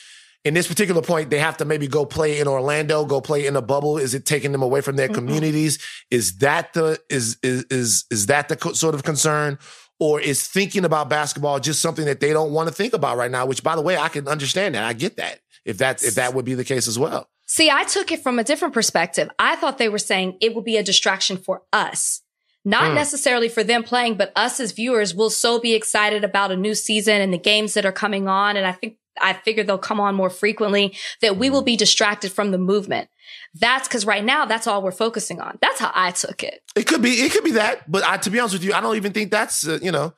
in 0.44 0.54
this 0.54 0.66
particular 0.66 1.02
point, 1.02 1.28
they 1.28 1.38
have 1.38 1.58
to 1.58 1.64
maybe 1.64 1.86
go 1.86 2.06
play 2.06 2.40
in 2.40 2.48
Orlando, 2.48 3.04
go 3.04 3.20
play 3.20 3.46
in 3.46 3.56
a 3.56 3.62
bubble? 3.62 3.98
Is 3.98 4.14
it 4.14 4.24
taking 4.24 4.52
them 4.52 4.62
away 4.62 4.80
from 4.80 4.96
their 4.96 5.08
mm-hmm. 5.08 5.14
communities? 5.14 5.78
Is 6.10 6.38
that 6.38 6.72
the, 6.72 6.98
is, 7.10 7.36
is, 7.42 7.64
is, 7.64 8.04
is 8.10 8.26
that 8.26 8.48
the 8.48 8.56
co- 8.56 8.72
sort 8.72 8.94
of 8.94 9.02
concern? 9.02 9.58
Or 9.98 10.18
is 10.18 10.46
thinking 10.46 10.86
about 10.86 11.10
basketball 11.10 11.60
just 11.60 11.82
something 11.82 12.06
that 12.06 12.20
they 12.20 12.32
don't 12.32 12.52
want 12.52 12.68
to 12.68 12.74
think 12.74 12.94
about 12.94 13.18
right 13.18 13.30
now? 13.30 13.44
Which, 13.44 13.62
by 13.62 13.76
the 13.76 13.82
way, 13.82 13.98
I 13.98 14.08
can 14.08 14.28
understand 14.28 14.74
that. 14.74 14.84
I 14.84 14.94
get 14.94 15.16
that. 15.18 15.40
If 15.66 15.76
that, 15.78 16.02
if 16.02 16.14
that 16.14 16.32
would 16.32 16.46
be 16.46 16.54
the 16.54 16.64
case 16.64 16.88
as 16.88 16.98
well. 16.98 17.28
See, 17.46 17.68
I 17.68 17.84
took 17.84 18.10
it 18.10 18.22
from 18.22 18.38
a 18.38 18.44
different 18.44 18.72
perspective. 18.72 19.28
I 19.38 19.56
thought 19.56 19.76
they 19.76 19.90
were 19.90 19.98
saying 19.98 20.38
it 20.40 20.54
would 20.54 20.64
be 20.64 20.78
a 20.78 20.82
distraction 20.82 21.36
for 21.36 21.64
us 21.70 22.22
not 22.64 22.90
mm. 22.90 22.94
necessarily 22.94 23.48
for 23.48 23.64
them 23.64 23.82
playing, 23.82 24.16
but 24.16 24.32
us 24.36 24.60
as 24.60 24.72
viewers 24.72 25.14
will 25.14 25.30
so 25.30 25.58
be 25.58 25.74
excited 25.74 26.24
about 26.24 26.52
a 26.52 26.56
new 26.56 26.74
season 26.74 27.20
and 27.20 27.32
the 27.32 27.38
games 27.38 27.74
that 27.74 27.86
are 27.86 27.92
coming 27.92 28.28
on. 28.28 28.56
And 28.56 28.66
I 28.66 28.72
think, 28.72 28.96
I 29.20 29.32
figure 29.32 29.64
they'll 29.64 29.78
come 29.78 30.00
on 30.00 30.14
more 30.14 30.30
frequently 30.30 30.96
that 31.20 31.36
we 31.36 31.50
will 31.50 31.62
be 31.62 31.76
distracted 31.76 32.32
from 32.32 32.52
the 32.52 32.58
movement. 32.58 33.08
That's 33.54 33.88
because 33.88 34.06
right 34.06 34.24
now 34.24 34.46
that's 34.46 34.66
all 34.66 34.82
we're 34.82 34.92
focusing 34.92 35.40
on. 35.40 35.58
That's 35.60 35.80
how 35.80 35.90
I 35.94 36.12
took 36.12 36.42
it. 36.42 36.62
It 36.76 36.86
could 36.86 37.02
be, 37.02 37.10
it 37.10 37.32
could 37.32 37.44
be 37.44 37.52
that, 37.52 37.90
but 37.90 38.04
I, 38.04 38.16
to 38.18 38.30
be 38.30 38.38
honest 38.38 38.54
with 38.54 38.64
you, 38.64 38.72
I 38.72 38.80
don't 38.80 38.96
even 38.96 39.12
think 39.12 39.30
that's, 39.30 39.66
uh, 39.66 39.78
you 39.82 39.90
know, 39.90 40.14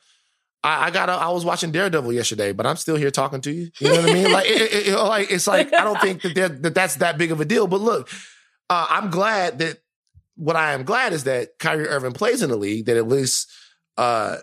I, 0.63 0.87
I 0.87 0.91
got, 0.91 1.09
I 1.09 1.31
was 1.31 1.45
watching 1.45 1.73
Daredevil 1.73 2.13
yesterday, 2.13 2.53
but 2.53 2.67
I'm 2.67 2.77
still 2.77 2.97
here 2.97 3.11
talking 3.11 3.41
to 3.41 3.51
you. 3.51 3.71
You 3.79 3.89
know 3.89 4.01
what 4.03 4.11
I 4.11 4.13
mean? 4.13 4.33
Like, 4.33 4.47
it, 4.49 4.89
it, 4.89 4.97
like, 4.97 5.31
it's 5.31 5.47
like, 5.47 5.73
I 5.73 5.85
don't 5.85 6.01
think 6.01 6.23
that, 6.23 6.63
that 6.63 6.75
that's 6.75 6.97
that 6.97 7.19
big 7.19 7.33
of 7.33 7.41
a 7.41 7.45
deal, 7.45 7.67
but 7.67 7.81
look, 7.81 8.09
uh, 8.71 8.87
I'm 8.89 9.11
glad 9.11 9.59
that 9.59 9.79
what 10.37 10.57
I 10.57 10.73
am 10.73 10.85
glad 10.85 11.13
is 11.13 11.25
that 11.25 11.59
Kyrie 11.59 11.89
Irving 11.89 12.13
plays 12.13 12.43
in 12.43 12.51
the 12.51 12.57
league, 12.57 12.87
that 12.87 12.97
at 12.97 13.09
least 13.09 13.51
uh, 13.97 14.39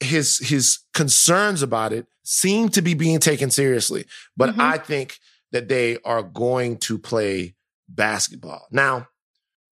his 0.00 0.38
his 0.38 0.80
concerns 0.92 1.62
about 1.62 1.92
it 1.92 2.06
seem 2.24 2.68
to 2.70 2.82
be 2.82 2.94
being 2.94 3.20
taken 3.20 3.50
seriously. 3.50 4.04
But 4.36 4.50
mm-hmm. 4.50 4.60
I 4.60 4.78
think 4.78 5.18
that 5.52 5.68
they 5.68 5.98
are 6.04 6.22
going 6.22 6.78
to 6.78 6.98
play 6.98 7.54
basketball. 7.88 8.66
Now, 8.70 9.08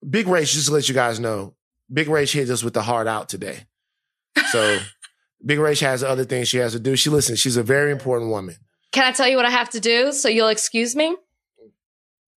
Big 0.08 0.26
Rach, 0.26 0.52
just 0.52 0.66
to 0.66 0.72
let 0.72 0.88
you 0.88 0.94
guys 0.94 1.18
know, 1.18 1.54
Big 1.92 2.06
Rach 2.06 2.32
hit 2.32 2.50
us 2.50 2.62
with 2.62 2.74
the 2.74 2.82
hard 2.82 3.08
out 3.08 3.28
today. 3.28 3.66
So 4.50 4.78
Big 5.44 5.58
Rach 5.58 5.80
has 5.80 6.04
other 6.04 6.24
things 6.24 6.48
she 6.48 6.58
has 6.58 6.72
to 6.72 6.80
do. 6.80 6.96
She 6.96 7.10
listens, 7.10 7.40
she's 7.40 7.56
a 7.56 7.62
very 7.62 7.90
important 7.90 8.30
woman. 8.30 8.56
Can 8.92 9.04
I 9.04 9.12
tell 9.12 9.28
you 9.28 9.36
what 9.36 9.46
I 9.46 9.50
have 9.50 9.70
to 9.70 9.80
do 9.80 10.12
so 10.12 10.28
you'll 10.28 10.48
excuse 10.48 10.94
me? 10.94 11.16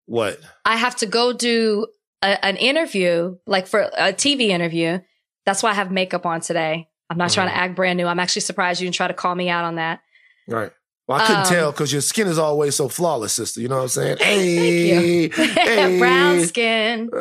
What? 0.05 0.39
I 0.65 0.77
have 0.77 0.95
to 0.97 1.05
go 1.05 1.33
do 1.33 1.87
a, 2.23 2.45
an 2.45 2.55
interview, 2.57 3.37
like 3.45 3.67
for 3.67 3.81
a 3.81 4.13
TV 4.13 4.47
interview. 4.49 4.99
That's 5.45 5.61
why 5.61 5.71
I 5.71 5.73
have 5.73 5.91
makeup 5.91 6.25
on 6.25 6.39
today. 6.41 6.87
I'm 7.09 7.17
not 7.17 7.31
trying 7.31 7.47
to 7.47 7.53
mm-hmm. 7.53 7.63
act 7.63 7.75
brand 7.75 7.97
new. 7.97 8.07
I'm 8.07 8.19
actually 8.19 8.43
surprised 8.43 8.79
you 8.81 8.85
didn't 8.87 8.95
try 8.95 9.07
to 9.07 9.13
call 9.13 9.35
me 9.35 9.49
out 9.49 9.65
on 9.65 9.75
that. 9.75 9.99
Right. 10.47 10.71
Well, 11.07 11.19
I 11.19 11.27
couldn't 11.27 11.41
um, 11.41 11.47
tell 11.47 11.71
because 11.71 11.91
your 11.91 12.01
skin 12.01 12.27
is 12.27 12.39
always 12.39 12.75
so 12.75 12.87
flawless, 12.87 13.33
sister. 13.33 13.59
You 13.59 13.67
know 13.67 13.75
what 13.75 13.83
I'm 13.83 13.89
saying? 13.89 14.17
Hey, 14.21 15.27
hey. 15.29 15.99
brown 15.99 16.45
skin. 16.45 17.09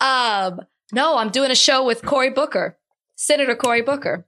um, 0.00 0.60
no, 0.92 1.16
I'm 1.18 1.30
doing 1.30 1.50
a 1.50 1.56
show 1.56 1.84
with 1.84 2.02
Cory 2.02 2.30
Booker, 2.30 2.78
Senator 3.16 3.56
Cory 3.56 3.82
Booker. 3.82 4.24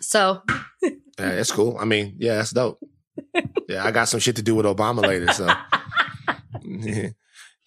So, 0.00 0.42
yeah, 0.82 0.90
that's 1.16 1.50
cool. 1.50 1.76
I 1.80 1.86
mean, 1.86 2.14
yeah, 2.18 2.36
that's 2.36 2.52
dope. 2.52 2.78
Yeah, 3.68 3.84
I 3.84 3.90
got 3.90 4.04
some 4.04 4.20
shit 4.20 4.36
to 4.36 4.42
do 4.42 4.54
with 4.54 4.66
Obama 4.66 5.02
later, 5.02 5.32
so 5.32 5.52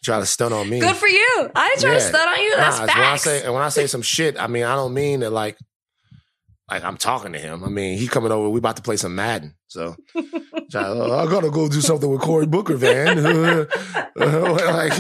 try 0.04 0.20
to 0.20 0.26
stun 0.26 0.54
on 0.54 0.70
me. 0.70 0.80
Good 0.80 0.96
for 0.96 1.08
you. 1.08 1.52
I 1.56 1.70
didn't 1.70 1.82
try 1.82 1.92
yeah. 1.92 2.00
to 2.00 2.02
stun 2.02 2.28
on 2.28 2.40
you. 2.42 2.56
That's 2.56 2.80
nah, 2.80 2.86
facts. 2.86 2.96
When 2.98 3.36
I 3.36 3.40
say 3.40 3.50
when 3.50 3.62
I 3.62 3.70
say 3.70 3.88
some 3.88 4.02
shit, 4.02 4.40
I 4.40 4.48
mean 4.48 4.64
I 4.64 4.76
don't 4.76 4.94
mean 4.94 5.22
that 5.22 5.32
like 5.32 5.58
like 6.70 6.84
I'm 6.84 6.98
talking 6.98 7.34
to 7.34 7.40
him. 7.40 7.64
I 7.64 7.70
mean, 7.70 7.98
he 7.98 8.08
coming 8.08 8.32
over. 8.32 8.50
We 8.50 8.60
about 8.60 8.76
to 8.76 8.82
play 8.82 8.98
some 8.98 9.16
Madden. 9.16 9.56
So 9.68 9.96
uh, 10.16 10.22
I 10.74 11.26
gotta 11.26 11.50
go 11.50 11.68
do 11.68 11.82
something 11.82 12.10
with 12.10 12.22
Cory 12.22 12.46
Booker, 12.46 12.76
Van. 12.76 13.24
like 13.24 14.98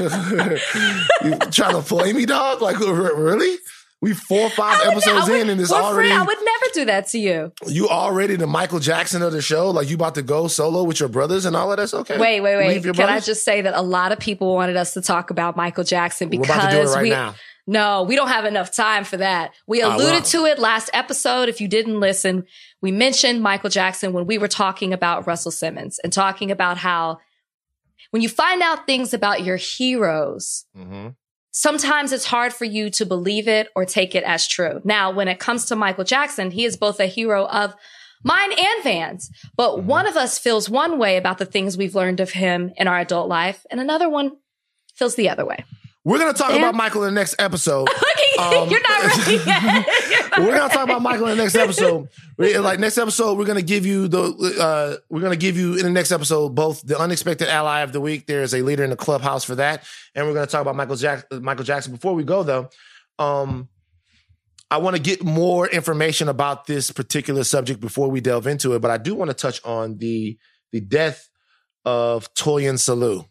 you 1.23 1.37
trying 1.51 1.75
to 1.75 1.83
play 1.85 2.13
me, 2.13 2.25
dog? 2.25 2.61
Like 2.61 2.79
really? 2.79 3.57
We 4.01 4.13
four 4.13 4.43
or 4.43 4.49
five 4.49 4.79
episodes 4.87 5.27
would, 5.27 5.41
in, 5.41 5.49
and 5.49 5.59
it's 5.59 5.73
already. 5.73 6.09
I 6.09 6.21
would 6.21 6.37
never 6.37 6.65
do 6.73 6.85
that 6.85 7.07
to 7.07 7.19
you. 7.19 7.51
You 7.67 7.89
already 7.89 8.37
the 8.37 8.47
Michael 8.47 8.79
Jackson 8.79 9.21
of 9.21 9.33
the 9.33 9.41
show. 9.41 9.71
Like 9.71 9.89
you 9.89 9.95
about 9.95 10.15
to 10.15 10.21
go 10.21 10.47
solo 10.47 10.83
with 10.83 11.01
your 11.01 11.09
brothers 11.09 11.45
and 11.45 11.53
all 11.53 11.69
of 11.69 11.77
that's 11.77 11.93
okay. 11.93 12.17
Wait, 12.17 12.39
wait, 12.39 12.55
wait. 12.55 12.81
Can 12.81 12.93
brothers? 12.93 13.09
I 13.09 13.19
just 13.19 13.43
say 13.43 13.61
that 13.61 13.73
a 13.73 13.81
lot 13.81 14.13
of 14.13 14.19
people 14.19 14.55
wanted 14.55 14.77
us 14.77 14.93
to 14.93 15.01
talk 15.01 15.31
about 15.31 15.57
Michael 15.57 15.83
Jackson 15.83 16.29
because 16.29 16.95
right 16.95 17.03
we. 17.03 17.09
Now. 17.09 17.35
No, 17.67 18.01
we 18.01 18.15
don't 18.15 18.29
have 18.29 18.45
enough 18.45 18.73
time 18.73 19.03
for 19.03 19.17
that. 19.17 19.53
We 19.67 19.81
alluded 19.81 20.07
uh, 20.07 20.11
well, 20.11 20.21
to 20.21 20.45
it 20.45 20.59
last 20.59 20.89
episode. 20.91 21.49
If 21.49 21.61
you 21.61 21.67
didn't 21.67 21.99
listen, 21.99 22.45
we 22.81 22.91
mentioned 22.91 23.43
Michael 23.43 23.69
Jackson 23.69 24.11
when 24.11 24.25
we 24.25 24.39
were 24.39 24.47
talking 24.47 24.91
about 24.91 25.27
Russell 25.27 25.51
Simmons 25.51 25.99
and 25.99 26.11
talking 26.11 26.49
about 26.49 26.77
how 26.77 27.19
when 28.09 28.23
you 28.23 28.29
find 28.29 28.63
out 28.63 28.87
things 28.87 29.13
about 29.13 29.43
your 29.43 29.57
heroes, 29.57 30.65
mm-hmm 30.75 31.09
sometimes 31.51 32.11
it's 32.11 32.25
hard 32.25 32.53
for 32.53 32.65
you 32.65 32.89
to 32.91 33.05
believe 33.05 33.47
it 33.47 33.67
or 33.75 33.85
take 33.85 34.15
it 34.15 34.23
as 34.23 34.47
true. 34.47 34.81
Now, 34.83 35.11
when 35.11 35.27
it 35.27 35.39
comes 35.39 35.65
to 35.65 35.75
Michael 35.75 36.03
Jackson, 36.03 36.51
he 36.51 36.65
is 36.65 36.77
both 36.77 36.99
a 36.99 37.05
hero 37.05 37.45
of 37.47 37.75
mine 38.23 38.51
and 38.51 38.83
Van's, 38.83 39.29
but 39.55 39.77
mm-hmm. 39.77 39.87
one 39.87 40.07
of 40.07 40.17
us 40.17 40.37
feels 40.37 40.69
one 40.69 40.97
way 40.97 41.17
about 41.17 41.37
the 41.37 41.45
things 41.45 41.77
we've 41.77 41.95
learned 41.95 42.19
of 42.19 42.31
him 42.31 42.71
in 42.77 42.87
our 42.87 42.99
adult 42.99 43.29
life, 43.29 43.65
and 43.71 43.79
another 43.79 44.09
one 44.09 44.37
feels 44.95 45.15
the 45.15 45.29
other 45.29 45.45
way. 45.45 45.63
We're 46.09 46.17
gonna 46.17 46.33
talk 46.33 46.49
and- 46.49 46.57
about 46.59 46.73
Michael 46.73 47.03
in 47.03 47.13
the 47.13 47.19
next 47.19 47.35
episode. 47.37 47.87
um, 48.39 48.67
You're 48.67 48.81
not 48.81 49.17
ready 49.17 49.35
yet. 49.45 49.85
we're 50.39 50.57
gonna 50.57 50.73
talk 50.73 50.85
about 50.85 51.03
Michael 51.03 51.27
in 51.27 51.37
the 51.37 51.43
next 51.43 51.55
episode. 51.55 52.09
like 52.37 52.79
next 52.79 52.97
episode, 52.97 53.37
we're 53.37 53.45
gonna 53.45 53.61
give 53.61 53.85
you 53.85 54.07
the 54.07 54.23
uh, 54.59 54.97
we're 55.09 55.21
gonna 55.21 55.35
give 55.35 55.55
you 55.55 55.75
in 55.75 55.83
the 55.83 55.91
next 55.91 56.11
episode 56.11 56.55
both 56.55 56.81
the 56.81 56.97
unexpected 56.97 57.47
ally 57.47 57.81
of 57.81 57.91
the 57.91 58.01
week. 58.01 58.25
There's 58.25 58.55
a 58.55 58.63
leader 58.63 58.83
in 58.83 58.89
the 58.89 58.95
clubhouse 58.95 59.43
for 59.43 59.53
that, 59.55 59.83
and 60.15 60.25
we're 60.25 60.33
gonna 60.33 60.47
talk 60.47 60.61
about 60.61 60.75
Michael 60.75 60.95
Jackson. 60.95 61.43
Michael 61.43 61.63
Jackson. 61.63 61.93
Before 61.93 62.15
we 62.15 62.23
go 62.23 62.41
though, 62.41 62.69
um, 63.19 63.69
I 64.71 64.77
want 64.77 64.95
to 64.95 65.01
get 65.01 65.23
more 65.23 65.67
information 65.67 66.27
about 66.27 66.65
this 66.65 66.89
particular 66.89 67.43
subject 67.43 67.79
before 67.79 68.09
we 68.09 68.19
delve 68.19 68.47
into 68.47 68.73
it. 68.73 68.79
But 68.79 68.89
I 68.89 68.97
do 68.97 69.13
want 69.13 69.29
to 69.29 69.35
touch 69.35 69.63
on 69.63 69.97
the 69.97 70.39
the 70.71 70.81
death 70.81 71.29
of 71.85 72.33
Toyin 72.33 72.75
Salau. 72.75 73.25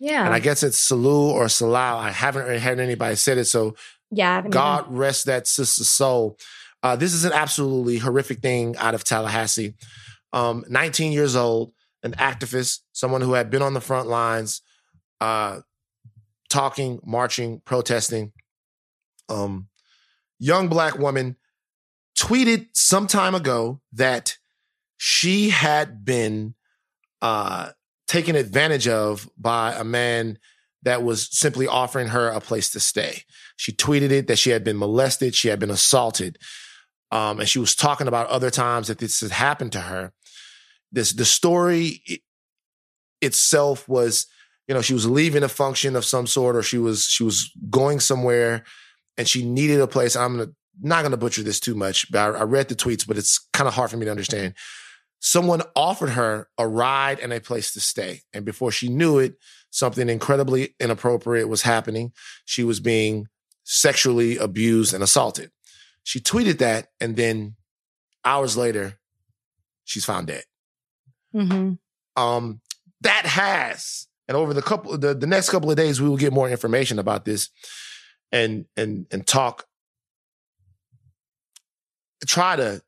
Yeah. 0.00 0.24
And 0.24 0.34
I 0.34 0.40
guess 0.40 0.62
it's 0.62 0.90
Salu 0.90 1.28
or 1.28 1.44
Salau. 1.44 1.98
I 1.98 2.10
haven't 2.10 2.58
heard 2.58 2.80
anybody 2.80 3.14
said 3.16 3.38
it. 3.38 3.44
So 3.44 3.76
yeah, 4.10 4.42
God 4.48 4.86
even. 4.86 4.96
rest 4.96 5.26
that 5.26 5.46
sister's 5.46 5.90
soul. 5.90 6.38
Uh, 6.82 6.96
this 6.96 7.12
is 7.12 7.24
an 7.24 7.32
absolutely 7.32 7.98
horrific 7.98 8.40
thing 8.40 8.76
out 8.78 8.94
of 8.94 9.04
Tallahassee. 9.04 9.74
Um, 10.32 10.64
19 10.68 11.12
years 11.12 11.36
old, 11.36 11.72
an 12.02 12.12
activist, 12.12 12.80
someone 12.92 13.20
who 13.20 13.34
had 13.34 13.50
been 13.50 13.60
on 13.60 13.74
the 13.74 13.80
front 13.80 14.08
lines, 14.08 14.62
uh, 15.20 15.60
talking, 16.48 16.98
marching, 17.04 17.60
protesting. 17.66 18.32
Um, 19.28 19.68
young 20.38 20.68
black 20.68 20.98
woman 20.98 21.36
tweeted 22.18 22.68
some 22.72 23.06
time 23.06 23.34
ago 23.34 23.80
that 23.92 24.38
she 24.96 25.50
had 25.50 26.04
been 26.04 26.54
uh, 27.20 27.70
taken 28.10 28.34
advantage 28.34 28.88
of 28.88 29.30
by 29.38 29.72
a 29.72 29.84
man 29.84 30.36
that 30.82 31.04
was 31.04 31.28
simply 31.30 31.68
offering 31.68 32.08
her 32.08 32.28
a 32.28 32.40
place 32.40 32.72
to 32.72 32.80
stay. 32.80 33.22
She 33.56 33.70
tweeted 33.70 34.10
it 34.10 34.26
that 34.26 34.38
she 34.40 34.50
had 34.50 34.64
been 34.64 34.78
molested, 34.78 35.36
she 35.36 35.46
had 35.46 35.60
been 35.60 35.70
assaulted. 35.70 36.36
Um, 37.12 37.38
and 37.38 37.48
she 37.48 37.60
was 37.60 37.76
talking 37.76 38.08
about 38.08 38.26
other 38.26 38.50
times 38.50 38.88
that 38.88 38.98
this 38.98 39.20
had 39.20 39.30
happened 39.30 39.70
to 39.72 39.82
her. 39.82 40.12
This 40.90 41.12
the 41.12 41.24
story 41.24 42.02
itself 43.20 43.88
was, 43.88 44.26
you 44.66 44.74
know, 44.74 44.82
she 44.82 44.94
was 44.94 45.08
leaving 45.08 45.44
a 45.44 45.48
function 45.48 45.94
of 45.94 46.04
some 46.04 46.26
sort, 46.26 46.56
or 46.56 46.64
she 46.64 46.78
was 46.78 47.04
she 47.04 47.22
was 47.22 47.52
going 47.68 48.00
somewhere, 48.00 48.64
and 49.18 49.28
she 49.28 49.44
needed 49.44 49.80
a 49.80 49.86
place. 49.86 50.16
I'm 50.16 50.36
gonna 50.36 50.50
not 50.80 51.04
gonna 51.04 51.16
butcher 51.16 51.44
this 51.44 51.60
too 51.60 51.76
much, 51.76 52.10
but 52.10 52.18
I, 52.18 52.40
I 52.40 52.42
read 52.42 52.68
the 52.68 52.74
tweets, 52.74 53.06
but 53.06 53.18
it's 53.18 53.38
kind 53.52 53.68
of 53.68 53.74
hard 53.74 53.90
for 53.90 53.98
me 53.98 54.06
to 54.06 54.10
understand 54.10 54.54
someone 55.20 55.62
offered 55.76 56.10
her 56.10 56.48
a 56.58 56.66
ride 56.66 57.20
and 57.20 57.32
a 57.32 57.40
place 57.40 57.72
to 57.74 57.80
stay. 57.80 58.22
And 58.32 58.44
before 58.44 58.72
she 58.72 58.88
knew 58.88 59.18
it, 59.18 59.36
something 59.70 60.08
incredibly 60.08 60.74
inappropriate 60.80 61.48
was 61.48 61.62
happening. 61.62 62.12
She 62.46 62.64
was 62.64 62.80
being 62.80 63.28
sexually 63.62 64.38
abused 64.38 64.94
and 64.94 65.02
assaulted. 65.02 65.50
She 66.02 66.18
tweeted 66.20 66.58
that, 66.58 66.88
and 67.00 67.14
then 67.14 67.56
hours 68.24 68.56
later, 68.56 68.98
she's 69.84 70.06
found 70.06 70.28
dead. 70.28 70.44
Mm-hmm. 71.34 71.74
Um, 72.20 72.60
that 73.02 73.26
has, 73.26 74.08
and 74.26 74.36
over 74.36 74.54
the 74.54 74.62
couple, 74.62 74.96
the, 74.96 75.14
the 75.14 75.26
next 75.26 75.50
couple 75.50 75.70
of 75.70 75.76
days, 75.76 76.00
we 76.00 76.08
will 76.08 76.16
get 76.16 76.32
more 76.32 76.48
information 76.48 76.98
about 76.98 77.26
this, 77.26 77.50
and 78.32 78.64
and 78.76 79.06
and 79.10 79.26
talk. 79.26 79.66
Try 82.26 82.56
to 82.56 82.82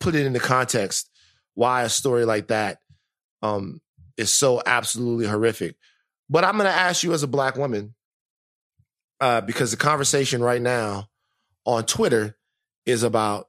put 0.00 0.14
it 0.14 0.26
into 0.26 0.40
context 0.40 1.10
why 1.56 1.82
a 1.82 1.88
story 1.88 2.24
like 2.24 2.48
that 2.48 2.78
um, 3.42 3.80
is 4.16 4.32
so 4.32 4.62
absolutely 4.64 5.26
horrific. 5.26 5.74
But 6.30 6.44
I'm 6.44 6.56
going 6.56 6.70
to 6.70 6.78
ask 6.78 7.02
you 7.02 7.12
as 7.12 7.24
a 7.24 7.28
black 7.28 7.56
woman, 7.56 7.94
uh, 9.20 9.40
because 9.40 9.72
the 9.72 9.76
conversation 9.76 10.42
right 10.42 10.62
now 10.62 11.08
on 11.64 11.84
Twitter 11.84 12.36
is 12.84 13.02
about 13.02 13.48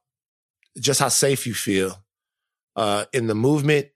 just 0.80 1.00
how 1.00 1.10
safe 1.10 1.46
you 1.46 1.54
feel 1.54 2.04
uh, 2.76 3.06
in 3.12 3.28
the 3.28 3.36
movement, 3.36 3.88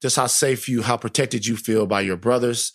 just 0.00 0.16
how 0.16 0.26
safe 0.26 0.68
you, 0.68 0.82
how 0.82 0.96
protected 0.96 1.46
you 1.46 1.56
feel 1.56 1.86
by 1.86 2.00
your 2.00 2.16
brothers, 2.16 2.72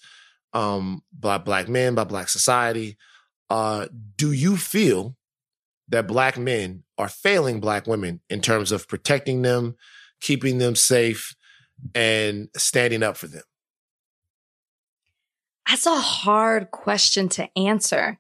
um, 0.54 1.02
by 1.18 1.38
black 1.38 1.68
men, 1.68 1.96
by 1.96 2.04
black 2.04 2.30
society. 2.30 2.98
Uh, 3.50 3.88
do 4.16 4.32
you 4.32 4.56
feel 4.56 5.16
that 5.88 6.08
black 6.08 6.38
men 6.38 6.84
are 6.98 7.10
failing 7.10 7.60
black 7.60 7.88
women 7.88 8.22
in 8.30 8.42
terms 8.42 8.72
of 8.72 8.88
protecting 8.88 9.42
them, 9.42 9.76
keeping 10.22 10.58
them 10.58 10.76
safe, 10.76 11.36
and 11.94 12.50
standing 12.56 13.04
up 13.04 13.18
for 13.18 13.28
them? 13.28 13.44
That's 15.68 15.86
a 15.86 15.96
hard 15.96 16.72
question 16.72 17.28
to 17.30 17.50
answer. 17.58 18.20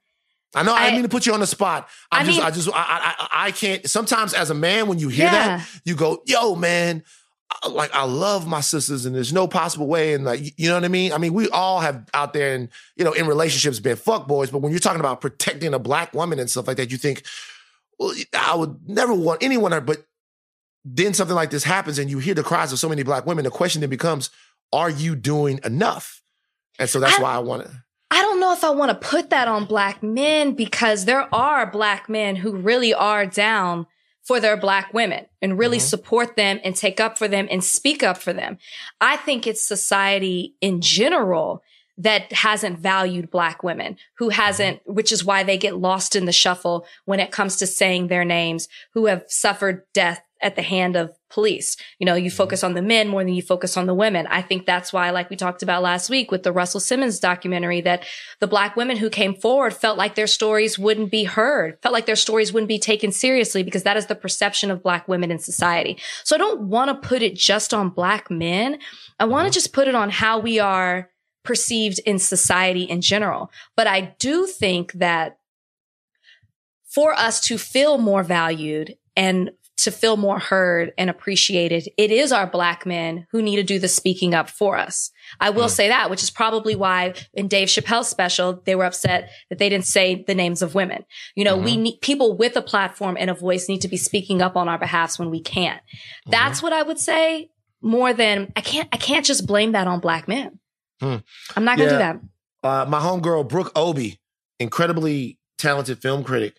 I 0.55 0.63
know. 0.63 0.73
I, 0.73 0.87
I 0.87 0.91
mean 0.91 1.03
to 1.03 1.09
put 1.09 1.25
you 1.25 1.33
on 1.33 1.41
the 1.41 1.47
spot. 1.47 1.89
I, 2.11 2.21
I 2.21 2.23
just, 2.23 2.37
mean, 2.37 2.47
I 2.47 2.51
just, 2.51 2.69
I, 2.69 2.75
I, 2.75 3.27
I 3.47 3.51
can't. 3.51 3.87
Sometimes, 3.89 4.33
as 4.33 4.49
a 4.49 4.53
man, 4.53 4.87
when 4.87 4.99
you 4.99 5.09
hear 5.09 5.25
yeah. 5.25 5.57
that, 5.57 5.67
you 5.83 5.95
go, 5.95 6.23
"Yo, 6.25 6.55
man, 6.55 7.03
like 7.69 7.93
I 7.93 8.03
love 8.05 8.47
my 8.47 8.61
sisters, 8.61 9.05
and 9.05 9.13
there's 9.13 9.33
no 9.33 9.47
possible 9.47 9.87
way." 9.87 10.13
And 10.13 10.23
like, 10.23 10.57
you 10.57 10.69
know 10.69 10.75
what 10.75 10.85
I 10.85 10.87
mean? 10.87 11.11
I 11.11 11.17
mean, 11.17 11.33
we 11.33 11.49
all 11.49 11.81
have 11.81 12.07
out 12.13 12.33
there, 12.33 12.55
and 12.55 12.69
you 12.95 13.03
know, 13.03 13.11
in 13.11 13.27
relationships, 13.27 13.79
been 13.79 13.97
fuck 13.97 14.27
boys. 14.27 14.49
But 14.49 14.59
when 14.59 14.71
you're 14.71 14.79
talking 14.79 15.01
about 15.01 15.19
protecting 15.19 15.73
a 15.73 15.79
black 15.79 16.13
woman 16.13 16.39
and 16.39 16.49
stuff 16.49 16.67
like 16.67 16.77
that, 16.77 16.89
you 16.89 16.97
think, 16.97 17.23
well, 17.99 18.15
I 18.33 18.55
would 18.55 18.87
never 18.87 19.13
want 19.13 19.43
anyone. 19.43 19.71
But 19.85 20.05
then 20.85 21.15
something 21.15 21.35
like 21.35 21.49
this 21.49 21.63
happens 21.63 21.97
and 21.97 22.09
you 22.09 22.19
hear 22.19 22.35
the 22.35 22.43
cries 22.43 22.71
of 22.71 22.77
so 22.77 22.87
many 22.87 23.01
black 23.01 23.25
women, 23.25 23.43
the 23.43 23.51
question 23.51 23.81
then 23.81 23.89
becomes, 23.89 24.29
are 24.71 24.89
you 24.89 25.15
doing 25.15 25.59
enough? 25.63 26.21
And 26.77 26.87
so 26.87 26.99
that's 26.99 27.19
I, 27.19 27.21
why 27.21 27.33
I 27.33 27.39
want 27.39 27.65
to. 27.65 27.71
I 28.11 28.21
don't 28.21 28.39
know 28.39 28.53
if 28.53 28.63
I 28.63 28.69
want 28.69 28.91
to 28.91 29.07
put 29.07 29.31
that 29.31 29.47
on 29.47 29.65
black 29.65 30.03
men 30.03 30.53
because 30.53 31.05
there 31.05 31.33
are 31.33 31.69
black 31.69 32.07
men 32.07 32.35
who 32.35 32.55
really 32.55 32.93
are 32.93 33.25
down 33.25 33.87
for 34.23 34.39
their 34.39 34.57
black 34.57 34.93
women 34.93 35.25
and 35.41 35.57
really 35.57 35.77
mm-hmm. 35.77 35.85
support 35.85 36.35
them 36.35 36.59
and 36.63 36.75
take 36.75 36.99
up 36.99 37.17
for 37.17 37.27
them 37.27 37.47
and 37.49 37.63
speak 37.63 38.03
up 38.03 38.17
for 38.17 38.33
them. 38.33 38.57
I 39.01 39.17
think 39.17 39.47
it's 39.47 39.61
society 39.61 40.55
in 40.61 40.81
general 40.81 41.63
that 41.97 42.31
hasn't 42.33 42.79
valued 42.79 43.31
black 43.31 43.63
women, 43.63 43.97
who 44.17 44.29
hasn't, 44.29 44.81
which 44.85 45.11
is 45.11 45.23
why 45.23 45.43
they 45.43 45.57
get 45.57 45.77
lost 45.77 46.15
in 46.15 46.25
the 46.25 46.31
shuffle 46.31 46.85
when 47.05 47.19
it 47.19 47.31
comes 47.31 47.55
to 47.55 47.67
saying 47.67 48.07
their 48.07 48.25
names, 48.25 48.67
who 48.93 49.05
have 49.05 49.23
suffered 49.27 49.83
death 49.93 50.21
at 50.41 50.55
the 50.55 50.61
hand 50.61 50.95
of 50.95 51.15
police. 51.29 51.77
You 51.99 52.05
know, 52.05 52.15
you 52.15 52.29
mm-hmm. 52.29 52.37
focus 52.37 52.63
on 52.63 52.73
the 52.73 52.81
men 52.81 53.07
more 53.07 53.23
than 53.23 53.33
you 53.33 53.41
focus 53.41 53.77
on 53.77 53.85
the 53.85 53.93
women. 53.93 54.27
I 54.27 54.41
think 54.41 54.65
that's 54.65 54.91
why, 54.91 55.09
like 55.09 55.29
we 55.29 55.35
talked 55.35 55.63
about 55.63 55.81
last 55.81 56.09
week 56.09 56.31
with 56.31 56.43
the 56.43 56.51
Russell 56.51 56.79
Simmons 56.79 57.19
documentary, 57.19 57.81
that 57.81 58.05
the 58.39 58.47
black 58.47 58.75
women 58.75 58.97
who 58.97 59.09
came 59.09 59.33
forward 59.33 59.73
felt 59.73 59.97
like 59.97 60.15
their 60.15 60.27
stories 60.27 60.77
wouldn't 60.77 61.11
be 61.11 61.23
heard, 61.23 61.79
felt 61.81 61.93
like 61.93 62.05
their 62.05 62.15
stories 62.15 62.53
wouldn't 62.53 62.67
be 62.67 62.79
taken 62.79 63.11
seriously 63.11 63.63
because 63.63 63.83
that 63.83 63.97
is 63.97 64.07
the 64.07 64.15
perception 64.15 64.71
of 64.71 64.83
black 64.83 65.07
women 65.07 65.31
in 65.31 65.39
society. 65.39 65.97
So 66.23 66.35
I 66.35 66.39
don't 66.39 66.63
want 66.63 66.89
to 66.89 67.07
put 67.07 67.21
it 67.21 67.35
just 67.35 67.73
on 67.73 67.89
black 67.89 68.29
men. 68.29 68.79
I 69.19 69.25
want 69.25 69.45
to 69.45 69.49
mm-hmm. 69.49 69.53
just 69.53 69.73
put 69.73 69.87
it 69.87 69.95
on 69.95 70.09
how 70.09 70.39
we 70.39 70.59
are 70.59 71.09
perceived 71.43 71.99
in 72.05 72.19
society 72.19 72.83
in 72.83 73.01
general. 73.01 73.51
But 73.75 73.87
I 73.87 74.15
do 74.19 74.47
think 74.47 74.93
that 74.93 75.37
for 76.95 77.13
us 77.13 77.41
to 77.41 77.57
feel 77.57 77.97
more 77.97 78.23
valued 78.23 78.95
and 79.15 79.51
to 79.77 79.91
feel 79.91 80.15
more 80.15 80.39
heard 80.39 80.93
and 80.97 81.09
appreciated, 81.09 81.89
it 81.97 82.11
is 82.11 82.31
our 82.31 82.47
black 82.47 82.85
men 82.85 83.27
who 83.31 83.41
need 83.41 83.57
to 83.57 83.63
do 83.63 83.77
the 83.77 83.87
speaking 83.87 84.33
up 84.33 84.49
for 84.49 84.77
us. 84.77 85.11
I 85.39 85.49
will 85.49 85.65
mm. 85.65 85.71
say 85.71 85.89
that, 85.89 86.09
which 86.09 86.23
is 86.23 86.29
probably 86.29 86.75
why 86.75 87.13
in 87.33 87.47
Dave 87.47 87.67
Chappelle's 87.67 88.07
special, 88.07 88.61
they 88.65 88.75
were 88.75 88.85
upset 88.85 89.29
that 89.49 89.59
they 89.59 89.67
didn't 89.67 89.85
say 89.85 90.23
the 90.25 90.35
names 90.35 90.61
of 90.61 90.75
women. 90.75 91.03
You 91.35 91.43
know, 91.43 91.55
mm-hmm. 91.55 91.65
we 91.65 91.77
need 91.77 92.01
people 92.01 92.37
with 92.37 92.55
a 92.55 92.61
platform 92.61 93.17
and 93.19 93.29
a 93.29 93.33
voice 93.33 93.67
need 93.67 93.81
to 93.81 93.87
be 93.87 93.97
speaking 93.97 94.41
up 94.41 94.55
on 94.55 94.69
our 94.69 94.77
behalfs 94.77 95.19
when 95.19 95.29
we 95.29 95.41
can. 95.41 95.75
Mm-hmm. 95.75 96.31
That's 96.31 96.63
what 96.63 96.71
I 96.71 96.83
would 96.83 96.99
say 96.99 97.49
more 97.81 98.13
than 98.13 98.53
I 98.55 98.61
can't, 98.61 98.87
I 98.93 98.97
can't 98.97 99.25
just 99.25 99.45
blame 99.45 99.73
that 99.73 99.87
on 99.87 99.99
black 99.99 100.27
men. 100.27 100.59
Hmm. 101.01 101.17
I'm 101.55 101.65
not 101.65 101.77
going 101.77 101.89
to 101.89 101.95
yeah. 101.95 102.13
do 102.13 102.19
that. 102.63 102.67
Uh, 102.67 102.85
my 102.89 102.99
homegirl, 102.99 103.49
Brooke 103.49 103.71
Obie, 103.75 104.19
incredibly 104.59 105.37
talented 105.57 106.01
film 106.01 106.23
critic, 106.23 106.55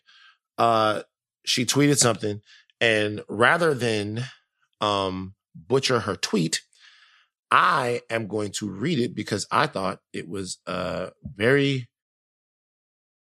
uh, 0.58 1.02
she 1.44 1.64
tweeted 1.64 1.96
something 1.96 2.42
and 2.80 3.22
rather 3.28 3.74
than 3.74 4.24
um, 4.80 5.34
butcher 5.54 6.00
her 6.00 6.16
tweet, 6.16 6.60
I 7.50 8.00
am 8.10 8.26
going 8.26 8.52
to 8.52 8.68
read 8.68 8.98
it 8.98 9.14
because 9.14 9.46
I 9.50 9.66
thought 9.66 10.00
it 10.12 10.28
was 10.28 10.58
uh, 10.66 11.10
very, 11.22 11.88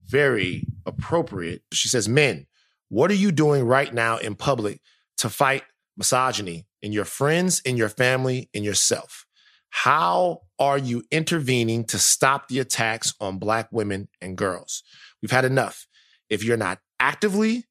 very 0.05 0.65
appropriate. 0.85 1.61
She 1.71 1.87
says, 1.87 2.09
Men, 2.09 2.47
what 2.89 3.11
are 3.11 3.15
you 3.15 3.31
doing 3.31 3.63
right 3.63 3.93
now 3.93 4.17
in 4.17 4.35
public 4.35 4.81
to 5.17 5.29
fight 5.29 5.63
misogyny 5.95 6.65
in 6.81 6.91
your 6.91 7.05
friends, 7.05 7.59
in 7.61 7.77
your 7.77 7.89
family, 7.89 8.49
in 8.53 8.63
yourself? 8.63 9.25
How 9.69 10.41
are 10.57 10.77
you 10.77 11.03
intervening 11.11 11.85
to 11.85 11.97
stop 11.99 12.47
the 12.47 12.59
attacks 12.59 13.13
on 13.19 13.37
Black 13.37 13.67
women 13.71 14.07
and 14.21 14.37
girls? 14.37 14.81
We've 15.21 15.31
had 15.31 15.45
enough. 15.45 15.85
If 16.29 16.43
you're 16.43 16.57
not 16.57 16.79
actively 16.99 17.65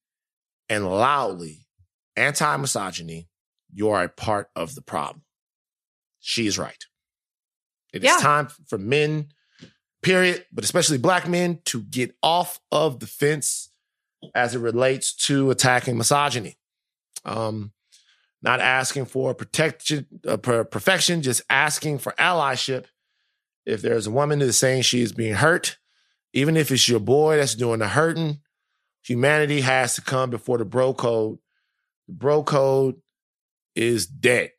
and 0.69 0.89
loudly 0.89 1.66
anti 2.17 2.57
misogyny, 2.57 3.29
you 3.73 3.91
are 3.91 4.05
a 4.05 4.09
part 4.09 4.49
of 4.57 4.75
the 4.75 4.83
problem. 4.83 5.23
She 6.21 6.47
is 6.47 6.59
right. 6.59 6.85
It 7.93 8.03
yeah. 8.03 8.17
is 8.17 8.23
time 8.23 8.49
for 8.67 8.79
men, 8.79 9.29
period, 10.03 10.45
but 10.53 10.65
especially 10.65 10.99
black 10.99 11.29
men, 11.29 11.61
to 11.67 11.83
get 11.83 12.15
off 12.23 12.61
of 12.73 13.01
the 13.01 13.07
fence 13.07 13.71
as 14.35 14.55
it 14.55 14.59
relates 14.59 15.15
to 15.15 15.51
attacking 15.51 15.97
misogyny. 15.97 16.57
Um, 17.25 17.73
not 18.43 18.61
asking 18.61 19.07
for 19.07 19.35
protection, 19.35 20.07
uh, 20.27 20.37
perfection, 20.37 21.23
just 21.23 21.43
asking 21.51 21.99
for 21.99 22.13
allyship. 22.13 22.87
If 23.65 23.83
there's 23.83 24.07
a 24.07 24.13
woman 24.13 24.39
that 24.39 24.47
is 24.47 24.59
saying 24.59 24.83
she 24.83 25.03
is 25.03 25.13
being 25.13 25.35
hurt, 25.35 25.79
even 26.33 26.57
if 26.57 26.71
it's 26.71 26.89
your 26.89 27.01
boy 27.01 27.37
that's 27.37 27.55
doing 27.55 27.81
the 27.81 27.89
hurting, 27.89 28.41
humanity 29.03 29.63
has 29.63 29.95
to 29.95 30.03
come 30.03 30.31
before 30.31 30.59
the 30.59 30.65
bro 30.65 30.95
code 30.95 31.39
the 32.07 32.15
bro 32.15 32.43
code 32.43 32.97
is 33.75 34.07
dead. 34.07 34.51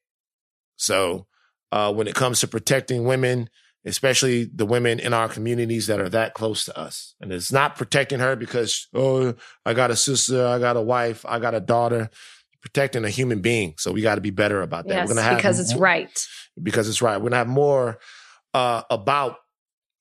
So 0.75 1.27
uh, 1.71 1.93
when 1.93 2.07
it 2.07 2.15
comes 2.15 2.39
to 2.41 2.47
protecting 2.47 3.05
women, 3.05 3.49
especially 3.85 4.45
the 4.45 4.65
women 4.65 4.99
in 4.99 5.13
our 5.13 5.29
communities 5.29 5.87
that 5.87 5.99
are 5.99 6.09
that 6.09 6.33
close 6.33 6.65
to 6.65 6.77
us, 6.77 7.15
and 7.19 7.31
it's 7.31 7.51
not 7.51 7.75
protecting 7.75 8.19
her 8.19 8.35
because 8.35 8.87
oh 8.93 9.33
I 9.65 9.73
got 9.73 9.91
a 9.91 9.95
sister, 9.95 10.45
I 10.45 10.59
got 10.59 10.77
a 10.77 10.81
wife, 10.81 11.25
I 11.27 11.39
got 11.39 11.55
a 11.55 11.59
daughter. 11.59 12.09
Protecting 12.59 13.05
a 13.05 13.09
human 13.09 13.39
being, 13.39 13.75
so 13.77 13.93
we 13.93 14.01
got 14.01 14.15
to 14.15 14.21
be 14.21 14.31
better 14.31 14.61
about 14.61 14.87
that. 14.87 14.93
Yes, 14.93 15.07
We're 15.07 15.13
gonna 15.13 15.27
have 15.27 15.37
because 15.37 15.59
it's 15.59 15.73
more, 15.73 15.83
right. 15.83 16.27
Because 16.61 16.89
it's 16.89 17.01
right. 17.01 17.15
We're 17.15 17.29
gonna 17.29 17.37
have 17.37 17.47
more 17.47 17.99
uh, 18.53 18.81
about 18.89 19.37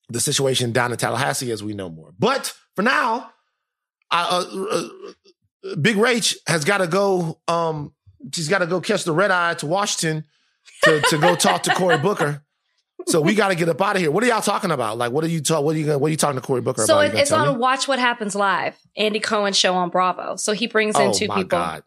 the 0.09 0.18
situation 0.18 0.73
down 0.73 0.90
in 0.90 0.98
Tallahassee 0.98 1.52
as 1.52 1.62
we 1.62 1.74
know 1.74 1.89
more. 1.89 2.12
But 2.18 2.55
for 2.74 2.82
now, 2.82 3.31
I, 4.10 4.23
uh, 4.23 4.64
uh 4.70 5.12
Big 5.81 5.97
Rach 5.97 6.37
has 6.47 6.65
got 6.65 6.79
to 6.79 6.87
go. 6.87 7.41
Um, 7.49 7.93
she's 8.33 8.49
got 8.49 8.59
to 8.59 8.67
go 8.67 8.81
catch 8.81 9.05
the 9.05 9.13
red 9.13 9.31
eye 9.31 9.55
to 9.55 9.67
Washington 9.67 10.25
to, 10.85 11.01
to 11.01 11.19
go 11.19 11.35
talk 11.35 11.63
to 11.65 11.75
Cory 11.75 11.99
Booker. 11.99 12.43
So 13.07 13.21
we 13.21 13.35
got 13.35 13.49
to 13.49 13.55
get 13.55 13.69
up 13.69 13.81
out 13.81 13.97
of 13.97 14.03
here. 14.03 14.11
What 14.11 14.25
are 14.25 14.27
y'all 14.27 14.41
talking 14.41 14.71
about? 14.71 14.99
Like, 14.99 15.13
what 15.13 15.23
are 15.23 15.29
you 15.29 15.41
talk? 15.41 15.63
What 15.63 15.77
are 15.77 15.79
you? 15.79 15.99
What 15.99 16.09
are 16.09 16.11
you 16.11 16.17
talking 16.17 16.41
to 16.41 16.45
Cory 16.45 16.61
Booker 16.61 16.83
so 16.83 16.99
about? 16.99 17.13
So 17.13 17.19
it's 17.19 17.33
on 17.33 17.55
me? 17.55 17.59
Watch 17.59 17.87
What 17.87 17.99
Happens 17.99 18.35
Live, 18.35 18.77
Andy 18.97 19.21
Cohen 19.21 19.53
show 19.53 19.75
on 19.75 19.91
Bravo. 19.91 20.37
So 20.37 20.53
he 20.53 20.67
brings 20.67 20.97
in 20.97 21.09
oh, 21.09 21.13
two 21.13 21.29
my 21.29 21.37
people. 21.37 21.49
God. 21.49 21.83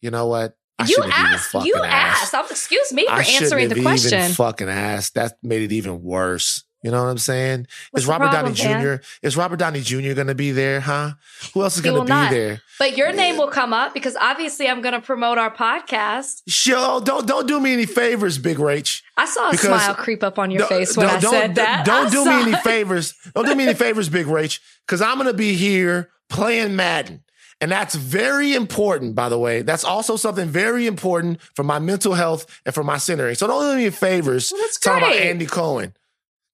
You 0.00 0.10
know 0.10 0.26
what? 0.26 0.56
I 0.78 0.86
you 0.86 0.96
asked. 1.02 1.54
You 1.54 1.74
asked. 1.82 2.34
asked. 2.34 2.50
Excuse 2.50 2.92
me 2.92 3.04
for 3.06 3.12
I 3.12 3.22
answering 3.22 3.68
the 3.68 3.82
question. 3.82 4.18
Even 4.18 4.32
fucking 4.32 4.68
asked. 4.68 5.14
That 5.14 5.38
made 5.42 5.62
it 5.62 5.72
even 5.72 6.02
worse. 6.02 6.64
You 6.82 6.90
know 6.90 7.02
what 7.02 7.10
I'm 7.10 7.18
saying? 7.18 7.66
What's 7.90 8.04
is 8.04 8.08
Robert 8.08 8.30
problem, 8.30 8.54
Downey 8.54 8.96
Jr. 8.98 9.02
Is 9.22 9.36
Robert 9.36 9.58
Downey 9.58 9.82
Jr. 9.82 10.14
going 10.14 10.28
to 10.28 10.34
be 10.34 10.50
there? 10.50 10.80
Huh? 10.80 11.12
Who 11.52 11.62
else 11.62 11.76
is 11.76 11.82
going 11.82 11.96
to 11.96 12.04
be 12.04 12.08
not. 12.08 12.30
there? 12.30 12.62
But 12.78 12.96
your 12.96 13.12
name 13.12 13.36
will 13.36 13.48
come 13.48 13.74
up 13.74 13.92
because 13.92 14.16
obviously 14.16 14.66
I'm 14.66 14.80
going 14.80 14.94
to 14.94 15.00
promote 15.00 15.36
our 15.36 15.54
podcast. 15.54 16.42
Sure, 16.48 17.00
don't 17.02 17.26
don't 17.26 17.46
do 17.46 17.60
me 17.60 17.74
any 17.74 17.84
favors, 17.84 18.38
Big 18.38 18.56
Rach. 18.56 19.02
I 19.18 19.26
saw 19.26 19.50
a 19.50 19.56
smile 19.56 19.94
creep 19.94 20.22
up 20.22 20.38
on 20.38 20.50
your 20.50 20.66
face 20.66 20.96
when 20.96 21.06
I 21.06 21.20
said 21.20 21.56
that. 21.56 21.84
Don't 21.84 22.06
I 22.06 22.10
do 22.10 22.24
me 22.24 22.52
any 22.52 22.54
favors. 22.64 23.14
Don't 23.34 23.44
do 23.44 23.54
me 23.54 23.64
any 23.64 23.74
favors, 23.74 24.08
Big 24.08 24.26
Rach, 24.26 24.58
because 24.86 25.02
I'm 25.02 25.16
going 25.16 25.26
to 25.26 25.34
be 25.34 25.54
here 25.54 26.10
playing 26.30 26.76
Madden. 26.76 27.22
And 27.60 27.70
that's 27.70 27.94
very 27.94 28.54
important, 28.54 29.14
by 29.14 29.28
the 29.28 29.38
way. 29.38 29.60
That's 29.60 29.84
also 29.84 30.16
something 30.16 30.48
very 30.48 30.86
important 30.86 31.42
for 31.54 31.62
my 31.62 31.78
mental 31.78 32.14
health 32.14 32.46
and 32.64 32.74
for 32.74 32.82
my 32.82 32.96
centering. 32.96 33.34
So 33.34 33.46
don't 33.46 33.60
do 33.60 33.76
me 33.76 33.82
any 33.82 33.90
favors. 33.90 34.50
Well, 34.50 34.62
that's 34.62 34.78
great. 34.78 35.00
Talking 35.00 35.08
about 35.08 35.26
Andy 35.26 35.44
Cohen. 35.46 35.94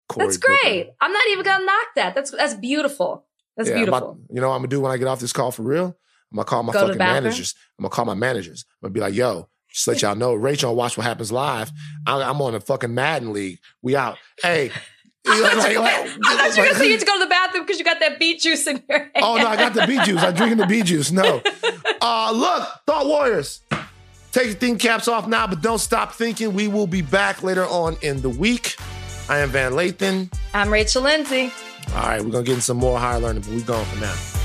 Cory 0.09 0.27
that's 0.27 0.37
great. 0.37 0.85
Booker. 0.85 0.97
I'm 1.01 1.13
not 1.13 1.25
even 1.31 1.45
gonna 1.45 1.65
knock 1.65 1.87
that. 1.97 2.15
That's 2.15 2.31
that's 2.31 2.55
beautiful. 2.55 3.27
That's 3.57 3.69
yeah, 3.69 3.77
beautiful. 3.77 3.99
About, 3.99 4.19
you 4.31 4.41
know 4.41 4.49
what 4.51 4.55
I'm 4.55 4.61
gonna 4.61 4.69
do 4.69 4.81
when 4.81 4.93
I 4.93 4.97
get 4.97 5.09
off 5.09 5.21
this 5.21 5.33
call 5.33 5.51
for 5.51 5.63
real? 5.63 5.97
I'm 6.33 6.37
gonna 6.37 6.45
call 6.45 6.63
my 6.63 6.73
Go 6.73 6.87
fucking 6.87 6.99
managers. 6.99 7.55
I'm 7.79 7.85
gonna 7.85 7.91
call 7.91 8.05
my 8.05 8.15
managers. 8.15 8.65
I'm 8.83 8.89
gonna 8.89 8.93
be 8.93 9.01
like, 9.01 9.15
yo, 9.15 9.49
just 9.71 9.89
let 9.89 10.03
y'all 10.03 10.15
know, 10.15 10.35
Rachel 10.35 10.75
watch 10.75 10.97
what 10.97 11.07
happens 11.07 11.33
live. 11.33 11.73
I'm 12.07 12.41
on 12.41 12.55
a 12.55 12.61
fucking 12.61 12.95
Madden 12.95 13.33
league. 13.33 13.59
We 13.83 13.97
out. 13.97 14.19
Hey. 14.43 14.71
I 15.29 15.41
thought, 15.41 15.57
like, 15.59 15.73
you, 15.73 15.81
like, 15.81 15.93
I 15.93 16.37
thought 16.37 16.57
you 16.57 16.63
were 16.63 16.69
gonna 16.69 16.79
say 16.79 16.87
you 16.87 16.93
had 16.93 17.01
to 17.01 17.07
go 17.07 17.19
to 17.19 17.25
the 17.25 17.29
bathroom 17.29 17.65
because 17.65 17.81
you 17.81 17.85
got 17.85 17.99
that 17.99 18.21
beet 18.21 18.41
juice 18.41 18.65
in 18.69 18.81
your 18.89 18.99
hand. 18.99 19.11
Oh 19.17 19.37
no, 19.37 19.49
I 19.49 19.57
got 19.57 19.75
the 19.75 19.85
beet 19.85 20.03
juice. 20.03 20.23
I'm 20.23 20.35
drinking 20.35 20.59
the 20.59 20.67
beet 20.67 20.85
juice. 20.85 21.11
No. 21.11 21.43
Uh 22.01 22.31
look, 22.33 22.69
Thought 22.87 23.07
Warriors. 23.07 23.61
Take 24.31 24.47
your 24.47 24.55
thinking 24.55 24.79
caps 24.79 25.09
off 25.09 25.27
now, 25.27 25.47
but 25.47 25.63
don't 25.63 25.79
stop 25.79 26.13
thinking. 26.13 26.53
We 26.53 26.69
will 26.69 26.87
be 26.87 27.03
back 27.03 27.43
later 27.43 27.65
on 27.65 27.97
in 28.03 28.21
the 28.21 28.29
week. 28.29 28.77
I 29.29 29.39
am 29.39 29.49
Van 29.51 29.73
Lathan. 29.73 30.33
I'm 30.55 30.73
Rachel 30.73 31.03
Lindsay. 31.03 31.53
All 31.95 32.03
right, 32.03 32.23
we're 32.23 32.31
gonna 32.31 32.45
get 32.45 32.55
in 32.57 32.61
some 32.61 32.77
more 32.77 32.99
higher 32.99 33.19
learning, 33.19 33.43
but 33.43 33.51
we're 33.53 33.61
going 33.65 33.85
for 33.87 34.01
now. 34.01 34.36